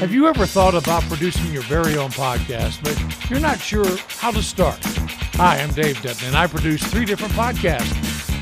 Have 0.00 0.12
you 0.12 0.26
ever 0.26 0.44
thought 0.44 0.74
about 0.74 1.02
producing 1.04 1.52
your 1.52 1.62
very 1.62 1.96
own 1.96 2.10
podcast, 2.10 2.82
but 2.82 3.30
you're 3.30 3.40
not 3.40 3.60
sure 3.60 3.86
how 4.08 4.32
to 4.32 4.42
start? 4.42 4.78
Hi, 5.36 5.60
I'm 5.60 5.70
Dave 5.70 6.02
Denton, 6.02 6.26
and 6.28 6.36
I 6.36 6.46
produce 6.46 6.82
three 6.82 7.04
different 7.04 7.32
podcasts. 7.32 7.92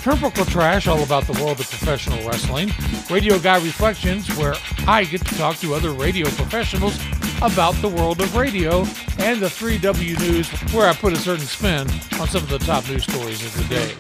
Turnbuckle 0.03 0.51
Trash, 0.51 0.89
all 0.89 1.03
about 1.05 1.25
the 1.25 1.41
world 1.41 1.61
of 1.61 1.69
professional 1.69 2.27
wrestling. 2.27 2.73
Radio 3.11 3.39
Guy 3.39 3.63
Reflections, 3.63 4.35
where 4.37 4.55
I 4.89 5.05
get 5.05 5.25
to 5.27 5.35
talk 5.37 5.57
to 5.59 5.75
other 5.75 5.93
radio 5.93 6.27
professionals 6.31 6.99
about 7.43 7.75
the 7.77 7.89
world 7.89 8.21
of 8.21 8.35
radio. 8.35 8.81
And 9.19 9.41
the 9.41 9.47
3W 9.47 10.19
News, 10.21 10.49
where 10.73 10.89
I 10.89 10.95
put 10.95 11.13
a 11.13 11.17
certain 11.17 11.47
spin 11.47 11.89
on 12.19 12.27
some 12.29 12.43
of 12.43 12.49
the 12.49 12.59
top 12.59 12.89
news 12.89 13.05
stories 13.05 13.45
of 13.45 13.57
the 13.57 13.75
day. 13.75 13.95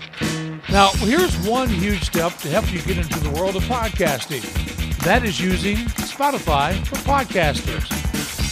Now, 0.71 0.89
here's 0.95 1.37
one 1.47 1.69
huge 1.69 2.03
step 2.03 2.37
to 2.39 2.49
help 2.49 2.73
you 2.73 2.81
get 2.83 2.99
into 2.99 3.21
the 3.21 3.31
world 3.31 3.55
of 3.55 3.63
podcasting. 3.65 4.72
That 5.03 5.25
is 5.25 5.41
using 5.41 5.79
Spotify 5.99 6.87
for 6.87 6.95
podcasters, 6.99 7.89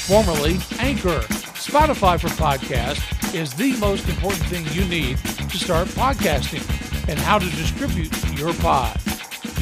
formerly 0.08 0.54
Anchor. 0.80 1.20
Spotify 1.54 2.20
for 2.20 2.26
podcast 2.26 3.00
is 3.32 3.54
the 3.54 3.76
most 3.76 4.08
important 4.08 4.42
thing 4.46 4.66
you 4.72 4.84
need 4.86 5.18
to 5.18 5.56
start 5.56 5.86
podcasting 5.86 6.68
and 7.08 7.20
how 7.20 7.38
to 7.38 7.48
distribute 7.50 8.12
your 8.36 8.52
pod. 8.54 9.00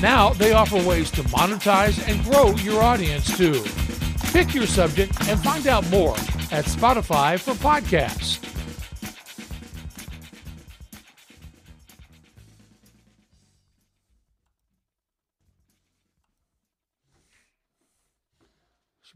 Now 0.01 0.31
they 0.31 0.55
offer 0.55 0.83
ways 0.83 1.11
to 1.11 1.23
monetize 1.25 2.03
and 2.09 2.25
grow 2.25 2.53
your 2.57 2.83
audience 2.83 3.37
too. 3.37 3.63
Pick 4.33 4.55
your 4.55 4.67
subject 4.67 5.13
and 5.29 5.39
find 5.41 5.67
out 5.67 5.87
more 5.91 6.15
at 6.51 6.65
Spotify 6.65 7.39
for 7.39 7.53
podcasts. 7.53 8.39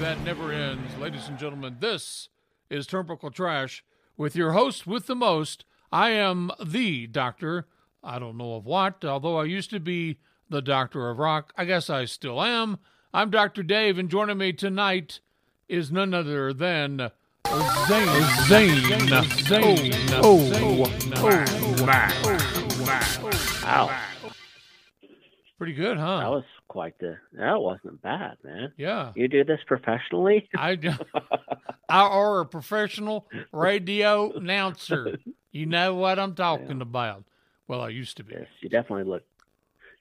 that 0.04 0.20
never 0.20 0.52
ends. 0.52 0.94
Ladies 0.98 1.28
and 1.28 1.38
gentlemen, 1.38 1.78
this 1.80 2.28
is 2.68 2.86
Turnbuckle 2.86 3.32
Trash 3.32 3.82
with 4.18 4.36
your 4.36 4.52
host 4.52 4.86
with 4.86 5.06
the 5.06 5.14
most. 5.14 5.64
I 5.90 6.10
am 6.10 6.50
the 6.62 7.06
doctor. 7.06 7.68
I 8.02 8.18
don't 8.18 8.36
know 8.36 8.56
of 8.56 8.66
what, 8.66 9.02
although 9.02 9.38
I 9.38 9.44
used 9.44 9.70
to 9.70 9.80
be 9.80 10.18
the 10.50 10.60
doctor 10.60 11.08
of 11.08 11.18
rock. 11.18 11.54
I 11.56 11.64
guess 11.64 11.88
I 11.88 12.04
still 12.04 12.42
am. 12.42 12.80
I'm 13.14 13.30
Dr. 13.30 13.62
Dave, 13.62 13.96
and 13.96 14.10
joining 14.10 14.36
me 14.36 14.52
tonight 14.52 15.20
is 15.70 15.90
none 15.90 16.12
other 16.12 16.52
than 16.52 17.10
Zane. 17.88 18.24
Zane. 18.42 19.08
Zane. 19.38 19.94
Oh. 20.16 20.50
Wow, 23.64 23.90
Pretty 25.58 25.72
good, 25.74 25.96
huh? 25.98 26.18
that 26.20 26.30
was 26.30 26.44
quite 26.68 26.98
the. 26.98 27.16
That 27.34 27.60
wasn't 27.60 28.02
bad, 28.02 28.36
man. 28.42 28.72
yeah. 28.76 29.12
You 29.14 29.28
do 29.28 29.44
this 29.44 29.60
professionally? 29.66 30.48
I, 30.56 30.74
do. 30.74 30.90
I 31.88 32.00
are 32.02 32.40
a 32.40 32.46
professional 32.46 33.28
radio 33.52 34.32
announcer. 34.32 35.18
You 35.52 35.66
know 35.66 35.94
what 35.94 36.18
I'm 36.18 36.34
talking 36.34 36.80
about. 36.82 37.24
Well, 37.68 37.80
I 37.80 37.90
used 37.90 38.16
to 38.16 38.24
be. 38.24 38.34
yes, 38.34 38.48
you 38.60 38.68
definitely 38.68 39.04
look. 39.04 39.22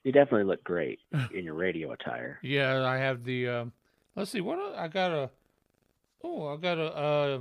You 0.03 0.11
definitely 0.11 0.45
look 0.45 0.63
great 0.63 0.99
in 1.33 1.45
your 1.45 1.53
radio 1.53 1.91
attire. 1.91 2.39
Yeah, 2.43 2.83
I 2.83 2.97
have 2.97 3.23
the. 3.23 3.47
Um, 3.47 3.71
let's 4.15 4.31
see 4.31 4.41
what 4.41 4.57
I 4.75 4.87
got 4.87 5.11
a. 5.11 5.29
Oh, 6.23 6.47
I 6.47 6.57
got 6.57 6.77
a. 6.79 6.85
Uh, 6.95 7.39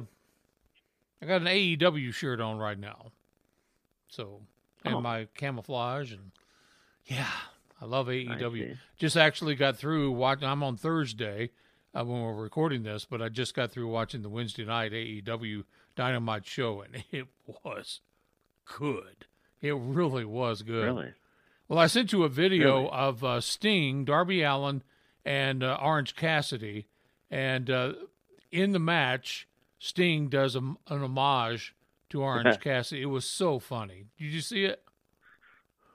I 1.22 1.26
got 1.26 1.40
an 1.40 1.46
AEW 1.48 2.12
shirt 2.12 2.40
on 2.40 2.58
right 2.58 2.78
now. 2.78 3.06
So, 4.08 4.40
and 4.84 4.96
Oh. 4.96 5.00
my 5.00 5.26
camouflage 5.34 6.12
and 6.12 6.32
yeah, 7.06 7.26
I 7.82 7.86
love 7.86 8.06
AEW. 8.06 8.52
see. 8.74 8.78
Just 8.96 9.16
actually 9.16 9.56
got 9.56 9.76
through 9.76 10.12
watching. 10.12 10.46
I'm 10.46 10.62
on 10.62 10.76
Thursday 10.76 11.50
uh, 11.92 12.04
when 12.04 12.22
we're 12.22 12.34
recording 12.34 12.84
this, 12.84 13.04
but 13.04 13.20
I 13.20 13.28
just 13.28 13.54
got 13.54 13.72
through 13.72 13.88
watching 13.88 14.22
the 14.22 14.28
Wednesday 14.28 14.64
night 14.64 14.92
AEW 14.92 15.64
Dynamite 15.96 16.46
show, 16.46 16.82
and 16.82 17.02
it 17.10 17.26
was 17.64 18.00
good. 18.64 19.26
It 19.60 19.74
really 19.76 20.24
was 20.24 20.62
good. 20.62 20.84
Really? 20.84 21.12
Well, 21.68 21.78
I 21.78 21.86
sent 21.86 22.12
you 22.12 22.22
a 22.22 22.28
video 22.28 22.76
Really? 22.76 22.88
of 22.92 23.24
uh, 23.24 23.40
Sting, 23.40 24.04
Darby 24.04 24.42
Allin, 24.42 24.82
and 25.24 25.62
uh, 25.64 25.78
Orange 25.82 26.14
Cassidy, 26.14 26.86
and 27.30 27.68
uh, 27.70 27.92
in 28.50 28.72
the 28.72 28.78
match, 28.78 29.48
Sting 29.78 30.28
does 30.28 30.54
a, 30.54 30.58
an 30.60 30.76
homage 30.88 31.74
to 32.10 32.22
Orange 32.22 32.60
Cassidy. 32.60 33.02
It 33.02 33.06
was 33.06 33.24
so 33.24 33.58
funny. 33.58 34.04
Did 34.18 34.26
you 34.32 34.40
see 34.40 34.64
it? 34.66 34.82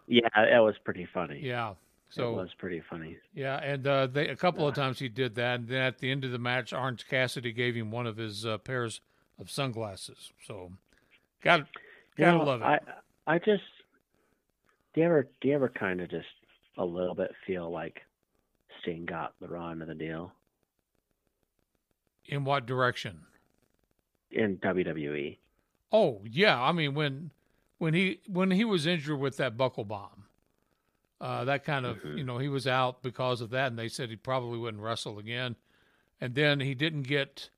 Yeah, 0.07 0.29
that 0.35 0.59
was 0.59 0.75
pretty 0.83 1.05
funny. 1.13 1.39
Yeah. 1.43 1.71
it 1.71 1.75
So 2.09 2.33
was 2.33 2.49
pretty 2.57 2.81
funny. 2.89 3.17
yeah, 3.33 3.57
and 3.57 3.85
uh, 3.85 4.07
they, 4.07 4.29
a 4.29 4.35
couple 4.35 4.67
of 4.67 4.73
times 4.75 4.99
he 4.99 5.09
did 5.09 5.35
that, 5.35 5.59
and 5.59 5.67
then 5.67 5.81
at 5.81 5.99
the 5.99 6.09
end 6.09 6.23
of 6.23 6.31
the 6.31 6.39
match, 6.39 6.71
Orange 6.73 7.05
Cassidy 7.07 7.51
gave 7.51 7.75
him 7.75 7.91
one 7.91 8.07
of 8.07 8.17
his 8.17 8.45
uh, 8.45 8.57
pairs 8.57 9.01
of 9.39 9.51
sunglasses. 9.51 10.31
So, 10.45 10.71
got 11.43 11.67
You 12.17 12.25
gotta 12.25 12.37
know, 12.37 12.43
love 12.45 12.61
it. 12.61 12.65
I 12.65 12.79
I 13.27 13.39
just 13.39 13.63
do 14.93 15.01
you 15.01 15.05
ever 15.07 15.27
do 15.41 15.49
you 15.49 15.55
ever 15.55 15.69
kind 15.69 15.99
of 16.01 16.09
just 16.09 16.25
a 16.77 16.85
little 16.85 17.13
bit 17.15 17.31
feel 17.45 17.69
like 17.69 18.01
Sting 18.81 19.05
got 19.05 19.33
the 19.41 19.47
raw 19.47 19.71
end 19.71 19.81
of 19.81 19.87
the 19.89 19.95
deal 19.95 20.31
In 22.25 22.43
what 22.45 22.65
direction? 22.65 23.25
in 24.31 24.57
WWE? 24.57 25.37
Oh 25.91 26.21
yeah, 26.25 26.61
I 26.61 26.71
mean 26.71 26.93
when 26.93 27.31
when 27.77 27.93
he 27.93 28.19
when 28.27 28.51
he 28.51 28.65
was 28.65 28.85
injured 28.85 29.19
with 29.19 29.37
that 29.37 29.55
buckle 29.57 29.85
bomb, 29.85 30.25
uh, 31.21 31.43
that 31.45 31.63
kind 31.63 31.85
of 31.85 31.97
Mhm. 31.97 32.17
you 32.17 32.23
know 32.23 32.37
he 32.37 32.47
was 32.49 32.67
out 32.67 33.01
because 33.03 33.41
of 33.41 33.49
that, 33.51 33.67
and 33.67 33.77
they 33.79 33.87
said 33.87 34.09
he 34.09 34.15
probably 34.15 34.57
wouldn't 34.57 34.81
wrestle 34.83 35.19
again, 35.19 35.55
and 36.21 36.35
then 36.35 36.59
he 36.59 36.73
didn't 36.75 37.03
get 37.03 37.49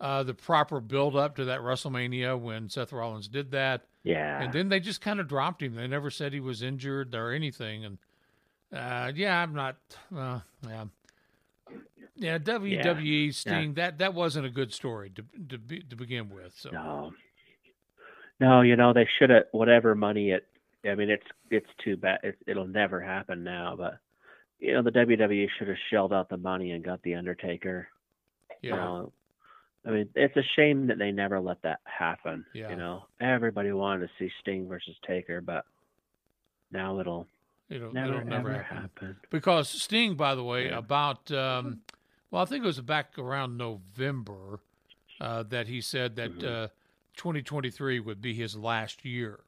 uh, 0.00 0.22
the 0.22 0.32
proper 0.34 0.80
build 0.80 1.16
up 1.16 1.34
to 1.34 1.44
that 1.44 1.58
WrestleMania 1.60 2.38
when 2.38 2.68
Seth 2.68 2.92
Rollins 2.92 3.26
did 3.26 3.50
that, 3.50 3.84
Yeah. 4.04 4.40
and 4.40 4.52
then 4.52 4.68
they 4.68 4.78
just 4.78 5.00
kind 5.00 5.18
of 5.18 5.26
dropped 5.26 5.60
him. 5.60 5.74
They 5.74 5.88
never 5.88 6.08
said 6.08 6.32
he 6.32 6.38
was 6.38 6.62
injured 6.62 7.16
or 7.16 7.32
anything, 7.32 7.84
and 7.84 7.98
uh, 8.72 9.10
yeah, 9.14 9.42
I'm 9.42 9.54
not. 9.54 9.76
Uh, 10.14 10.40
yeah. 10.64 10.84
Yeah, 12.14 12.38
WWE 12.38 13.32
Sting 13.32 13.74
that 13.74 13.98
that 13.98 14.14
wasn't 14.14 14.46
a 14.46 14.50
good 14.50 14.72
story 14.72 15.10
to 15.10 15.24
to, 15.48 15.58
be, 15.58 15.80
to 15.82 15.96
begin 15.96 16.28
with. 16.30 16.54
So 16.56 16.70
No. 16.70 17.12
No, 18.40 18.60
you 18.62 18.76
know 18.76 18.92
they 18.92 19.08
should 19.18 19.30
have 19.30 19.44
whatever 19.52 19.94
money 19.94 20.30
it. 20.30 20.46
I 20.88 20.94
mean, 20.94 21.10
it's 21.10 21.26
it's 21.50 21.68
too 21.84 21.96
bad. 21.96 22.20
It, 22.22 22.38
it'll 22.46 22.66
never 22.68 23.00
happen 23.00 23.42
now. 23.42 23.74
But 23.76 23.98
you 24.60 24.74
know, 24.74 24.82
the 24.82 24.90
WWE 24.92 25.48
should 25.58 25.68
have 25.68 25.76
shelled 25.90 26.12
out 26.12 26.28
the 26.28 26.36
money 26.36 26.70
and 26.72 26.84
got 26.84 27.02
the 27.02 27.14
Undertaker. 27.16 27.88
yeah, 28.62 28.70
You 28.70 28.76
know, 28.76 29.12
I 29.86 29.90
mean, 29.90 30.08
it's 30.14 30.36
a 30.36 30.42
shame 30.56 30.86
that 30.88 30.98
they 30.98 31.10
never 31.12 31.40
let 31.40 31.62
that 31.62 31.80
happen. 31.84 32.44
Yeah. 32.54 32.70
You 32.70 32.76
know, 32.76 33.04
everybody 33.20 33.72
wanted 33.72 34.06
to 34.06 34.12
see 34.18 34.30
Sting 34.40 34.68
versus 34.68 34.94
Taker, 35.06 35.40
but 35.40 35.64
now 36.70 37.00
it'll 37.00 37.26
it'll, 37.70 37.92
never 37.92 38.14
it'll 38.18 38.24
never 38.26 38.50
ever 38.50 38.62
happen. 38.62 38.82
happen. 38.82 39.16
Because 39.30 39.68
Sting, 39.68 40.14
by 40.14 40.34
the 40.34 40.44
way, 40.44 40.66
Yeah. 40.66 40.78
about 40.78 41.30
um, 41.32 41.80
well, 42.30 42.42
I 42.42 42.44
think 42.44 42.62
it 42.62 42.66
was 42.66 42.80
back 42.80 43.18
around 43.18 43.56
November 43.56 44.60
uh, 45.20 45.42
that 45.44 45.66
he 45.66 45.80
said 45.80 46.14
that 46.16 46.38
Mhm. 46.38 46.46
uh, 46.64 46.68
2023 47.18 48.00
would 48.00 48.22
be 48.22 48.32
his 48.32 48.56
last 48.56 49.04
year, 49.04 49.40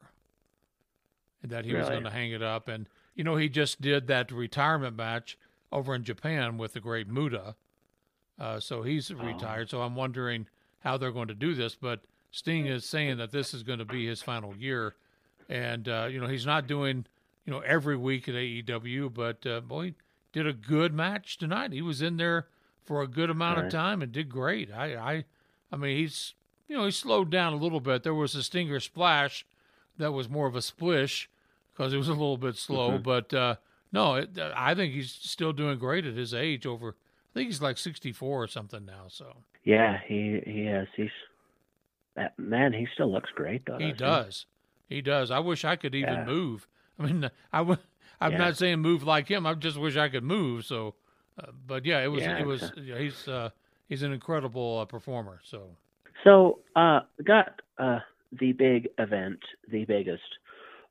and 1.43 1.51
that 1.51 1.65
he 1.65 1.75
was 1.75 1.89
going 1.89 2.05
to 2.05 2.11
hang 2.11 2.33
it 2.33 2.43
up. 2.43 2.69
And 2.69 2.89
you 3.15 3.25
know, 3.25 3.37
he 3.37 3.49
just 3.49 3.81
did 3.81 4.07
that 4.09 4.31
retirement 4.31 4.97
match 4.97 5.39
over 5.73 5.95
in 5.95 6.05
Japan 6.05 6.59
with 6.59 6.75
the 6.75 6.81
Great 6.81 7.09
Muta, 7.09 7.55
uh, 8.39 8.61
so 8.61 8.83
he's 8.83 9.13
retired. 9.13 9.71
So 9.71 9.83
I'm 9.83 9.95
wondering 9.95 10.47
how 10.81 10.97
they're 10.97 11.13
going 11.13 11.29
to 11.29 11.35
do 11.35 11.55
this. 11.55 11.75
But 11.75 12.01
Sting 12.31 12.67
is 12.67 12.85
saying 12.85 13.17
that 13.19 13.31
this 13.31 13.55
is 13.55 13.63
going 13.63 13.79
to 13.79 13.85
be 13.85 14.07
his 14.07 14.21
final 14.21 14.55
year, 14.57 14.97
and 15.49 15.89
uh, 15.89 16.09
you 16.11 16.21
know, 16.21 16.27
he's 16.27 16.47
not 16.47 16.67
doing 16.67 17.07
you 17.47 17.53
know 17.53 17.61
every 17.61 17.97
week 17.97 18.29
at 18.29 18.35
AEW, 18.35 19.15
but 19.15 19.47
uh, 19.47 19.61
boy, 19.61 19.85
he 19.85 19.95
did 20.33 20.47
a 20.47 20.53
good 20.53 20.93
match 20.93 21.39
tonight. 21.39 21.73
He 21.73 21.83
was 21.83 22.03
in 22.03 22.17
there 22.17 22.49
for 22.85 23.03
a 23.03 23.07
good 23.07 23.31
amount 23.31 23.59
of 23.59 23.71
time 23.71 24.03
and 24.03 24.11
did 24.11 24.29
great. 24.29 24.73
I, 24.73 24.97
I, 24.97 25.25
I 25.71 25.77
mean, 25.77 25.97
he's 25.97 26.35
you 26.71 26.77
know 26.77 26.85
he 26.85 26.91
slowed 26.93 27.31
down 27.31 27.53
a 27.53 27.57
little 27.57 27.81
bit. 27.81 28.05
There 28.05 28.15
was 28.15 28.35
a 28.37 28.43
Stinger 28.45 28.79
splash 28.81 29.45
that 29.99 30.13
was 30.13 30.29
more 30.29 30.47
of 30.47 30.55
a 30.55 30.63
splish 30.63 31.29
because 31.73 31.93
it 31.93 31.97
was 31.99 32.07
a 32.09 32.13
little 32.13 32.37
bit 32.39 32.55
slow, 32.57 32.93
Mhm. 32.93 33.03
but 33.03 33.35
uh, 33.35 33.57
no, 33.93 34.15
it, 34.15 34.39
I 34.39 34.75
think 34.77 34.95
he's 34.95 35.11
still 35.11 35.53
doing 35.53 35.79
great 35.81 36.07
at 36.07 36.15
his 36.15 36.33
age, 36.33 36.65
over 36.67 36.91
I 36.91 37.33
think 37.35 37.49
he's 37.49 37.61
like 37.61 37.77
64 37.77 38.43
or 38.45 38.47
something 38.47 38.85
now. 38.87 39.07
So 39.09 39.37
Yeah, 39.65 39.99
he 40.07 40.41
he 40.47 40.65
has. 40.67 40.87
He's 40.97 41.11
that 42.15 42.39
man. 42.39 42.73
He 42.73 42.87
still 42.95 43.11
looks 43.11 43.31
great 43.35 43.67
though. 43.67 43.79
he 43.79 43.93
does. 43.93 44.47
He 44.89 45.01
does. 45.01 45.31
I 45.31 45.39
wish 45.41 45.65
I 45.65 45.77
could 45.77 45.95
even 45.95 46.15
Yeah. 46.15 46.25
move. 46.25 46.67
I 46.99 47.03
mean, 47.07 47.31
I 47.53 47.61
would. 47.63 47.79
I'm 48.21 48.33
Yeah. 48.33 48.39
not 48.39 48.57
saying 48.57 48.79
move 48.81 49.03
like 49.03 49.29
him. 49.29 49.45
I 49.47 49.55
just 49.55 49.77
wish 49.77 49.97
I 49.97 50.09
could 50.09 50.25
move. 50.25 50.65
So, 50.67 50.95
uh, 51.39 51.51
but 51.67 51.85
yeah, 51.85 52.01
it 52.05 52.09
was. 52.09 52.23
Yeah, 52.23 52.39
it 52.39 52.47
was. 52.47 52.73
Yeah, 52.77 52.99
he's. 52.99 53.27
Uh, 53.27 53.51
he's 53.89 54.03
an 54.03 54.13
incredible 54.13 54.79
uh, 54.81 54.85
performer. 54.85 55.41
So 55.43 55.77
So, 56.25 56.61
uh, 56.77 57.01
got 57.25 57.61
uh 57.79 58.01
the 58.39 58.53
big 58.53 58.89
event, 58.99 59.41
the 59.71 59.85
biggest, 59.85 60.23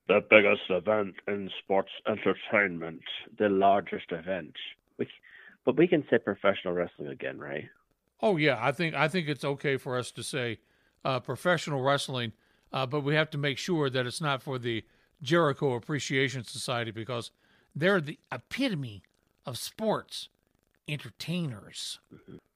the 0.07 0.21
biggest 0.29 0.63
event 0.69 1.15
in 1.27 1.49
sports 1.63 1.91
entertainment, 2.07 3.01
the 3.37 3.49
largest 3.49 4.11
event. 4.11 4.53
We, 4.97 5.07
but 5.65 5.77
we 5.77 5.87
can 5.87 6.03
say 6.09 6.17
professional 6.17 6.73
wrestling 6.73 7.09
again, 7.09 7.39
right? 7.39 7.69
Oh 8.21 8.37
yeah, 8.37 8.57
I 8.59 8.71
think 8.71 8.95
I 8.95 9.07
think 9.07 9.29
it's 9.29 9.45
okay 9.45 9.77
for 9.77 9.97
us 9.97 10.11
to 10.11 10.23
say 10.23 10.59
uh, 11.05 11.19
professional 11.19 11.81
wrestling, 11.81 12.33
uh, 12.73 12.85
but 12.85 13.01
we 13.01 13.15
have 13.15 13.29
to 13.31 13.37
make 13.37 13.57
sure 13.57 13.89
that 13.89 14.05
it's 14.05 14.21
not 14.21 14.41
for 14.41 14.59
the 14.59 14.83
Jericho 15.21 15.73
Appreciation 15.73 16.43
Society 16.43 16.91
because 16.91 17.31
they're 17.75 18.01
the 18.01 18.19
epitome 18.31 19.03
of 19.45 19.57
sports 19.57 20.29
entertainers. 20.87 21.99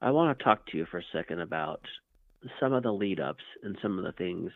I 0.02 0.12
want 0.12 0.38
to 0.38 0.44
talk 0.44 0.66
to 0.68 0.78
you 0.78 0.86
for 0.86 0.98
a 0.98 1.04
second 1.14 1.40
about 1.40 1.81
some 2.60 2.74
of 2.74 2.84
the 2.84 2.92
lead 2.92 3.19
ups 3.19 3.44
and 3.63 3.78
some 3.81 3.98
of 3.98 4.06
the 4.06 4.12
things, 4.13 4.51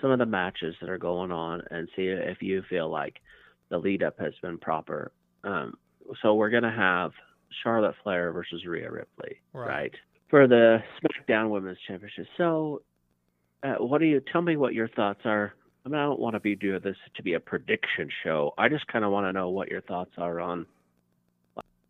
some 0.00 0.10
of 0.10 0.18
the 0.18 0.26
matches 0.26 0.74
that 0.80 0.90
are 0.90 0.98
going 0.98 1.32
on, 1.32 1.62
and 1.70 1.88
see 1.96 2.02
if 2.06 2.42
you 2.42 2.62
feel 2.68 2.88
like 2.90 3.20
the 3.70 3.78
lead 3.78 4.02
up 4.02 4.18
has 4.18 4.34
been 4.42 4.58
proper. 4.58 5.12
Um, 5.44 5.74
so 6.22 6.34
we're 6.34 6.50
gonna 6.50 6.74
have 6.74 7.12
Charlotte 7.62 7.94
Flair 8.02 8.32
versus 8.32 8.64
Rhea 8.66 8.90
Ripley, 8.90 9.40
Right. 9.52 9.68
right? 9.68 9.94
For 10.28 10.46
the 10.46 10.82
SmackDown 11.02 11.50
Women's 11.50 11.78
Championship. 11.86 12.26
So, 12.36 12.82
uh, 13.62 13.74
what 13.76 13.98
do 13.98 14.06
you 14.06 14.20
tell 14.32 14.42
me? 14.42 14.56
What 14.56 14.74
your 14.74 14.88
thoughts 14.88 15.20
are? 15.24 15.52
I 15.84 15.88
mean, 15.88 15.98
I 15.98 16.04
don't 16.04 16.20
want 16.20 16.34
to 16.34 16.40
be 16.40 16.54
doing 16.56 16.80
this 16.82 16.96
to 17.16 17.22
be 17.22 17.34
a 17.34 17.40
prediction 17.40 18.08
show. 18.22 18.52
I 18.56 18.68
just 18.68 18.86
kind 18.86 19.04
of 19.04 19.10
want 19.10 19.26
to 19.26 19.32
know 19.32 19.50
what 19.50 19.68
your 19.68 19.80
thoughts 19.82 20.12
are 20.16 20.40
on. 20.40 20.66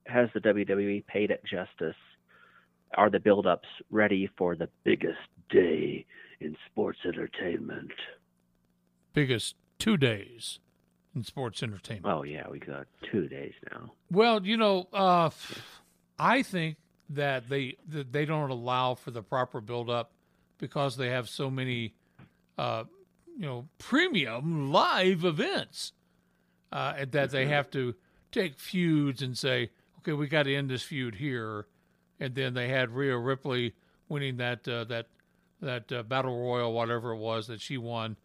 Has 0.06 0.28
the 0.34 0.40
WWE 0.40 1.06
paid 1.06 1.30
it 1.30 1.42
justice? 1.44 1.96
Are 2.94 3.10
the 3.10 3.20
build-ups 3.20 3.68
ready 3.90 4.30
for 4.36 4.54
the 4.54 4.68
biggest 4.84 5.18
day 5.50 6.04
in 6.40 6.56
sports 6.66 6.98
entertainment? 7.06 7.92
Biggest 9.14 9.56
two 9.78 9.96
days 9.96 10.58
in 11.14 11.24
sports 11.24 11.62
entertainment. 11.62 12.06
Oh 12.06 12.22
yeah, 12.22 12.48
we 12.50 12.58
got 12.58 12.86
two 13.10 13.28
days 13.28 13.54
now. 13.70 13.92
Well, 14.10 14.44
you 14.44 14.56
know, 14.56 14.88
uh, 14.92 15.30
I 16.18 16.42
think 16.42 16.76
that 17.10 17.48
they 17.48 17.76
that 17.88 18.12
they 18.12 18.24
don't 18.24 18.50
allow 18.50 18.94
for 18.94 19.10
the 19.10 19.22
proper 19.22 19.60
build 19.60 19.90
up 19.90 20.12
because 20.58 20.96
they 20.96 21.08
have 21.08 21.28
so 21.28 21.50
many, 21.50 21.94
uh, 22.56 22.84
you 23.36 23.46
know, 23.46 23.68
premium 23.78 24.72
live 24.72 25.24
events 25.24 25.92
uh, 26.70 27.04
that 27.10 27.30
they 27.30 27.46
have 27.46 27.70
to 27.72 27.94
take 28.30 28.58
feuds 28.58 29.20
and 29.22 29.36
say, 29.36 29.70
okay, 29.98 30.12
we 30.12 30.26
got 30.26 30.44
to 30.44 30.54
end 30.54 30.70
this 30.70 30.82
feud 30.82 31.16
here, 31.16 31.66
and 32.22 32.34
then 32.34 32.54
they 32.54 32.68
had 32.68 32.90
Rhea 32.90 33.16
Ripley 33.18 33.74
winning 34.08 34.36
that 34.36 34.66
uh, 34.68 34.84
that 34.84 35.06
that 35.60 35.90
uh, 35.92 36.02
battle 36.02 36.40
royal, 36.40 36.72
whatever 36.72 37.12
it 37.12 37.18
was 37.18 37.46
that 37.48 37.60
she 37.60 37.76
won, 37.78 38.16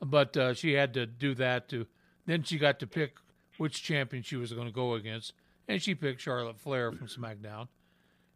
but 0.00 0.36
uh, 0.36 0.54
she 0.54 0.72
had 0.74 0.94
to 0.94 1.06
do 1.06 1.34
that 1.34 1.68
to. 1.70 1.86
Then 2.26 2.42
she 2.44 2.58
got 2.58 2.78
to 2.80 2.86
pick 2.86 3.16
which 3.58 3.82
champion 3.82 4.22
she 4.22 4.36
was 4.36 4.52
going 4.52 4.66
to 4.66 4.72
go 4.72 4.94
against, 4.94 5.32
and 5.68 5.82
she 5.82 5.94
picked 5.94 6.20
Charlotte 6.20 6.58
Flair 6.58 6.92
from 6.92 7.08
SmackDown. 7.08 7.68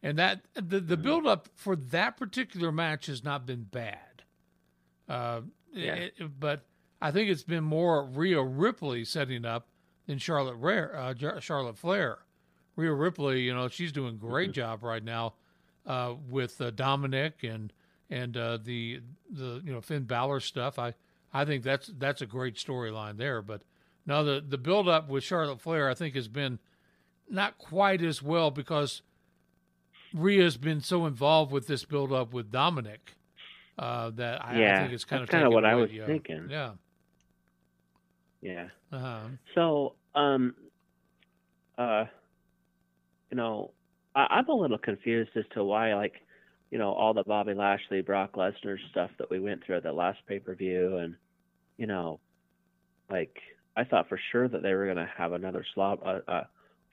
And 0.03 0.19
that 0.19 0.41
the 0.55 0.81
the 0.81 0.97
build 0.97 1.26
up 1.26 1.49
for 1.55 1.76
that 1.76 2.17
particular 2.17 2.71
match 2.73 3.06
has 3.06 3.23
not 3.25 3.47
been 3.47 3.62
bad, 3.62 4.23
uh, 5.09 5.41
Yeah. 5.73 5.94
it- 5.94 6.41
but 6.41 6.67
I 7.00 7.11
think 7.11 7.31
it's 7.31 7.43
been 7.43 7.65
more 7.65 8.05
Rhea 8.05 8.43
Ripley 8.43 9.05
setting 9.05 9.44
up 9.44 9.69
than 10.06 10.19
Charlotte 10.19 10.56
Rare, 10.56 10.94
uh, 10.97 11.41
Charlotte 11.41 11.79
Flair. 11.79 12.19
Rhea 12.76 12.93
Ripley, 12.93 13.43
you 13.43 13.55
know, 13.55 13.69
she's 13.69 13.93
doing 13.93 14.15
a 14.15 14.19
great 14.19 14.53
job 14.53 14.82
right 14.82 15.03
now 15.03 15.35
uh, 15.87 16.15
with 16.29 16.61
uh, 16.61 16.71
Dominic 16.71 17.43
and 17.43 17.73
and 18.11 18.37
uh, 18.37 18.59
the 18.62 19.00
the 19.31 19.62
you 19.65 19.73
know 19.73 19.81
Finn 19.81 20.05
Balor 20.05 20.41
stuff. 20.41 20.79
I 20.79 20.94
I 21.32 21.44
think 21.44 21.62
that's 21.65 21.91
that's 21.99 22.23
a 22.23 22.26
great 22.26 22.56
storyline 22.56 23.17
there. 23.17 23.43
But 23.43 23.62
now 24.06 24.23
the 24.23 24.44
the 24.47 24.59
build 24.59 24.88
up 24.88 25.09
with 25.09 25.25
Charlotte 25.25 25.61
Flair, 25.61 25.88
I 25.88 25.94
think, 25.94 26.15
has 26.15 26.29
been 26.29 26.59
not 27.29 27.59
quite 27.59 28.03
as 28.03 28.23
well 28.23 28.50
because 28.50 29.03
Rhea's 30.12 30.56
been 30.56 30.81
so 30.81 31.06
involved 31.06 31.50
with 31.53 31.67
this 31.67 31.85
build 31.85 32.12
up 32.12 32.32
with 32.32 32.50
Dominic 32.50 33.17
uh, 33.79 34.11
that 34.11 34.44
I, 34.44 34.71
I 34.71 34.79
think 34.79 34.93
it's 34.93 35.05
kind 35.05 35.23
of 35.23 35.29
kinda 35.29 35.47
taken 35.47 35.55
what 35.55 35.65
I 35.65 35.75
was 35.75 35.91
the, 35.91 36.03
uh, 36.03 36.06
thinking. 36.06 36.49
Yeah. 36.50 36.73
Yeah. 38.41 38.69
Uh-huh. 38.93 39.21
So, 39.55 39.94
um, 40.15 40.55
uh, 41.79 42.05
you 43.35 43.41
know, 43.41 43.73
I, 44.15 44.27
I'm 44.31 44.49
a 44.49 44.55
little 44.55 44.79
confused 44.79 45.31
as 45.35 45.43
to 45.55 45.65
why, 45.65 45.93
like, 45.97 46.15
you 46.71 46.79
know, 46.79 46.93
all 46.93 47.15
the 47.15 47.25
Bobby 47.25 47.53
Lashley, 47.53 48.01
Brock 48.01 48.35
Lesnar 48.35 48.77
stuff 48.93 49.11
that 49.19 49.29
we 49.29 49.41
went 49.41 49.65
through 49.65 49.79
at 49.79 49.83
the 49.83 49.93
last 49.93 50.21
pay 50.29 50.39
per 50.39 50.55
view, 50.55 50.99
and 50.99 51.17
you 51.77 51.89
know, 51.89 52.21
like, 53.11 53.37
I 53.77 53.83
thought 53.83 54.09
for 54.09 54.21
sure 54.31 54.47
that 54.47 54.63
they 54.63 54.73
were 54.73 54.85
going 54.85 55.05
to 55.05 55.11
have 55.19 55.33
another 55.33 55.67
slob, 55.75 55.99
uh, 56.07 56.21
uh, 56.29 56.45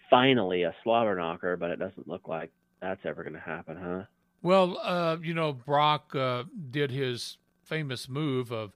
finally 0.10 0.64
a 0.64 0.74
slobber 0.84 1.16
knocker, 1.16 1.58
but 1.58 1.70
it 1.70 1.78
doesn't 1.78 2.08
look 2.08 2.28
like 2.28 2.50
that's 2.82 3.02
ever 3.06 3.22
going 3.22 3.36
to 3.36 3.40
happen, 3.40 3.78
huh? 3.80 4.04
Well, 4.42 4.80
uh, 4.82 5.18
you 5.22 5.36
know, 5.36 5.54
Brock 5.54 6.16
uh, 6.16 6.46
did 6.72 6.90
his 6.90 7.38
famous 7.64 8.10
move 8.10 8.52
of 8.52 8.72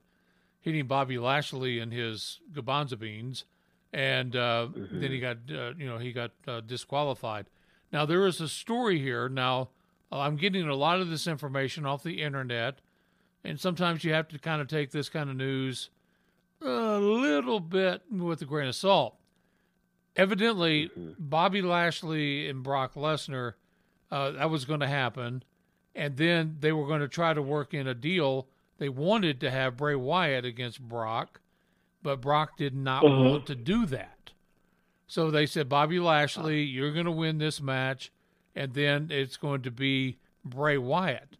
hitting 0.60 0.86
Bobby 0.86 1.18
Lashley 1.18 1.80
in 1.80 1.90
his 1.90 2.38
Gabanza 2.52 2.96
beans, 2.96 3.44
and 3.92 4.36
uh, 4.36 4.68
then 4.92 5.10
he 5.10 5.18
got, 5.18 5.38
uh, 5.50 5.72
you 5.76 5.88
know, 5.88 5.98
he 5.98 6.12
got 6.12 6.30
uh, 6.46 6.60
disqualified. 6.60 7.46
Now 7.92 8.06
there 8.06 8.26
is 8.26 8.40
a 8.40 8.48
story 8.48 8.98
here. 8.98 9.28
Now 9.28 9.68
uh, 10.12 10.20
I'm 10.20 10.36
getting 10.36 10.68
a 10.68 10.74
lot 10.74 11.00
of 11.00 11.08
this 11.08 11.26
information 11.26 11.86
off 11.86 12.02
the 12.02 12.22
internet, 12.22 12.80
and 13.44 13.58
sometimes 13.60 14.04
you 14.04 14.12
have 14.12 14.28
to 14.28 14.38
kind 14.38 14.60
of 14.60 14.68
take 14.68 14.90
this 14.90 15.08
kind 15.08 15.30
of 15.30 15.36
news 15.36 15.90
a 16.62 16.98
little 16.98 17.60
bit 17.60 18.02
with 18.10 18.42
a 18.42 18.46
grain 18.46 18.68
of 18.68 18.74
salt. 18.74 19.16
Evidently, 20.16 20.88
mm-hmm. 20.88 21.12
Bobby 21.18 21.60
Lashley 21.60 22.48
and 22.48 22.62
Brock 22.62 22.94
Lesnar, 22.94 23.54
uh, 24.10 24.30
that 24.30 24.50
was 24.50 24.64
going 24.64 24.80
to 24.80 24.86
happen 24.86 25.42
and 25.96 26.16
then 26.18 26.56
they 26.60 26.72
were 26.72 26.86
going 26.86 27.00
to 27.00 27.08
try 27.08 27.32
to 27.32 27.42
work 27.42 27.72
in 27.74 27.88
a 27.88 27.94
deal. 27.94 28.46
They 28.78 28.90
wanted 28.90 29.40
to 29.40 29.50
have 29.50 29.78
Bray 29.78 29.96
Wyatt 29.96 30.44
against 30.44 30.80
Brock, 30.80 31.40
but 32.02 32.20
Brock 32.20 32.58
did 32.58 32.74
not 32.74 33.02
mm-hmm. 33.02 33.30
want 33.30 33.46
to 33.46 33.54
do 33.54 33.86
that. 33.86 34.15
So 35.06 35.30
they 35.30 35.46
said, 35.46 35.68
Bobby 35.68 36.00
Lashley, 36.00 36.62
you're 36.62 36.92
going 36.92 37.04
to 37.06 37.12
win 37.12 37.38
this 37.38 37.60
match, 37.60 38.10
and 38.54 38.74
then 38.74 39.08
it's 39.10 39.36
going 39.36 39.62
to 39.62 39.70
be 39.70 40.18
Bray 40.44 40.78
Wyatt. 40.78 41.36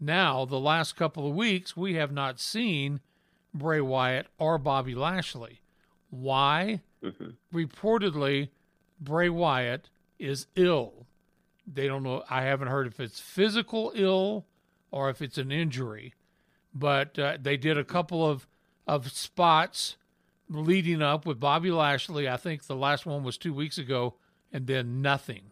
Now, 0.00 0.44
the 0.44 0.60
last 0.60 0.94
couple 0.94 1.28
of 1.28 1.34
weeks, 1.34 1.76
we 1.76 1.94
have 1.94 2.12
not 2.12 2.38
seen 2.38 3.00
Bray 3.52 3.80
Wyatt 3.80 4.28
or 4.38 4.58
Bobby 4.58 4.94
Lashley. 4.94 5.60
Why? 6.10 6.80
Reportedly, 7.52 8.50
Bray 9.00 9.28
Wyatt 9.28 9.90
is 10.18 10.46
ill 10.54 11.06
they 11.72 11.86
don't 11.86 12.02
know. 12.02 12.24
I 12.30 12.42
haven't 12.42 12.68
heard 12.68 12.86
if 12.86 12.98
it's 13.00 13.20
physical 13.20 13.92
ill 13.94 14.46
or 14.90 15.10
if 15.10 15.20
it's 15.20 15.38
an 15.38 15.52
injury, 15.52 16.14
but 16.74 17.18
uh, 17.18 17.38
they 17.40 17.56
did 17.56 17.76
a 17.76 17.84
couple 17.84 18.26
of 18.28 18.46
of 18.86 19.10
spots 19.12 19.97
leading 20.48 21.02
up 21.02 21.26
with 21.26 21.40
Bobby 21.40 21.70
Lashley. 21.70 22.28
I 22.28 22.36
think 22.36 22.64
the 22.66 22.76
last 22.76 23.06
one 23.06 23.22
was 23.22 23.36
two 23.38 23.54
weeks 23.54 23.78
ago, 23.78 24.14
and 24.52 24.66
then 24.66 25.02
nothing. 25.02 25.42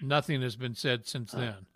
Nothing 0.00 0.42
has 0.42 0.56
been 0.56 0.74
said 0.74 1.06
since 1.06 1.32
then. 1.32 1.66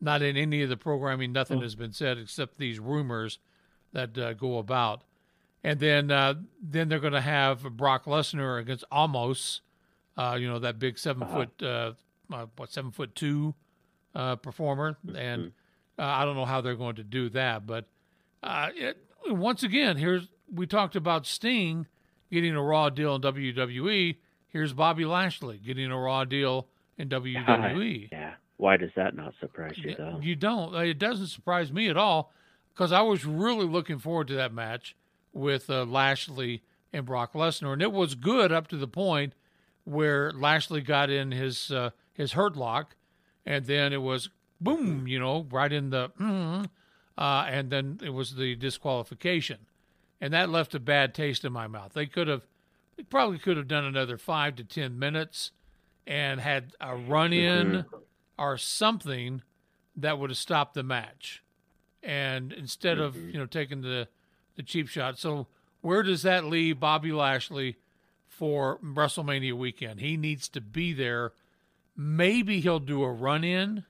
Not 0.00 0.22
in 0.22 0.36
any 0.36 0.62
of 0.62 0.68
the 0.68 0.76
programming. 0.76 1.32
Nothing 1.32 1.60
has 1.62 1.74
been 1.74 1.92
said 1.92 2.18
except 2.18 2.58
these 2.58 2.78
rumors 2.78 3.38
that 3.92 4.16
uh, 4.16 4.32
go 4.34 4.58
about. 4.58 5.02
And 5.64 5.80
then 5.80 6.10
uh, 6.10 6.34
then 6.62 6.88
they're 6.88 7.00
going 7.00 7.12
to 7.12 7.20
have 7.20 7.62
Brock 7.76 8.04
Lesnar 8.04 8.60
against 8.60 8.84
Omos, 8.92 9.60
uh, 10.16 10.36
you 10.38 10.48
know 10.48 10.58
that 10.58 10.78
big 10.78 10.98
seven 10.98 11.26
foot 11.28 11.50
uh, 11.62 11.92
uh, 12.32 12.46
what 12.56 12.70
seven 12.70 12.90
foot 12.90 13.14
two 13.14 13.54
uh, 14.14 14.36
performer, 14.36 14.96
and 15.14 15.52
uh, 15.98 16.04
I 16.04 16.24
don't 16.24 16.36
know 16.36 16.44
how 16.44 16.60
they're 16.60 16.76
going 16.76 16.96
to 16.96 17.04
do 17.04 17.28
that. 17.30 17.66
But 17.66 17.86
uh, 18.42 18.70
it, 18.74 18.96
once 19.26 19.62
again, 19.62 19.96
here's 19.96 20.28
we 20.52 20.66
talked 20.66 20.96
about 20.96 21.26
Sting 21.26 21.86
getting 22.30 22.54
a 22.54 22.62
raw 22.62 22.88
deal 22.90 23.14
in 23.16 23.22
WWE. 23.22 24.16
Here's 24.48 24.72
Bobby 24.72 25.04
Lashley 25.04 25.58
getting 25.58 25.90
a 25.90 25.98
raw 25.98 26.24
deal 26.24 26.68
in 26.98 27.08
WWE. 27.08 28.08
Yeah. 28.12 28.34
Why 28.58 28.76
does 28.78 28.90
that 28.96 29.14
not 29.14 29.34
surprise 29.38 29.76
you, 29.76 29.94
though? 29.96 30.18
You 30.22 30.34
don't. 30.34 30.74
Uh, 30.74 30.78
It 30.78 30.98
doesn't 30.98 31.26
surprise 31.26 31.70
me 31.70 31.88
at 31.88 31.96
all 31.98 32.32
because 32.72 32.90
I 32.90 33.02
was 33.02 33.26
really 33.26 33.66
looking 33.66 33.98
forward 33.98 34.28
to 34.28 34.34
that 34.34 34.52
match 34.54 34.96
with 35.34 35.68
uh, 35.68 35.84
Lashley 35.84 36.62
and 36.92 37.04
Brock 37.04 37.34
Lesnar, 37.34 37.74
and 37.74 37.82
it 37.82 37.92
was 37.92 38.14
good 38.14 38.52
up 38.52 38.68
to 38.68 38.78
the 38.78 38.88
point 38.88 39.34
where 39.84 40.32
Lashley 40.32 40.80
got 40.80 41.10
in 41.10 41.32
his 41.32 41.70
uh, 41.70 41.90
his 42.14 42.32
hurt 42.32 42.56
lock, 42.56 42.96
and 43.44 43.66
then 43.66 43.92
it 43.92 44.00
was 44.00 44.30
boom, 44.58 45.06
you 45.06 45.18
know, 45.18 45.46
right 45.50 45.70
in 45.70 45.90
the, 45.90 46.08
mm, 46.18 46.66
uh, 47.18 47.46
and 47.50 47.68
then 47.68 48.00
it 48.02 48.08
was 48.14 48.36
the 48.36 48.56
disqualification, 48.56 49.58
and 50.20 50.32
that 50.32 50.48
left 50.50 50.74
a 50.74 50.80
bad 50.80 51.14
taste 51.14 51.44
in 51.44 51.52
my 51.52 51.66
mouth. 51.66 51.92
They 51.94 52.06
could 52.06 52.28
have, 52.28 52.46
they 52.96 53.02
probably 53.02 53.38
could 53.38 53.56
have 53.56 53.68
done 53.68 53.84
another 53.84 54.16
five 54.18 54.56
to 54.56 54.64
ten 54.64 54.98
minutes, 54.98 55.50
and 56.06 56.40
had 56.40 56.72
a 56.80 56.96
run 56.96 57.32
in 57.32 57.66
Mm-hmm. 57.66 57.96
or 58.38 58.56
something 58.58 59.42
that 59.96 60.18
would 60.18 60.30
have 60.30 60.38
stopped 60.38 60.74
the 60.74 60.82
match, 60.82 61.42
and 62.02 62.52
instead 62.52 62.98
of 62.98 63.14
Mm-hmm. 63.14 63.30
you 63.30 63.38
know 63.38 63.46
taking 63.46 63.80
the 63.82 64.08
the 64.56 64.62
cheap 64.62 64.88
shot. 64.88 65.18
So 65.18 65.46
where 65.82 66.02
does 66.02 66.22
that 66.22 66.44
leave 66.44 66.80
Bobby 66.80 67.12
Lashley 67.12 67.76
for 68.26 68.78
WrestleMania 68.82 69.52
weekend? 69.52 70.00
He 70.00 70.16
needs 70.16 70.48
to 70.50 70.60
be 70.60 70.92
there. 70.92 71.32
Maybe 71.96 72.60
he'll 72.60 72.80
do 72.80 73.02
a 73.02 73.10
run 73.12 73.44
in, 73.44 73.84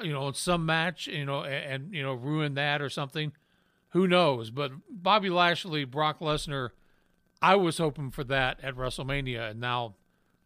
you 0.00 0.12
know, 0.12 0.28
in 0.28 0.34
some 0.34 0.66
match, 0.66 1.06
you 1.06 1.24
know, 1.24 1.42
and, 1.42 1.84
and 1.84 1.94
you 1.94 2.02
know 2.02 2.14
ruin 2.14 2.54
that 2.54 2.80
or 2.82 2.88
something. 2.90 3.32
Who 3.90 4.06
knows? 4.06 4.50
But 4.50 4.72
Bobby 4.88 5.30
Lashley, 5.30 5.84
Brock 5.84 6.20
Lesnar, 6.20 6.70
I 7.42 7.56
was 7.56 7.78
hoping 7.78 8.10
for 8.10 8.24
that 8.24 8.62
at 8.62 8.76
WrestleMania, 8.76 9.50
and 9.50 9.60
now 9.60 9.94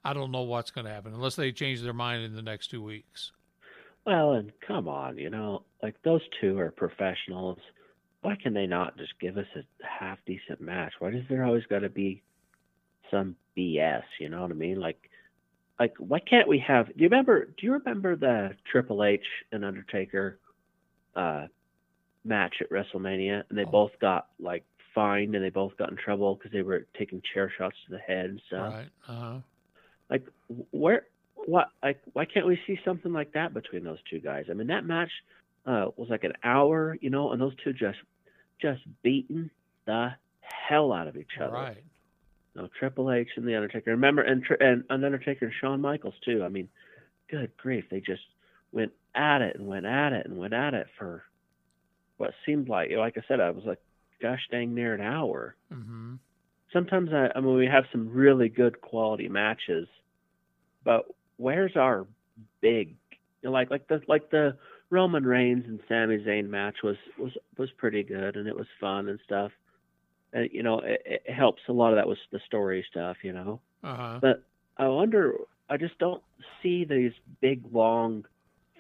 I 0.04 0.12
don't 0.12 0.30
know 0.30 0.42
what's 0.42 0.70
going 0.70 0.86
to 0.86 0.92
happen 0.92 1.14
unless 1.14 1.36
they 1.36 1.52
change 1.52 1.82
their 1.82 1.92
mind 1.92 2.24
in 2.24 2.34
the 2.34 2.42
next 2.42 2.68
two 2.68 2.82
weeks. 2.82 3.32
Well, 4.06 4.32
and 4.32 4.52
come 4.66 4.86
on, 4.86 5.16
you 5.16 5.30
know, 5.30 5.62
like 5.82 5.96
those 6.02 6.20
two 6.40 6.58
are 6.58 6.70
professionals. 6.70 7.58
Why 8.20 8.36
can 8.36 8.54
they 8.54 8.66
not 8.66 8.96
just 8.96 9.18
give 9.18 9.38
us 9.38 9.46
a 9.56 9.62
half 9.86 10.18
decent 10.26 10.60
match? 10.60 10.92
Why 10.98 11.10
does 11.10 11.24
there 11.28 11.44
always 11.44 11.64
got 11.66 11.80
to 11.80 11.88
be 11.88 12.22
some 13.10 13.36
BS? 13.56 14.02
You 14.20 14.28
know 14.28 14.42
what 14.42 14.50
I 14.50 14.54
mean? 14.54 14.78
Like, 14.78 15.10
like 15.80 15.94
why 15.98 16.20
can't 16.20 16.48
we 16.48 16.58
have? 16.66 16.86
Do 16.86 16.94
you 16.96 17.08
remember? 17.08 17.46
Do 17.46 17.66
you 17.66 17.72
remember 17.72 18.14
the 18.14 18.50
Triple 18.70 19.04
H 19.04 19.24
and 19.52 19.64
Undertaker 19.64 20.38
uh, 21.16 21.46
match 22.24 22.54
at 22.60 22.70
WrestleMania? 22.70 23.44
And 23.48 23.58
they 23.58 23.64
Oh. 23.64 23.70
both 23.70 23.98
got 24.00 24.28
like 24.38 24.64
fined, 24.94 25.34
and 25.34 25.44
they 25.44 25.50
both 25.50 25.76
got 25.76 25.90
in 25.90 25.96
trouble 25.96 26.34
because 26.36 26.52
they 26.52 26.62
were 26.62 26.86
taking 26.96 27.20
chair 27.32 27.50
shots 27.56 27.76
to 27.86 27.92
the 27.92 27.98
head 27.98 28.26
and 28.26 28.40
stuff. 28.46 28.72
Right? 28.74 28.88
Uh 29.08 29.12
huh. 29.20 29.38
Like, 30.10 30.26
where, 30.70 31.06
what, 31.34 31.70
like, 31.82 32.00
why 32.12 32.26
can't 32.26 32.46
we 32.46 32.58
see 32.66 32.78
something 32.84 33.12
like 33.12 33.32
that 33.32 33.54
between 33.54 33.84
those 33.84 33.98
two 34.08 34.20
guys? 34.20 34.46
I 34.50 34.54
mean, 34.54 34.66
that 34.68 34.84
match 34.84 35.10
uh, 35.66 35.88
was 35.96 36.10
like 36.10 36.24
an 36.24 36.34
hour, 36.44 36.96
you 37.00 37.10
know, 37.10 37.32
and 37.32 37.40
those 37.40 37.54
two 37.64 37.72
just, 37.72 37.98
just 38.60 38.82
beating 39.02 39.50
the 39.86 40.10
hell 40.40 40.92
out 40.92 41.08
of 41.08 41.16
each 41.16 41.38
other. 41.40 41.52
Right. 41.54 41.82
No, 42.54 42.68
Triple 42.78 43.10
H 43.10 43.30
and 43.36 43.48
the 43.48 43.56
Undertaker. 43.56 43.90
Remember, 43.90 44.22
and 44.22 44.44
and, 44.60 44.84
and 44.88 45.04
Undertaker 45.04 45.46
and 45.46 45.54
Shawn 45.60 45.80
Michaels 45.80 46.14
too. 46.24 46.44
I 46.44 46.48
mean, 46.48 46.68
good 47.28 47.50
grief, 47.56 47.86
they 47.90 48.00
just 48.00 48.22
went 48.70 48.92
at 49.14 49.42
it 49.42 49.56
and 49.56 49.66
went 49.66 49.86
at 49.86 50.12
it 50.12 50.26
and 50.26 50.38
went 50.38 50.52
at 50.54 50.74
it 50.74 50.86
for 50.98 51.24
what 52.16 52.32
seemed 52.46 52.68
like, 52.68 52.90
like 52.96 53.16
I 53.18 53.22
said, 53.28 53.40
I 53.40 53.50
was 53.50 53.64
like, 53.64 53.78
gosh 54.22 54.46
dang 54.50 54.74
near 54.74 54.94
an 54.94 55.00
hour 55.00 55.56
Mm-hmm. 55.72 56.14
sometimes 56.72 57.10
I, 57.12 57.28
I 57.34 57.40
mean 57.40 57.56
we 57.56 57.66
have 57.66 57.84
some 57.92 58.08
really 58.08 58.48
good 58.48 58.80
quality 58.80 59.28
matches, 59.28 59.88
but 60.84 61.06
where's 61.36 61.76
our 61.76 62.06
big 62.60 62.96
you 63.42 63.48
know, 63.48 63.52
like 63.52 63.70
like 63.70 63.86
the 63.88 64.00
like 64.08 64.30
the 64.30 64.56
Roman 64.90 65.24
Reigns 65.24 65.64
and 65.66 65.80
Sami 65.88 66.18
Zayn 66.18 66.48
match 66.48 66.76
was 66.82 66.96
was 67.18 67.32
was 67.56 67.70
pretty 67.78 68.02
good 68.02 68.36
and 68.36 68.46
it 68.48 68.56
was 68.56 68.66
fun 68.80 69.08
and 69.08 69.18
stuff. 69.24 69.52
And 70.32 70.48
you 70.52 70.62
know 70.62 70.80
it, 70.80 71.02
it 71.04 71.32
helps 71.32 71.62
a 71.68 71.72
lot 71.72 71.90
of 71.90 71.96
that 71.96 72.08
was 72.08 72.18
the 72.32 72.40
story 72.46 72.84
stuff, 72.90 73.16
you 73.22 73.32
know. 73.32 73.60
Uh 73.82 73.96
huh. 73.96 74.18
But 74.20 74.44
I 74.76 74.88
wonder 74.88 75.34
I 75.68 75.76
just 75.76 75.98
don't 75.98 76.22
see 76.62 76.84
these 76.84 77.12
big 77.40 77.62
long 77.72 78.24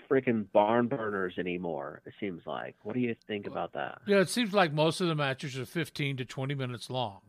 freaking 0.08 0.50
barn 0.52 0.88
burners 0.88 1.34
anymore. 1.38 2.00
It 2.04 2.14
seems 2.20 2.42
like. 2.46 2.76
What 2.82 2.94
do 2.94 3.00
you 3.00 3.14
think 3.26 3.46
about 3.46 3.72
that? 3.74 4.00
Yeah, 4.06 4.18
it 4.18 4.30
seems 4.30 4.52
like 4.52 4.72
most 4.72 5.00
of 5.00 5.08
the 5.08 5.14
matches 5.14 5.58
are 5.58 5.66
15 5.66 6.18
to 6.18 6.24
20 6.24 6.54
minutes 6.54 6.90
long, 6.90 7.20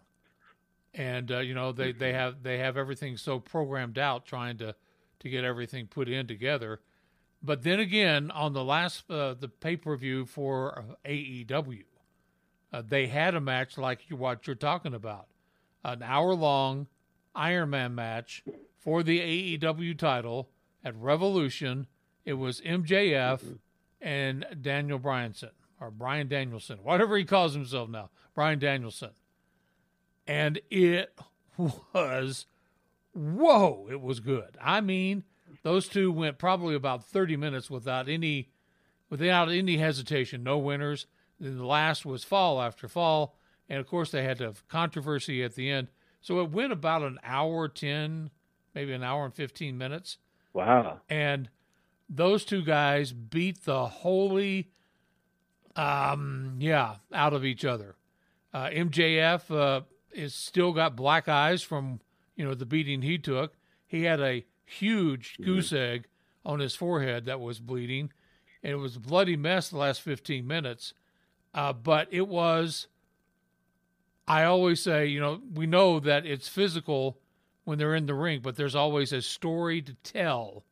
and 0.94 1.32
uh, 1.32 1.40
you 1.40 1.54
know 1.54 1.72
they, 1.72 1.92
they 1.92 2.14
have 2.14 2.44
they 2.44 2.58
have 2.60 2.78
everything 2.78 3.18
so 3.18 3.40
programmed 3.40 3.98
out, 3.98 4.26
trying 4.26 4.58
to 4.58 4.76
to 5.20 5.30
get 5.30 5.44
everything 5.44 5.88
put 5.88 6.10
in 6.10 6.28
together. 6.28 6.82
But 7.42 7.64
then 7.64 7.80
again, 7.80 8.32
on 8.32 8.54
the 8.54 8.64
last 8.64 9.10
uh, 9.10 9.34
the 9.34 9.48
pay 9.48 9.78
per 9.78 9.96
view 9.96 10.26
for 10.26 10.80
uh, 10.80 11.10
AEW, 11.10 11.84
uh, 12.74 12.82
they 12.88 13.08
had 13.08 13.36
a 13.36 13.42
match 13.42 13.78
like 13.78 14.10
you, 14.10 14.16
what 14.16 14.48
you're 14.48 14.56
talking 14.56 14.94
about, 14.94 15.28
an 15.84 16.02
hour 16.04 16.34
long 16.34 16.88
Iron 17.36 17.70
Man 17.70 17.94
match 17.96 18.44
for 18.78 19.04
the 19.04 19.20
AEW 19.58 19.98
title 19.98 20.50
at 20.84 20.96
Revolution. 20.96 21.88
It 22.26 22.34
was 22.34 22.60
MJF 22.62 23.42
and 24.02 24.46
Daniel 24.62 25.00
Bryanson 25.00 25.52
or 25.80 25.92
Bryan 25.92 26.28
Danielson, 26.28 26.80
whatever 26.84 27.18
he 27.18 27.24
calls 27.26 27.54
himself 27.54 27.90
now, 27.90 28.10
Bryan 28.34 28.60
Danielson. 28.60 29.12
And 30.28 30.60
it 30.72 31.18
was, 31.94 32.46
whoa, 33.14 33.88
it 33.92 34.02
was 34.02 34.20
good. 34.20 34.58
I 34.62 34.82
mean, 34.82 35.24
those 35.64 35.88
two 35.88 36.12
went 36.12 36.38
probably 36.38 36.76
about 36.76 37.04
30 37.06 37.38
minutes 37.38 37.70
without 37.70 38.10
any, 38.10 38.50
without 39.10 39.50
any 39.50 39.78
hesitation, 39.78 40.44
no 40.44 40.58
winners. 40.58 41.06
Then 41.40 41.58
the 41.58 41.66
last 41.66 42.06
was 42.06 42.24
fall 42.24 42.62
after 42.62 42.88
fall, 42.88 43.36
and 43.70 43.80
of 43.80 43.88
course 43.88 44.12
they 44.12 44.24
had 44.24 44.38
to 44.40 44.46
have 44.46 44.68
controversy 44.68 45.44
at 45.44 45.56
the 45.56 45.70
end. 45.70 45.90
So 46.22 46.40
it 46.40 46.50
went 46.50 46.72
about 46.72 47.04
an 47.04 47.20
hour 47.24 47.68
10, 47.68 48.32
maybe 48.74 48.94
an 48.94 49.04
hour 49.04 49.26
and 49.26 49.34
15 49.34 49.78
minutes 49.78 50.18
Wow. 50.54 51.02
and 51.10 51.50
those 52.10 52.46
two 52.46 52.64
guys 52.64 53.12
beat 53.12 53.64
the 53.66 53.88
holy 53.88 54.70
um 55.76 56.56
yeah 56.60 56.96
out 57.14 57.34
of 57.34 57.44
each 57.44 57.66
other. 57.66 57.96
Uh 58.54 58.68
mjf 58.70 59.52
uh 59.52 59.82
is 60.14 60.34
still 60.34 60.72
got 60.72 60.96
black 60.96 61.28
eyes 61.28 61.62
from 61.62 62.00
you 62.36 62.46
know 62.46 62.54
the 62.54 62.66
beating 62.66 63.02
he 63.02 63.18
took. 63.18 63.54
He 63.88 64.04
had 64.04 64.20
a 64.22 64.46
huge 64.66 65.38
goose 65.44 65.72
egg 65.74 66.08
on 66.46 66.60
his 66.60 66.76
forehead 66.76 67.26
that 67.26 67.40
was 67.40 67.60
bleeding 67.60 68.12
and 68.64 68.72
it 68.74 68.78
was 68.78 68.96
a 68.96 69.00
bloody 69.00 69.36
mess 69.36 69.70
the 69.70 69.78
last 69.78 70.02
15 70.02 70.46
minutes. 70.48 70.94
Uh 71.54 71.74
but 71.74 72.08
it 72.12 72.28
was 72.28 72.88
i 74.28 74.44
always 74.44 74.82
say 74.82 75.06
you 75.06 75.20
know 75.20 75.40
we 75.54 75.68
know 75.68 76.00
that 76.00 76.26
it's 76.26 76.48
physical 76.48 77.20
when 77.64 77.78
they're 77.78 77.96
in 77.96 78.08
the 78.08 78.14
ring 78.14 78.40
but 78.42 78.56
there's 78.56 78.76
always 78.76 79.14
a 79.14 79.22
story 79.22 79.82
to 79.82 79.94
tell 80.04 80.64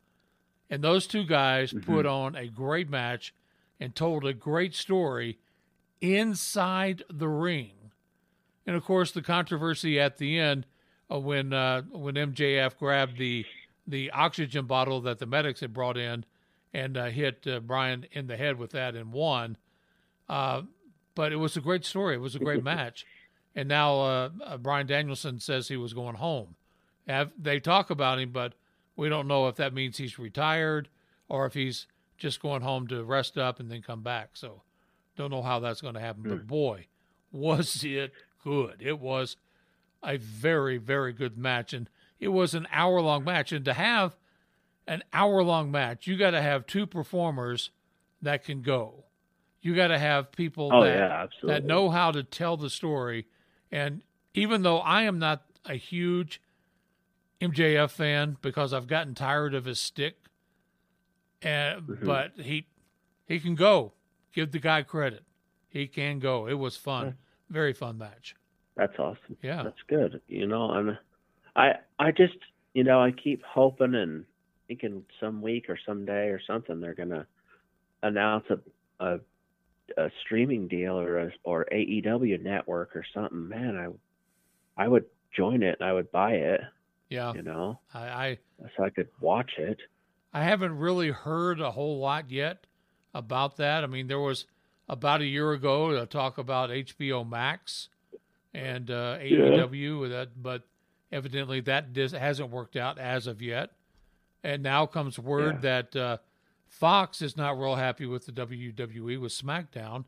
and 0.74 0.84
those 0.84 1.06
two 1.06 1.24
guys 1.24 1.72
put 1.86 2.08
on 2.08 2.36
a 2.36 2.48
great 2.48 2.90
match 2.90 3.32
and 3.80 3.94
told 3.94 4.26
a 4.26 4.34
great 4.34 4.74
story 4.74 5.38
inside 6.02 7.04
the 7.12 7.28
ring. 7.28 7.92
And 8.66 8.76
of 8.76 8.84
course, 8.84 9.12
the 9.12 9.22
controversy 9.22 10.00
at 10.00 10.18
the 10.18 10.40
end 10.40 10.66
uh, 11.12 11.20
when 11.20 11.54
uh, 11.54 11.84
when 11.92 12.16
MJF 12.16 12.76
grabbed 12.80 13.20
the 13.20 13.46
the 13.86 14.10
oxygen 14.10 14.66
bottle 14.66 15.00
that 15.02 15.20
the 15.20 15.28
medics 15.28 15.60
had 15.60 15.74
brought 15.74 15.96
in 15.96 16.26
and 16.74 16.98
uh, 16.98 17.06
hit 17.06 17.46
uh, 17.46 17.60
Bryan 17.60 18.08
in 18.12 18.26
the 18.26 18.36
head 18.36 18.58
with 18.58 18.72
that 18.72 18.96
and 18.96 19.14
won. 19.14 19.58
Uh, 20.28 20.64
but 21.14 21.32
it 21.32 21.36
was 21.36 21.56
a 21.56 21.62
great 21.62 21.86
story. 21.86 22.16
It 22.16 22.22
was 22.22 22.34
a 22.34 22.40
great 22.40 22.64
match. 22.74 23.06
And 23.56 23.70
now 23.70 24.02
uh, 24.02 24.30
uh, 24.44 24.58
Bryan 24.58 24.88
Danielson 24.88 25.40
says 25.40 25.68
he 25.68 25.78
was 25.78 25.94
going 25.94 26.16
home. 26.16 26.56
They 27.38 27.60
talk 27.60 27.92
about 27.92 28.18
him, 28.18 28.32
but 28.32 28.54
we 28.96 29.10
don't 29.10 29.28
know 29.28 29.48
if 29.48 29.56
that 29.56 29.74
means 29.74 29.98
he's 29.98 30.20
retired 30.20 30.90
or 31.30 31.46
if 31.46 31.54
he's 31.54 31.88
just 32.18 32.42
going 32.42 32.62
home 32.62 32.88
to 32.88 33.04
rest 33.04 33.38
up 33.38 33.60
and 33.60 33.70
then 33.72 33.82
come 33.82 34.02
back. 34.02 34.32
So 34.34 34.62
don't 35.16 35.32
know 35.32 35.42
how 35.42 35.60
that's 35.60 35.82
going 35.82 35.96
to 35.96 36.00
happen. 36.00 36.24
But 36.24 36.40
hmm. 36.40 36.48
boy, 36.48 36.88
was 37.32 37.84
it 37.84 38.14
good. 38.44 38.78
It 38.80 39.00
was 39.00 39.38
a 40.04 40.18
very, 40.18 40.78
very 40.78 41.14
good 41.14 41.38
match. 41.38 41.74
And 41.74 41.90
it 42.20 42.30
was 42.30 42.54
an 42.54 42.68
hour 42.72 43.02
long 43.02 43.24
match. 43.24 43.52
And 43.52 43.66
to 43.66 43.74
have 43.74 44.16
an 44.88 45.04
hour 45.12 45.44
long 45.44 45.72
match, 45.72 46.08
you 46.08 46.18
got 46.18 46.32
to 46.32 46.42
have 46.42 46.66
two 46.68 46.86
performers 46.86 47.72
that 48.22 48.44
can 48.44 48.62
go. 48.62 49.06
You 49.62 49.76
got 49.76 49.88
to 49.88 50.00
have 50.00 50.32
people 50.34 50.70
Oh 50.74 50.84
that, 50.84 50.96
yeah, 50.96 51.28
that 51.44 51.64
know 51.64 51.90
how 51.90 52.12
to 52.12 52.22
tell 52.22 52.58
the 52.58 52.70
story. 52.70 53.28
And 53.72 54.02
even 54.34 54.62
though 54.62 54.80
I 54.80 55.04
am 55.04 55.20
not 55.20 55.44
a 55.66 55.76
huge 55.76 56.42
MJF 57.52 57.92
fan 57.92 58.38
because 58.42 58.74
I've 58.74 58.88
gotten 58.88 59.16
tired 59.16 59.54
of 59.54 59.66
his 59.66 59.80
stick, 59.80 60.16
and 61.42 61.82
Mm-hmm. 61.88 62.06
but 62.06 62.32
he 62.38 62.68
he 63.28 63.40
can 63.40 63.56
go. 63.56 63.94
Give 64.34 64.52
the 64.52 64.60
guy 64.60 64.82
credit. 64.84 65.24
He 65.70 65.88
can 65.88 66.20
go. 66.20 66.48
It 66.48 66.54
was 66.56 66.76
fun, 66.78 67.18
very 67.50 67.74
fun 67.74 67.98
match. 67.98 68.36
That's 68.76 68.98
awesome. 68.98 69.38
Yeah. 69.42 69.64
That's 69.64 69.82
good. 69.88 70.22
You 70.28 70.48
know, 70.48 70.72
and 70.72 70.98
I 71.56 71.74
I 72.00 72.12
just 72.12 72.38
you 72.74 72.84
know 72.84 73.02
I 73.02 73.12
keep 73.12 73.44
hoping 73.44 73.94
and 73.96 74.26
thinking 74.68 75.04
some 75.20 75.42
week 75.42 75.70
or 75.70 75.78
someday 75.86 76.28
or 76.30 76.42
something 76.48 76.80
they're 76.80 76.94
gonna 76.96 77.28
announce 78.02 78.46
a 78.50 78.60
a, 79.06 79.20
a 79.98 80.10
streaming 80.24 80.68
deal 80.68 80.98
or 80.98 81.18
a, 81.20 81.32
or 81.44 81.66
AEW 81.72 82.42
network 82.42 82.96
or 82.96 83.06
something. 83.14 83.48
Man, 83.50 83.76
I 83.78 84.84
I 84.84 84.88
would 84.88 85.06
join 85.36 85.62
it 85.64 85.78
and 85.80 85.88
I 85.88 85.94
would 85.94 86.12
buy 86.12 86.32
it. 86.34 86.62
Yeah, 87.14 87.34
You 87.34 87.44
know, 87.44 87.80
I, 87.94 88.00
I 88.00 88.38
so 88.76 88.84
I 88.84 88.90
could 88.90 89.08
watch 89.22 89.52
it. 89.60 89.80
I 90.34 90.44
haven't 90.44 90.80
really 90.80 91.12
heard 91.12 91.62
a 91.62 91.70
whole 91.70 92.00
lot 92.00 92.32
yet 92.32 92.66
about 93.14 93.58
that. 93.58 93.84
I 93.84 93.88
mean, 93.88 94.08
there 94.08 94.20
was 94.20 94.48
about 94.90 95.22
a 95.22 95.26
year 95.26 95.52
ago 95.52 95.92
a 95.92 96.08
talk 96.08 96.40
about 96.40 96.72
HBO 96.72 97.28
Max 97.30 97.90
and 98.52 98.90
uh, 98.90 99.18
AEW 99.20 100.00
with 100.00 100.12
that, 100.12 100.42
but 100.42 100.64
evidently 101.12 101.60
that 101.62 101.94
dis- 101.94 102.14
hasn't 102.14 102.50
worked 102.50 102.76
out 102.76 102.98
as 102.98 103.28
of 103.28 103.44
yet. 103.44 103.70
And 104.44 104.64
now 104.64 104.88
comes 104.88 105.20
word 105.20 105.62
that 105.62 105.96
uh, 105.96 106.18
Fox 106.68 107.22
is 107.22 107.38
not 107.38 107.60
real 107.60 107.76
happy 107.76 108.08
with 108.08 108.26
the 108.26 108.32
WWE 108.32 109.22
with 109.22 109.32
SmackDown, 109.32 110.06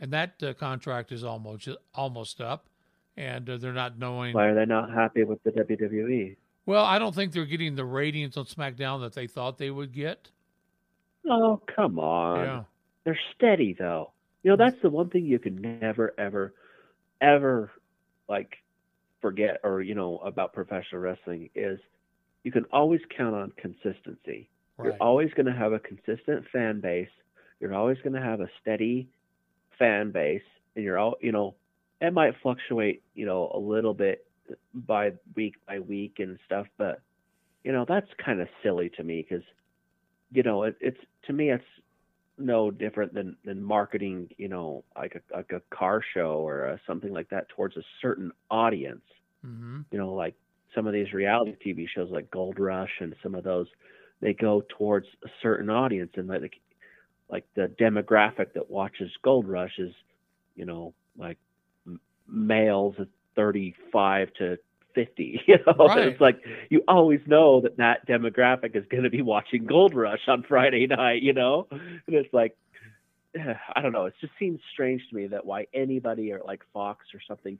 and 0.00 0.12
that 0.12 0.42
uh, 0.42 0.52
contract 0.54 1.12
is 1.12 1.22
almost 1.24 1.68
almost 1.94 2.40
up, 2.40 2.66
and 3.16 3.48
uh, 3.48 3.56
they're 3.56 3.72
not 3.72 3.98
knowing. 3.98 4.34
Why 4.34 4.46
are 4.48 4.54
they 4.54 4.66
not 4.66 4.90
happy 4.90 5.22
with 5.22 5.42
the 5.44 5.52
WWE? 5.52 6.36
Well, 6.68 6.84
I 6.84 6.98
don't 6.98 7.14
think 7.14 7.32
they're 7.32 7.46
getting 7.46 7.76
the 7.76 7.84
ratings 7.86 8.36
on 8.36 8.44
SmackDown 8.44 9.00
that 9.00 9.14
they 9.14 9.26
thought 9.26 9.56
they 9.56 9.70
would 9.70 9.90
get. 9.90 10.28
Oh, 11.26 11.62
come 11.74 11.98
on. 11.98 12.44
Yeah. 12.44 12.64
They're 13.04 13.18
steady 13.34 13.72
though. 13.72 14.12
You 14.42 14.50
know, 14.50 14.56
mm. 14.56 14.68
that's 14.70 14.82
the 14.82 14.90
one 14.90 15.08
thing 15.08 15.24
you 15.24 15.38
can 15.38 15.78
never 15.80 16.12
ever 16.18 16.52
ever 17.22 17.70
like 18.28 18.58
forget 19.22 19.60
or, 19.64 19.80
you 19.80 19.94
know, 19.94 20.18
about 20.18 20.52
professional 20.52 21.00
wrestling 21.00 21.48
is 21.54 21.78
you 22.44 22.52
can 22.52 22.66
always 22.70 23.00
count 23.16 23.34
on 23.34 23.50
consistency. 23.56 24.50
Right. 24.76 24.88
You're 24.88 24.96
always 25.00 25.30
going 25.32 25.46
to 25.46 25.54
have 25.54 25.72
a 25.72 25.78
consistent 25.78 26.44
fan 26.52 26.80
base. 26.80 27.08
You're 27.60 27.74
always 27.74 27.96
going 28.04 28.12
to 28.12 28.20
have 28.20 28.42
a 28.42 28.48
steady 28.60 29.08
fan 29.78 30.10
base 30.10 30.42
and 30.76 30.84
you're 30.84 30.98
all, 30.98 31.14
you 31.22 31.32
know, 31.32 31.54
it 32.02 32.12
might 32.12 32.34
fluctuate, 32.42 33.02
you 33.14 33.24
know, 33.24 33.50
a 33.54 33.58
little 33.58 33.94
bit 33.94 34.27
by 34.74 35.12
week 35.36 35.54
by 35.66 35.78
week 35.80 36.16
and 36.18 36.38
stuff, 36.46 36.66
but 36.78 37.00
you 37.64 37.72
know, 37.72 37.84
that's 37.88 38.08
kind 38.24 38.40
of 38.40 38.48
silly 38.62 38.90
to 38.96 39.04
me 39.04 39.24
cuz 39.28 39.42
you 40.30 40.42
know, 40.42 40.64
it, 40.64 40.76
it's 40.80 40.98
to 41.26 41.32
me 41.32 41.50
it's 41.50 41.64
no 42.38 42.70
different 42.70 43.14
than 43.14 43.36
than 43.44 43.62
marketing, 43.62 44.28
you 44.36 44.48
know, 44.48 44.84
like 44.96 45.14
a 45.14 45.36
like 45.36 45.50
a 45.52 45.62
car 45.74 46.02
show 46.14 46.46
or 46.46 46.64
a, 46.66 46.80
something 46.86 47.12
like 47.12 47.28
that 47.30 47.48
towards 47.50 47.76
a 47.76 47.82
certain 48.00 48.32
audience. 48.50 49.04
hmm 49.42 49.80
You 49.90 49.98
know, 49.98 50.12
like 50.14 50.34
some 50.74 50.86
of 50.86 50.92
these 50.92 51.12
reality 51.12 51.54
TV 51.64 51.86
shows 51.86 52.10
like 52.10 52.30
Gold 52.30 52.58
Rush 52.58 52.92
and 53.00 53.14
some 53.22 53.34
of 53.34 53.44
those, 53.44 53.66
they 54.20 54.32
go 54.34 54.62
towards 54.78 55.06
a 55.24 55.28
certain 55.42 55.70
audience 55.70 56.12
and 56.16 56.28
like 56.28 56.60
like 57.30 57.44
the 57.54 57.68
demographic 57.80 58.52
that 58.54 58.70
watches 58.70 59.10
Gold 59.22 59.48
Rush 59.48 59.78
is, 59.78 59.92
you 60.54 60.64
know, 60.64 60.94
like 61.16 61.38
males 62.28 62.94
35 63.38 64.34
to 64.34 64.58
50 64.96 65.42
you 65.46 65.58
know? 65.64 65.86
Right. 65.86 66.08
it's 66.08 66.20
like 66.20 66.40
you 66.70 66.82
always 66.88 67.20
know 67.26 67.60
that 67.60 67.76
that 67.76 68.04
demographic 68.08 68.74
is 68.74 68.84
going 68.90 69.04
to 69.04 69.10
be 69.10 69.22
watching 69.22 69.64
gold 69.64 69.94
rush 69.94 70.26
on 70.26 70.42
friday 70.42 70.86
night 70.90 71.22
you 71.22 71.32
know? 71.32 71.68
And 71.70 72.00
it's 72.08 72.34
like 72.34 72.56
i 73.76 73.80
don't 73.80 73.92
know. 73.92 74.06
It 74.06 74.14
just 74.20 74.32
seems 74.40 74.60
strange 74.72 75.02
to 75.08 75.14
me 75.14 75.28
that 75.28 75.46
why 75.46 75.68
anybody 75.72 76.32
or 76.32 76.40
like 76.44 76.62
fox 76.72 77.06
or 77.14 77.20
something 77.28 77.58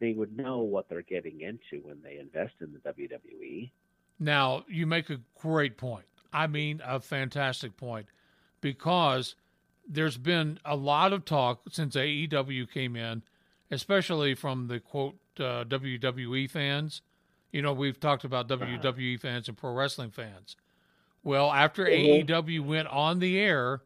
they 0.00 0.14
would 0.14 0.36
know 0.36 0.58
what 0.58 0.88
they're 0.88 1.02
getting 1.02 1.42
into 1.42 1.86
when 1.86 1.98
they 2.02 2.18
invest 2.18 2.54
in 2.60 2.72
the 2.72 2.78
wwe 2.80 3.70
Now, 4.18 4.64
you 4.68 4.86
make 4.86 5.10
a 5.10 5.20
great 5.38 5.76
point. 5.76 6.06
I 6.32 6.46
mean, 6.48 6.80
a 6.84 7.00
fantastic 7.00 7.76
point. 7.76 8.06
Because 8.60 9.36
there's 9.88 10.16
been 10.16 10.58
a 10.64 10.76
lot 10.76 11.12
of 11.12 11.24
talk 11.24 11.62
since 11.70 11.96
AEW 11.96 12.70
came 12.70 12.96
in, 12.96 13.22
especially 13.70 14.34
from 14.34 14.68
the 14.68 14.80
quote 14.80 15.18
uh, 15.38 15.64
WWE 15.64 16.50
fans. 16.50 17.02
You 17.52 17.62
know, 17.62 17.72
we've 17.72 17.98
talked 17.98 18.24
about 18.24 18.48
WWE 18.48 19.18
fans 19.20 19.48
and 19.48 19.56
pro 19.56 19.72
wrestling 19.72 20.10
fans. 20.10 20.56
Well, 21.22 21.52
after 21.52 21.84
AEW 21.84 22.64
went 22.64 22.88
on 22.88 23.18
the 23.18 23.38
air, 23.38 23.74
a 23.74 23.80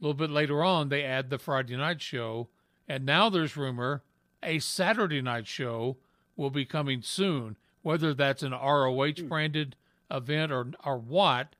little 0.00 0.14
bit 0.14 0.30
later 0.30 0.62
on, 0.64 0.88
they 0.88 1.04
add 1.04 1.28
the 1.28 1.38
Friday 1.38 1.76
night 1.76 2.00
show, 2.00 2.48
and 2.88 3.04
now 3.04 3.28
there's 3.28 3.56
rumor 3.56 4.02
a 4.42 4.58
Saturday 4.58 5.20
night 5.20 5.46
show 5.46 5.98
will 6.36 6.50
be 6.50 6.64
coming 6.64 7.02
soon, 7.02 7.56
whether 7.82 8.14
that's 8.14 8.42
an 8.42 8.52
ROH 8.52 9.26
branded 9.28 9.76
event 10.10 10.52
or 10.52 10.72
or 10.84 10.98
what. 10.98 11.54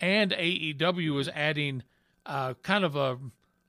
And 0.00 0.30
AEW 0.32 1.20
is 1.20 1.28
adding 1.28 1.82
uh, 2.26 2.54
kind 2.62 2.84
of 2.84 2.94
a 2.94 3.18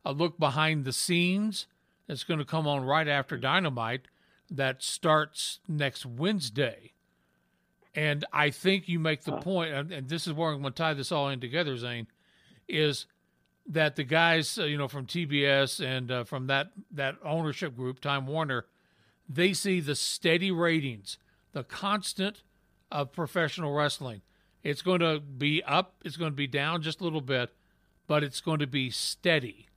a 0.06 0.12
look 0.12 0.38
behind 0.38 0.86
the 0.86 0.94
scenes 0.94 1.68
that's 2.10 2.24
going 2.24 2.40
to 2.40 2.46
come 2.46 2.66
on 2.68 2.84
right 2.84 3.08
after 3.08 3.38
Dynamite 3.38 4.08
that 4.50 4.82
starts 4.82 5.60
next 5.68 6.08
Wednesday. 6.08 6.94
And 7.94 8.26
I 8.34 8.50
think 8.50 8.90
you 8.90 8.98
make 8.98 9.26
the 9.26 9.38
point, 9.38 9.72
and, 9.72 9.92
and 9.92 10.10
this 10.10 10.26
is 10.26 10.34
where 10.34 10.52
I'm 10.52 10.62
going 10.62 10.74
to 10.74 10.78
tie 10.78 10.96
this 10.96 11.12
all 11.12 11.30
in 11.30 11.40
together, 11.40 11.78
Zane, 11.78 12.08
is 12.68 13.06
that 13.68 13.96
the 13.96 14.04
guys, 14.04 14.58
uh, 14.58 14.64
you 14.64 14.76
know, 14.76 14.88
from 14.88 15.06
TBS 15.06 15.86
and 15.86 16.12
uh, 16.12 16.24
from 16.24 16.48
that 16.48 16.72
that 16.92 17.18
ownership 17.24 17.76
group, 17.76 18.00
Time 18.00 18.26
Warner, 18.26 18.66
they 19.28 19.54
see 19.54 19.80
the 19.80 19.96
steady 19.96 20.50
ratings, 20.50 21.20
the 21.52 21.64
constant 21.64 22.42
of 22.92 23.12
professional 23.12 23.74
wrestling. 23.74 24.24
It's 24.64 24.82
going 24.82 25.02
to 25.02 25.20
be 25.20 25.62
up, 25.62 25.94
it's 26.04 26.18
going 26.18 26.32
to 26.32 26.36
be 26.36 26.48
down 26.48 26.82
just 26.82 27.02
a 27.02 27.04
little 27.04 27.22
bit, 27.22 27.54
but 28.08 28.24
it's 28.24 28.42
going 28.42 28.60
to 28.60 28.68
be 28.68 28.90
steady. 28.90 29.69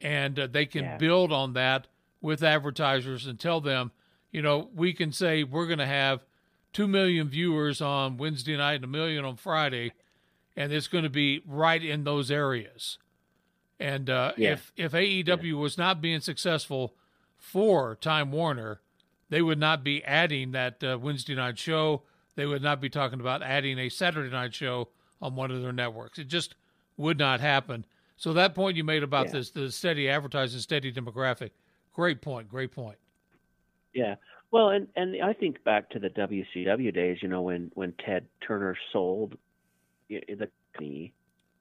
And 0.00 0.38
uh, 0.38 0.46
they 0.46 0.66
can 0.66 0.84
Yeah. 0.84 0.96
build 0.96 1.32
on 1.32 1.52
that 1.54 1.86
with 2.20 2.42
advertisers 2.42 3.26
and 3.26 3.38
tell 3.38 3.60
them, 3.60 3.92
you 4.30 4.42
know, 4.42 4.70
we 4.74 4.92
can 4.92 5.12
say 5.12 5.42
we're 5.44 5.66
going 5.66 5.78
to 5.78 5.86
have 5.86 6.24
2 6.72 6.86
million 6.86 7.28
viewers 7.28 7.80
on 7.80 8.16
Wednesday 8.16 8.56
night 8.56 8.74
and 8.76 8.84
a 8.84 8.88
million 8.88 9.24
on 9.24 9.36
Friday, 9.36 9.92
and 10.56 10.72
it's 10.72 10.88
going 10.88 11.04
to 11.04 11.10
be 11.10 11.42
right 11.46 11.82
in 11.82 12.04
those 12.04 12.30
areas. 12.30 12.98
And 13.78 14.08
uh, 14.10 14.32
Yeah. 14.36 14.52
if 14.52 14.72
if 14.76 14.92
AEW 14.92 15.54
was 15.58 15.76
not 15.78 16.00
being 16.00 16.20
successful 16.20 16.94
for 17.38 17.96
Time 17.96 18.30
Warner, 18.30 18.80
they 19.30 19.42
would 19.42 19.58
not 19.58 19.82
be 19.82 20.04
adding 20.04 20.52
that 20.52 20.82
uh, 20.84 20.98
Wednesday 21.00 21.34
night 21.34 21.58
show. 21.58 22.02
They 22.36 22.46
would 22.46 22.62
not 22.62 22.80
be 22.80 22.88
talking 22.90 23.20
about 23.20 23.42
adding 23.42 23.78
a 23.78 23.88
Saturday 23.88 24.30
night 24.30 24.54
show 24.54 24.88
on 25.20 25.34
one 25.34 25.50
of 25.50 25.62
their 25.62 25.72
networks. 25.72 26.18
It 26.18 26.28
just 26.28 26.54
would 26.96 27.18
not 27.18 27.40
happen. 27.40 27.84
So 28.20 28.34
that 28.34 28.54
point 28.54 28.76
you 28.76 28.84
made 28.84 29.02
about 29.02 29.26
Yeah. 29.28 29.32
this 29.32 29.50
the 29.50 29.72
steady 29.72 30.06
advertising, 30.06 30.60
steady 30.60 30.92
demographic, 30.92 31.52
great 31.94 32.20
point. 32.20 32.50
Great 32.50 32.70
point. 32.70 32.98
Yeah. 33.94 34.16
Well, 34.50 34.68
and 34.68 34.88
and 34.94 35.22
I 35.22 35.32
think 35.32 35.64
back 35.64 35.88
to 35.90 35.98
the 35.98 36.10
WCW 36.10 36.92
days, 36.92 37.22
you 37.22 37.28
know, 37.28 37.40
when 37.40 37.70
when 37.74 37.92
Ted 38.04 38.26
Turner 38.46 38.76
sold 38.92 39.38
the 40.10 40.48
company, 40.74 41.14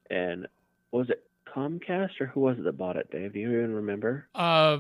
and 0.09 0.47
was 0.91 1.09
it 1.09 1.25
Comcast 1.47 2.19
or 2.19 2.25
who 2.25 2.41
was 2.41 2.57
it 2.59 2.63
that 2.65 2.73
bought 2.77 2.97
it? 2.97 3.09
Dave, 3.09 3.31
do 3.33 3.39
you 3.39 3.51
even 3.53 3.73
remember? 3.73 4.27
Uh, 4.35 4.79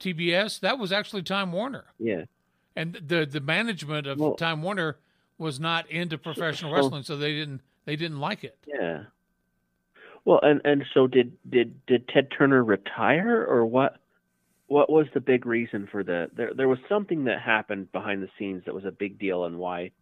TBS 0.00 0.60
that 0.60 0.78
was 0.78 0.92
actually 0.92 1.22
Time 1.22 1.52
Warner, 1.52 1.86
Yeah. 1.98 2.24
and 2.76 2.92
the 2.96 3.24
the 3.24 3.40
management 3.40 4.06
of 4.06 4.18
Well- 4.20 4.34
Time 4.34 4.62
Warner 4.62 4.98
was 5.38 5.58
not 5.58 5.90
into 5.90 6.18
professional 6.18 6.70
so- 6.72 6.76
wrestling, 6.76 7.02
so 7.02 7.16
they 7.16 7.32
didn't 7.32 7.62
they 7.86 7.96
didn't 7.96 8.20
like 8.20 8.44
it. 8.44 8.58
Yeah. 8.66 9.04
Well, 10.24 10.40
and 10.42 10.60
and 10.64 10.84
so 10.94 11.06
did 11.06 11.32
did 11.48 11.84
did 11.86 12.08
Ted 12.08 12.28
Turner 12.36 12.62
retire 12.62 13.44
or 13.44 13.64
what? 13.66 13.96
What 14.66 14.90
was 14.90 15.06
the 15.14 15.20
big 15.20 15.46
reason 15.46 15.88
for 15.90 16.04
the 16.04 16.30
there? 16.36 16.52
There 16.54 16.68
was 16.68 16.78
something 16.88 17.24
that 17.24 17.40
happened 17.40 17.90
behind 17.92 18.22
the 18.22 18.28
scenes 18.38 18.64
that 18.66 18.74
was 18.74 18.84
a 18.84 18.90
big 18.90 19.18
deal 19.18 19.44
and 19.44 19.58
why 19.58 19.92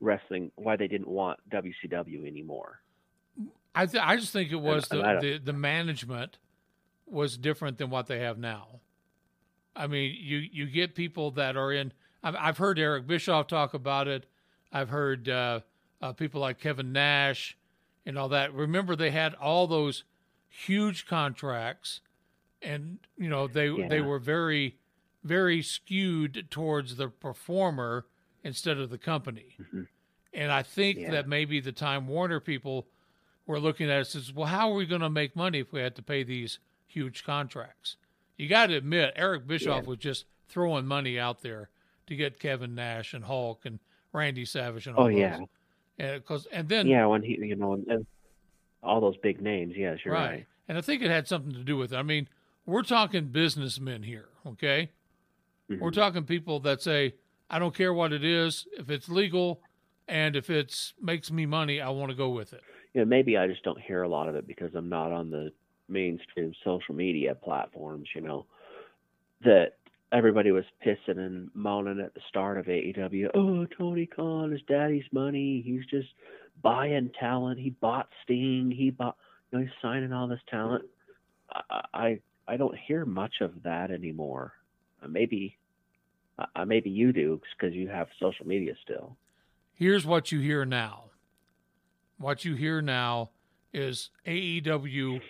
wrestling 0.00 0.50
why 0.56 0.76
they 0.76 0.88
didn't 0.88 1.08
want 1.08 1.38
WCW 1.50 2.26
anymore. 2.26 2.80
I 3.74 3.86
th- 3.86 4.02
I 4.04 4.16
just 4.16 4.32
think 4.32 4.52
it 4.52 4.56
was 4.56 4.90
and 4.90 5.00
the, 5.00 5.20
the 5.20 5.38
the 5.38 5.52
management 5.52 6.38
was 7.06 7.36
different 7.36 7.78
than 7.78 7.90
what 7.90 8.06
they 8.06 8.20
have 8.20 8.38
now. 8.38 8.80
I 9.76 9.86
mean, 9.86 10.16
you 10.18 10.38
you 10.38 10.66
get 10.66 10.94
people 10.94 11.32
that 11.32 11.56
are 11.56 11.72
in. 11.72 11.92
I've, 12.22 12.36
I've 12.36 12.58
heard 12.58 12.78
Eric 12.78 13.06
Bischoff 13.06 13.46
talk 13.46 13.74
about 13.74 14.08
it. 14.08 14.26
I've 14.72 14.88
heard 14.88 15.28
uh, 15.28 15.60
uh, 16.00 16.12
people 16.12 16.40
like 16.40 16.58
Kevin 16.58 16.92
Nash 16.92 17.56
and 18.06 18.18
all 18.18 18.28
that. 18.28 18.52
Remember, 18.54 18.94
they 18.96 19.10
had 19.10 19.34
all 19.34 19.66
those 19.66 20.04
huge 20.48 21.06
contracts, 21.06 22.00
and 22.62 22.98
you 23.18 23.28
know 23.28 23.46
they 23.46 23.68
they 23.88 24.00
were 24.00 24.18
very 24.18 24.76
very 25.22 25.62
skewed 25.62 26.46
towards 26.50 26.96
the 26.96 27.08
performer 27.08 28.04
instead 28.42 28.78
of 28.78 28.90
the 28.90 28.98
company. 28.98 29.56
Mm-hmm. 29.60 29.82
And 30.34 30.52
I 30.52 30.62
think 30.62 30.98
Yeah. 30.98 31.12
that 31.12 31.28
maybe 31.28 31.60
the 31.60 31.72
Time 31.72 32.06
Warner 32.08 32.40
people 32.40 32.86
were 33.46 33.58
looking 33.60 33.90
at 33.90 34.00
it 34.00 34.06
says, 34.06 34.32
well, 34.34 34.48
how 34.48 34.70
are 34.70 34.74
we 34.74 34.84
going 34.84 35.00
to 35.00 35.08
make 35.08 35.34
money 35.36 35.60
if 35.60 35.72
we 35.72 35.80
had 35.80 35.94
to 35.96 36.02
pay 36.02 36.24
these 36.24 36.58
huge 36.86 37.24
contracts? 37.24 37.96
You 38.36 38.48
got 38.48 38.66
to 38.66 38.76
admit, 38.76 39.12
Eric 39.16 39.46
Bischoff 39.46 39.86
was 39.86 39.98
just 39.98 40.24
throwing 40.48 40.86
money 40.86 41.18
out 41.18 41.40
there 41.42 41.70
to 42.06 42.16
get 42.16 42.38
Kevin 42.40 42.74
Nash 42.74 43.14
and 43.14 43.24
Hulk 43.24 43.64
and 43.64 43.78
Randy 44.12 44.44
Savage 44.44 44.86
and 44.86 44.96
all 44.96 45.04
Oh, 45.04 45.08
those. 45.10 45.18
yeah. 45.18 45.38
And, 45.98 46.24
cause, 46.24 46.46
and 46.52 46.68
then, 46.68 46.86
Yeah, 46.86 47.06
when 47.06 47.22
he 47.22 47.38
you 47.40 47.56
know 47.56 47.74
and 47.74 48.06
all 48.82 49.00
those 49.00 49.16
big 49.18 49.40
names. 49.40 49.74
Yes, 49.76 49.98
you're 50.04 50.14
right. 50.14 50.28
right. 50.30 50.46
And 50.68 50.76
I 50.76 50.80
think 50.80 51.02
it 51.02 51.10
had 51.10 51.26
something 51.28 51.52
to 51.52 51.62
do 51.64 51.76
with 51.76 51.92
it. 51.92 51.96
I 51.96 52.02
mean, 52.02 52.28
we're 52.66 52.82
talking 52.82 53.26
businessmen 53.26 54.02
here, 54.02 54.28
okay? 54.46 54.90
We're 55.68 55.90
Mhm. 55.90 55.94
talking 55.94 56.24
people 56.24 56.60
that 56.60 56.82
say, 56.82 57.14
I 57.48 57.58
don't 57.58 57.74
care 57.74 57.92
what 57.94 58.12
it 58.12 58.24
is. 58.24 58.66
If 58.78 58.90
it's 58.90 59.08
legal 59.08 59.62
and 60.08 60.36
if 60.36 60.50
it's 60.50 60.94
makes 61.00 61.30
me 61.30 61.46
money, 61.46 61.80
I 61.80 61.88
want 61.90 62.10
to 62.10 62.16
go 62.16 62.28
with 62.30 62.52
it. 62.52 62.62
you 62.92 63.00
know, 63.00 63.06
maybe 63.06 63.36
I 63.36 63.48
just 63.48 63.62
don't 63.64 63.80
hear 63.80 64.02
a 64.02 64.08
lot 64.08 64.28
of 64.28 64.36
it 64.36 64.46
because 64.46 64.72
I'm 64.74 64.88
not 64.88 65.10
on 65.10 65.28
the 65.30 65.50
mainstream 65.88 66.52
social 66.62 66.94
media 66.94 67.34
platforms, 67.34 68.08
you 68.14 68.20
know, 68.20 68.46
that 69.42 69.78
everybody 70.12 70.50
was 70.50 70.64
pissing 70.84 71.18
and 71.18 71.50
moaning 71.54 72.00
at 72.00 72.14
the 72.14 72.20
start 72.28 72.58
of 72.58 72.66
AEW. 72.66 73.28
Oh, 73.34 73.66
Tony 73.76 74.06
Khan 74.06 74.52
is 74.52 74.60
daddy's 74.68 75.04
money. 75.12 75.62
He's 75.64 75.84
just 75.86 76.08
buying 76.62 77.10
talent. 77.18 77.58
He 77.58 77.70
bought 77.70 78.08
Sting. 78.22 78.72
He 78.74 78.90
bought, 78.90 79.16
you 79.50 79.58
know, 79.58 79.64
he's 79.64 79.74
signing 79.82 80.12
all 80.12 80.28
this 80.28 80.40
talent. 80.48 80.84
I, 81.50 81.80
I, 81.92 82.20
I 82.46 82.56
don't 82.56 82.76
hear 82.76 83.04
much 83.04 83.34
of 83.40 83.62
that 83.64 83.90
anymore. 83.90 84.52
Uh, 85.02 85.08
maybe, 85.08 85.56
uh, 86.38 86.64
maybe 86.64 86.90
you 86.90 87.12
do 87.12 87.40
because 87.56 87.74
you 87.74 87.88
have 87.88 88.08
social 88.20 88.46
media 88.46 88.74
still. 88.82 89.16
Here's 89.74 90.06
what 90.06 90.30
you 90.30 90.40
hear 90.40 90.64
now. 90.64 91.04
What 92.18 92.44
you 92.44 92.54
hear 92.54 92.80
now 92.80 93.30
is 93.72 94.10
AEW. 94.26 95.20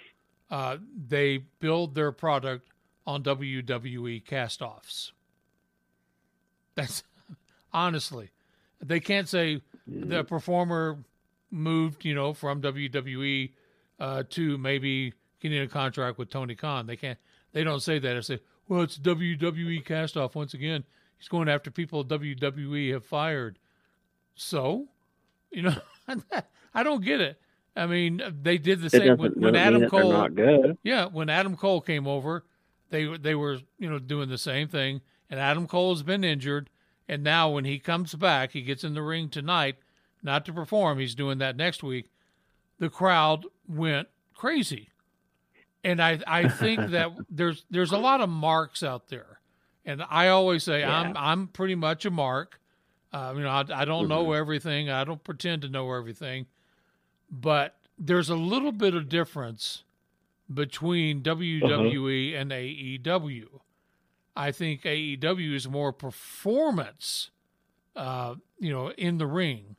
Uh, 0.51 0.77
they 1.09 1.39
build 1.61 1.95
their 1.95 2.13
product 2.13 2.69
on 3.07 3.23
WWE 3.23 4.25
castoffs. 4.25 5.13
That's 6.75 7.03
honestly, 7.73 8.31
they 8.83 9.01
can't 9.01 9.29
say 9.29 9.61
the 9.87 10.25
performer 10.25 10.99
moved, 11.51 12.05
you 12.05 12.15
know, 12.15 12.33
from 12.33 12.61
WWE 12.63 13.53
uh, 14.01 14.23
to 14.31 14.59
maybe 14.59 15.13
getting 15.41 15.61
a 15.61 15.69
contract 15.69 16.19
with 16.19 16.31
Tony 16.31 16.55
Khan. 16.55 16.87
They 16.87 16.97
can't. 16.97 17.19
They 17.53 17.63
don't 17.63 17.81
say 17.81 17.99
that. 17.99 18.15
They 18.15 18.21
say, 18.23 18.41
well, 18.69 18.81
it's 18.83 18.99
WWE 18.99 19.85
castoff 19.85 20.35
once 20.35 20.55
again. 20.55 20.85
He's 21.19 21.29
going 21.29 21.49
after 21.49 21.71
people 21.71 22.05
WWE 22.05 22.93
have 22.93 23.05
fired. 23.05 23.59
So, 24.35 24.87
you 25.53 25.63
know, 25.63 25.77
I 26.75 26.83
don't 26.83 27.05
get 27.05 27.21
it. 27.21 27.39
I 27.77 27.87
mean, 27.87 28.21
they 28.43 28.59
did 28.59 28.81
the 28.81 28.87
It 28.87 28.91
same 28.91 29.17
when, 29.17 29.33
when 29.33 29.57
Adam 29.57 29.89
Cole. 29.89 30.13
not 30.13 30.35
good. 30.35 30.77
Yeah, 30.83 31.07
when 31.07 31.29
Adam 31.29 31.57
Cole 31.57 31.81
came 31.81 32.07
over, 32.07 32.45
they 32.95 33.17
they 33.17 33.35
were 33.35 33.59
you 33.79 33.91
know 33.91 33.99
doing 33.99 34.29
the 34.29 34.39
same 34.39 34.69
thing, 34.69 35.01
and 35.29 35.41
Adam 35.41 35.67
Cole 35.67 35.93
has 35.93 36.05
been 36.05 36.23
injured, 36.23 36.71
and 37.09 37.25
now 37.25 37.51
when 37.51 37.65
he 37.65 37.79
comes 37.79 38.15
back, 38.15 38.53
he 38.53 38.63
gets 38.63 38.85
in 38.85 38.95
the 38.95 39.03
ring 39.03 39.29
tonight, 39.29 39.77
not 40.23 40.45
to 40.47 40.53
perform. 40.53 41.01
He's 41.01 41.17
doing 41.17 41.39
that 41.39 41.57
next 41.57 41.83
week. 41.83 42.11
The 42.79 42.89
crowd 42.89 43.47
went 43.69 44.09
crazy, 44.33 44.91
and 45.83 46.01
I 46.01 46.21
I 46.27 46.49
think 46.49 46.81
that 46.91 47.11
there's 47.29 47.65
there's 47.69 47.91
a 47.93 47.99
lot 47.99 48.21
of 48.21 48.29
marks 48.29 48.85
out 48.85 49.09
there, 49.09 49.41
and 49.85 50.03
I 50.09 50.29
always 50.29 50.63
say 50.63 50.85
I'm 50.85 51.17
I'm 51.17 51.49
pretty 51.49 51.75
much 51.75 52.07
a 52.07 52.11
mark. 52.11 52.61
Uh, 53.13 53.33
you 53.37 53.43
know, 53.43 53.49
I, 53.49 53.65
I 53.75 53.85
don't 53.85 54.09
know 54.09 54.33
everything. 54.33 54.91
I 54.91 55.05
don't 55.05 55.23
pretend 55.23 55.63
to 55.63 55.69
know 55.69 55.93
everything, 55.93 56.47
but 57.31 57.77
there's 57.99 58.29
a 58.29 58.35
little 58.35 58.73
bit 58.73 58.95
of 58.95 59.09
difference 59.09 59.85
between 60.53 61.23
WWE 61.23 62.39
and 62.39 62.51
AEW. 62.51 63.61
I 64.37 64.51
think 64.51 64.83
AEW 64.83 65.55
is 65.55 65.69
more 65.69 65.93
performance, 65.93 67.31
uh, 67.95 68.35
you 68.59 68.73
know, 68.73 68.91
in 68.93 69.19
the 69.19 69.27
ring. 69.27 69.77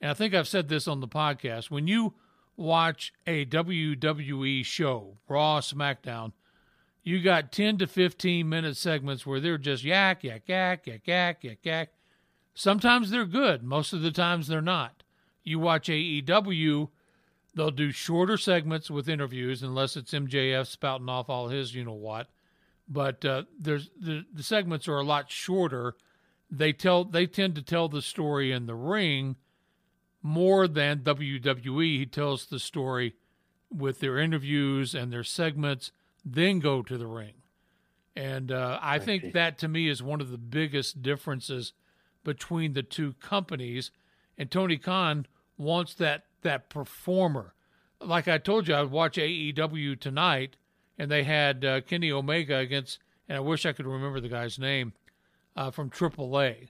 And 0.00 0.10
I 0.10 0.14
think 0.14 0.34
I've 0.34 0.48
said 0.48 0.68
this 0.68 0.86
on 0.86 1.00
the 1.00 1.08
podcast. 1.08 1.70
When 1.70 1.88
you 1.88 2.14
watch 2.56 3.12
a 3.26 3.46
WWE 3.46 4.64
show, 4.64 5.16
Raw, 5.28 5.60
SmackDown, 5.60 6.32
you 7.02 7.22
got 7.22 7.52
10 7.52 7.78
to 7.78 7.86
15 7.86 8.48
minute 8.48 8.76
segments 8.76 9.26
where 9.26 9.40
they're 9.40 9.58
just 9.58 9.84
yak, 9.84 10.24
yak, 10.24 10.42
yak, 10.46 10.86
yak, 10.86 11.06
yak, 11.06 11.44
yak, 11.44 11.58
yak. 11.62 11.88
Sometimes 12.54 13.10
they're 13.10 13.24
good. 13.24 13.62
Most 13.62 13.92
of 13.92 14.02
the 14.02 14.10
times 14.10 14.48
they're 14.48 14.62
not. 14.62 15.02
You 15.42 15.58
watch 15.58 15.88
AEW, 15.88 16.88
they'll 17.54 17.70
do 17.70 17.92
shorter 17.92 18.36
segments 18.36 18.90
with 18.90 19.08
interviews, 19.08 19.62
unless 19.62 19.96
it's 19.96 20.12
MJF 20.12 20.66
spouting 20.66 21.08
off 21.08 21.28
all 21.30 21.48
his, 21.48 21.74
you 21.74 21.84
know 21.84 21.92
what. 21.92 22.28
But 22.88 23.24
uh, 23.24 23.44
there's 23.58 23.90
the, 23.98 24.24
the 24.32 24.42
segments 24.42 24.88
are 24.88 24.98
a 24.98 25.04
lot 25.04 25.30
shorter. 25.30 25.94
They 26.50 26.72
tell 26.72 27.04
they 27.04 27.26
tend 27.26 27.54
to 27.54 27.62
tell 27.62 27.88
the 27.88 28.02
story 28.02 28.52
in 28.52 28.66
the 28.66 28.74
ring 28.74 29.36
more 30.22 30.68
than 30.68 31.00
WWE. 31.00 31.98
He 31.98 32.06
tells 32.06 32.46
the 32.46 32.58
story 32.58 33.14
with 33.70 34.00
their 34.00 34.18
interviews 34.18 34.94
and 34.94 35.12
their 35.12 35.24
segments, 35.24 35.92
then 36.24 36.60
go 36.60 36.82
to 36.82 36.96
the 36.96 37.06
ring. 37.06 37.34
And 38.16 38.52
uh, 38.52 38.78
I 38.80 38.98
think 39.00 39.32
that 39.32 39.58
to 39.58 39.68
me 39.68 39.88
is 39.88 40.02
one 40.02 40.20
of 40.20 40.30
the 40.30 40.38
biggest 40.38 41.02
differences 41.02 41.72
between 42.22 42.72
the 42.72 42.82
two 42.82 43.14
companies. 43.14 43.90
And 44.38 44.50
Tony 44.50 44.76
Khan 44.76 45.26
wants 45.58 45.94
that 45.94 46.24
that 46.44 46.70
performer. 46.70 47.54
Like 48.00 48.28
I 48.28 48.38
told 48.38 48.68
you, 48.68 48.74
I 48.74 48.82
would 48.82 48.90
watch 48.90 49.16
AEW 49.16 49.98
tonight, 49.98 50.56
and 50.98 51.10
they 51.10 51.24
had 51.24 51.64
uh, 51.64 51.80
Kenny 51.80 52.12
Omega 52.12 52.56
against, 52.58 53.00
and 53.28 53.36
I 53.36 53.40
wish 53.40 53.66
I 53.66 53.72
could 53.72 53.86
remember 53.86 54.20
the 54.20 54.28
guy's 54.28 54.58
name 54.58 54.92
uh, 55.56 55.70
from 55.70 55.90
AAA. 55.90 56.68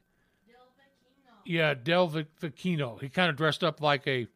Yeah, 1.45 1.75
Del 1.75 2.09
Vikingo. 2.09 3.01
He 3.01 3.09
kind 3.11 3.29
of 3.29 3.37
dressed 3.37 3.63
up 3.63 3.81
like 3.81 4.07
a 4.07 4.27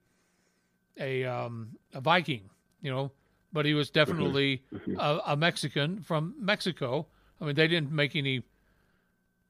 a 1.00 1.24
um, 1.24 1.76
a 1.94 2.00
Viking, 2.00 2.50
you 2.82 2.90
know, 2.90 3.12
but 3.52 3.64
he 3.64 3.72
was 3.74 3.88
definitely 3.90 4.62
a, 4.98 5.20
a 5.28 5.36
Mexican 5.36 6.02
from 6.02 6.34
Mexico. 6.38 7.06
I 7.40 7.46
mean, 7.46 7.54
they 7.54 7.68
didn't 7.68 7.92
make 7.92 8.14
any 8.14 8.42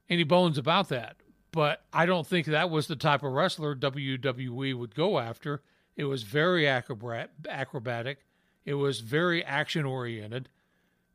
any 0.09 0.23
bones 0.23 0.57
about 0.57 0.89
that. 0.89 1.17
But 1.51 1.83
I 1.91 2.05
don't 2.05 2.27
think 2.27 2.47
that 2.47 2.69
was 2.69 2.87
the 2.87 2.95
type 2.95 3.23
of 3.23 3.31
wrestler 3.31 3.75
WWE 3.75 4.75
would 4.75 4.93
go 4.95 5.19
after. 5.19 5.63
It 5.99 6.05
was 6.05 6.23
very 6.23 6.65
acrobat, 6.65 7.31
acrobatic. 7.49 8.19
It 8.63 8.75
was 8.75 9.01
very 9.01 9.43
action 9.43 9.83
oriented, 9.83 10.47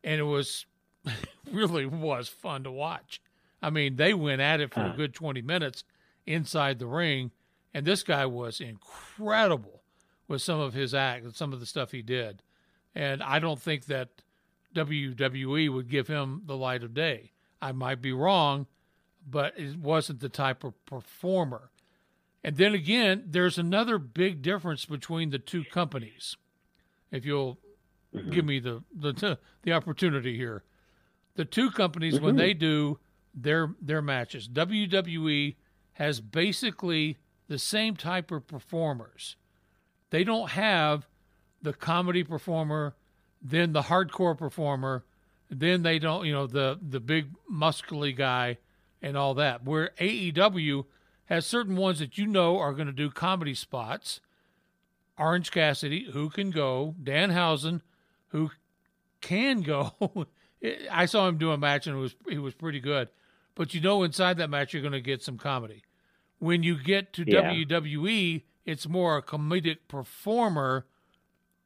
and 0.05 0.21
it 0.21 0.25
was 0.25 0.67
really 1.51 1.87
was 1.87 2.29
fun 2.29 2.65
to 2.65 2.71
watch. 2.71 3.23
I 3.63 3.71
mean, 3.71 3.97
they 3.97 4.13
went 4.13 4.43
at 4.43 4.61
it 4.61 4.75
for 4.75 4.81
a 4.81 4.85
uh-huh. 4.85 4.97
good 4.97 5.15
20 5.15 5.41
minutes 5.41 5.85
inside 6.27 6.79
the 6.79 6.87
ring, 6.87 7.31
and 7.73 7.87
this 7.87 8.03
guy 8.03 8.27
was 8.27 8.61
incredible 8.61 9.81
with 10.29 10.43
some 10.43 10.61
of 10.61 10.75
his 10.75 10.93
act, 10.93 11.25
and 11.25 11.35
some 11.35 11.55
of 11.55 11.61
the 11.61 11.67
stuff 11.67 11.91
he 11.91 12.03
did. 12.03 12.43
And 12.95 13.23
I 13.23 13.39
don't 13.39 13.63
think 13.63 13.87
that 13.87 14.11
WWE 14.75 15.73
would 15.73 15.89
give 15.89 16.09
him 16.09 16.43
the 16.45 16.59
light 16.59 16.83
of 16.83 16.93
day. 16.93 17.33
I 17.63 17.73
might 17.73 18.03
be 18.03 18.13
wrong, 18.13 18.67
but 19.27 19.59
it 19.59 19.79
wasn't 19.79 20.21
the 20.21 20.29
type 20.29 20.63
of 20.63 20.85
performer. 20.85 21.71
And 22.45 22.59
then 22.59 22.75
again, 22.75 23.25
there's 23.27 23.57
another 23.57 23.99
big 23.99 24.43
difference 24.43 24.85
between 24.85 25.31
the 25.31 25.39
two 25.39 25.65
companies. 25.65 26.37
If 27.11 27.25
you'll 27.25 27.59
mm-hmm. 28.15 28.31
give 28.31 28.45
me 28.45 28.61
the, 28.61 28.85
the 28.95 29.39
the 29.63 29.73
opportunity 29.73 30.37
here, 30.37 30.63
the 31.37 31.47
two 31.47 31.71
companies 31.71 32.21
when 32.21 32.33
mm-hmm. 32.33 32.39
they 32.39 32.53
do 32.53 32.99
their 33.35 33.75
their 33.81 34.03
matches, 34.03 34.47
WWE 34.47 35.57
has 35.95 36.21
basically 36.21 37.17
the 37.49 37.59
same 37.59 37.97
type 37.97 38.31
of 38.31 38.47
performers. 38.47 39.37
They 40.11 40.23
don't 40.23 40.51
have 40.51 41.09
the 41.63 41.73
comedy 41.73 42.25
performer, 42.25 42.95
then 43.41 43.73
the 43.73 43.83
hardcore 43.83 44.37
performer, 44.37 45.05
then 45.49 45.83
they 45.83 45.99
don't, 45.99 46.27
you 46.27 46.33
know, 46.33 46.47
the 46.47 46.79
the 46.87 47.01
big 47.01 47.31
muscly 47.51 48.15
guy 48.15 48.59
and 49.01 49.17
all 49.17 49.33
that. 49.35 49.65
Where 49.65 49.93
AEW 49.99 50.85
has 51.27 51.47
certain 51.47 51.77
ones 51.77 51.99
that 51.99 52.19
you 52.19 52.27
know 52.27 52.59
are 52.59 52.73
going 52.73 52.87
to 52.87 52.93
do 52.93 53.11
comedy 53.11 53.55
spots. 53.55 54.21
Orange 55.19 55.51
Cassidy, 55.51 56.11
who 56.13 56.29
can 56.29 56.51
go, 56.51 56.95
Dan 57.03 57.31
Danhausen, 57.31 57.83
who 58.29 58.51
can 59.21 59.63
go. 59.63 59.93
I 60.91 61.07
saw 61.07 61.29
him 61.29 61.39
do 61.39 61.51
a 61.53 61.59
match 61.59 61.87
and 61.87 61.97
it 61.97 62.01
was 62.01 62.17
he 62.29 62.39
was 62.39 62.55
pretty 62.55 62.81
good. 62.81 63.09
But 63.55 63.75
you 63.75 63.81
know 63.81 64.03
inside 64.03 64.39
that 64.39 64.51
match 64.51 64.73
you're 64.73 64.83
going 64.83 64.93
to 64.93 65.01
get 65.01 65.23
some 65.23 65.39
comedy. 65.39 65.83
When 66.39 66.63
you 66.63 66.77
get 66.83 67.13
to 67.15 67.25
Yeah. 67.27 67.53
WWE, 67.53 68.43
it's 68.65 68.89
more 68.89 69.17
a 69.17 69.23
comedic 69.23 69.79
performer, 69.89 70.87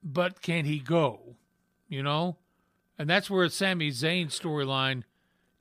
but 0.02 0.42
can 0.42 0.64
he 0.64 0.78
go? 0.78 1.36
You 1.88 2.02
know? 2.02 2.36
And 2.98 3.08
that's 3.08 3.30
where 3.30 3.48
Sami 3.48 3.90
Zayn's 3.90 4.38
storyline 4.38 5.04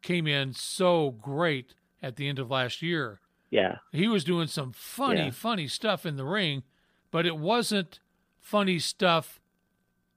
came 0.01 0.27
in 0.27 0.53
so 0.53 1.11
great 1.11 1.73
at 2.01 2.15
the 2.15 2.27
end 2.27 2.39
of 2.39 2.49
last 2.49 2.81
year. 2.81 3.19
Yeah. 3.49 3.77
He 3.91 4.07
was 4.07 4.23
doing 4.23 4.47
some 4.47 4.71
funny, 4.73 5.25
Yeah. 5.25 5.31
funny 5.31 5.67
stuff 5.67 6.05
in 6.05 6.17
the 6.17 6.25
ring, 6.25 6.63
but 7.11 7.25
it 7.25 7.37
wasn't 7.37 7.99
funny 8.39 8.79
stuff 8.79 9.39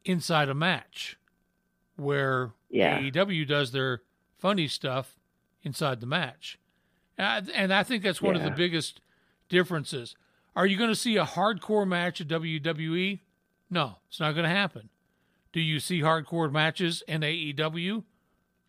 inside 0.05 0.49
a 0.49 0.55
match 0.55 1.17
where 1.97 2.53
Yeah. 2.69 2.99
AEW 3.01 3.45
does 3.47 3.73
their 3.73 4.03
funny 4.39 4.67
stuff 4.69 5.19
inside 5.63 6.01
the 6.01 6.07
match. 6.07 6.59
And 7.19 7.27
I, 7.51 7.53
and 7.55 7.73
I 7.75 7.83
think 7.83 8.03
that's 8.03 8.23
one 8.23 8.35
of 8.37 8.43
the 8.43 8.51
biggest 8.51 9.01
differences. 9.49 10.17
Are 10.57 10.67
you 10.67 10.77
going 10.77 10.91
to 10.91 10.97
see 10.97 11.17
a 11.17 11.25
hardcore 11.27 11.87
match 11.87 12.21
at 12.21 12.29
WWE? 12.29 13.21
No, 13.69 13.99
it's 14.09 14.19
not 14.19 14.33
going 14.33 14.45
to 14.45 14.49
happen. 14.51 14.89
Do 15.53 15.61
you 15.61 15.79
see 15.81 16.01
hardcore 16.01 16.51
matches 16.51 17.03
in 17.07 17.21
AEW? 17.23 18.05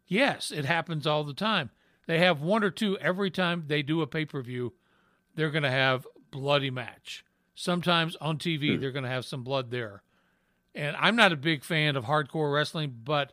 Yes, 0.07 0.51
it 0.51 0.65
happens 0.65 1.07
all 1.07 1.23
the 1.23 1.33
time. 1.33 1.69
They 2.11 2.17
have 2.17 2.41
one 2.41 2.61
or 2.61 2.71
two 2.71 2.97
every 2.97 3.31
time 3.31 3.63
they 3.67 3.81
do 3.81 4.01
a 4.01 4.05
pay 4.05 4.25
per 4.25 4.41
view. 4.41 4.73
They're 5.33 5.49
going 5.49 5.63
to 5.63 5.71
have 5.71 6.05
bloody 6.29 6.69
match. 6.69 7.23
sometimes 7.55 8.17
on 8.17 8.37
TV 8.37 8.75
hmm. 8.75 8.81
they're 8.81 8.91
going 8.91 9.05
to 9.05 9.09
have 9.09 9.23
some 9.23 9.43
blood 9.43 9.71
there. 9.71 10.03
And 10.75 10.93
I'm 10.97 11.15
not 11.15 11.31
a 11.31 11.37
big 11.37 11.63
fan 11.63 11.95
of 11.95 12.03
hardcore 12.03 12.53
wrestling, 12.53 12.97
but 13.05 13.31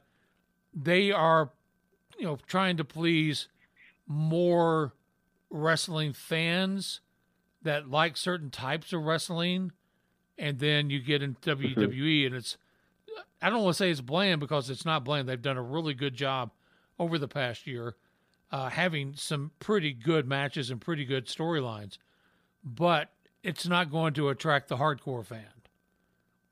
they 0.72 1.10
are, 1.10 1.50
you 2.20 2.26
know, 2.26 2.38
trying 2.46 2.76
to 2.76 2.84
please 2.84 3.48
more 4.06 4.94
wrestling 5.50 6.12
fans 6.12 7.00
that 7.62 7.90
like 7.90 8.16
certain 8.16 8.50
types 8.50 8.92
of 8.92 9.02
wrestling. 9.02 9.72
And 10.38 10.60
then 10.60 10.88
you 10.88 11.00
get 11.00 11.20
in 11.20 11.34
mm-hmm. 11.34 11.80
WWE 11.80 12.26
and 12.26 12.36
it's, 12.36 12.56
I 13.42 13.50
don't 13.50 13.64
want 13.64 13.74
to 13.74 13.78
say 13.78 13.90
it's 13.90 14.00
bland 14.00 14.38
because 14.38 14.70
it's 14.70 14.84
not 14.84 15.02
bland. 15.02 15.28
They've 15.28 15.42
done 15.42 15.56
a 15.56 15.62
really 15.62 15.94
good 15.94 16.14
job 16.14 16.52
over 16.96 17.18
the 17.18 17.26
past 17.26 17.66
year, 17.66 17.96
uh, 18.50 18.70
having 18.70 19.14
some 19.14 19.50
pretty 19.58 19.92
good 19.92 20.26
matches 20.26 20.70
and 20.70 20.80
pretty 20.80 21.04
good 21.04 21.26
storylines. 21.26 21.98
But 22.64 23.10
it's 23.42 23.66
not 23.66 23.90
going 23.90 24.14
to 24.14 24.28
attract 24.28 24.68
the 24.68 24.76
hardcore 24.76 25.24
fan. 25.24 25.44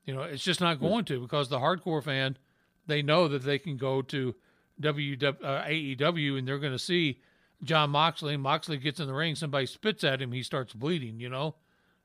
You 0.05 0.15
know, 0.15 0.23
it's 0.23 0.45
just 0.45 0.61
not 0.61 0.81
going 0.81 1.05
to 1.07 1.21
because 1.21 1.49
the 1.49 1.59
hardcore 1.59 2.03
fan, 2.03 2.39
they 2.87 3.03
know 3.03 3.27
that 3.29 3.43
they 3.43 3.59
can 3.59 3.77
go 3.77 4.03
to 4.03 4.35
WW, 4.81 5.25
uh, 5.43 5.65
AEW 5.65 6.39
and 6.39 6.47
they're 6.47 6.59
going 6.59 6.73
to 6.73 6.79
see 6.79 7.21
Jon 7.65 7.91
Moxley. 7.91 8.37
Moxley 8.37 8.77
gets 8.77 9.01
in 9.01 9.09
the 9.09 9.15
ring, 9.15 9.35
somebody 9.35 9.67
spits 9.67 10.05
at 10.05 10.23
him, 10.23 10.31
he 10.31 10.43
starts 10.45 10.73
bleeding. 10.73 11.19
You 11.19 11.29
know, 11.29 11.55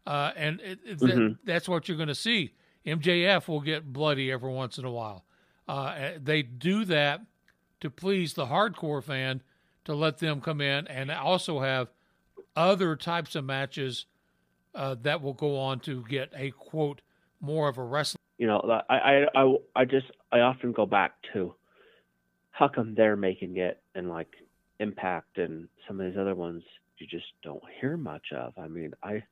uh, 0.08 0.32
and 0.36 0.60
it, 0.62 0.80
it, 0.84 1.00
that, 1.00 1.38
that's 1.44 1.70
what 1.70 1.88
you're 1.88 1.98
going 1.98 2.08
to 2.08 2.16
see. 2.16 2.54
MJF 2.86 3.48
will 3.48 3.62
get 3.62 3.94
bloody 3.94 4.32
every 4.32 4.52
once 4.52 4.80
in 4.80 4.86
a 4.86 4.92
while. 4.92 5.26
Uh, 5.68 6.12
they 6.22 6.42
do 6.42 6.86
that 6.86 7.22
to 7.82 7.90
please 7.92 8.34
the 8.34 8.48
hardcore 8.48 9.04
fan 9.04 9.44
to 9.86 9.94
let 9.94 10.20
them 10.20 10.42
come 10.42 10.62
in 10.62 10.88
and 10.88 11.12
also 11.12 11.60
have 11.60 11.90
other 12.56 12.96
types 12.96 13.36
of 13.36 13.46
matches 13.46 14.06
uh, 14.76 14.96
that 15.02 15.22
will 15.22 15.34
go 15.34 15.58
on 15.58 15.80
to 15.82 16.04
get 16.08 16.32
a 16.36 16.52
quote 16.52 17.02
more 17.40 17.68
of 17.68 17.78
a 17.78 17.84
wrestling. 17.84 18.20
You 18.38 18.48
know, 18.48 18.82
I, 18.90 18.96
I, 18.96 19.26
I, 19.36 19.56
I 19.76 19.86
just, 19.86 20.08
I 20.32 20.40
often 20.40 20.72
go 20.72 20.86
back 20.86 21.14
to 21.34 21.54
how 22.52 22.68
come 22.68 22.96
they're 22.96 23.16
making 23.16 23.58
it 23.58 23.82
and 23.96 24.10
like 24.10 24.30
Impact 24.80 25.38
and 25.38 25.68
some 25.88 26.00
of 26.00 26.08
these 26.08 26.20
other 26.20 26.34
ones 26.34 26.64
you 26.98 27.08
just 27.08 27.26
don't 27.44 27.64
hear 27.80 27.98
much 27.98 28.32
of. 28.36 28.54
I 28.58 28.68
mean, 28.68 28.94
I, 29.04 29.24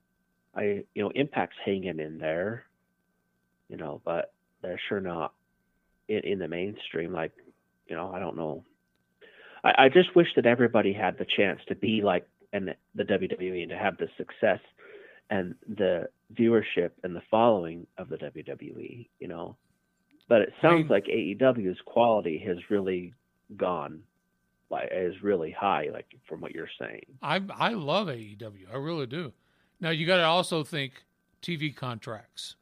I, 0.55 0.83
you 0.93 1.03
know, 1.03 1.11
Impact's 1.15 1.55
hanging 1.63 1.99
in 1.99 2.17
there, 2.17 2.65
you 3.67 3.77
know, 3.77 4.01
but 4.03 4.33
they're 4.61 4.79
sure 4.89 4.99
not 4.99 5.33
in, 6.07 6.19
in 6.19 6.39
the 6.39 6.47
mainstream. 6.47 7.13
Like, 7.13 7.31
you 7.87 7.95
know, 7.95 8.11
I 8.13 8.19
don't 8.19 8.35
know. 8.35 8.63
I, 9.63 9.85
I 9.85 9.89
just 9.89 10.15
wish 10.15 10.27
that 10.35 10.45
everybody 10.45 10.93
had 10.93 11.17
the 11.17 11.25
chance 11.25 11.59
to 11.67 11.75
be 11.75 12.01
like 12.01 12.27
and 12.53 12.73
the 12.95 13.03
WWE 13.03 13.61
and 13.61 13.69
to 13.69 13.77
have 13.77 13.97
the 13.97 14.07
success 14.17 14.59
and 15.29 15.53
the 15.67 16.09
viewership 16.33 16.91
and 17.03 17.15
the 17.15 17.21
following 17.29 17.85
of 17.97 18.09
the 18.09 18.17
WWE, 18.17 19.07
you 19.19 19.27
know. 19.27 19.55
But 20.27 20.41
it 20.41 20.53
sounds 20.61 20.89
like 20.89 21.05
AEW's 21.05 21.79
quality 21.85 22.37
has 22.47 22.57
really 22.69 23.13
gone 23.57 24.01
like 24.71 24.89
is 24.91 25.15
really 25.23 25.49
high, 25.51 25.89
like 25.91 26.05
from 26.27 26.41
what 26.41 26.53
you're 26.53 26.69
saying. 26.79 27.05
I 27.23 27.41
I 27.55 27.69
love 27.73 28.07
AEW. 28.07 28.71
I 28.71 28.77
really 28.77 29.07
do. 29.07 29.33
Now 29.79 29.89
you 29.89 30.05
got 30.05 30.17
to 30.17 30.23
also 30.25 30.63
think 30.63 31.03
TV 31.41 31.75
contracts, 31.75 32.55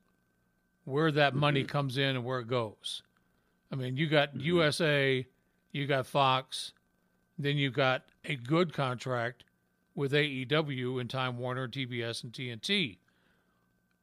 where 0.85 1.11
that 1.11 1.35
money 1.35 1.61
Mm-hmm. 1.61 1.67
comes 1.69 1.97
in 1.97 2.15
and 2.15 2.23
where 2.23 2.39
it 2.39 2.47
goes. 2.47 3.01
I 3.71 3.75
mean, 3.75 3.97
you 3.97 4.07
got 4.07 4.29
Mm-hmm. 4.29 4.39
USA, 4.41 5.27
you 5.73 5.87
got 5.87 6.05
Fox, 6.07 6.71
then 7.37 7.57
you 7.57 7.69
got 7.69 8.03
a 8.25 8.35
good 8.35 8.73
contract 8.73 9.43
with 9.95 10.11
AEW 10.11 11.01
and 11.01 11.09
Time 11.09 11.37
Warner, 11.37 11.67
TBS, 11.67 12.23
and 12.23 12.31
TNT. 12.31 12.97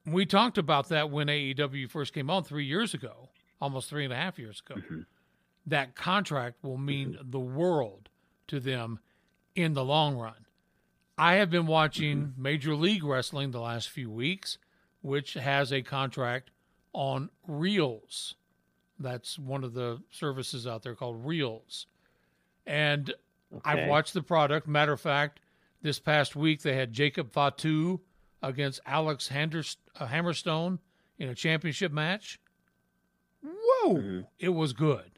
We 0.07 0.27
talked 0.27 0.59
about 0.59 0.89
that 0.89 1.11
when 1.11 1.29
AEW 1.29 1.89
first 1.91 2.13
came 2.13 2.29
on 2.29 2.45
three 2.45 2.67
years 2.67 2.95
ago, 2.95 3.31
almost 3.61 3.89
three 3.89 4.05
and 4.05 4.13
a 4.13 4.17
half 4.17 4.39
years 4.39 4.63
ago. 4.67 4.81
Mm-hmm. 4.81 5.01
That 5.67 5.95
contract 5.95 6.63
will 6.63 6.77
mean 6.77 7.15
mm-hmm. 7.15 7.31
the 7.31 7.41
world 7.41 8.11
to 8.49 8.61
them 8.61 8.99
in 9.55 9.73
the 9.73 9.85
long 9.85 10.17
run. 10.17 10.47
I 11.17 11.35
have 11.35 11.51
been 11.51 11.67
watching 11.67 12.19
mm-hmm. 12.19 12.43
Major 12.43 12.75
League 12.75 13.05
Wrestling 13.05 13.53
the 13.53 13.61
last 13.61 13.89
few 13.89 14.11
weeks, 14.11 14.59
which 15.01 15.35
has 15.35 15.73
a 15.73 15.81
contract 15.83 16.51
on 16.93 17.31
Reelz. 17.49 18.35
That's 18.99 19.39
one 19.39 19.65
of 19.65 19.75
the 19.75 20.03
services 20.11 20.67
out 20.67 20.83
there 20.83 20.95
called 20.95 21.25
Reelz. 21.25 21.87
And 22.67 23.15
I've 23.65 23.89
watched 23.89 24.15
the 24.15 24.23
product. 24.23 24.67
Matter 24.67 24.93
of 24.93 25.01
fact, 25.01 25.41
this 25.83 25.99
past 25.99 26.35
week 26.35 26.63
they 26.63 26.75
had 26.75 26.93
Jacob 26.93 27.33
Fatu 27.33 28.01
against 28.43 28.81
Alex 28.87 29.29
Handers- 29.29 29.77
uh, 29.99 30.07
Hammerstone 30.07 30.79
in 31.19 31.29
a 31.29 31.35
championship 31.35 31.93
match. 31.93 32.41
Whoa! 33.43 34.25
It 34.39 34.51
was 34.51 34.73
good. 34.73 35.11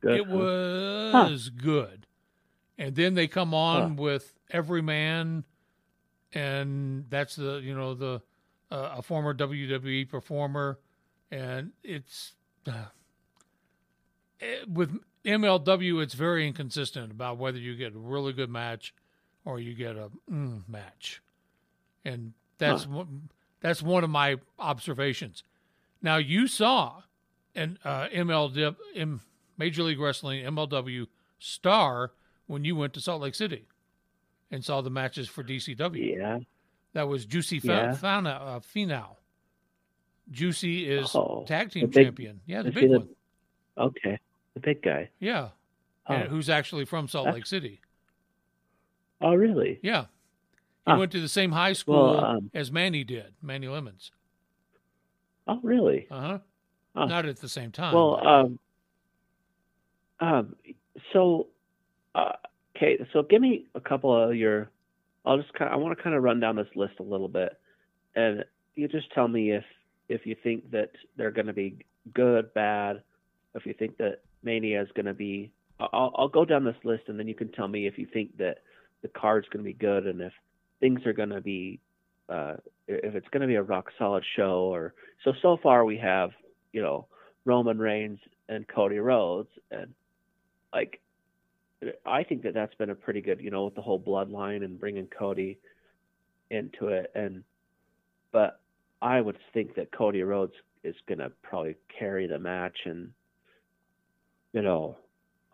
Good, 0.00 0.20
It 0.20 0.26
huh? 0.26 1.28
was 1.30 1.50
good. 1.50 2.06
And 2.78 2.94
then 2.94 3.14
they 3.14 3.26
come 3.28 3.52
on 3.54 3.96
with 3.96 4.32
Everyman, 4.50 5.44
and 6.32 7.04
that's 7.10 7.36
the 7.36 7.60
you 7.62 7.74
know 7.74 7.94
the 7.94 8.22
uh, 8.70 8.94
a 8.98 9.02
former 9.02 9.34
WWE 9.34 10.08
performer, 10.08 10.78
and 11.30 11.72
it's 11.84 12.34
uh, 12.66 12.86
it, 14.38 14.68
with 14.68 14.98
MLW 15.24 16.02
it's 16.02 16.14
very 16.14 16.46
inconsistent 16.46 17.10
about 17.12 17.38
whether 17.38 17.58
you 17.58 17.76
get 17.76 17.94
a 17.94 17.98
really 17.98 18.32
good 18.32 18.50
match 18.50 18.94
or 19.44 19.58
you 19.60 19.74
get 19.74 19.96
a 19.96 20.10
mm, 20.30 20.62
match, 20.68 21.22
and 22.04 22.32
that's 22.58 22.86
one, 22.86 23.28
that's 23.60 23.82
one 23.82 24.04
of 24.04 24.10
my 24.10 24.36
observations. 24.58 25.42
Now 26.02 26.16
you 26.16 26.46
saw 26.46 27.02
an 27.54 27.78
uh, 27.84 28.08
MLW, 28.08 28.76
M, 28.94 29.20
Major 29.58 29.82
League 29.82 30.00
Wrestling 30.00 30.44
MLW 30.44 31.06
star 31.38 32.12
when 32.46 32.64
you 32.64 32.76
went 32.76 32.92
to 32.94 33.00
Salt 33.00 33.22
Lake 33.22 33.34
City 33.34 33.66
and 34.50 34.64
saw 34.64 34.80
the 34.80 34.90
matches 34.90 35.28
for 35.28 35.42
DCW. 35.44 36.16
Yeah. 36.16 36.38
That 36.92 37.08
was 37.08 37.24
Juicy 37.24 37.60
Yeah. 37.62 37.92
Fana, 37.94 38.40
uh, 38.40 38.60
Finau. 38.60 39.16
Juicy 40.30 40.88
is 40.90 41.14
Oh, 41.14 41.44
tag 41.46 41.70
team 41.70 41.88
big- 41.88 42.04
champion. 42.06 42.40
Yeah, 42.46 42.62
the 42.62 42.70
big 42.72 42.90
the- 42.90 42.98
one. 42.98 43.08
Okay. 43.78 44.18
The 44.54 44.60
big 44.60 44.82
guy. 44.82 45.10
Yeah. 45.18 45.48
Oh. 46.06 46.16
Who's 46.16 46.48
actually 46.50 46.84
from 46.84 47.08
Salt 47.08 47.28
Lake 47.32 47.46
City. 47.46 47.80
Oh, 49.20 49.34
really? 49.34 49.78
Yeah. 49.82 50.06
He 50.86 50.92
Huh. 50.92 50.98
went 50.98 51.12
to 51.12 51.20
the 51.20 51.28
same 51.28 51.52
high 51.52 51.74
school 51.74 52.14
Well, 52.14 52.24
um, 52.24 52.50
as 52.54 52.72
Manny 52.72 53.04
did, 53.04 53.34
Manny 53.42 53.68
Lemons. 53.68 54.10
Oh, 55.46 55.60
really? 55.62 56.06
Uh 56.10 56.20
huh. 56.20 56.38
Huh. 56.96 57.06
Not 57.06 57.26
at 57.26 57.36
the 57.36 57.48
same 57.48 57.70
time. 57.70 57.94
Well, 57.94 58.26
um, 58.26 58.58
um, 60.20 60.56
so, 61.12 61.46
uh, 62.14 62.32
okay, 62.76 62.98
so 63.12 63.22
give 63.22 63.40
me 63.40 63.66
a 63.74 63.80
couple 63.80 64.14
of 64.14 64.34
your. 64.34 64.70
I'll 65.24 65.36
just 65.38 65.52
kind. 65.52 65.70
Of, 65.70 65.74
I 65.74 65.76
want 65.82 65.96
to 65.96 66.02
kind 66.02 66.16
of 66.16 66.22
run 66.22 66.40
down 66.40 66.56
this 66.56 66.66
list 66.74 66.94
a 66.98 67.02
little 67.02 67.28
bit, 67.28 67.58
and 68.16 68.44
you 68.74 68.88
just 68.88 69.12
tell 69.12 69.28
me 69.28 69.52
if 69.52 69.64
if 70.08 70.26
you 70.26 70.34
think 70.42 70.70
that 70.72 70.90
they're 71.16 71.30
going 71.30 71.46
to 71.46 71.52
be 71.52 71.84
good, 72.14 72.52
bad, 72.54 73.02
if 73.54 73.66
you 73.66 73.74
think 73.74 73.96
that 73.98 74.22
Mania 74.42 74.82
is 74.82 74.88
going 74.94 75.06
to 75.06 75.14
be. 75.14 75.50
I'll 75.78 76.12
I'll 76.16 76.28
go 76.28 76.44
down 76.44 76.64
this 76.64 76.76
list, 76.84 77.04
and 77.08 77.18
then 77.18 77.28
you 77.28 77.34
can 77.34 77.50
tell 77.52 77.68
me 77.68 77.86
if 77.86 77.98
you 77.98 78.06
think 78.12 78.36
that 78.38 78.58
the 79.02 79.08
card's 79.08 79.48
going 79.48 79.64
to 79.64 79.68
be 79.68 79.74
good, 79.74 80.06
and 80.06 80.20
if 80.20 80.32
things 80.80 81.04
are 81.06 81.12
going 81.12 81.30
to 81.30 81.40
be. 81.40 81.80
Uh, 82.28 82.54
if 82.86 83.14
it's 83.16 83.26
going 83.28 83.40
to 83.40 83.48
be 83.48 83.56
a 83.56 83.62
rock 83.62 83.90
solid 83.98 84.24
show, 84.36 84.72
or 84.72 84.94
so 85.24 85.32
so 85.42 85.58
far 85.62 85.84
we 85.84 85.96
have, 85.98 86.30
you 86.72 86.80
know, 86.80 87.06
Roman 87.44 87.78
Reigns 87.78 88.18
and 88.48 88.66
Cody 88.68 88.98
Rhodes, 88.98 89.48
and 89.70 89.92
like, 90.72 91.00
I 92.04 92.24
think 92.24 92.42
that 92.42 92.54
that's 92.54 92.74
been 92.74 92.90
a 92.90 92.94
pretty 92.94 93.20
good, 93.20 93.40
you 93.40 93.50
know, 93.50 93.64
with 93.64 93.74
the 93.74 93.80
whole 93.80 94.00
bloodline 94.00 94.64
and 94.64 94.78
bringing 94.78 95.06
Cody 95.06 95.58
into 96.50 96.88
it, 96.88 97.10
and 97.14 97.44
but 98.32 98.60
I 99.02 99.20
would 99.20 99.38
think 99.52 99.74
that 99.76 99.92
Cody 99.92 100.22
Rhodes 100.22 100.54
is 100.84 100.94
gonna 101.08 101.30
probably 101.42 101.76
carry 101.98 102.26
the 102.26 102.38
match, 102.38 102.78
and 102.84 103.12
you 104.52 104.62
know, 104.62 104.96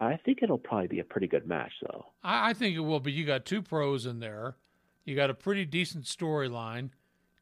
I 0.00 0.16
think 0.16 0.42
it'll 0.42 0.58
probably 0.58 0.88
be 0.88 1.00
a 1.00 1.04
pretty 1.04 1.26
good 1.26 1.46
match, 1.46 1.72
though. 1.82 2.06
I, 2.22 2.50
I 2.50 2.52
think 2.52 2.76
it 2.76 2.80
will 2.80 3.00
be. 3.00 3.12
You 3.12 3.24
got 3.24 3.44
two 3.44 3.62
pros 3.62 4.06
in 4.06 4.20
there. 4.20 4.56
You 5.04 5.16
got 5.16 5.30
a 5.30 5.34
pretty 5.34 5.64
decent 5.64 6.04
storyline. 6.04 6.90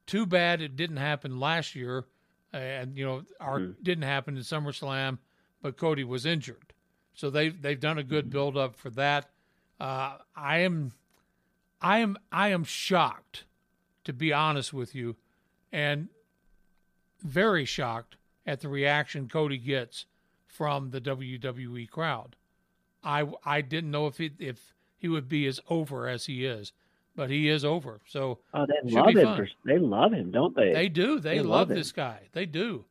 Too 0.06 0.26
bad 0.26 0.60
it 0.60 0.76
didn't 0.76 0.98
happen 0.98 1.40
last 1.40 1.74
year, 1.74 2.04
and 2.52 2.96
you 2.96 3.04
know, 3.04 3.22
our 3.40 3.60
didn't 3.60 4.04
happen 4.04 4.36
in 4.36 4.42
SummerSlam, 4.42 5.18
but 5.62 5.78
Cody 5.78 6.04
was 6.04 6.26
injured, 6.26 6.74
so 7.14 7.30
they 7.30 7.48
they've 7.48 7.80
done 7.80 7.96
a 7.98 8.02
good 8.02 8.28
build 8.28 8.56
up 8.56 8.76
for 8.76 8.90
that. 8.90 9.30
Uh, 9.80 10.18
I 10.36 10.58
am, 10.58 10.92
I 11.80 11.98
am, 11.98 12.18
I 12.30 12.48
am 12.48 12.64
shocked, 12.64 13.44
to 14.04 14.12
be 14.12 14.30
honest 14.32 14.74
with 14.74 14.94
you, 14.94 15.16
and 15.72 16.08
very 17.22 17.64
shocked 17.64 18.16
at 18.46 18.60
the 18.60 18.68
reaction 18.68 19.26
Cody 19.26 19.56
gets 19.56 20.04
from 20.54 20.90
the 20.90 21.00
WWE 21.00 21.88
crowd. 21.90 22.36
I 23.02 23.26
I 23.44 23.60
didn't 23.60 23.90
know 23.90 24.06
if 24.06 24.18
he 24.18 24.30
if 24.38 24.72
he 24.96 25.08
would 25.08 25.28
be 25.28 25.46
as 25.46 25.60
over 25.68 26.08
as 26.08 26.26
he 26.26 26.46
is, 26.46 26.72
but 27.16 27.28
he 27.28 27.48
is 27.48 27.64
over. 27.64 28.00
So 28.06 28.38
Oh, 28.54 28.66
they 28.66 28.90
love 28.90 29.14
him. 29.14 29.36
For, 29.36 29.48
they 29.66 29.78
love 29.78 30.12
him, 30.12 30.30
don't 30.30 30.54
they? 30.56 30.72
they 30.72 30.88
do. 30.88 31.18
They, 31.20 31.36
They 31.38 31.40
love, 31.42 31.68
love 31.68 31.76
this 31.76 31.92
guy. 31.92 32.28
They 32.32 32.46
do. 32.46 32.84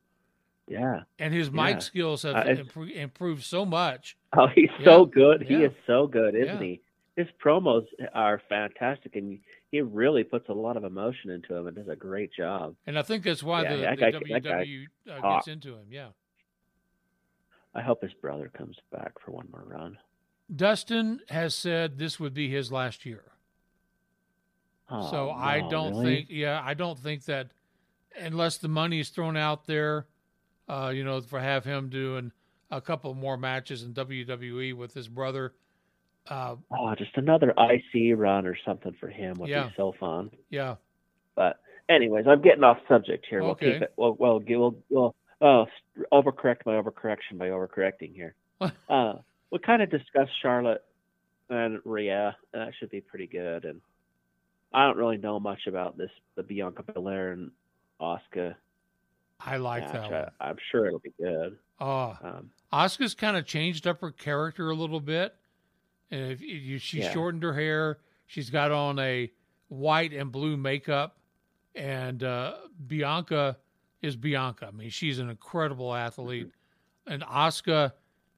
yeah. 0.68 1.00
And 1.18 1.32
his 1.34 1.48
Yeah. 1.48 1.64
mic 1.64 1.82
skills 1.82 2.22
have 2.22 2.36
Uh, 2.36 2.44
impro- 2.44 2.92
improved 2.94 3.42
so 3.42 3.64
much. 3.64 4.16
Oh, 4.36 4.46
he's 4.46 4.70
Yeah, 4.78 4.84
so 4.84 5.04
good. 5.06 5.42
He 5.42 5.54
yeah. 5.54 5.66
is 5.68 5.72
so 5.86 6.06
good, 6.06 6.34
isn't 6.34 6.60
Yeah. 6.62 6.68
he? 6.68 6.80
His 7.16 7.28
promos 7.42 7.86
are 8.12 8.40
fantastic, 8.48 9.14
and 9.16 9.38
he 9.70 9.80
really 9.80 10.24
puts 10.24 10.48
a 10.48 10.52
lot 10.52 10.76
of 10.76 10.84
emotion 10.84 11.30
into 11.30 11.54
him 11.54 11.66
and 11.68 11.76
does 11.76 11.88
a 11.88 11.96
great 11.96 12.32
job. 12.32 12.74
And 12.86 12.98
I 12.98 13.02
think 13.02 13.24
that's 13.24 13.42
why 13.42 13.62
Yeah, 13.62 13.70
the, 13.70 13.76
the 13.76 13.82
guy- 13.96 14.10
that 14.10 14.42
guy 14.42 14.64
WWE 14.64 14.86
uh, 15.10 15.34
gets 15.36 15.48
into 15.48 15.74
him. 15.74 15.86
Yeah. 15.90 16.08
I 17.74 17.82
hope 17.82 18.02
his 18.02 18.14
brother 18.14 18.50
comes 18.56 18.76
back 18.92 19.12
for 19.24 19.32
one 19.32 19.48
more 19.50 19.64
run. 19.66 19.98
Dustin 20.54 21.20
has 21.28 21.54
said 21.54 21.98
this 21.98 22.20
would 22.20 22.34
be 22.34 22.48
his 22.48 22.70
last 22.70 23.04
year. 23.06 23.24
Oh, 24.90 25.10
so 25.10 25.30
I 25.30 25.60
no, 25.62 25.70
don't 25.70 25.90
really? 25.92 26.04
think, 26.16 26.26
yeah, 26.30 26.60
I 26.62 26.74
don't 26.74 26.98
think 26.98 27.24
that 27.24 27.48
unless 28.20 28.58
the 28.58 28.68
money 28.68 29.00
is 29.00 29.08
thrown 29.08 29.36
out 29.36 29.66
there, 29.66 30.06
uh, 30.68 30.92
you 30.94 31.04
know, 31.04 31.20
for 31.22 31.40
have 31.40 31.64
him 31.64 31.88
doing 31.88 32.32
a 32.70 32.80
couple 32.80 33.14
more 33.14 33.36
matches 33.36 33.82
in 33.82 33.94
WWE 33.94 34.74
with 34.74 34.92
his 34.94 35.08
brother. 35.08 35.54
Uh, 36.28 36.56
Oh, 36.70 36.94
just 36.96 37.16
another 37.16 37.52
IC 37.58 38.12
run 38.16 38.46
or 38.46 38.56
something 38.64 38.94
for 39.00 39.08
him 39.08 39.36
would 39.38 39.48
Yeah. 39.48 39.68
be 39.68 39.74
so 39.76 39.92
fun. 39.98 40.30
yeah, 40.50 40.76
But 41.34 41.60
anyways, 41.88 42.26
I'm 42.28 42.42
getting 42.42 42.64
off 42.64 42.78
subject 42.88 43.26
here. 43.28 43.42
We'll 43.42 43.54
keep 43.54 43.82
it. 43.82 43.92
We'll 43.96 44.14
we'll 44.18 44.40
we'll, 44.46 44.76
we'll 44.90 45.14
oh 45.44 45.66
overcorrect 46.12 46.66
my 46.66 46.72
overcorrection 46.72 47.38
by 47.38 47.48
overcorrecting 47.48 48.12
here. 48.14 48.34
uh, 48.88 49.14
we 49.52 49.58
kind 49.60 49.80
of 49.82 49.90
discussed 49.90 50.32
Charlotte 50.42 50.82
and 51.50 51.78
Rhea. 51.84 52.36
and 52.52 52.62
That 52.62 52.72
should 52.78 52.90
be 52.90 53.00
pretty 53.00 53.26
good. 53.28 53.64
And 53.64 53.80
I 54.72 54.86
don't 54.86 54.96
really 54.96 55.18
know 55.18 55.38
much 55.38 55.66
about 55.68 55.96
this 55.96 56.10
the 56.34 56.42
Bianca 56.42 56.82
Belair 56.82 57.30
and 57.32 57.50
Asuka 58.00 58.56
I 59.38 59.56
like 59.58 59.82
match. 59.84 59.92
that 59.92 60.10
one. 60.10 60.30
I, 60.40 60.48
I'm 60.48 60.56
sure 60.72 60.86
it'll 60.86 60.98
be 61.00 61.12
good. 61.20 61.58
Oh, 61.80 62.16
Um, 62.22 62.50
Asuka's 62.72 63.14
kind 63.14 63.36
of 63.36 63.46
changed 63.46 63.86
up 63.86 64.00
her 64.00 64.10
character 64.10 64.70
a 64.70 64.74
little 64.74 65.00
bit. 65.00 65.34
And 66.10 66.32
if 66.32 66.40
you, 66.40 66.78
she 66.78 67.00
Yeah. 67.00 67.10
shortened 67.12 67.42
her 67.42 67.52
hair, 67.54 67.98
she's 68.26 68.50
got 68.50 68.72
on 68.72 68.98
a 68.98 69.30
white 69.68 70.12
and 70.12 70.30
blue 70.32 70.56
makeup, 70.56 71.18
and 71.74 72.22
uh, 72.22 72.54
Bianca 72.86 73.58
is 74.04 74.16
Bianca. 74.16 74.68
I 74.68 74.70
mean, 74.70 74.90
she's 74.90 75.18
an 75.18 75.30
incredible 75.30 75.94
athlete, 75.94 76.50
and 77.06 77.22
Asuka 77.22 77.92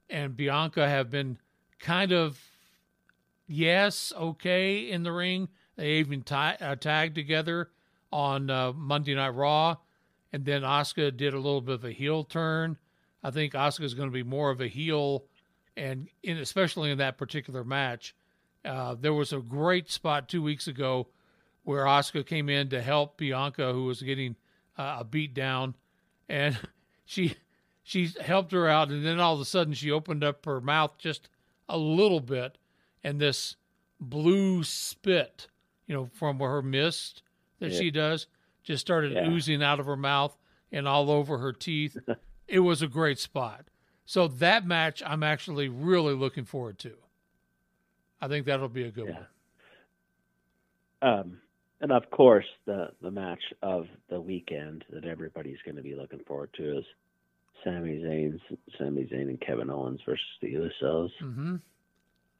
and 0.09 0.35
Bianca 0.35 0.87
have 0.87 1.09
been 1.09 1.37
kind 1.79 2.11
of 2.11 2.39
yes 3.47 4.13
okay 4.17 4.89
in 4.89 5.03
the 5.03 5.11
ring. 5.11 5.49
They 5.75 5.93
even 5.93 6.23
ti 6.23 6.35
uh, 6.35 6.75
tagged 6.75 7.15
together 7.15 7.69
on 8.11 8.49
uh, 8.49 8.73
Monday 8.73 9.13
Night 9.13 9.35
Raw, 9.35 9.75
and 10.31 10.45
then 10.45 10.61
Asuka 10.61 11.15
did 11.15 11.33
a 11.33 11.37
little 11.37 11.61
bit 11.61 11.75
of 11.75 11.85
a 11.85 11.91
heel 11.91 12.23
turn. 12.23 12.77
I 13.23 13.31
think 13.31 13.53
Asuka 13.53 13.83
is 13.83 13.93
going 13.93 14.09
to 14.09 14.13
be 14.13 14.23
more 14.23 14.49
of 14.49 14.61
a 14.61 14.67
heel, 14.67 15.25
and 15.75 16.07
in, 16.23 16.37
especially 16.37 16.91
in 16.91 16.97
that 16.99 17.17
particular 17.17 17.63
match, 17.63 18.15
uh, 18.63 18.95
there 18.99 19.13
was 19.13 19.33
a 19.33 19.39
great 19.39 19.91
spot 19.91 20.29
two 20.29 20.41
weeks 20.41 20.67
ago 20.67 21.07
where 21.63 21.83
Asuka 21.83 22.25
came 22.25 22.47
in 22.47 22.69
to 22.69 22.81
help 22.81 23.17
Bianca, 23.17 23.73
who 23.73 23.83
was 23.85 24.01
getting 24.01 24.35
uh, 24.77 24.97
a 24.99 25.03
beat 25.03 25.33
down, 25.33 25.75
and 26.29 26.57
she 27.05 27.35
she 27.83 28.09
helped 28.21 28.51
her 28.51 28.67
out, 28.67 28.89
and 28.89 29.05
then 29.05 29.19
all 29.19 29.33
of 29.33 29.39
a 29.39 29.45
sudden 29.45 29.73
she 29.73 29.91
opened 29.91 30.23
up 30.23 30.45
her 30.45 30.59
mouth 30.61 30.97
just 30.97 31.29
a 31.69 31.77
little 31.77 32.19
bit, 32.19 32.57
and 33.03 33.19
this 33.19 33.55
blue 33.99 34.63
spit, 34.63 35.47
you 35.87 35.95
know, 35.95 36.09
from 36.13 36.39
her 36.39 36.61
mist 36.61 37.23
that 37.59 37.71
Yeah. 37.71 37.79
she 37.79 37.91
does, 37.91 38.27
just 38.63 38.81
started 38.81 39.13
Yeah. 39.13 39.29
oozing 39.29 39.63
out 39.63 39.79
of 39.79 39.85
her 39.85 39.95
mouth 39.97 40.37
and 40.71 40.87
all 40.87 41.09
over 41.09 41.37
her 41.39 41.53
teeth. 41.53 41.97
it 42.47 42.59
was 42.59 42.81
a 42.81 42.87
great 42.87 43.19
spot. 43.19 43.67
So 44.05 44.27
that 44.27 44.65
match, 44.65 45.01
I'm 45.05 45.23
actually 45.23 45.67
really 45.69 46.13
looking 46.13 46.45
forward 46.45 46.77
to. 46.79 46.93
I 48.21 48.27
think 48.27 48.45
that'll 48.45 48.69
be 48.69 48.83
a 48.83 48.91
good 48.91 49.07
Yeah. 49.07 49.23
one. 51.01 51.19
um, 51.19 51.41
and 51.81 51.91
of 51.91 52.09
course, 52.11 52.45
the 52.65 52.89
the 53.01 53.11
match 53.11 53.43
of 53.61 53.87
the 54.09 54.19
weekend 54.19 54.83
that 54.89 55.05
everybody's 55.05 55.57
going 55.65 55.77
to 55.77 55.83
be 55.83 55.95
looking 55.95 56.19
forward 56.27 56.49
to 56.57 56.79
is 56.79 56.85
Sami 57.63 57.99
Zayn, 57.99 58.39
Sami 58.77 59.03
Zayn 59.05 59.29
and 59.29 59.41
Kevin 59.41 59.69
Owens 59.69 59.99
versus 60.05 60.23
the 60.41 60.53
Usos. 60.53 61.09
hmm 61.19 61.55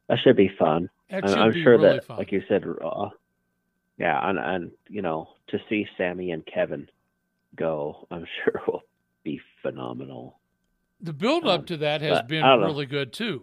That 0.08 0.18
should 0.24 0.36
be 0.36 0.50
fun. 0.58 0.88
I'm, 1.10 1.26
should 1.26 1.38
I'm 1.38 1.52
be 1.52 1.62
sure 1.62 1.78
really 1.78 1.94
that, 1.96 2.04
fun. 2.04 2.18
like 2.18 2.32
you 2.32 2.42
said, 2.48 2.64
uh, 2.84 3.08
yeah, 3.98 4.28
and 4.28 4.38
and 4.38 4.70
you 4.88 5.02
know, 5.02 5.28
to 5.48 5.58
see 5.68 5.86
Sami 5.96 6.30
and 6.32 6.44
Kevin 6.46 6.88
go, 7.56 8.06
I'm 8.10 8.26
sure 8.44 8.60
will 8.66 8.82
be 9.24 9.40
phenomenal. 9.62 10.38
the 11.00 11.12
build 11.12 11.46
up 11.46 11.60
um, 11.60 11.66
to 11.66 11.76
that 11.78 12.00
has 12.02 12.22
been 12.22 12.44
don't 12.44 12.60
know. 12.60 12.66
really 12.66 12.86
good 12.86 13.12
too. 13.12 13.42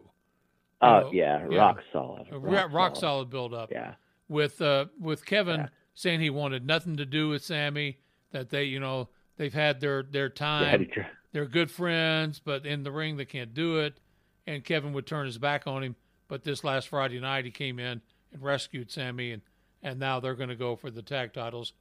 Oh 0.81 0.99
know, 0.99 1.11
yeah, 1.13 1.45
yeah. 1.49 1.57
rock 1.57 1.77
solid. 1.93 2.27
Ra- 2.31 2.67
rock, 2.69 2.95
solid 2.97 3.29
build 3.29 3.53
up. 3.53 3.71
Yeah, 3.71 3.93
with 4.27 4.61
uh 4.61 4.85
with 4.99 5.25
Kevin 5.25 5.61
Yeah. 5.61 5.67
Saying 5.95 6.19
he 6.19 6.29
wanted 6.29 6.65
nothing 6.65 6.97
to 6.97 7.05
do 7.05 7.29
with 7.29 7.43
Sami, 7.43 7.99
that 8.31 8.49
they 8.49 8.65
you 8.65 8.79
know 8.79 9.09
they've 9.37 9.53
had 9.53 9.79
their 9.79 10.03
their 10.03 10.29
time, 10.29 10.89
yeah, 10.95 11.07
they're 11.31 11.45
good 11.45 11.71
friends, 11.71 12.39
but 12.43 12.65
in 12.65 12.83
the 12.83 12.91
ring 12.91 13.17
they 13.17 13.25
can't 13.25 13.53
do 13.53 13.79
it, 13.79 13.99
and 14.45 14.63
Kevin 14.63 14.93
would 14.93 15.07
turn 15.07 15.25
his 15.25 15.37
back 15.37 15.67
on 15.67 15.83
him. 15.83 15.95
But 16.27 16.43
this 16.43 16.63
last 16.63 16.89
Friday 16.89 17.19
night 17.19 17.45
he 17.45 17.51
came 17.51 17.79
in 17.79 18.01
and 18.33 18.43
rescued 18.43 18.91
Sami, 18.91 19.31
and 19.31 19.41
and 19.81 19.99
now 19.99 20.19
they're 20.19 20.35
going 20.35 20.49
to 20.49 20.55
go 20.55 20.75
for 20.75 20.91
the 20.91 21.01
tag 21.01 21.33
titles. 21.33 21.73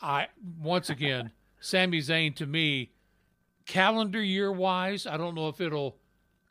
I 0.00 0.28
once 0.60 0.90
again, 0.90 1.32
Sami 1.60 1.98
Zayn 1.98 2.36
to 2.36 2.46
me, 2.46 2.92
calendar 3.66 4.22
year 4.22 4.52
wise, 4.52 5.06
I 5.06 5.16
don't 5.16 5.34
know 5.34 5.48
if 5.48 5.60
it'll 5.60 5.96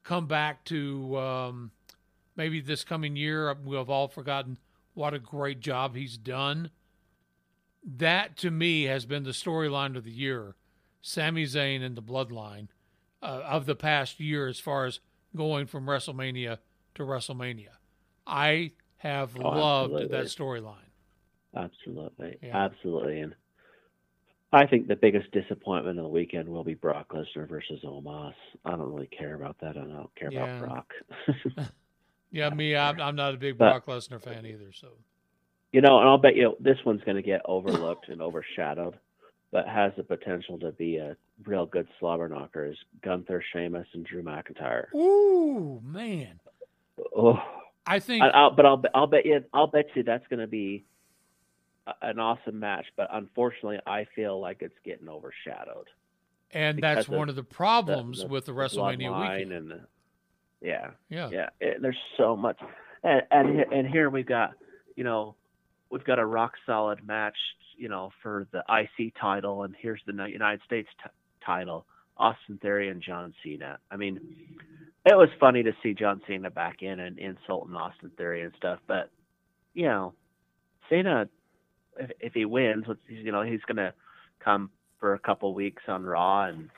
come 0.03 0.27
back 0.27 0.65
to 0.65 1.17
um, 1.17 1.71
maybe 2.35 2.59
this 2.59 2.83
coming 2.83 3.15
year. 3.15 3.55
We've 3.63 3.89
all 3.89 4.07
forgotten 4.07 4.57
what 4.93 5.13
a 5.13 5.19
great 5.19 5.59
job 5.59 5.95
he's 5.95 6.17
done. 6.17 6.71
That 7.97 8.37
to 8.37 8.51
me 8.51 8.83
has 8.83 9.05
been 9.05 9.23
the 9.23 9.31
storyline 9.31 9.95
of 9.97 10.03
the 10.03 10.11
year. 10.11 10.55
Sami 11.01 11.45
Zayn 11.45 11.81
and 11.81 11.95
the 11.95 12.01
Bloodline 12.01 12.67
uh, 13.23 13.41
of 13.45 13.65
the 13.65 13.75
past 13.75 14.19
year, 14.19 14.47
as 14.47 14.59
far 14.59 14.85
as 14.85 14.99
going 15.35 15.65
from 15.65 15.85
WrestleMania 15.85 16.57
to 16.95 17.03
WrestleMania. 17.03 17.69
I 18.27 18.71
have 18.97 19.35
Oh, 19.37 19.49
loved 19.49 19.93
absolutely. 19.93 20.17
that 20.17 20.25
storyline. 20.25 20.89
absolutely, 21.55 22.37
Yeah. 22.43 22.57
absolutely, 22.65 23.21
and 23.21 23.33
I 24.51 24.65
think 24.67 24.87
the 24.87 24.95
biggest 24.95 25.31
disappointment 25.31 25.97
of 25.99 26.03
the 26.03 26.09
weekend 26.09 26.49
will 26.49 26.63
be 26.63 26.73
Brock 26.73 27.09
Lesnar 27.13 27.47
versus 27.47 27.79
Omos. 27.83 28.33
I 28.65 28.71
don't 28.71 28.91
really 28.93 29.07
care 29.07 29.35
about 29.35 29.57
that. 29.61 29.77
I 29.77 29.81
don't 29.85 30.13
care 30.15 30.31
Yeah. 30.31 30.57
about 30.57 30.67
Brock. 30.67 31.67
Yeah, 32.31 32.51
me, 32.51 32.75
I'm, 32.75 33.01
I'm 33.01 33.15
not 33.15 33.33
a 33.33 33.37
big 33.37 33.57
But- 33.57 33.83
Brock 33.83 33.85
Lesnar 33.87 34.21
fan 34.21 34.45
either. 34.45 34.71
So 34.71 34.89
You 35.71 35.81
know, 35.81 35.99
and 35.99 36.09
I'll 36.09 36.17
bet 36.17 36.35
you 36.35 36.55
this 36.59 36.77
one's 36.85 37.03
going 37.03 37.17
to 37.17 37.21
get 37.23 37.41
overlooked 37.45 38.09
and 38.09 38.21
overshadowed, 38.21 38.95
but 39.51 39.67
has 39.67 39.91
the 39.97 40.03
potential 40.03 40.57
to 40.59 40.71
be 40.71 40.97
a 40.97 41.15
real 41.45 41.65
good 41.67 41.87
slobber 41.99 42.27
knocker 42.27 42.65
is 42.65 42.77
Gunther, 43.03 43.43
Sheamus, 43.53 43.87
and 43.93 44.03
Drew 44.05 44.23
McIntyre. 44.23 44.85
Ooh, 44.95 45.79
man. 45.83 46.39
Oh, 47.15 47.39
I 47.85 47.99
think 47.99 48.23
I, 48.23 48.29
I'll, 48.29 48.51
but 48.51 48.65
I'll 48.65 48.77
bet- 48.77 48.91
I'll 48.95 49.07
bet 49.07 49.25
you 49.25 49.43
I'll 49.53 49.67
bet 49.67 49.85
you 49.95 50.03
that's 50.03 50.25
going 50.27 50.39
to 50.41 50.47
be 50.47 50.85
a- 51.87 51.93
an 52.07 52.19
awesome 52.19 52.59
match. 52.59 52.85
But 52.97 53.09
unfortunately, 53.11 53.79
I 53.85 54.05
feel 54.15 54.39
like 54.39 54.61
it's 54.61 54.75
getting 54.83 55.07
overshadowed. 55.07 55.87
and 56.51 56.79
that's 56.81 57.07
of 57.07 57.13
one 57.13 57.29
of 57.29 57.35
the 57.35 57.43
problems 57.43 58.21
the- 58.21 58.27
with 58.27 58.45
the 58.45 58.53
The 58.53 58.59
WrestleMania 58.59 59.33
weekend. 59.33 59.53
and 59.53 59.71
the, 59.71 59.81
yeah, 60.61 60.91
yeah. 61.09 61.29
yeah. 61.31 61.49
It, 61.61 61.81
there's 61.81 61.95
so 62.17 62.35
much, 62.35 62.57
and, 63.03 63.21
and 63.31 63.59
and 63.71 63.87
here 63.87 64.09
we've 64.09 64.25
got 64.25 64.53
you 64.95 65.03
know 65.03 65.35
we've 65.91 66.03
got 66.03 66.19
a 66.19 66.25
rock 66.25 66.53
solid 66.65 67.05
match 67.05 67.37
you 67.77 67.89
know 67.89 68.11
for 68.21 68.47
the 68.51 68.63
IC 68.69 69.13
title, 69.19 69.63
and 69.63 69.75
here's 69.79 70.01
the 70.05 70.13
United 70.13 70.61
States 70.65 70.89
t- 71.01 71.09
title, 71.45 71.85
Austin 72.17 72.59
Theory 72.61 72.89
and 72.89 73.01
John 73.01 73.33
Cena. 73.43 73.79
I 73.89 73.95
mean, 73.95 74.19
it 75.05 75.15
was 75.15 75.29
funny 75.39 75.63
to 75.63 75.71
see 75.81 75.93
John 75.93 76.21
Cena 76.27 76.51
back 76.51 76.81
in 76.81 76.99
and 76.99 77.17
insulting 77.17 77.75
Austin 77.75 78.11
Theory 78.17 78.43
and 78.43 78.53
stuff, 78.57 78.79
but 78.87 79.09
you 79.73 79.85
know, 79.85 80.13
Cena, 80.89 81.29
if, 81.97 82.11
if 82.19 82.33
he 82.33 82.45
wins, 82.45 82.85
he's 83.07 83.25
you 83.25 83.31
know 83.31 83.41
he's 83.41 83.61
gonna 83.67 83.93
come 84.43 84.69
for 84.99 85.13
a 85.13 85.19
couple 85.19 85.53
weeks 85.53 85.83
on 85.87 86.03
Raw 86.03 86.45
and 86.45 86.69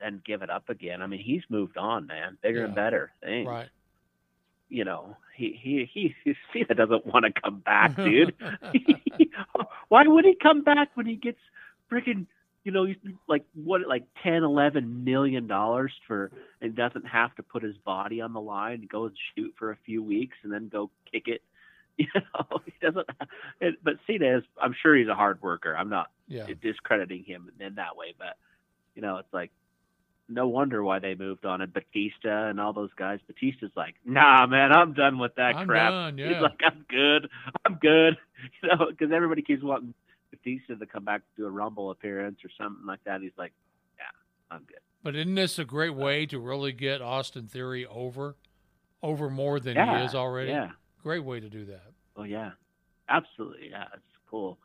and 0.00 0.22
give 0.22 0.42
it 0.42 0.50
up 0.50 0.68
again. 0.68 1.02
I 1.02 1.06
mean, 1.06 1.22
he's 1.24 1.42
moved 1.48 1.76
on, 1.76 2.06
man, 2.06 2.38
bigger 2.42 2.64
and 2.64 2.74
better 2.74 3.10
things. 3.22 3.48
Right. 3.48 3.68
You 4.74 4.84
know, 4.84 5.16
he 5.36 5.58
he 5.62 5.88
he, 5.92 6.14
he 6.24 6.34
Cena 6.52 6.74
doesn't 6.74 7.06
want 7.06 7.24
to 7.26 7.40
come 7.40 7.60
back, 7.60 7.94
dude. 8.02 8.34
Why 9.88 10.04
would 10.06 10.24
he 10.24 10.34
come 10.42 10.62
back 10.62 10.90
when 10.94 11.06
he 11.06 11.16
gets 11.16 11.38
freaking 11.90 12.26
you 12.64 12.72
know 12.72 12.84
he's 12.84 12.96
like 13.28 13.44
what 13.54 13.82
like 13.88 14.04
ten 14.22 14.42
eleven 14.42 15.04
million 15.04 15.46
dollars 15.46 15.92
for 16.06 16.32
and 16.60 16.74
doesn't 16.74 17.06
have 17.06 17.34
to 17.36 17.42
put 17.42 17.62
his 17.62 17.76
body 17.78 18.20
on 18.20 18.32
the 18.32 18.40
line 18.40 18.80
and 18.80 18.88
go 18.88 19.06
and 19.06 19.16
shoot 19.34 19.54
for 19.58 19.70
a 19.70 19.76
few 19.84 20.02
weeks 20.02 20.36
and 20.42 20.52
then 20.52 20.68
go 20.68 20.90
kick 21.10 21.24
it 21.28 21.42
You 21.98 22.06
know, 22.16 22.60
he 22.64 22.72
doesn't. 22.82 23.08
It, 23.60 23.76
but 23.84 23.94
Cena 24.06 24.38
is. 24.38 24.44
I'm 24.60 24.74
sure 24.82 24.96
he's 24.96 25.08
a 25.08 25.14
hard 25.14 25.40
worker. 25.42 25.76
I'm 25.76 25.88
not 25.90 26.10
Yeah. 26.26 26.46
discrediting 26.60 27.24
him 27.24 27.50
in 27.60 27.76
that 27.76 27.96
way, 27.96 28.14
but 28.18 28.36
you 28.96 29.02
know, 29.02 29.18
it's 29.18 29.32
like 29.32 29.52
no 30.28 30.48
wonder 30.48 30.82
why 30.82 30.98
they 30.98 31.14
moved 31.14 31.44
on. 31.44 31.60
And 31.60 31.72
Batista 31.72 32.48
and 32.48 32.60
all 32.60 32.72
those 32.72 32.92
guys. 32.96 33.20
Batista's 33.26 33.70
like, 33.76 33.94
nah, 34.04 34.46
man, 34.46 34.72
I'm 34.72 34.94
done 34.94 35.18
with 35.18 35.34
that 35.36 35.56
I'm 35.56 35.66
crap. 35.66 35.90
done, 35.90 36.18
He's 36.18 36.40
like, 36.40 36.60
I'm 36.64 36.84
good. 36.88 37.28
I'm 37.64 37.78
good. 37.80 38.16
You 38.62 38.68
know, 38.68 38.86
because 38.90 39.10
everybody 39.10 39.40
keeps 39.40 39.62
wanting 39.62 39.94
Batista 40.30 40.74
to 40.74 40.84
come 40.84 41.02
back 41.02 41.22
to 41.22 41.42
do 41.42 41.46
a 41.46 41.50
Rumble 41.50 41.90
appearance 41.90 42.40
or 42.44 42.50
something 42.62 42.84
like 42.84 43.02
that. 43.04 43.22
He's 43.22 43.32
like, 43.38 43.52
yeah, 43.96 44.04
I'm 44.54 44.64
good. 44.64 44.80
But 45.02 45.16
isn't 45.16 45.34
this 45.34 45.58
a 45.58 45.64
great 45.64 45.94
way 45.94 46.26
to 46.26 46.38
really 46.38 46.72
get 46.72 47.00
Austin 47.00 47.46
Theory 47.46 47.86
over, 47.86 48.36
over 49.02 49.30
more 49.30 49.60
than 49.60 49.76
yeah, 49.76 50.00
he 50.00 50.04
is 50.04 50.14
already? 50.14 50.50
Yeah. 50.50 50.72
Great 51.02 51.24
way 51.24 51.40
to 51.40 51.48
do 51.48 51.64
that. 51.66 51.92
Oh 52.16 52.24
yeah, 52.24 52.50
absolutely. 53.08 53.68
Yeah, 53.70 53.84
it's 53.94 54.02
cool. 54.30 54.58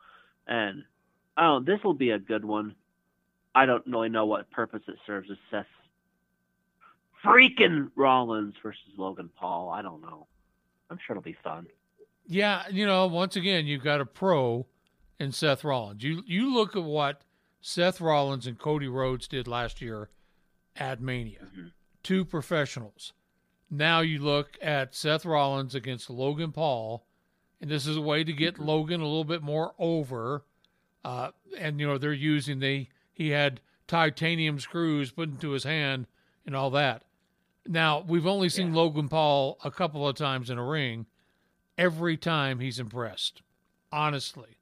And 0.46 0.84
oh, 1.38 1.60
this 1.64 1.78
will 1.84 1.94
be 1.94 2.10
a 2.10 2.18
good 2.18 2.44
one. 2.44 2.74
I 3.54 3.66
don't 3.66 3.86
really 3.86 4.08
know 4.08 4.26
what 4.26 4.50
purpose 4.50 4.82
it 4.86 4.96
serves. 5.06 5.30
As 5.30 5.36
Seth 5.50 5.66
freaking 7.24 7.90
Rollins 7.96 8.54
versus 8.62 8.80
Logan 8.96 9.30
Paul. 9.38 9.70
I 9.70 9.82
don't 9.82 10.02
know. 10.02 10.26
I'm 10.90 10.98
sure 11.06 11.14
it'll 11.14 11.22
be 11.22 11.36
fun. 11.44 11.66
Yeah, 12.26 12.64
you 12.70 12.86
know, 12.86 13.06
once 13.06 13.36
again, 13.36 13.66
you've 13.66 13.84
got 13.84 14.00
a 14.00 14.06
pro 14.06 14.66
in 15.18 15.32
Seth 15.32 15.64
Rollins. 15.64 16.02
You 16.02 16.22
you 16.26 16.52
look 16.52 16.76
at 16.76 16.82
what 16.82 17.22
Seth 17.60 18.00
Rollins 18.00 18.46
and 18.46 18.58
Cody 18.58 18.88
Rhodes 18.88 19.28
did 19.28 19.46
last 19.46 19.80
year 19.80 20.10
at 20.76 21.00
Mania. 21.00 21.46
Two 22.02 22.24
professionals. 22.24 23.12
Now 23.70 24.00
you 24.00 24.18
look 24.18 24.58
at 24.60 24.94
Seth 24.94 25.24
Rollins 25.24 25.74
against 25.74 26.10
Logan 26.10 26.52
Paul, 26.52 27.06
and 27.60 27.70
this 27.70 27.86
is 27.86 27.96
a 27.96 28.00
way 28.00 28.24
to 28.24 28.32
get 28.32 28.58
Logan 28.58 29.00
a 29.00 29.06
little 29.06 29.24
bit 29.24 29.42
more 29.42 29.74
over. 29.78 30.44
Uh, 31.04 31.30
and 31.58 31.80
you 31.80 31.86
know 31.86 31.98
they're 31.98 32.12
using 32.12 32.60
the 32.60 32.86
he 33.20 33.28
had 33.28 33.60
titanium 33.86 34.58
screws 34.58 35.12
put 35.12 35.28
into 35.28 35.50
his 35.50 35.64
hand 35.64 36.06
and 36.46 36.56
all 36.56 36.70
that. 36.70 37.02
Now 37.66 38.02
we've 38.08 38.26
only 38.26 38.48
seen 38.48 38.72
Logan 38.72 39.10
Paul 39.10 39.58
a 39.62 39.70
couple 39.70 40.08
of 40.08 40.16
times 40.16 40.48
in 40.48 40.56
a 40.56 40.64
ring. 40.64 41.04
Every 41.76 42.16
time 42.16 42.60
he's 42.60 42.78
impressed, 42.78 43.42
honestly. 43.92 44.56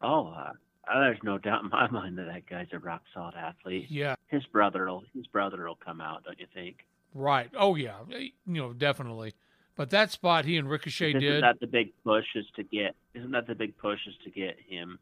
Oh, 0.00 0.28
uh, 0.28 0.52
uh, 0.88 1.00
there's 1.00 1.18
no 1.24 1.38
doubt 1.38 1.64
in 1.64 1.70
my 1.70 1.90
mind 1.90 2.16
that 2.18 2.26
that 2.26 2.46
guy's 2.46 2.68
a 2.72 2.78
rock 2.78 3.02
solid 3.12 3.34
athlete. 3.34 3.86
Yeah, 3.90 4.14
His 4.28 4.44
brother 4.46 4.86
will 4.86 5.02
his 5.12 5.26
brother 5.26 5.66
will 5.66 5.74
come 5.84 6.00
out, 6.00 6.22
don't 6.24 6.38
you 6.38 6.46
think? 6.54 6.84
right. 7.14 7.50
Oh 7.58 7.74
yeah, 7.74 7.96
you 8.08 8.30
know 8.46 8.72
definitely. 8.72 9.34
But 9.74 9.90
that 9.90 10.12
spot 10.12 10.44
he 10.44 10.56
and 10.56 10.70
Ricochet 10.70 11.08
Isn't 11.10 11.20
did. 11.20 11.42
that 11.42 11.58
the 11.58 11.66
big 11.66 11.92
push 12.04 12.26
is 12.36 12.46
to 12.54 12.62
get? 12.62 12.94
Isn't 13.14 13.32
that 13.32 13.48
the 13.48 13.56
big 13.56 13.76
push 13.76 13.98
is 14.06 14.14
to 14.22 14.30
get 14.30 14.56
him? 14.68 15.00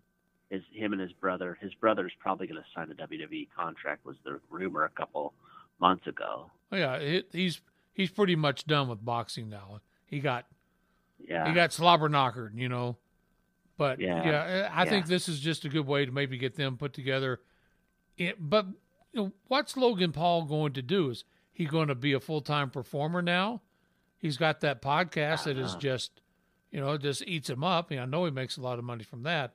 Is 0.53 0.63
him 0.73 0.93
and 0.93 1.01
his 1.01 1.13
brother? 1.13 1.57
His 1.61 1.73
brother's 1.75 2.13
probably 2.21 2.47
going 2.47 2.61
to 2.63 2.69
sign 2.75 2.91
a 2.91 2.95
WWE 2.95 3.49
contract. 3.57 4.05
Was 4.05 4.17
the 4.25 4.39
rumor 4.51 4.85
a 4.85 4.91
couple 4.91 5.33
months 5.81 6.07
ago? 6.07 6.51
Oh, 6.71 6.77
yeah, 6.77 6.99
he- 7.01 7.25
he's 7.33 7.61
he's 7.95 8.11
pretty 8.11 8.37
much 8.37 8.67
done 8.67 8.89
with 8.89 9.05
boxing 9.05 9.49
now. 9.49 9.81
He 10.07 10.21
got 10.21 10.47
Yeah. 11.19 11.49
he 11.49 11.55
got 11.55 11.73
slobber 11.73 12.09
knockered, 12.09 12.55
you 12.55 12.69
know. 12.69 12.99
But 13.79 13.99
yeah, 14.01 14.25
Yeah, 14.25 14.71
I 14.73 14.85
think 14.85 15.07
this 15.07 15.29
is 15.29 15.41
just 15.41 15.65
a 15.65 15.69
good 15.71 15.87
way 15.87 16.05
to 16.05 16.13
maybe 16.13 16.37
get 16.39 16.55
them 16.57 16.77
put 16.77 16.93
together. 16.93 17.41
It, 18.19 18.37
but 18.39 18.67
you 19.13 19.23
know, 19.25 19.33
what's 19.49 19.77
Logan 19.77 20.13
Paul 20.13 20.45
going 20.45 20.75
to 20.75 20.83
do? 20.83 21.09
Is 21.11 21.25
he 21.51 21.65
going 21.65 21.89
to 21.89 21.95
be 21.95 22.13
a 22.13 22.21
full 22.21 22.43
time 22.43 22.69
performer 22.71 23.23
now? 23.23 23.63
He's 24.19 24.37
got 24.37 24.61
that 24.61 24.83
podcast 24.83 25.45
that 25.45 25.57
is 25.57 25.71
Uh-huh. 25.73 25.81
just, 25.81 26.21
you 26.71 26.79
know, 26.81 26.97
just 26.99 27.23
eats 27.27 27.49
him 27.51 27.65
up. 27.65 27.91
And 27.91 28.01
I 28.01 28.05
know 28.05 28.25
he 28.27 28.31
makes 28.31 28.57
a 28.57 28.61
lot 28.63 28.79
of 28.79 28.85
money 28.85 29.03
from 29.05 29.23
that, 29.25 29.55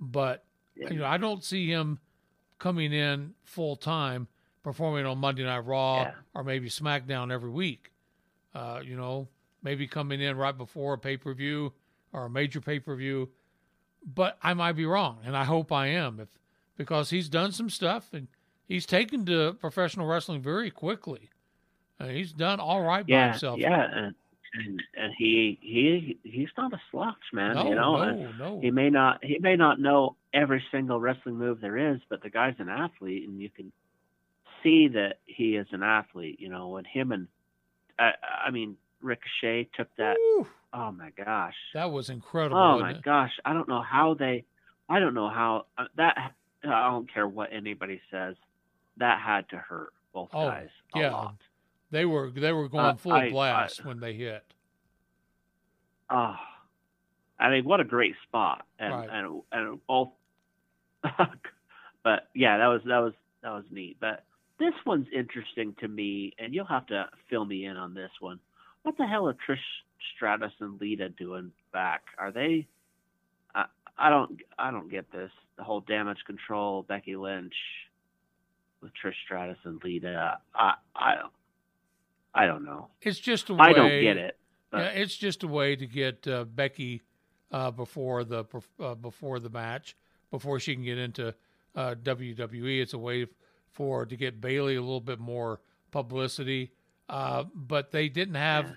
but 0.00 0.44
Yeah. 0.74 0.90
you 0.90 0.98
know, 0.98 1.06
I 1.06 1.16
don't 1.16 1.42
see 1.44 1.66
him 1.70 1.98
coming 2.58 2.92
in 2.92 3.34
full 3.44 3.76
time 3.76 4.28
performing 4.62 5.06
on 5.06 5.18
Monday 5.18 5.44
Night 5.44 5.60
Raw 5.64 6.02
Yeah. 6.02 6.14
or 6.34 6.42
maybe 6.44 6.68
SmackDown 6.68 7.30
every 7.32 7.50
week. 7.50 7.92
Uh, 8.54 8.80
you 8.84 8.96
know, 8.96 9.28
maybe 9.62 9.86
coming 9.86 10.20
in 10.20 10.36
right 10.36 10.56
before 10.56 10.94
a 10.94 10.98
pay 10.98 11.16
per 11.16 11.32
view 11.34 11.72
or 12.12 12.24
a 12.26 12.30
major 12.30 12.60
pay 12.60 12.78
per 12.80 12.94
view. 12.96 13.30
But 14.04 14.38
I 14.42 14.54
might 14.54 14.72
be 14.72 14.86
wrong, 14.86 15.18
and 15.24 15.36
I 15.36 15.44
hope 15.44 15.72
I 15.72 15.88
am, 15.88 16.20
if 16.20 16.28
because 16.76 17.10
he's 17.10 17.28
done 17.28 17.52
some 17.52 17.68
stuff 17.70 18.12
and 18.12 18.28
he's 18.66 18.86
taken 18.86 19.24
to 19.26 19.54
professional 19.54 20.06
wrestling 20.06 20.40
very 20.42 20.70
quickly. 20.70 21.30
Uh, 21.98 22.08
he's 22.08 22.32
done 22.32 22.60
all 22.60 22.82
right 22.82 23.06
by 23.06 23.28
himself. 23.30 23.58
yeah, 23.58 24.10
and, 24.56 24.66
and 24.66 24.82
and 24.96 25.14
he 25.16 25.58
he 25.60 26.18
he's 26.22 26.48
not 26.56 26.72
a 26.72 26.80
slouch, 26.90 27.14
man. 27.32 27.54
no, 27.54 27.68
you 27.68 27.74
know, 27.74 27.96
no, 28.04 28.32
no. 28.38 28.60
he 28.60 28.70
may 28.70 28.90
not 28.90 29.24
he 29.24 29.38
may 29.38 29.56
not 29.56 29.80
know 29.80 30.16
every 30.32 30.62
single 30.70 31.00
wrestling 31.00 31.36
move 31.36 31.60
there 31.60 31.92
is, 31.94 32.00
but 32.08 32.22
the 32.22 32.30
guy's 32.30 32.54
an 32.58 32.68
athlete, 32.68 33.28
and 33.28 33.40
you 33.40 33.50
can 33.50 33.72
see 34.62 34.88
that 34.88 35.18
he 35.26 35.56
is 35.56 35.66
an 35.72 35.82
athlete. 35.82 36.40
You 36.40 36.48
know, 36.48 36.68
when 36.68 36.84
him 36.84 37.12
and 37.12 37.28
I, 37.98 38.12
I 38.46 38.50
mean 38.50 38.76
Ricochet 39.00 39.68
took 39.76 39.88
that. 39.96 40.16
Woo, 40.18 40.46
Oh 40.72 40.92
my 40.92 41.10
gosh. 41.10 41.54
that 41.74 41.90
was 41.90 42.10
incredible. 42.10 42.58
Oh 42.60 42.78
my 42.78 42.90
it? 42.90 43.02
gosh, 43.02 43.32
I 43.44 43.54
don't 43.54 43.68
know 43.68 43.80
how 43.82 44.14
they, 44.14 44.44
I 44.88 45.00
don't 45.00 45.14
know 45.14 45.28
how 45.30 45.66
uh, 45.78 45.84
that. 45.96 46.32
I 46.64 46.90
don't 46.90 47.10
care 47.12 47.26
what 47.26 47.50
anybody 47.52 48.00
says. 48.10 48.34
That 48.98 49.20
had 49.20 49.48
to 49.50 49.56
hurt 49.56 49.92
both 50.12 50.30
Oh, 50.32 50.48
guys 50.48 50.68
a 50.94 50.98
yeah. 50.98 51.10
lot. 51.12 51.36
They 51.90 52.04
were 52.04 52.30
they 52.30 52.52
were 52.52 52.68
going 52.68 52.84
Uh, 52.86 52.94
full 52.96 53.12
I- 53.12 53.30
blast 53.30 53.80
I- 53.84 53.88
when 53.88 54.00
they 54.00 54.14
hit. 54.14 54.44
Oh, 56.10 56.36
I 57.38 57.50
mean, 57.50 57.64
what 57.64 57.80
a 57.80 57.84
great 57.84 58.14
spot, 58.22 58.64
and 58.78 58.92
Right. 58.94 59.08
and 59.10 59.42
and 59.52 59.86
both. 59.86 60.12
but 62.02 62.28
yeah, 62.34 62.58
that 62.58 62.66
was 62.66 62.82
that 62.84 62.98
was 62.98 63.14
that 63.42 63.50
was 63.50 63.64
neat. 63.70 63.98
But 64.00 64.24
this 64.58 64.74
one's 64.84 65.08
interesting 65.12 65.74
to 65.80 65.88
me, 65.88 66.32
and 66.38 66.54
you'll 66.54 66.64
have 66.66 66.86
to 66.86 67.08
fill 67.28 67.44
me 67.44 67.66
in 67.66 67.76
on 67.76 67.94
this 67.94 68.10
one. 68.20 68.40
What 68.82 68.96
the 68.96 69.06
hell 69.06 69.28
are 69.28 69.34
Trish 69.34 69.58
Stratus 70.14 70.52
and 70.60 70.80
Lita 70.80 71.08
doing 71.10 71.52
back? 71.72 72.02
Are 72.18 72.30
they? 72.32 72.66
I 73.54 73.66
I 73.98 74.10
don't 74.10 74.40
I 74.58 74.70
don't 74.70 74.88
get 74.90 75.10
this. 75.10 75.30
The 75.56 75.64
whole 75.64 75.80
damage 75.80 76.18
control, 76.26 76.82
Becky 76.84 77.16
Lynch, 77.16 77.54
with 78.80 78.92
Trish 78.94 79.14
Stratus 79.24 79.58
and 79.64 79.82
Lita. 79.82 80.38
I 80.54 80.74
I 80.94 81.14
don't 81.16 81.32
I 82.36 82.46
don't 82.46 82.64
know. 82.64 82.88
It's 83.00 83.18
just 83.18 83.48
a 83.50 83.54
way. 83.54 83.66
I 83.66 83.72
don't 83.72 84.00
get 84.00 84.16
it. 84.16 84.36
Yeah, 84.72 84.88
it's 84.88 85.16
just 85.16 85.42
a 85.42 85.48
way 85.48 85.74
to 85.76 85.86
get 85.86 86.26
uh, 86.28 86.44
Becky 86.44 87.02
uh, 87.50 87.70
before 87.70 88.24
the 88.24 88.44
uh, 88.78 88.94
before 88.94 89.38
the 89.38 89.48
match, 89.48 89.96
before 90.30 90.60
she 90.60 90.74
can 90.74 90.84
get 90.84 90.98
into 90.98 91.34
uh, 91.74 91.94
WWE. 92.02 92.80
It's 92.82 92.92
a 92.92 92.98
way 92.98 93.26
for 93.70 94.04
to 94.04 94.16
get 94.16 94.40
Bayley 94.40 94.76
a 94.76 94.80
little 94.82 95.00
bit 95.00 95.18
more 95.18 95.60
publicity. 95.90 96.72
Uh, 97.08 97.44
but 97.54 97.90
they 97.92 98.08
didn't 98.08 98.34
have 98.34 98.66
Yeah. 98.66 98.74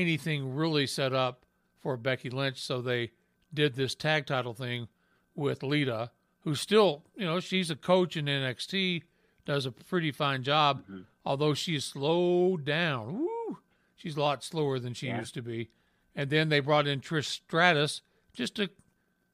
anything 0.00 0.54
really 0.54 0.86
set 0.86 1.12
up 1.14 1.46
for 1.78 1.96
Becky 1.96 2.28
Lynch, 2.28 2.60
so 2.60 2.82
they 2.82 3.12
did 3.54 3.74
this 3.74 3.94
tag 3.94 4.26
title 4.26 4.52
thing 4.52 4.88
with 5.36 5.62
Lita, 5.62 6.10
who's 6.40 6.60
still, 6.60 7.04
you 7.16 7.24
know, 7.24 7.38
she's 7.38 7.70
a 7.70 7.76
coach 7.76 8.16
in 8.16 8.26
NXT, 8.26 9.04
does 9.46 9.64
a 9.64 9.70
pretty 9.70 10.10
fine 10.10 10.42
job, 10.42 10.82
Mm-hmm. 10.82 11.00
Although 11.28 11.52
she's 11.52 11.84
slowed 11.84 12.64
down. 12.64 13.18
Woo! 13.18 13.58
She's 13.94 14.16
a 14.16 14.20
lot 14.20 14.42
slower 14.42 14.78
than 14.78 14.94
she 14.94 15.08
Yeah. 15.08 15.18
used 15.18 15.34
to 15.34 15.42
be. 15.42 15.68
And 16.16 16.30
then 16.30 16.48
they 16.48 16.60
brought 16.60 16.86
in 16.86 17.02
Trish 17.02 17.26
Stratus 17.26 18.00
just 18.32 18.54
to 18.56 18.70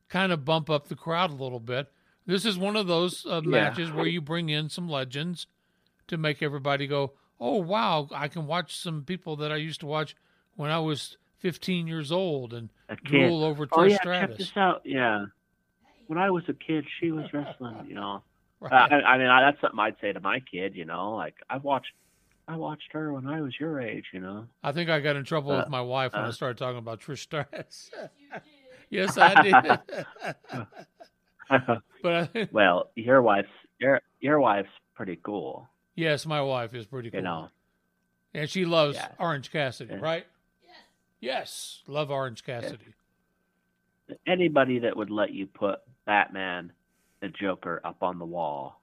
kind 0.09 0.33
of 0.33 0.45
bump 0.45 0.69
up 0.69 0.89
the 0.89 0.97
crowd 0.97 1.31
a 1.31 1.35
little 1.35 1.61
bit. 1.61 1.93
This 2.27 2.45
is 2.45 2.59
one 2.59 2.75
of 2.75 2.89
those 2.89 3.25
uh, 3.25 3.43
Yeah. 3.45 3.49
matches 3.49 3.93
where 3.93 4.09
you 4.09 4.21
bring 4.21 4.49
in 4.49 4.69
some 4.69 4.89
legends 4.89 5.47
to 6.09 6.17
make 6.19 6.43
everybody 6.43 6.89
go, 6.89 7.13
"Oh 7.39 7.59
wow, 7.63 8.09
I 8.13 8.27
can 8.27 8.47
watch 8.47 8.77
some 8.77 9.05
people 9.05 9.37
that 9.37 9.53
I 9.53 9.57
used 9.57 9.79
to 9.81 9.87
watch 9.87 10.17
when 10.57 10.71
I 10.73 10.81
was 10.81 11.17
15 11.39 11.87
years 11.87 12.11
old 12.11 12.53
and 12.53 12.71
drool 13.05 13.45
over 13.45 13.69
oh 13.71 13.77
Trish 13.79 13.91
yeah, 13.91 13.97
check 13.99 14.01
Stratus." 14.03 14.39
this 14.39 14.57
out. 14.57 14.83
Yeah, 14.85 15.27
when 16.09 16.19
I 16.19 16.31
was 16.31 16.43
a 16.49 16.55
kid, 16.55 16.87
she 16.99 17.13
was 17.13 17.33
wrestling. 17.33 17.87
You 17.87 17.95
know, 17.95 18.25
Right. 18.61 18.73
I, 18.93 19.01
I 19.03 19.19
mean, 19.19 19.27
I, 19.27 19.43
that's 19.43 19.61
something 19.61 19.79
I'd 19.79 19.97
say 20.01 20.13
to 20.13 20.21
my 20.21 20.41
kid. 20.41 20.75
You 20.75 20.85
know, 20.87 21.15
like 21.17 21.35
I 21.51 21.59
watched, 21.59 21.93
I 22.49 22.57
watched 22.57 22.93
her 22.93 23.13
when 23.13 23.27
I 23.27 23.41
was 23.43 23.53
your 23.61 23.81
age. 23.81 24.07
You 24.13 24.21
know, 24.21 24.47
I 24.63 24.73
think 24.73 24.89
I 24.89 25.01
got 25.01 25.17
in 25.17 25.25
trouble 25.25 25.55
with 25.57 25.67
Uh, 25.67 25.71
my 25.71 25.83
wife 25.83 26.13
when 26.15 26.23
I 26.23 26.29
uh. 26.29 26.33
started 26.33 26.57
talking 26.57 26.79
about 26.79 27.01
Trish 27.01 27.19
Stratus. 27.19 27.91
yes, 28.91 29.19
I 29.19 29.43
did. 29.43 29.55
but 32.03 32.31
I, 32.35 32.49
well, 32.53 32.91
your 32.95 33.21
wife's 33.23 33.49
your 33.79 34.01
your 34.21 34.41
wife's 34.41 34.69
pretty 34.95 35.19
cool. 35.23 35.69
yes, 35.95 36.25
my 36.27 36.41
wife 36.41 36.75
is 36.75 36.87
pretty 36.87 37.11
cool. 37.11 37.19
You 37.21 37.25
know, 37.25 37.49
And 38.33 38.49
she 38.49 38.65
loves 38.65 38.97
Yeah. 38.97 39.09
Orange 39.19 39.51
Cassidy, 39.53 39.93
Yeah. 39.95 40.01
right? 40.01 40.27
Yes. 41.21 41.83
Love 41.87 42.11
Orange 42.11 42.45
Cassidy. 42.45 42.95
anybody 44.27 44.79
that 44.81 44.97
would 44.97 45.11
let 45.11 45.33
you 45.33 45.47
put 45.47 45.81
Batman, 46.07 46.73
the 47.21 47.29
Joker, 47.29 47.81
up 47.85 48.03
on 48.03 48.19
the 48.19 48.25
wall, 48.25 48.83